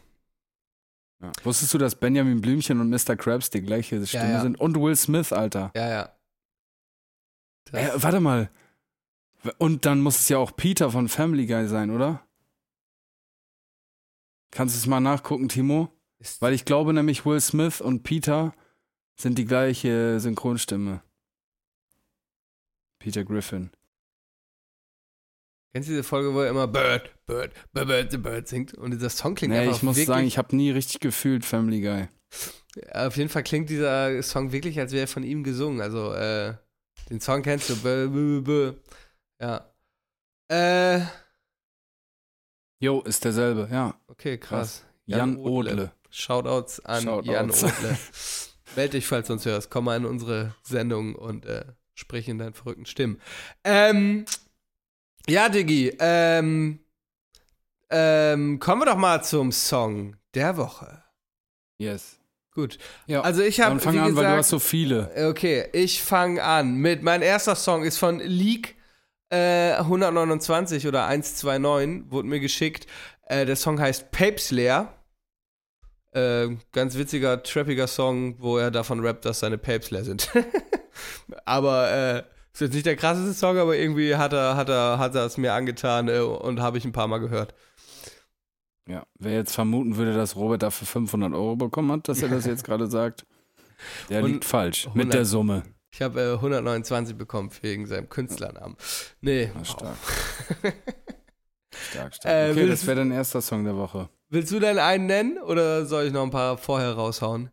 Ja. 1.20 1.32
Wusstest 1.42 1.74
du, 1.74 1.78
dass 1.78 1.96
Benjamin 1.96 2.40
Blümchen 2.40 2.80
und 2.80 2.90
Mr. 2.90 3.16
Krabs 3.16 3.50
die 3.50 3.62
gleiche 3.62 4.06
Stimme 4.06 4.32
ja. 4.32 4.40
sind? 4.40 4.60
Und 4.60 4.76
Will 4.76 4.94
Smith, 4.94 5.32
Alter. 5.32 5.72
Ja, 5.74 5.88
ja. 5.88 6.12
Äh, 7.72 7.90
warte 7.96 8.20
mal. 8.20 8.50
Und 9.58 9.84
dann 9.86 10.00
muss 10.00 10.20
es 10.20 10.28
ja 10.28 10.38
auch 10.38 10.54
Peter 10.54 10.90
von 10.90 11.08
Family 11.08 11.46
Guy 11.46 11.66
sein, 11.68 11.90
oder? 11.90 12.22
Kannst 14.50 14.74
du 14.74 14.78
es 14.78 14.86
mal 14.86 15.00
nachgucken, 15.00 15.48
Timo? 15.48 15.92
Weil 16.40 16.52
ich 16.52 16.64
glaube 16.64 16.92
nämlich, 16.92 17.24
Will 17.24 17.40
Smith 17.40 17.80
und 17.80 18.02
Peter 18.02 18.54
sind 19.16 19.38
die 19.38 19.44
gleiche 19.44 20.18
Synchronstimme. 20.20 21.02
Peter 22.98 23.24
Griffin. 23.24 23.70
kennst 25.72 25.88
du 25.88 25.92
diese 25.92 26.02
Folge, 26.02 26.34
wo 26.34 26.40
er 26.40 26.50
immer 26.50 26.66
Bird, 26.66 27.14
Bird, 27.26 27.52
Bird, 27.72 27.86
Bird, 27.88 28.10
the 28.10 28.18
Bird 28.18 28.48
singt? 28.48 28.74
Und 28.74 28.90
dieser 28.90 29.10
Song 29.10 29.34
klingt 29.36 29.52
Nee, 29.54 29.60
einfach 29.60 29.76
ich 29.76 29.82
muss 29.82 29.96
wirklich, 29.96 30.06
sagen, 30.08 30.26
ich 30.26 30.38
habe 30.38 30.56
nie 30.56 30.70
richtig 30.70 31.00
gefühlt 31.00 31.44
Family 31.44 31.80
Guy. 31.80 32.08
Auf 32.92 33.16
jeden 33.16 33.30
Fall 33.30 33.44
klingt 33.44 33.70
dieser 33.70 34.22
Song 34.22 34.52
wirklich, 34.52 34.78
als 34.80 34.92
wäre 34.92 35.04
er 35.04 35.08
von 35.08 35.22
ihm 35.22 35.44
gesungen. 35.44 35.80
Also, 35.80 36.12
äh, 36.12 36.54
den 37.10 37.20
Song 37.20 37.42
kennst 37.42 37.70
du. 37.70 37.76
Bö, 37.76 38.08
bö, 38.08 38.42
bö. 38.42 38.72
Ja. 39.40 39.72
Äh, 40.50 41.00
Jo, 42.80 43.00
ist 43.00 43.24
derselbe, 43.24 43.68
ja. 43.72 43.98
okay, 44.06 44.38
krass. 44.38 44.84
Jan 45.06 45.36
Odle. 45.36 45.92
Shoutouts 46.10 46.80
an 46.84 47.02
Shoutouts. 47.02 47.26
Jan 47.26 47.50
Odle. 47.50 47.98
Meld 48.76 48.92
dich, 48.92 49.06
falls 49.06 49.26
du 49.28 49.34
uns 49.34 49.44
hörst. 49.44 49.70
Komm 49.70 49.84
mal 49.84 49.96
in 49.96 50.04
unsere 50.04 50.54
Sendung 50.62 51.14
und 51.14 51.46
äh, 51.46 51.64
sprich 51.94 52.28
in 52.28 52.38
deinen 52.38 52.54
verrückten 52.54 52.86
Stimmen. 52.86 53.20
Ähm, 53.64 54.24
ja, 55.28 55.48
Diggi, 55.48 55.96
ähm, 55.98 56.80
ähm, 57.90 58.58
kommen 58.60 58.82
wir 58.82 58.86
doch 58.86 58.96
mal 58.96 59.22
zum 59.22 59.52
Song 59.52 60.16
der 60.34 60.56
Woche. 60.56 61.02
Yes. 61.78 62.18
Gut. 62.54 62.78
Ja, 63.06 63.20
Also 63.20 63.42
ich 63.42 63.60
habe, 63.60 63.70
dann 63.70 63.80
fang 63.80 63.98
an, 63.98 64.06
gesagt, 64.08 64.16
weil 64.16 64.32
du 64.32 64.38
hast 64.38 64.48
so 64.48 64.58
viele. 64.58 65.28
Okay, 65.30 65.68
ich 65.72 66.02
fange 66.02 66.42
an 66.42 66.74
mit, 66.74 67.02
mein 67.02 67.22
erster 67.22 67.54
Song 67.54 67.84
ist 67.84 67.98
von 67.98 68.18
Leak 68.20 68.76
äh, 69.30 69.72
129 69.74 70.86
oder 70.86 71.06
129, 71.06 72.10
wurde 72.10 72.28
mir 72.28 72.40
geschickt. 72.40 72.86
Äh, 73.26 73.46
der 73.46 73.56
Song 73.56 73.80
heißt 73.80 74.10
Papes 74.10 74.50
Leer. 74.50 74.92
Äh, 76.12 76.56
ganz 76.72 76.96
witziger, 76.96 77.42
trappiger 77.42 77.86
Song, 77.86 78.36
wo 78.40 78.58
er 78.58 78.70
davon 78.70 79.00
rappt, 79.00 79.24
dass 79.24 79.40
seine 79.40 79.58
Papes 79.58 79.90
leer 79.90 80.04
sind. 80.04 80.30
aber 81.44 81.90
äh, 81.90 82.22
ist 82.52 82.60
jetzt 82.60 82.74
nicht 82.74 82.86
der 82.86 82.96
krasseste 82.96 83.34
Song, 83.34 83.58
aber 83.58 83.76
irgendwie 83.76 84.16
hat 84.16 84.32
er, 84.32 84.56
hat 84.56 84.68
er, 84.68 84.98
hat 84.98 85.14
er 85.14 85.26
es 85.26 85.36
mir 85.36 85.52
angetan 85.52 86.08
äh, 86.08 86.20
und 86.20 86.60
habe 86.60 86.78
ich 86.78 86.84
ein 86.84 86.92
paar 86.92 87.08
Mal 87.08 87.18
gehört. 87.18 87.54
Ja, 88.88 89.04
wer 89.18 89.34
jetzt 89.34 89.54
vermuten 89.54 89.96
würde, 89.96 90.14
dass 90.14 90.34
Robert 90.34 90.62
dafür 90.62 90.86
500 90.86 91.34
Euro 91.34 91.56
bekommen 91.56 91.92
hat, 91.92 92.08
dass 92.08 92.22
er 92.22 92.30
das 92.30 92.46
jetzt 92.46 92.64
gerade 92.64 92.86
sagt, 92.86 93.26
der 94.08 94.24
Und 94.24 94.32
liegt 94.32 94.44
falsch. 94.44 94.86
100. 94.86 95.04
Mit 95.06 95.14
der 95.14 95.24
Summe. 95.26 95.62
Ich 95.90 96.02
habe 96.02 96.20
äh, 96.20 96.32
129 96.34 97.16
bekommen 97.16 97.50
wegen 97.60 97.86
seinem 97.86 98.08
Künstlernamen. 98.08 98.76
Nee, 99.20 99.50
Na, 99.54 99.64
stark. 99.64 99.96
stark, 101.90 102.14
stark. 102.14 102.24
Äh, 102.24 102.50
Okay, 102.50 102.66
das 102.66 102.86
wäre 102.86 102.96
dein 102.96 103.12
erster 103.12 103.40
Song 103.40 103.64
der 103.64 103.76
Woche. 103.76 104.08
Willst 104.30 104.52
du 104.52 104.60
denn 104.60 104.78
einen 104.78 105.06
nennen 105.06 105.38
oder 105.38 105.86
soll 105.86 106.04
ich 106.06 106.12
noch 106.12 106.22
ein 106.22 106.30
paar 106.30 106.58
vorher 106.58 106.92
raushauen? 106.92 107.50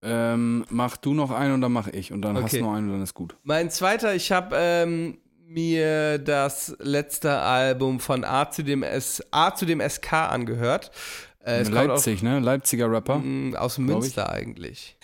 Ähm, 0.00 0.64
mach 0.68 0.96
du 0.96 1.12
noch 1.12 1.32
einen 1.32 1.54
und 1.54 1.60
dann 1.60 1.72
mach 1.72 1.88
ich. 1.88 2.12
Und 2.12 2.22
dann 2.22 2.36
hast 2.36 2.44
Okay. 2.44 2.58
du 2.58 2.64
noch 2.64 2.74
einen 2.74 2.86
und 2.86 2.92
dann 2.94 3.02
ist 3.02 3.14
gut. 3.14 3.36
Mein 3.42 3.68
zweiter, 3.70 4.14
ich 4.14 4.30
habe 4.30 4.54
ähm, 4.56 5.18
mir 5.44 6.18
das 6.18 6.76
letzte 6.78 7.38
Album 7.40 7.98
von 7.98 8.24
A 8.24 8.48
zu 8.50 8.62
dem, 8.62 8.84
S, 8.84 9.22
A 9.32 9.52
zu 9.54 9.66
dem 9.66 9.80
SK 9.80 10.12
angehört. 10.12 10.92
Äh, 11.44 11.62
Leipzig, 11.62 12.22
ne? 12.22 12.40
Leipziger 12.40 12.90
Rapper. 12.90 13.14
Auch, 13.14 13.22
mh, 13.22 13.58
aus 13.58 13.76
glaub 13.76 13.88
ich. 13.88 13.94
Münster 13.94 14.30
eigentlich. 14.30 14.96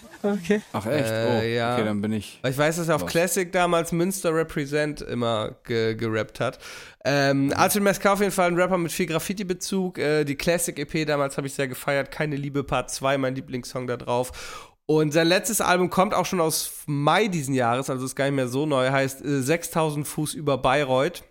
Ach 0.72 0.87
echt? 0.87 1.11
Äh, 1.11 1.26
oh, 1.28 1.43
ja. 1.43 1.74
okay, 1.74 1.85
dann 1.85 2.03
bin 2.03 2.12
ich. 2.12 2.39
Weil 2.43 2.51
ich 2.51 2.59
weiß, 2.59 2.76
dass 2.76 2.89
er 2.89 2.97
auf 2.97 3.03
Was? 3.03 3.11
Classic 3.11 3.51
damals 3.53 3.93
Münster 3.93 4.35
Represent 4.35 5.01
immer 5.01 5.57
ge 5.64 5.95
gerappt 5.95 6.41
hat. 6.41 6.59
Ähm, 7.05 7.53
A 7.57 7.70
zu 7.70 7.78
dem 7.78 7.93
SK 7.93 8.07
auf 8.07 8.20
jeden 8.20 8.32
Fall 8.32 8.49
ein 8.49 8.57
Rapper 8.57 8.78
mit 8.78 8.91
viel 8.93 9.07
Graffiti-Bezug. 9.07 9.99
Äh, 9.99 10.24
die 10.24 10.35
Classic-EP 10.35 11.07
damals 11.07 11.37
habe 11.37 11.47
ich 11.47 11.55
sehr 11.55 11.68
gefeiert. 11.68 12.11
Keine 12.11 12.37
Liebe 12.37 12.64
Part 12.64 12.91
2, 12.91 13.16
mein 13.18 13.35
Lieblingssong 13.35 13.87
da 13.87 13.97
drauf. 13.97 14.72
Und 14.87 15.12
sein 15.12 15.28
letztes 15.28 15.61
Album 15.61 15.89
kommt 15.89 16.12
auch 16.12 16.26
schon 16.26 16.41
aus 16.41 16.82
Mai 16.87 17.28
diesen 17.28 17.55
Jahres, 17.55 17.89
also 17.89 18.05
ist 18.05 18.16
gar 18.16 18.26
nicht 18.26 18.35
mehr 18.35 18.49
so 18.49 18.66
neu, 18.66 18.91
heißt 18.91 19.24
äh, 19.24 19.41
6000 19.41 20.07
Fuß 20.07 20.35
über 20.35 20.59
Bayreuth. 20.59 21.24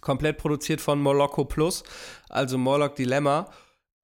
Komplett 0.00 0.38
produziert 0.38 0.80
von 0.80 1.00
Moloko 1.00 1.44
Plus, 1.44 1.82
also 2.28 2.58
Morlock 2.58 2.94
Dilemma. 2.94 3.50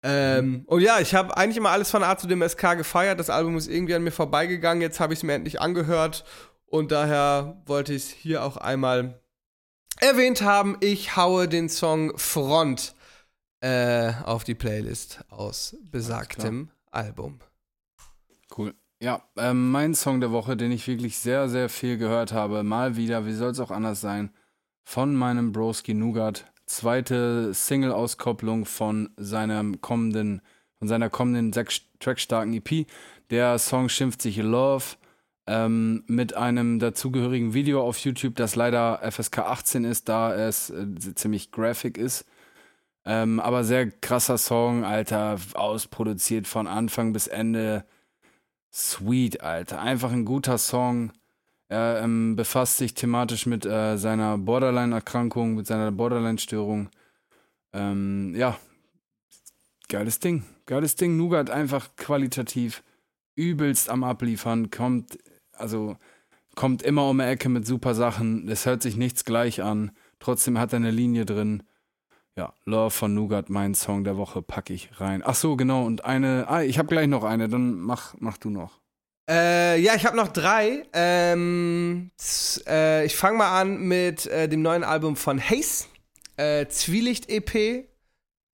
Ähm, 0.03 0.65
und 0.67 0.81
ja, 0.81 0.99
ich 1.01 1.15
habe 1.15 1.37
eigentlich 1.37 1.57
immer 1.59 1.71
alles 1.71 1.91
von 1.91 2.03
A 2.03 2.17
zu 2.17 2.27
dem 2.27 2.47
SK 2.47 2.77
gefeiert. 2.77 3.21
Das 3.21 3.31
Album 3.31 3.57
ist 3.57 3.69
irgendwie 3.69 3.95
an 3.95 4.03
mir 4.03 4.13
vorbeigegangen. 4.13 4.81
Jetzt 4.81 5.01
habe 5.01 5.13
ich 5.13 5.21
es 5.21 5.23
mir 5.23 5.35
endlich 5.35 5.61
angehört. 5.61 6.25
Und 6.67 6.93
daher 6.93 7.61
wollte 7.67 7.93
ich 7.93 8.05
es 8.05 8.11
hier 8.11 8.45
auch 8.45 8.57
einmal 8.57 9.21
erwähnt 9.99 10.43
haben. 10.43 10.77
Ich 10.81 11.17
haue 11.17 11.49
den 11.49 11.69
Song 11.69 12.17
Front 12.17 12.95
äh, 13.61 14.13
auf 14.25 14.45
die 14.45 14.55
Playlist 14.55 15.25
aus 15.29 15.77
besagtem 15.83 16.71
Album. 16.91 17.41
Cool. 18.57 18.75
Ja, 19.03 19.23
ähm, 19.37 19.71
mein 19.71 19.95
Song 19.95 20.21
der 20.21 20.31
Woche, 20.31 20.57
den 20.57 20.73
ich 20.73 20.87
wirklich 20.87 21.19
sehr, 21.19 21.49
sehr 21.49 21.69
viel 21.69 21.97
gehört 21.97 22.33
habe, 22.33 22.63
mal 22.63 22.97
wieder, 22.97 23.27
wie 23.27 23.33
soll 23.33 23.51
es 23.51 23.61
auch 23.61 23.71
anders 23.71 24.01
sein, 24.01 24.31
von 24.83 25.15
meinem 25.15 25.53
Broski 25.53 25.95
Nougat. 25.95 26.50
Zweite 26.71 27.53
Single-Auskopplung 27.53 28.65
von 28.65 29.11
seinem 29.17 29.81
kommenden, 29.81 30.41
von 30.79 30.87
seiner 30.87 31.11
kommenden 31.11 31.53
sechs 31.53 31.81
trackstarken 31.99 32.55
EP. 32.55 32.87
Der 33.31 33.59
Song 33.59 33.89
schimpft 33.89 34.23
sich 34.23 34.37
Love 34.37 34.85
ähm, 35.49 36.05
mit 36.07 36.37
einem 36.37 36.79
dazugehörigen 36.79 37.55
Video 37.55 37.83
auf 37.83 37.99
YouTube, 37.99 38.37
das 38.37 38.55
leider 38.55 39.01
FSK 39.03 39.39
18 39.41 39.85
ist, 39.85 40.09
da 40.09 40.33
es 40.33 40.71
äh, 40.71 40.87
ziemlich 41.17 41.51
graphic 41.51 41.99
ist. 41.99 42.25
Ähm, 43.05 43.41
aber 43.41 43.65
sehr 43.65 43.91
krasser 43.91 44.39
Song, 44.39 44.85
Alter, 44.85 45.41
ausproduziert 45.55 46.47
von 46.47 46.69
Anfang 46.69 47.13
bis 47.13 47.27
Ende. 47.27 47.85
Sweet, 48.73 49.41
Alter. 49.41 49.81
Einfach 49.81 50.13
ein 50.13 50.25
guter 50.25 50.57
Song. 50.57 51.11
Er 51.71 52.01
ähm, 52.03 52.35
befasst 52.35 52.79
sich 52.79 52.95
thematisch 52.95 53.47
mit 53.47 53.65
äh, 53.65 53.97
seiner 53.97 54.37
Borderline-Erkrankung, 54.39 55.55
mit 55.55 55.69
seiner 55.69 55.93
Borderline-Störung. 55.93 56.89
Ähm, 57.73 58.35
ja, 58.35 58.59
geiles 59.89 60.19
Ding. 60.19 60.43
Geiles 60.67 60.97
Ding. 60.97 61.17
Nougat 61.17 61.49
einfach 61.49 61.95
qualitativ 61.95 62.83
übelst 63.37 63.89
am 63.89 64.03
Abliefern. 64.03 64.73
Kommt, 64.73 65.17
also, 65.53 65.97
kommt 66.57 66.83
immer 66.83 67.09
um 67.09 67.19
die 67.19 67.25
Ecke 67.25 67.49
mit 67.49 67.69
super 67.69 67.95
Sachen. 67.95 68.49
Es 68.49 68.67
hört 68.67 68.83
sich 68.83 68.97
nichts 68.97 69.25
gleich 69.25 69.63
an. 69.63 69.93
Trotzdem 70.19 70.59
hat 70.59 70.73
er 70.73 70.79
eine 70.79 70.91
Linie 70.91 71.25
drin. 71.25 71.63
Ja, 72.35 72.53
Love 72.65 72.91
von 72.91 73.15
Nougat, 73.15 73.49
mein 73.49 73.77
Song 73.77 74.03
der 74.03 74.17
Woche, 74.17 74.43
packe 74.43 74.73
ich 74.73 75.01
rein. 75.01 75.23
Ach 75.25 75.37
so, 75.37 75.55
genau. 75.55 75.85
Und 75.85 76.05
eine, 76.05 76.47
ah, 76.49 76.63
ich 76.63 76.81
habe 76.81 76.89
gleich 76.89 77.07
noch 77.07 77.23
eine, 77.23 77.49
dann 77.49 77.79
mach, 77.79 78.17
mach 78.19 78.39
du 78.39 78.51
noch. 78.51 78.80
Äh, 79.31 79.79
ja, 79.81 79.95
ich 79.95 80.05
habe 80.05 80.17
noch 80.17 80.29
drei. 80.29 80.83
Ähm, 80.93 82.11
äh, 82.67 83.07
ich 83.07 83.15
fange 83.15 83.39
mal 83.39 83.61
an 83.61 83.79
mit 83.79 84.27
äh, 84.27 84.49
dem 84.49 84.61
neuen 84.61 84.83
Album 84.83 85.15
von 85.15 85.41
Haze, 85.41 85.87
äh, 86.37 86.67
Zwielicht-EP. 86.67 87.87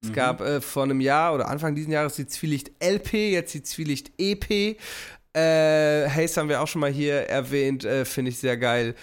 Es 0.02 0.12
gab 0.12 0.42
äh, 0.42 0.60
vor 0.60 0.82
einem 0.82 1.00
Jahr 1.00 1.34
oder 1.34 1.48
Anfang 1.48 1.74
dieses 1.74 1.90
Jahres 1.90 2.16
die 2.16 2.26
Zwielicht-LP, 2.26 3.32
jetzt 3.32 3.54
die 3.54 3.62
Zwielicht-EP. 3.62 4.78
Äh, 5.32 6.10
Haze 6.10 6.40
haben 6.40 6.50
wir 6.50 6.60
auch 6.60 6.68
schon 6.68 6.82
mal 6.82 6.92
hier 6.92 7.22
erwähnt, 7.22 7.86
äh, 7.86 8.04
finde 8.04 8.30
ich 8.30 8.38
sehr 8.38 8.58
geil. 8.58 8.94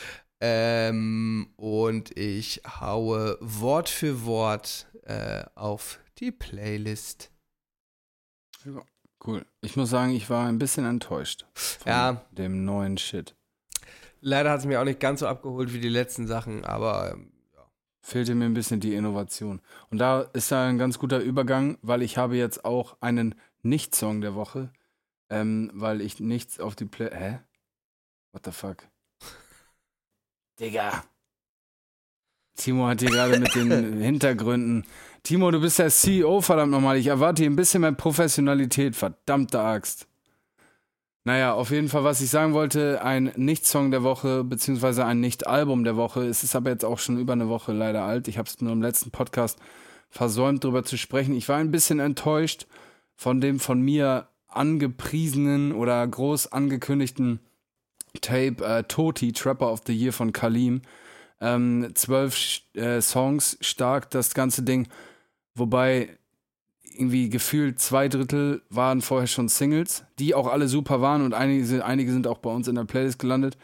Ähm, 0.42 1.54
und 1.58 2.16
ich 2.16 2.62
haue 2.80 3.38
Wort 3.42 3.90
für 3.90 4.26
Wort 4.26 4.88
auf 5.56 6.00
die 6.20 6.32
Playlist. 6.32 7.30
Cool. 9.26 9.46
Ich 9.62 9.76
muss 9.78 9.90
sagen, 9.90 10.12
ich 10.12 10.30
war 10.30 10.48
ein 10.48 10.60
bisschen 10.60 10.86
enttäuscht 10.86 11.46
von 11.54 11.90
Ja. 11.92 12.26
dem 12.32 12.66
neuen 12.66 12.98
Shit. 12.98 13.36
Leider 14.20 14.52
hat 14.52 14.60
es 14.60 14.66
mir 14.66 14.80
auch 14.80 14.86
nicht 14.86 15.00
ganz 15.00 15.20
so 15.22 15.28
abgeholt 15.28 15.74
wie 15.74 15.80
die 15.80 15.90
letzten 15.90 16.28
Sachen, 16.28 16.64
aber 16.66 17.12
ähm, 17.14 17.34
Fehlte 18.06 18.36
mir 18.36 18.44
ein 18.46 18.54
bisschen 18.54 18.82
die 18.82 18.96
Innovation. 18.96 19.62
Und 19.90 19.98
da 19.98 20.24
ist 20.34 20.52
da 20.52 20.68
ein 20.68 20.78
ganz 20.78 21.00
guter 21.00 21.20
Übergang, 21.20 21.78
weil 21.82 22.02
ich 22.02 22.18
habe 22.18 22.36
jetzt 22.36 22.66
auch 22.66 22.98
einen 23.00 23.34
Nicht-Song 23.62 24.20
der 24.20 24.36
Woche, 24.36 24.74
ähm, 25.30 25.72
weil 25.74 26.02
ich 26.02 26.20
nichts 26.20 26.60
auf 26.60 26.76
die 26.76 26.84
Play... 26.84 27.10
Hä? 27.14 27.40
What 28.34 28.44
the 28.46 28.52
fuck? 28.52 28.90
Digga. 30.60 31.06
Timo 32.58 32.88
hat 32.88 33.00
hier 33.00 33.10
gerade 33.10 33.40
mit 33.40 33.56
den 33.56 33.98
Hintergründen... 34.02 34.86
Timo, 35.24 35.52
du 35.52 35.62
bist 35.62 35.80
der 35.80 35.90
CEO, 35.90 36.42
verdammt 36.42 36.74
nochmal. 36.74 36.98
Ich 36.98 37.08
erwarte 37.08 37.44
hier 37.44 37.50
ein 37.50 37.56
bisschen 37.56 37.80
mehr 37.80 37.94
Professionalität, 37.94 38.94
verdammte 38.94 39.62
Axt. 39.62 40.06
Naja, 41.24 41.54
auf 41.54 41.72
jeden 41.72 41.88
Fall, 41.88 42.04
was 42.04 42.20
ich 42.20 42.30
sagen 42.30 42.54
wollte, 42.54 43.02
ein 43.02 43.32
Nicht-Song 43.38 43.92
der 43.92 44.04
Woche, 44.04 44.44
beziehungsweise 44.44 45.06
ein 45.06 45.22
Nicht-Album 45.22 45.86
der 45.86 45.96
Woche. 45.96 46.26
Es 46.26 46.44
ist 46.44 46.58
aber 46.58 46.72
jetzt 46.72 46.84
auch 46.84 47.00
schon 47.00 47.18
über 47.18 47.32
eine 47.32 47.48
Woche 47.48 47.72
leider 47.72 48.04
alt. 48.04 48.28
Ich 48.28 48.38
habe 48.38 48.50
es 48.50 48.60
nur 48.60 48.74
im 48.74 48.82
letzten 48.82 49.12
Podcast 49.12 49.58
versäumt, 50.10 50.66
darüber 50.66 50.84
zu 50.84 50.98
sprechen. 50.98 51.38
Ich 51.38 51.48
war 51.48 51.56
ein 51.56 51.72
bisschen 51.72 52.02
enttäuscht 52.02 52.68
von 53.16 53.40
dem 53.40 53.62
von 53.62 53.80
mir 53.80 54.28
angepriesenen 54.50 55.72
oder 55.72 56.06
groß 56.06 56.52
angekündigten 56.52 57.40
Tape 58.20 58.58
äh, 58.62 58.84
Toti, 58.84 59.32
Trapper 59.32 59.72
of 59.72 59.84
the 59.88 59.94
Year 59.94 60.12
von 60.12 60.34
Kalim. 60.34 60.82
Ähm, 61.40 61.92
zwölf 61.94 62.60
äh, 62.74 63.00
Songs, 63.00 63.58
stark 63.62 64.10
das 64.10 64.34
ganze 64.34 64.64
Ding. 64.64 64.90
Wobei 65.56 66.18
irgendwie 66.96 67.30
gefühlt 67.30 67.80
zwei 67.80 68.08
Drittel 68.08 68.62
waren 68.70 69.02
vorher 69.02 69.28
schon 69.28 69.48
Singles, 69.50 70.06
die 70.20 70.36
auch 70.36 70.48
alle 70.48 70.68
super 70.68 71.02
waren 71.02 71.24
und 71.24 71.34
einige, 71.34 71.66
sind- 71.66 71.82
einige 71.82 72.12
sind 72.12 72.28
auch 72.28 72.38
bei 72.38 72.52
uns 72.52 72.68
in 72.68 72.76
der 72.76 72.84
Playlist 72.86 73.20
gelandet. 73.20 73.58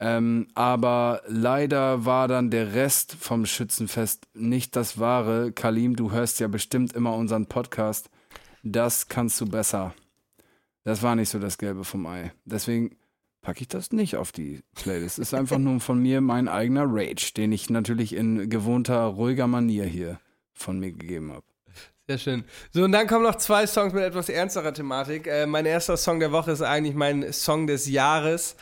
Ähm, 0.00 0.48
aber 0.54 1.22
leider 1.28 2.04
war 2.04 2.26
dann 2.28 2.50
der 2.50 2.74
Rest 2.74 3.14
vom 3.14 3.46
Schützenfest 3.46 4.26
nicht 4.34 4.74
das 4.74 4.98
wahre. 4.98 5.52
Kalim, 5.52 5.94
du 5.96 6.10
hörst 6.10 6.40
ja 6.40 6.48
bestimmt 6.48 6.92
immer 6.94 7.14
unseren 7.14 7.46
Podcast. 7.46 8.10
Das 8.64 9.08
kannst 9.08 9.40
du 9.40 9.46
besser. 9.46 9.94
Das 10.84 11.02
war 11.02 11.14
nicht 11.14 11.28
so 11.28 11.38
das 11.38 11.58
Gelbe 11.58 11.84
vom 11.84 12.06
Ei. 12.06 12.32
Deswegen 12.44 12.96
packe 13.42 13.60
ich 13.60 13.68
das 13.68 13.92
nicht 13.92 14.16
auf 14.16 14.32
die 14.32 14.62
Playlist. 14.74 15.18
Ist 15.20 15.34
einfach 15.34 15.58
nur 15.58 15.78
von 15.78 16.00
mir 16.00 16.20
mein 16.20 16.48
eigener 16.48 16.84
Rage, 16.86 17.32
den 17.36 17.52
ich 17.52 17.70
natürlich 17.70 18.14
in 18.14 18.48
gewohnter, 18.50 19.04
ruhiger 19.04 19.46
Manier 19.46 19.84
hier 19.84 20.18
von 20.54 20.78
mir 20.78 20.92
gegeben 20.92 21.32
habe. 21.32 21.44
Sehr 22.08 22.18
schön. 22.18 22.44
So, 22.72 22.82
und 22.82 22.92
dann 22.92 23.06
kommen 23.06 23.22
noch 23.22 23.36
zwei 23.36 23.66
Songs 23.66 23.92
mit 23.92 24.02
etwas 24.02 24.28
ernsterer 24.28 24.74
Thematik. 24.74 25.26
Äh, 25.26 25.46
mein 25.46 25.66
erster 25.66 25.96
Song 25.96 26.20
der 26.20 26.32
Woche 26.32 26.50
ist 26.50 26.62
eigentlich 26.62 26.94
mein 26.94 27.32
Song 27.32 27.66
des 27.66 27.88
Jahres. 27.88 28.56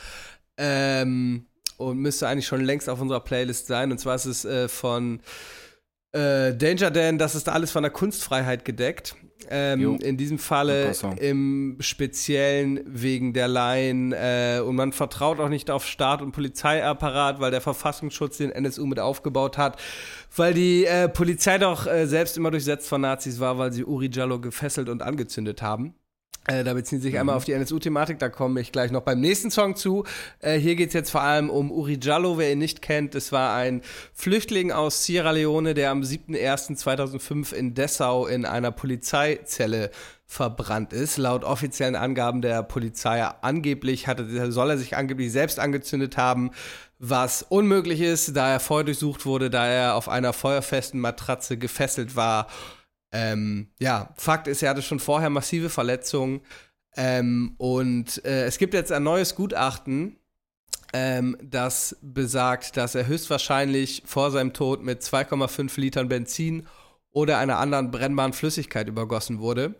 Ähm, 0.57 1.47
und 1.77 1.97
müsste 1.97 2.27
eigentlich 2.27 2.45
schon 2.47 2.61
längst 2.61 2.87
auf 2.87 3.01
unserer 3.01 3.19
Playlist 3.19 3.67
sein. 3.67 3.91
Und 3.91 3.97
zwar 3.97 4.15
ist 4.15 4.25
es 4.25 4.45
äh, 4.45 4.67
von 4.67 5.19
äh, 6.11 6.53
Danger 6.53 6.91
Dan, 6.91 7.17
das 7.17 7.35
ist 7.35 7.49
alles 7.49 7.71
von 7.71 7.83
der 7.83 7.91
Kunstfreiheit 7.91 8.65
gedeckt. 8.65 9.15
Ähm, 9.49 9.97
in 9.97 10.17
diesem 10.17 10.39
Falle 10.39 10.93
im 11.19 11.77
Speziellen 11.79 12.81
wegen 12.85 13.33
der 13.33 13.47
Laien. 13.47 14.13
Äh, 14.13 14.61
und 14.65 14.75
man 14.75 14.91
vertraut 14.93 15.39
auch 15.39 15.49
nicht 15.49 15.71
auf 15.71 15.85
Staat 15.85 16.21
und 16.21 16.31
Polizeiapparat, 16.31 17.39
weil 17.39 17.51
der 17.51 17.61
Verfassungsschutz 17.61 18.37
den 18.37 18.51
NSU 18.51 18.85
mit 18.85 18.99
aufgebaut 18.99 19.57
hat. 19.57 19.79
Weil 20.35 20.53
die 20.53 20.85
äh, 20.85 21.09
Polizei 21.09 21.57
doch 21.57 21.87
äh, 21.87 22.05
selbst 22.05 22.37
immer 22.37 22.51
durchsetzt 22.51 22.87
von 22.87 23.01
Nazis 23.01 23.39
war, 23.39 23.57
weil 23.57 23.73
sie 23.73 23.85
Uri 23.85 24.09
Jallo 24.11 24.39
gefesselt 24.39 24.89
und 24.89 25.01
angezündet 25.01 25.61
haben. 25.61 25.95
Äh, 26.47 26.63
da 26.63 26.73
beziehen 26.73 26.99
sie 26.99 27.09
sich 27.09 27.19
einmal 27.19 27.35
auf 27.35 27.45
die 27.45 27.53
NSU-Thematik, 27.53 28.17
da 28.17 28.29
komme 28.29 28.61
ich 28.61 28.71
gleich 28.71 28.89
noch 28.89 29.01
beim 29.01 29.19
nächsten 29.19 29.51
Song 29.51 29.75
zu. 29.75 30.05
Äh, 30.39 30.57
hier 30.57 30.75
geht 30.75 30.87
es 30.87 30.93
jetzt 30.93 31.11
vor 31.11 31.21
allem 31.21 31.51
um 31.51 31.71
Uri 31.71 31.99
Jallo, 32.01 32.39
wer 32.39 32.51
ihn 32.51 32.57
nicht 32.57 32.81
kennt. 32.81 33.13
Das 33.13 33.31
war 33.31 33.55
ein 33.55 33.81
Flüchtling 34.13 34.71
aus 34.71 35.05
Sierra 35.05 35.31
Leone, 35.31 35.75
der 35.75 35.91
am 35.91 36.01
7.01.2005 36.01 37.53
in 37.53 37.75
Dessau 37.75 38.25
in 38.25 38.45
einer 38.45 38.71
Polizeizelle 38.71 39.91
verbrannt 40.25 40.93
ist. 40.93 41.17
Laut 41.17 41.43
offiziellen 41.43 41.95
Angaben 41.95 42.41
der 42.41 42.63
Polizei 42.63 43.21
angeblich 43.21 44.07
hatte, 44.07 44.51
soll 44.51 44.71
er 44.71 44.77
sich 44.79 44.97
angeblich 44.97 45.31
selbst 45.31 45.59
angezündet 45.59 46.17
haben, 46.17 46.51
was 46.97 47.43
unmöglich 47.43 48.01
ist, 48.01 48.35
da 48.35 48.49
er 48.49 48.59
vorher 48.59 48.85
durchsucht 48.85 49.25
wurde, 49.25 49.49
da 49.51 49.67
er 49.67 49.95
auf 49.95 50.09
einer 50.09 50.33
feuerfesten 50.33 50.99
Matratze 50.99 51.57
gefesselt 51.57 52.15
war. 52.15 52.47
Ähm, 53.11 53.67
ja, 53.79 54.13
Fakt 54.17 54.47
ist, 54.47 54.63
er 54.63 54.69
hatte 54.69 54.81
schon 54.81 54.99
vorher 54.99 55.29
massive 55.29 55.69
Verletzungen. 55.69 56.41
Ähm, 56.95 57.55
und 57.57 58.23
äh, 58.25 58.45
es 58.45 58.57
gibt 58.57 58.73
jetzt 58.73 58.91
ein 58.91 59.03
neues 59.03 59.35
Gutachten, 59.35 60.17
ähm, 60.93 61.37
das 61.41 61.95
besagt, 62.01 62.75
dass 62.75 62.95
er 62.95 63.07
höchstwahrscheinlich 63.07 64.03
vor 64.05 64.31
seinem 64.31 64.53
Tod 64.53 64.83
mit 64.83 65.01
2,5 65.01 65.79
Litern 65.79 66.09
Benzin 66.09 66.67
oder 67.11 67.37
einer 67.37 67.59
anderen 67.59 67.91
brennbaren 67.91 68.33
Flüssigkeit 68.33 68.87
übergossen 68.87 69.39
wurde. 69.39 69.75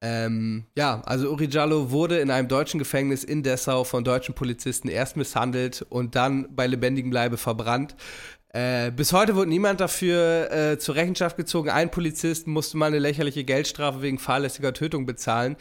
Ähm, 0.00 0.64
ja, 0.76 1.02
also 1.06 1.30
Uri 1.30 1.46
Jallo 1.46 1.90
wurde 1.90 2.20
in 2.20 2.30
einem 2.30 2.46
deutschen 2.46 2.78
Gefängnis 2.78 3.24
in 3.24 3.42
Dessau 3.42 3.82
von 3.82 4.04
deutschen 4.04 4.34
Polizisten 4.34 4.88
erst 4.88 5.16
misshandelt 5.16 5.84
und 5.88 6.14
dann 6.14 6.54
bei 6.54 6.66
lebendigem 6.66 7.10
Leibe 7.10 7.36
verbrannt. 7.36 7.96
Äh, 8.50 8.90
bis 8.92 9.12
heute 9.12 9.36
wurde 9.36 9.50
niemand 9.50 9.80
dafür 9.80 10.50
äh, 10.50 10.78
zur 10.78 10.94
Rechenschaft 10.94 11.36
gezogen. 11.36 11.70
Ein 11.70 11.90
Polizist 11.90 12.46
musste 12.46 12.78
mal 12.78 12.86
eine 12.86 12.98
lächerliche 12.98 13.44
Geldstrafe 13.44 14.00
wegen 14.00 14.18
fahrlässiger 14.18 14.72
Tötung 14.72 15.04
bezahlen. 15.04 15.56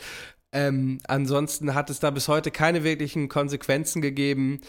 Ähm, 0.53 0.99
ansonsten 1.07 1.73
hat 1.73 1.89
es 1.89 1.99
da 1.99 2.09
bis 2.09 2.27
heute 2.29 2.51
keine 2.51 2.83
wirklichen 2.83 3.27
Konsequenzen 3.27 4.01
gegeben. 4.01 4.61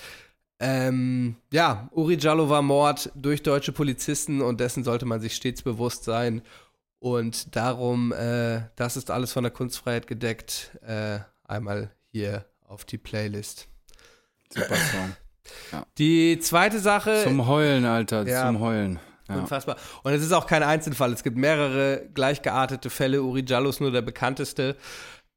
Ähm, 0.61 1.37
ja, 1.53 1.89
Uri 1.93 2.17
Jallo 2.17 2.51
war 2.51 2.63
Mord 2.63 3.13
durch 3.15 3.45
deutsche 3.45 3.73
Polizisten 3.73 4.43
und 4.43 4.59
dessen 4.59 4.83
sollte 4.83 5.07
man 5.07 5.21
sich 5.21 5.37
stets 5.37 5.63
bewusst 5.63 6.03
sein. 6.03 6.43
Und 6.99 7.55
darum, 7.55 8.13
äh, 8.13 8.63
das 8.75 8.97
ist 8.97 9.13
alles 9.13 9.33
von 9.33 9.45
der 9.45 9.53
Kunstfreiheit 9.53 10.09
gedeckt. 10.09 10.77
Äh, 10.83 11.21
einmal 11.45 11.93
hier 12.11 12.45
auf 12.67 12.85
die 12.85 12.99
Playlist. 12.99 13.69
Super 14.53 14.77
Song. 14.77 15.17
Die 15.99 16.39
zweite 16.41 16.79
Sache. 16.79 17.23
Zum 17.25 17.47
Heulen, 17.47 17.85
Alter, 17.85 18.27
Ja. 18.27 18.47
zum 18.47 18.61
Heulen. 18.61 18.99
Ja. 19.29 19.37
Unfassbar. 19.37 19.77
Und 20.05 20.13
es 20.13 20.23
ist 20.23 20.33
auch 20.33 20.47
kein 20.47 20.63
Einzelfall. 20.63 21.13
Es 21.13 21.23
gibt 21.23 21.37
mehrere 21.37 22.09
gleichgeartete 22.15 22.89
Fälle. 22.91 23.23
Uri 23.23 23.45
Jallo 23.47 23.69
ist 23.69 23.81
nur 23.81 23.91
der 23.91 24.03
bekannteste. 24.03 24.77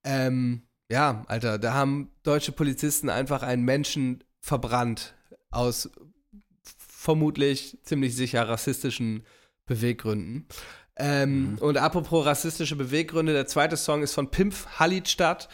Ähm, 0.04 0.62
ja, 0.90 1.24
Alter, 1.28 1.58
da 1.60 1.74
haben 1.74 2.12
deutsche 2.24 2.52
Polizisten 2.54 3.10
einfach 3.10 3.44
einen 3.44 3.64
Menschen 3.64 4.24
verbrannt 4.40 5.14
aus 5.50 5.90
vermutlich 6.78 7.78
ziemlich 7.84 8.16
sicher 8.16 8.48
rassistischen 8.48 9.24
Beweggründen. 9.66 10.48
Ähm, 10.98 11.58
Und 11.60 11.78
apropos 11.78 12.26
rassistische 12.26 12.76
Beweggründe, 12.76 13.34
der 13.34 13.48
zweite 13.48 13.78
Song 13.78 14.04
ist 14.04 14.14
von 14.14 14.30
Pimpf 14.30 14.68
Halidstadt, 14.80 15.50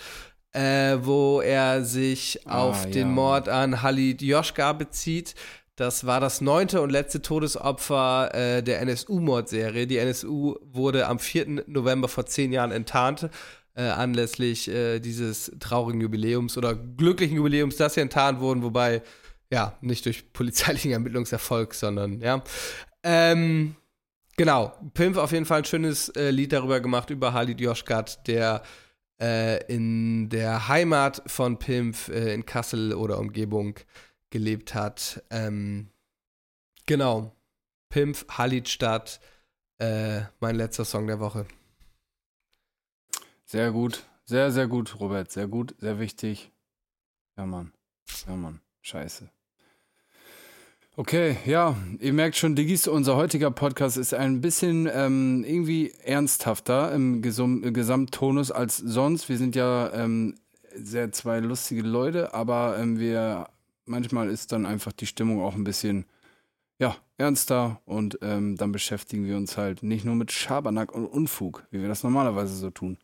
äh, 0.58 1.06
wo 1.06 1.40
er 1.40 1.84
sich 1.86 2.40
Ah, 2.46 2.64
auf 2.64 2.86
ja. 2.86 2.92
den 2.92 3.12
Mord 3.12 3.48
an 3.48 3.84
Halid 3.84 4.24
Joschka 4.24 4.74
bezieht. 4.74 5.36
Das 5.76 6.08
war 6.08 6.20
das 6.20 6.42
neunte 6.42 6.82
und 6.82 6.90
letzte 6.90 7.22
Todesopfer 7.22 8.34
äh, 8.34 8.64
der 8.64 8.82
NSU-Mordserie. 8.82 9.86
Die 9.86 9.98
NSU 9.98 10.56
wurde 10.64 11.06
am 11.06 11.20
4. 11.20 11.66
November 11.68 12.08
vor 12.08 12.26
zehn 12.26 12.52
Jahren 12.52 12.72
enttarnt, 12.72 13.30
äh, 13.76 13.84
anlässlich 13.84 14.68
äh, 14.70 15.00
dieses 15.00 15.52
traurigen 15.60 16.02
Jubiläums 16.02 16.58
oder 16.58 16.74
glücklichen 16.74 17.38
Jubiläums, 17.38 17.78
dass 17.78 17.94
sie 17.94 18.02
enttarnt 18.02 18.40
wurden, 18.40 18.64
wobei, 18.64 19.04
ja, 19.52 19.78
nicht 19.82 20.06
durch 20.08 20.34
polizeilichen 20.34 20.92
Ermittlungserfolg, 20.94 21.76
sondern, 21.76 22.20
ja. 22.22 22.44
Ähm, 23.04 23.76
genau, 24.36 24.74
Pimp 24.96 25.18
auf 25.18 25.32
jeden 25.32 25.46
Fall 25.46 25.60
ein 25.60 25.66
schönes 25.66 26.10
äh, 26.10 26.32
Lied 26.32 26.52
darüber 26.52 26.80
gemacht, 26.80 27.12
über 27.12 27.34
Halid 27.34 27.62
Joschkat, 27.62 28.28
der 28.28 28.64
äh, 29.20 29.64
in 29.74 30.30
der 30.30 30.68
Heimat 30.68 31.24
von 31.28 31.60
Pimp 31.60 32.10
äh, 32.10 32.34
in 32.34 32.46
Kassel 32.46 32.94
oder 32.94 33.20
Umgebung 33.20 33.76
gelebt 34.30 34.74
hat. 34.74 35.24
Ähm, 35.30 35.90
genau. 36.86 37.36
Pimp, 37.90 38.26
Halidstadt, 38.38 39.20
äh, 39.80 40.22
mein 40.40 40.56
letzter 40.56 40.86
Song 40.86 41.08
der 41.08 41.20
Woche. 41.20 41.46
Sehr 43.46 43.72
gut. 43.72 44.06
Sehr, 44.26 44.52
sehr 44.52 44.68
gut, 44.68 45.00
Robert. 45.00 45.32
Sehr 45.32 45.48
gut, 45.48 45.74
sehr 45.80 46.00
wichtig. 46.00 46.52
Ja, 47.38 47.46
Mann. 47.46 47.72
Ja, 48.28 48.36
Mann. 48.36 48.60
Scheiße. 48.82 49.30
Okay, 51.00 51.38
ja, 51.46 51.76
ihr 52.00 52.12
merkt 52.12 52.38
schon, 52.38 52.56
Diggis, 52.56 52.88
unser 52.88 53.16
heutiger 53.18 53.52
Podcast 53.52 53.98
ist 53.98 54.16
ein 54.16 54.42
bisschen 54.42 54.90
ähm, 54.92 55.46
irgendwie 55.48 55.92
ernsthafter 56.04 56.92
im 56.92 57.22
Gesum 57.22 57.62
Gesamttonus 57.72 58.50
als 58.50 58.78
sonst. 58.78 59.30
Wir 59.30 59.38
sind 59.38 59.56
ja 59.56 59.94
ähm, 59.94 60.40
sehr 60.74 61.12
zwei 61.12 61.40
lustige 61.40 61.84
Leute, 61.84 62.34
aber 62.34 62.80
ähm, 62.80 62.98
wir 62.98 63.48
manchmal 63.86 64.28
ist 64.32 64.52
dann 64.52 64.66
einfach 64.66 64.92
die 64.92 65.06
Stimmung 65.06 65.44
auch 65.44 65.54
ein 65.54 65.64
bisschen 65.64 66.08
ja, 66.80 66.96
ernster 67.20 67.80
und 67.86 68.18
ähm, 68.24 68.58
dann 68.58 68.72
beschäftigen 68.72 69.28
wir 69.28 69.38
uns 69.38 69.56
halt 69.56 69.84
nicht 69.84 70.04
nur 70.04 70.16
mit 70.16 70.32
Schabernack 70.32 70.92
und 70.96 71.06
Unfug, 71.06 71.68
wie 71.70 71.80
wir 71.80 71.90
das 71.90 72.02
normalerweise 72.02 72.56
so 72.56 72.72
tun. 72.72 72.98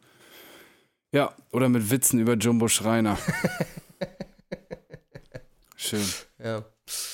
Ja, 1.11 1.35
oder 1.51 1.69
mit 1.69 1.91
Witzen 1.91 2.19
über 2.19 2.33
Jumbo 2.33 2.67
Schreiner. 2.69 3.19
Schön. 5.75 6.01
Ja. 6.43 6.65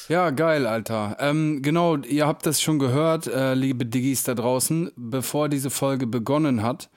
Ja, 0.07 0.31
geil, 0.31 0.65
Alter. 0.65 1.17
Ähm, 1.19 1.61
genau, 1.61 1.97
ihr 1.97 2.25
habt 2.25 2.45
das 2.45 2.61
schon 2.61 2.79
gehört, 2.79 3.27
äh, 3.27 3.53
liebe 3.53 3.85
Diggis 3.85 4.23
da 4.23 4.33
draußen. 4.33 4.91
Bevor 4.95 5.49
diese 5.49 5.69
Folge 5.69 6.07
begonnen 6.07 6.63
hat, 6.63 6.89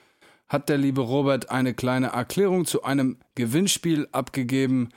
hat 0.49 0.69
der 0.69 0.79
liebe 0.79 1.03
Robert 1.03 1.51
eine 1.51 1.75
kleine 1.75 2.09
Erklärung 2.09 2.65
zu 2.65 2.83
einem 2.83 3.19
Gewinnspiel 3.35 4.09
abgegeben, 4.13 4.89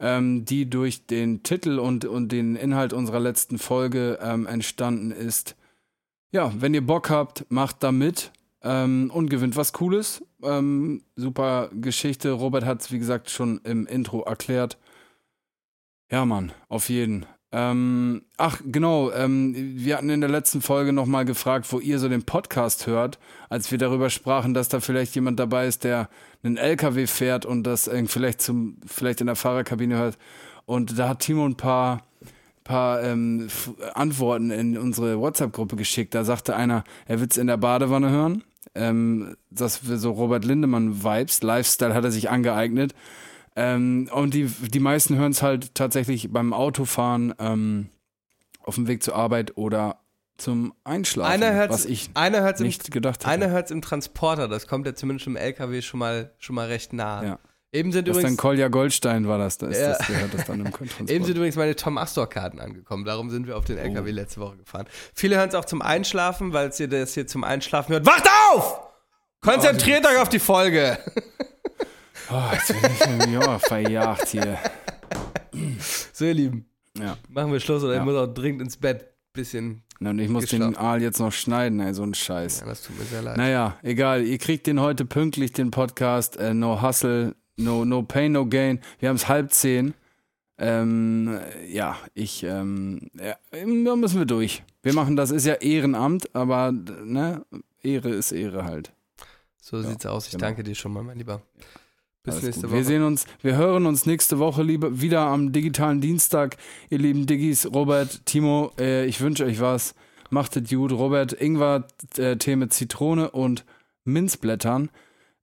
ähm, 0.00 0.44
die 0.44 0.68
durch 0.68 1.06
den 1.06 1.42
Titel 1.42 1.78
und, 1.78 2.04
und 2.04 2.30
den 2.30 2.56
Inhalt 2.56 2.92
unserer 2.92 3.20
letzten 3.20 3.58
Folge 3.58 4.18
ähm, 4.20 4.46
entstanden 4.46 5.10
ist. 5.10 5.56
Ja, 6.32 6.52
wenn 6.58 6.74
ihr 6.74 6.86
Bock 6.86 7.10
habt, 7.10 7.46
macht 7.50 7.82
da 7.82 7.92
mit 7.92 8.32
ähm, 8.62 9.10
und 9.14 9.30
gewinnt 9.30 9.56
was 9.56 9.72
Cooles. 9.72 10.22
Ähm, 10.42 11.04
super 11.16 11.70
Geschichte. 11.72 12.32
Robert 12.32 12.64
hat 12.64 12.82
es, 12.82 12.92
wie 12.92 12.98
gesagt, 12.98 13.30
schon 13.30 13.60
im 13.64 13.86
Intro 13.86 14.22
erklärt. 14.22 14.76
Ja, 16.14 16.24
Mann, 16.24 16.52
auf 16.68 16.90
jeden. 16.90 17.26
Ähm, 17.50 18.22
ach, 18.36 18.60
genau, 18.64 19.10
ähm, 19.10 19.52
wir 19.56 19.96
hatten 19.96 20.10
in 20.10 20.20
der 20.20 20.30
letzten 20.30 20.62
Folge 20.62 20.92
nochmal 20.92 21.24
gefragt, 21.24 21.66
wo 21.72 21.80
ihr 21.80 21.98
so 21.98 22.08
den 22.08 22.22
Podcast 22.22 22.86
hört, 22.86 23.18
als 23.48 23.72
wir 23.72 23.78
darüber 23.78 24.10
sprachen, 24.10 24.54
dass 24.54 24.68
da 24.68 24.78
vielleicht 24.78 25.16
jemand 25.16 25.40
dabei 25.40 25.66
ist, 25.66 25.82
der 25.82 26.08
einen 26.44 26.56
LKW 26.56 27.08
fährt 27.08 27.44
und 27.44 27.64
das 27.64 27.88
irgendwie 27.88 28.12
vielleicht 28.12 28.42
zum, 28.42 28.76
vielleicht 28.86 29.22
in 29.22 29.26
der 29.26 29.34
Fahrerkabine 29.34 29.96
hört. 29.96 30.16
Und 30.66 30.96
da 31.00 31.08
hat 31.08 31.18
Timo 31.18 31.44
ein 31.44 31.56
paar, 31.56 32.02
paar 32.62 33.02
ähm, 33.02 33.48
Antworten 33.94 34.52
in 34.52 34.78
unsere 34.78 35.18
WhatsApp-Gruppe 35.18 35.74
geschickt. 35.74 36.14
Da 36.14 36.22
sagte 36.22 36.54
einer, 36.54 36.84
er 37.06 37.18
will 37.18 37.26
es 37.28 37.38
in 37.38 37.48
der 37.48 37.56
Badewanne 37.56 38.10
hören. 38.10 38.44
Ähm, 38.76 39.36
das 39.50 39.88
wir 39.88 39.96
so 39.96 40.12
Robert 40.12 40.44
Lindemann-Vibes, 40.44 41.42
Lifestyle 41.42 41.92
hat 41.92 42.04
er 42.04 42.12
sich 42.12 42.30
angeeignet. 42.30 42.94
Ähm, 43.56 44.08
und 44.12 44.34
die, 44.34 44.46
die 44.46 44.80
meisten 44.80 45.16
hören 45.16 45.32
es 45.32 45.42
halt 45.42 45.74
tatsächlich 45.74 46.32
beim 46.32 46.52
Autofahren, 46.52 47.34
ähm, 47.38 47.90
auf 48.64 48.74
dem 48.76 48.88
Weg 48.88 49.02
zur 49.02 49.14
Arbeit 49.14 49.56
oder 49.56 50.00
zum 50.36 50.74
Einschlafen, 50.82 51.30
Einer 51.32 51.52
hört 51.52 51.70
was 51.70 51.84
ich 51.84 52.10
einer 52.14 52.40
hört's 52.42 52.60
im, 52.60 52.66
nicht 52.66 52.90
gedacht 52.90 53.20
hätte. 53.20 53.28
einer 53.30 53.50
hört's 53.50 53.70
im 53.70 53.82
Transporter, 53.82 54.48
das 54.48 54.66
kommt 54.66 54.86
ja 54.86 54.94
zumindest 54.94 55.26
im 55.28 55.36
LKW 55.36 55.80
schon 55.82 56.00
mal, 56.00 56.32
schon 56.38 56.56
mal 56.56 56.66
recht 56.66 56.92
nah. 56.92 57.22
Ja. 57.22 57.38
Eben 57.72 57.92
sind 57.92 58.06
das 58.08 58.16
ist 58.16 58.22
dann 58.22 58.30
übrigens, 58.32 58.40
Kolja 58.40 58.68
Goldstein 58.68 59.28
war 59.28 59.38
das, 59.38 59.58
da 59.58 59.66
ist 59.68 59.80
Ja. 59.80 59.88
das, 59.90 60.06
der 60.06 60.20
hört 60.20 60.34
das 60.34 60.44
dann 60.46 60.60
im 60.60 60.72
Transport. 60.72 61.10
eben 61.10 61.24
sind 61.24 61.36
übrigens 61.36 61.56
meine 61.56 61.76
Tom 61.76 61.98
Astor-Karten 61.98 62.58
angekommen, 62.58 63.04
darum 63.04 63.30
sind 63.30 63.46
wir 63.46 63.56
auf 63.56 63.64
den 63.64 63.78
LKW 63.78 64.10
letzte 64.10 64.40
Woche 64.40 64.56
gefahren. 64.56 64.86
Viele 65.14 65.36
hören 65.36 65.48
es 65.48 65.54
auch 65.54 65.64
zum 65.64 65.82
Einschlafen, 65.82 66.52
weil 66.52 66.68
es 66.68 66.80
ihr 66.80 66.88
das 66.88 67.14
hier 67.14 67.26
zum 67.28 67.44
Einschlafen 67.44 67.92
hört. 67.92 68.06
Wacht 68.06 68.28
auf! 68.52 68.80
Konzentriert 69.40 70.04
euch 70.06 70.18
auf 70.18 70.28
die 70.28 70.38
Folge! 70.40 70.98
Oh, 72.30 72.42
jetzt 72.52 72.68
bin 72.68 72.90
ich 72.92 73.00
irgendwie 73.06 73.32
ja, 73.34 73.58
verjagt 73.58 74.28
hier. 74.28 74.58
So, 76.12 76.24
ihr 76.24 76.34
Lieben, 76.34 76.66
Ja. 76.98 77.16
machen 77.28 77.52
wir 77.52 77.60
Schluss 77.60 77.82
oder 77.84 77.94
Ja. 77.94 78.00
ich 78.00 78.04
muss 78.04 78.14
auch 78.16 78.32
dringend 78.32 78.62
ins 78.62 78.76
Bett. 78.76 79.10
Bisschen, 79.32 79.82
Na, 79.98 80.10
Und 80.10 80.20
ich 80.20 80.28
muss 80.28 80.46
den. 80.46 80.76
Aal 80.76 81.02
jetzt 81.02 81.18
noch 81.18 81.32
schneiden, 81.32 81.80
ey, 81.80 81.92
so 81.92 82.04
ein 82.04 82.14
Scheiß. 82.14 82.60
ja, 82.60 82.66
das 82.66 82.82
tut 82.84 82.96
mir 82.96 83.04
sehr 83.04 83.20
leid. 83.20 83.36
Naja, 83.36 83.76
egal. 83.82 84.22
Ihr 84.22 84.38
kriegt 84.38 84.68
den 84.68 84.78
heute 84.80 85.04
pünktlich, 85.04 85.50
den 85.52 85.72
Podcast. 85.72 86.36
Äh, 86.36 86.54
no 86.54 86.80
Hustle, 86.80 87.34
no, 87.56 87.84
no 87.84 88.02
Pain, 88.04 88.30
no 88.30 88.46
Gain. 88.46 88.78
Wir 89.00 89.08
haben 89.08 89.16
es 89.16 89.26
halb 89.28 89.52
zehn. 89.52 89.92
Ähm, 90.56 91.40
ja, 91.68 91.96
ich, 92.14 92.44
ähm, 92.44 93.10
ja, 93.20 93.34
da 93.50 93.96
müssen 93.96 94.20
wir 94.20 94.26
durch. 94.26 94.62
Wir 94.84 94.92
machen 94.94 95.16
das, 95.16 95.32
ist 95.32 95.46
ja 95.46 95.54
Ehrenamt, 95.54 96.32
aber, 96.32 96.70
ne, 96.70 97.44
Ehre 97.82 98.10
ist 98.10 98.30
Ehre 98.30 98.64
halt. 98.64 98.92
So 99.60 99.78
Ja, 99.78 99.82
sieht's 99.90 100.06
aus. 100.06 100.26
Ich 100.26 100.30
genau. 100.32 100.42
danke 100.46 100.62
dir 100.62 100.76
schon 100.76 100.92
mal, 100.92 101.02
mein 101.02 101.18
Lieber. 101.18 101.42
Bis 102.24 102.34
Alles 102.36 102.44
nächste 102.44 102.62
gut. 102.62 102.70
Woche. 102.70 102.76
Wir 102.78 102.84
sehen 102.84 103.02
uns, 103.02 103.26
wir 103.42 103.56
hören 103.56 103.86
uns 103.86 104.06
nächste 104.06 104.38
Woche 104.38 104.62
lieber 104.62 105.00
wieder 105.00 105.20
am 105.20 105.52
digitalen 105.52 106.00
Dienstag. 106.00 106.56
Ihr 106.90 106.98
lieben 106.98 107.26
Diggis, 107.26 107.66
Robert, 107.72 108.24
Timo, 108.26 108.72
äh, 108.78 109.04
ich 109.04 109.20
wünsche 109.20 109.44
euch 109.44 109.60
was. 109.60 109.94
Macht 110.30 110.56
es 110.56 110.70
gut. 110.70 110.90
Robert, 110.92 111.34
Ingwer, 111.34 111.86
äh, 112.16 112.36
Tee 112.36 112.56
mit 112.56 112.72
Zitrone 112.72 113.30
und 113.30 113.64
Minzblättern. 114.04 114.90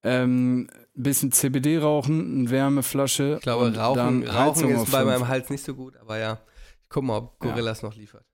Ähm, 0.04 0.68
bisschen 0.96 1.32
CBD 1.32 1.78
rauchen, 1.78 2.40
eine 2.40 2.50
Wärmeflasche. 2.50 3.36
Ich 3.38 3.44
glaube, 3.44 3.66
und 3.66 3.78
Rauchen, 3.78 4.28
Rauchen 4.28 4.70
ist 4.72 4.92
bei 4.92 5.06
meinem 5.06 5.28
Hals 5.28 5.50
nicht 5.52 5.64
so 5.64 5.76
gut, 5.76 5.96
aber 5.98 6.18
ja. 6.18 6.40
Ich 6.82 6.90
guck 6.90 7.04
mal, 7.04 7.18
ob 7.18 7.44
Ja. 7.46 7.52
Gorillas 7.52 7.84
noch 7.84 7.96
liefert. 7.96 8.26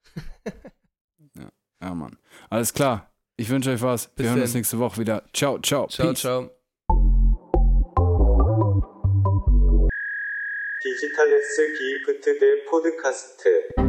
Ja, 1.81 1.93
Mann. 1.93 2.17
Alles 2.49 2.73
klar. 2.73 3.11
Ich 3.35 3.49
wünsche 3.49 3.69
euch 3.71 3.81
was. 3.81 4.07
Bis 4.07 4.23
wir 4.23 4.31
hören 4.31 4.41
uns 4.41 4.53
nächste 4.53 4.79
Woche 4.79 4.99
wieder. 4.99 5.23
Ciao, 5.33 5.59
ciao. 5.59 5.87
Ciao, 5.87 6.07
Peace. 6.07 6.21
ciao. 6.21 6.56
디지털 10.87 11.33
S 11.33 11.73
기프트 11.77 12.39
대 12.39 12.63
포드카스트 12.63 13.86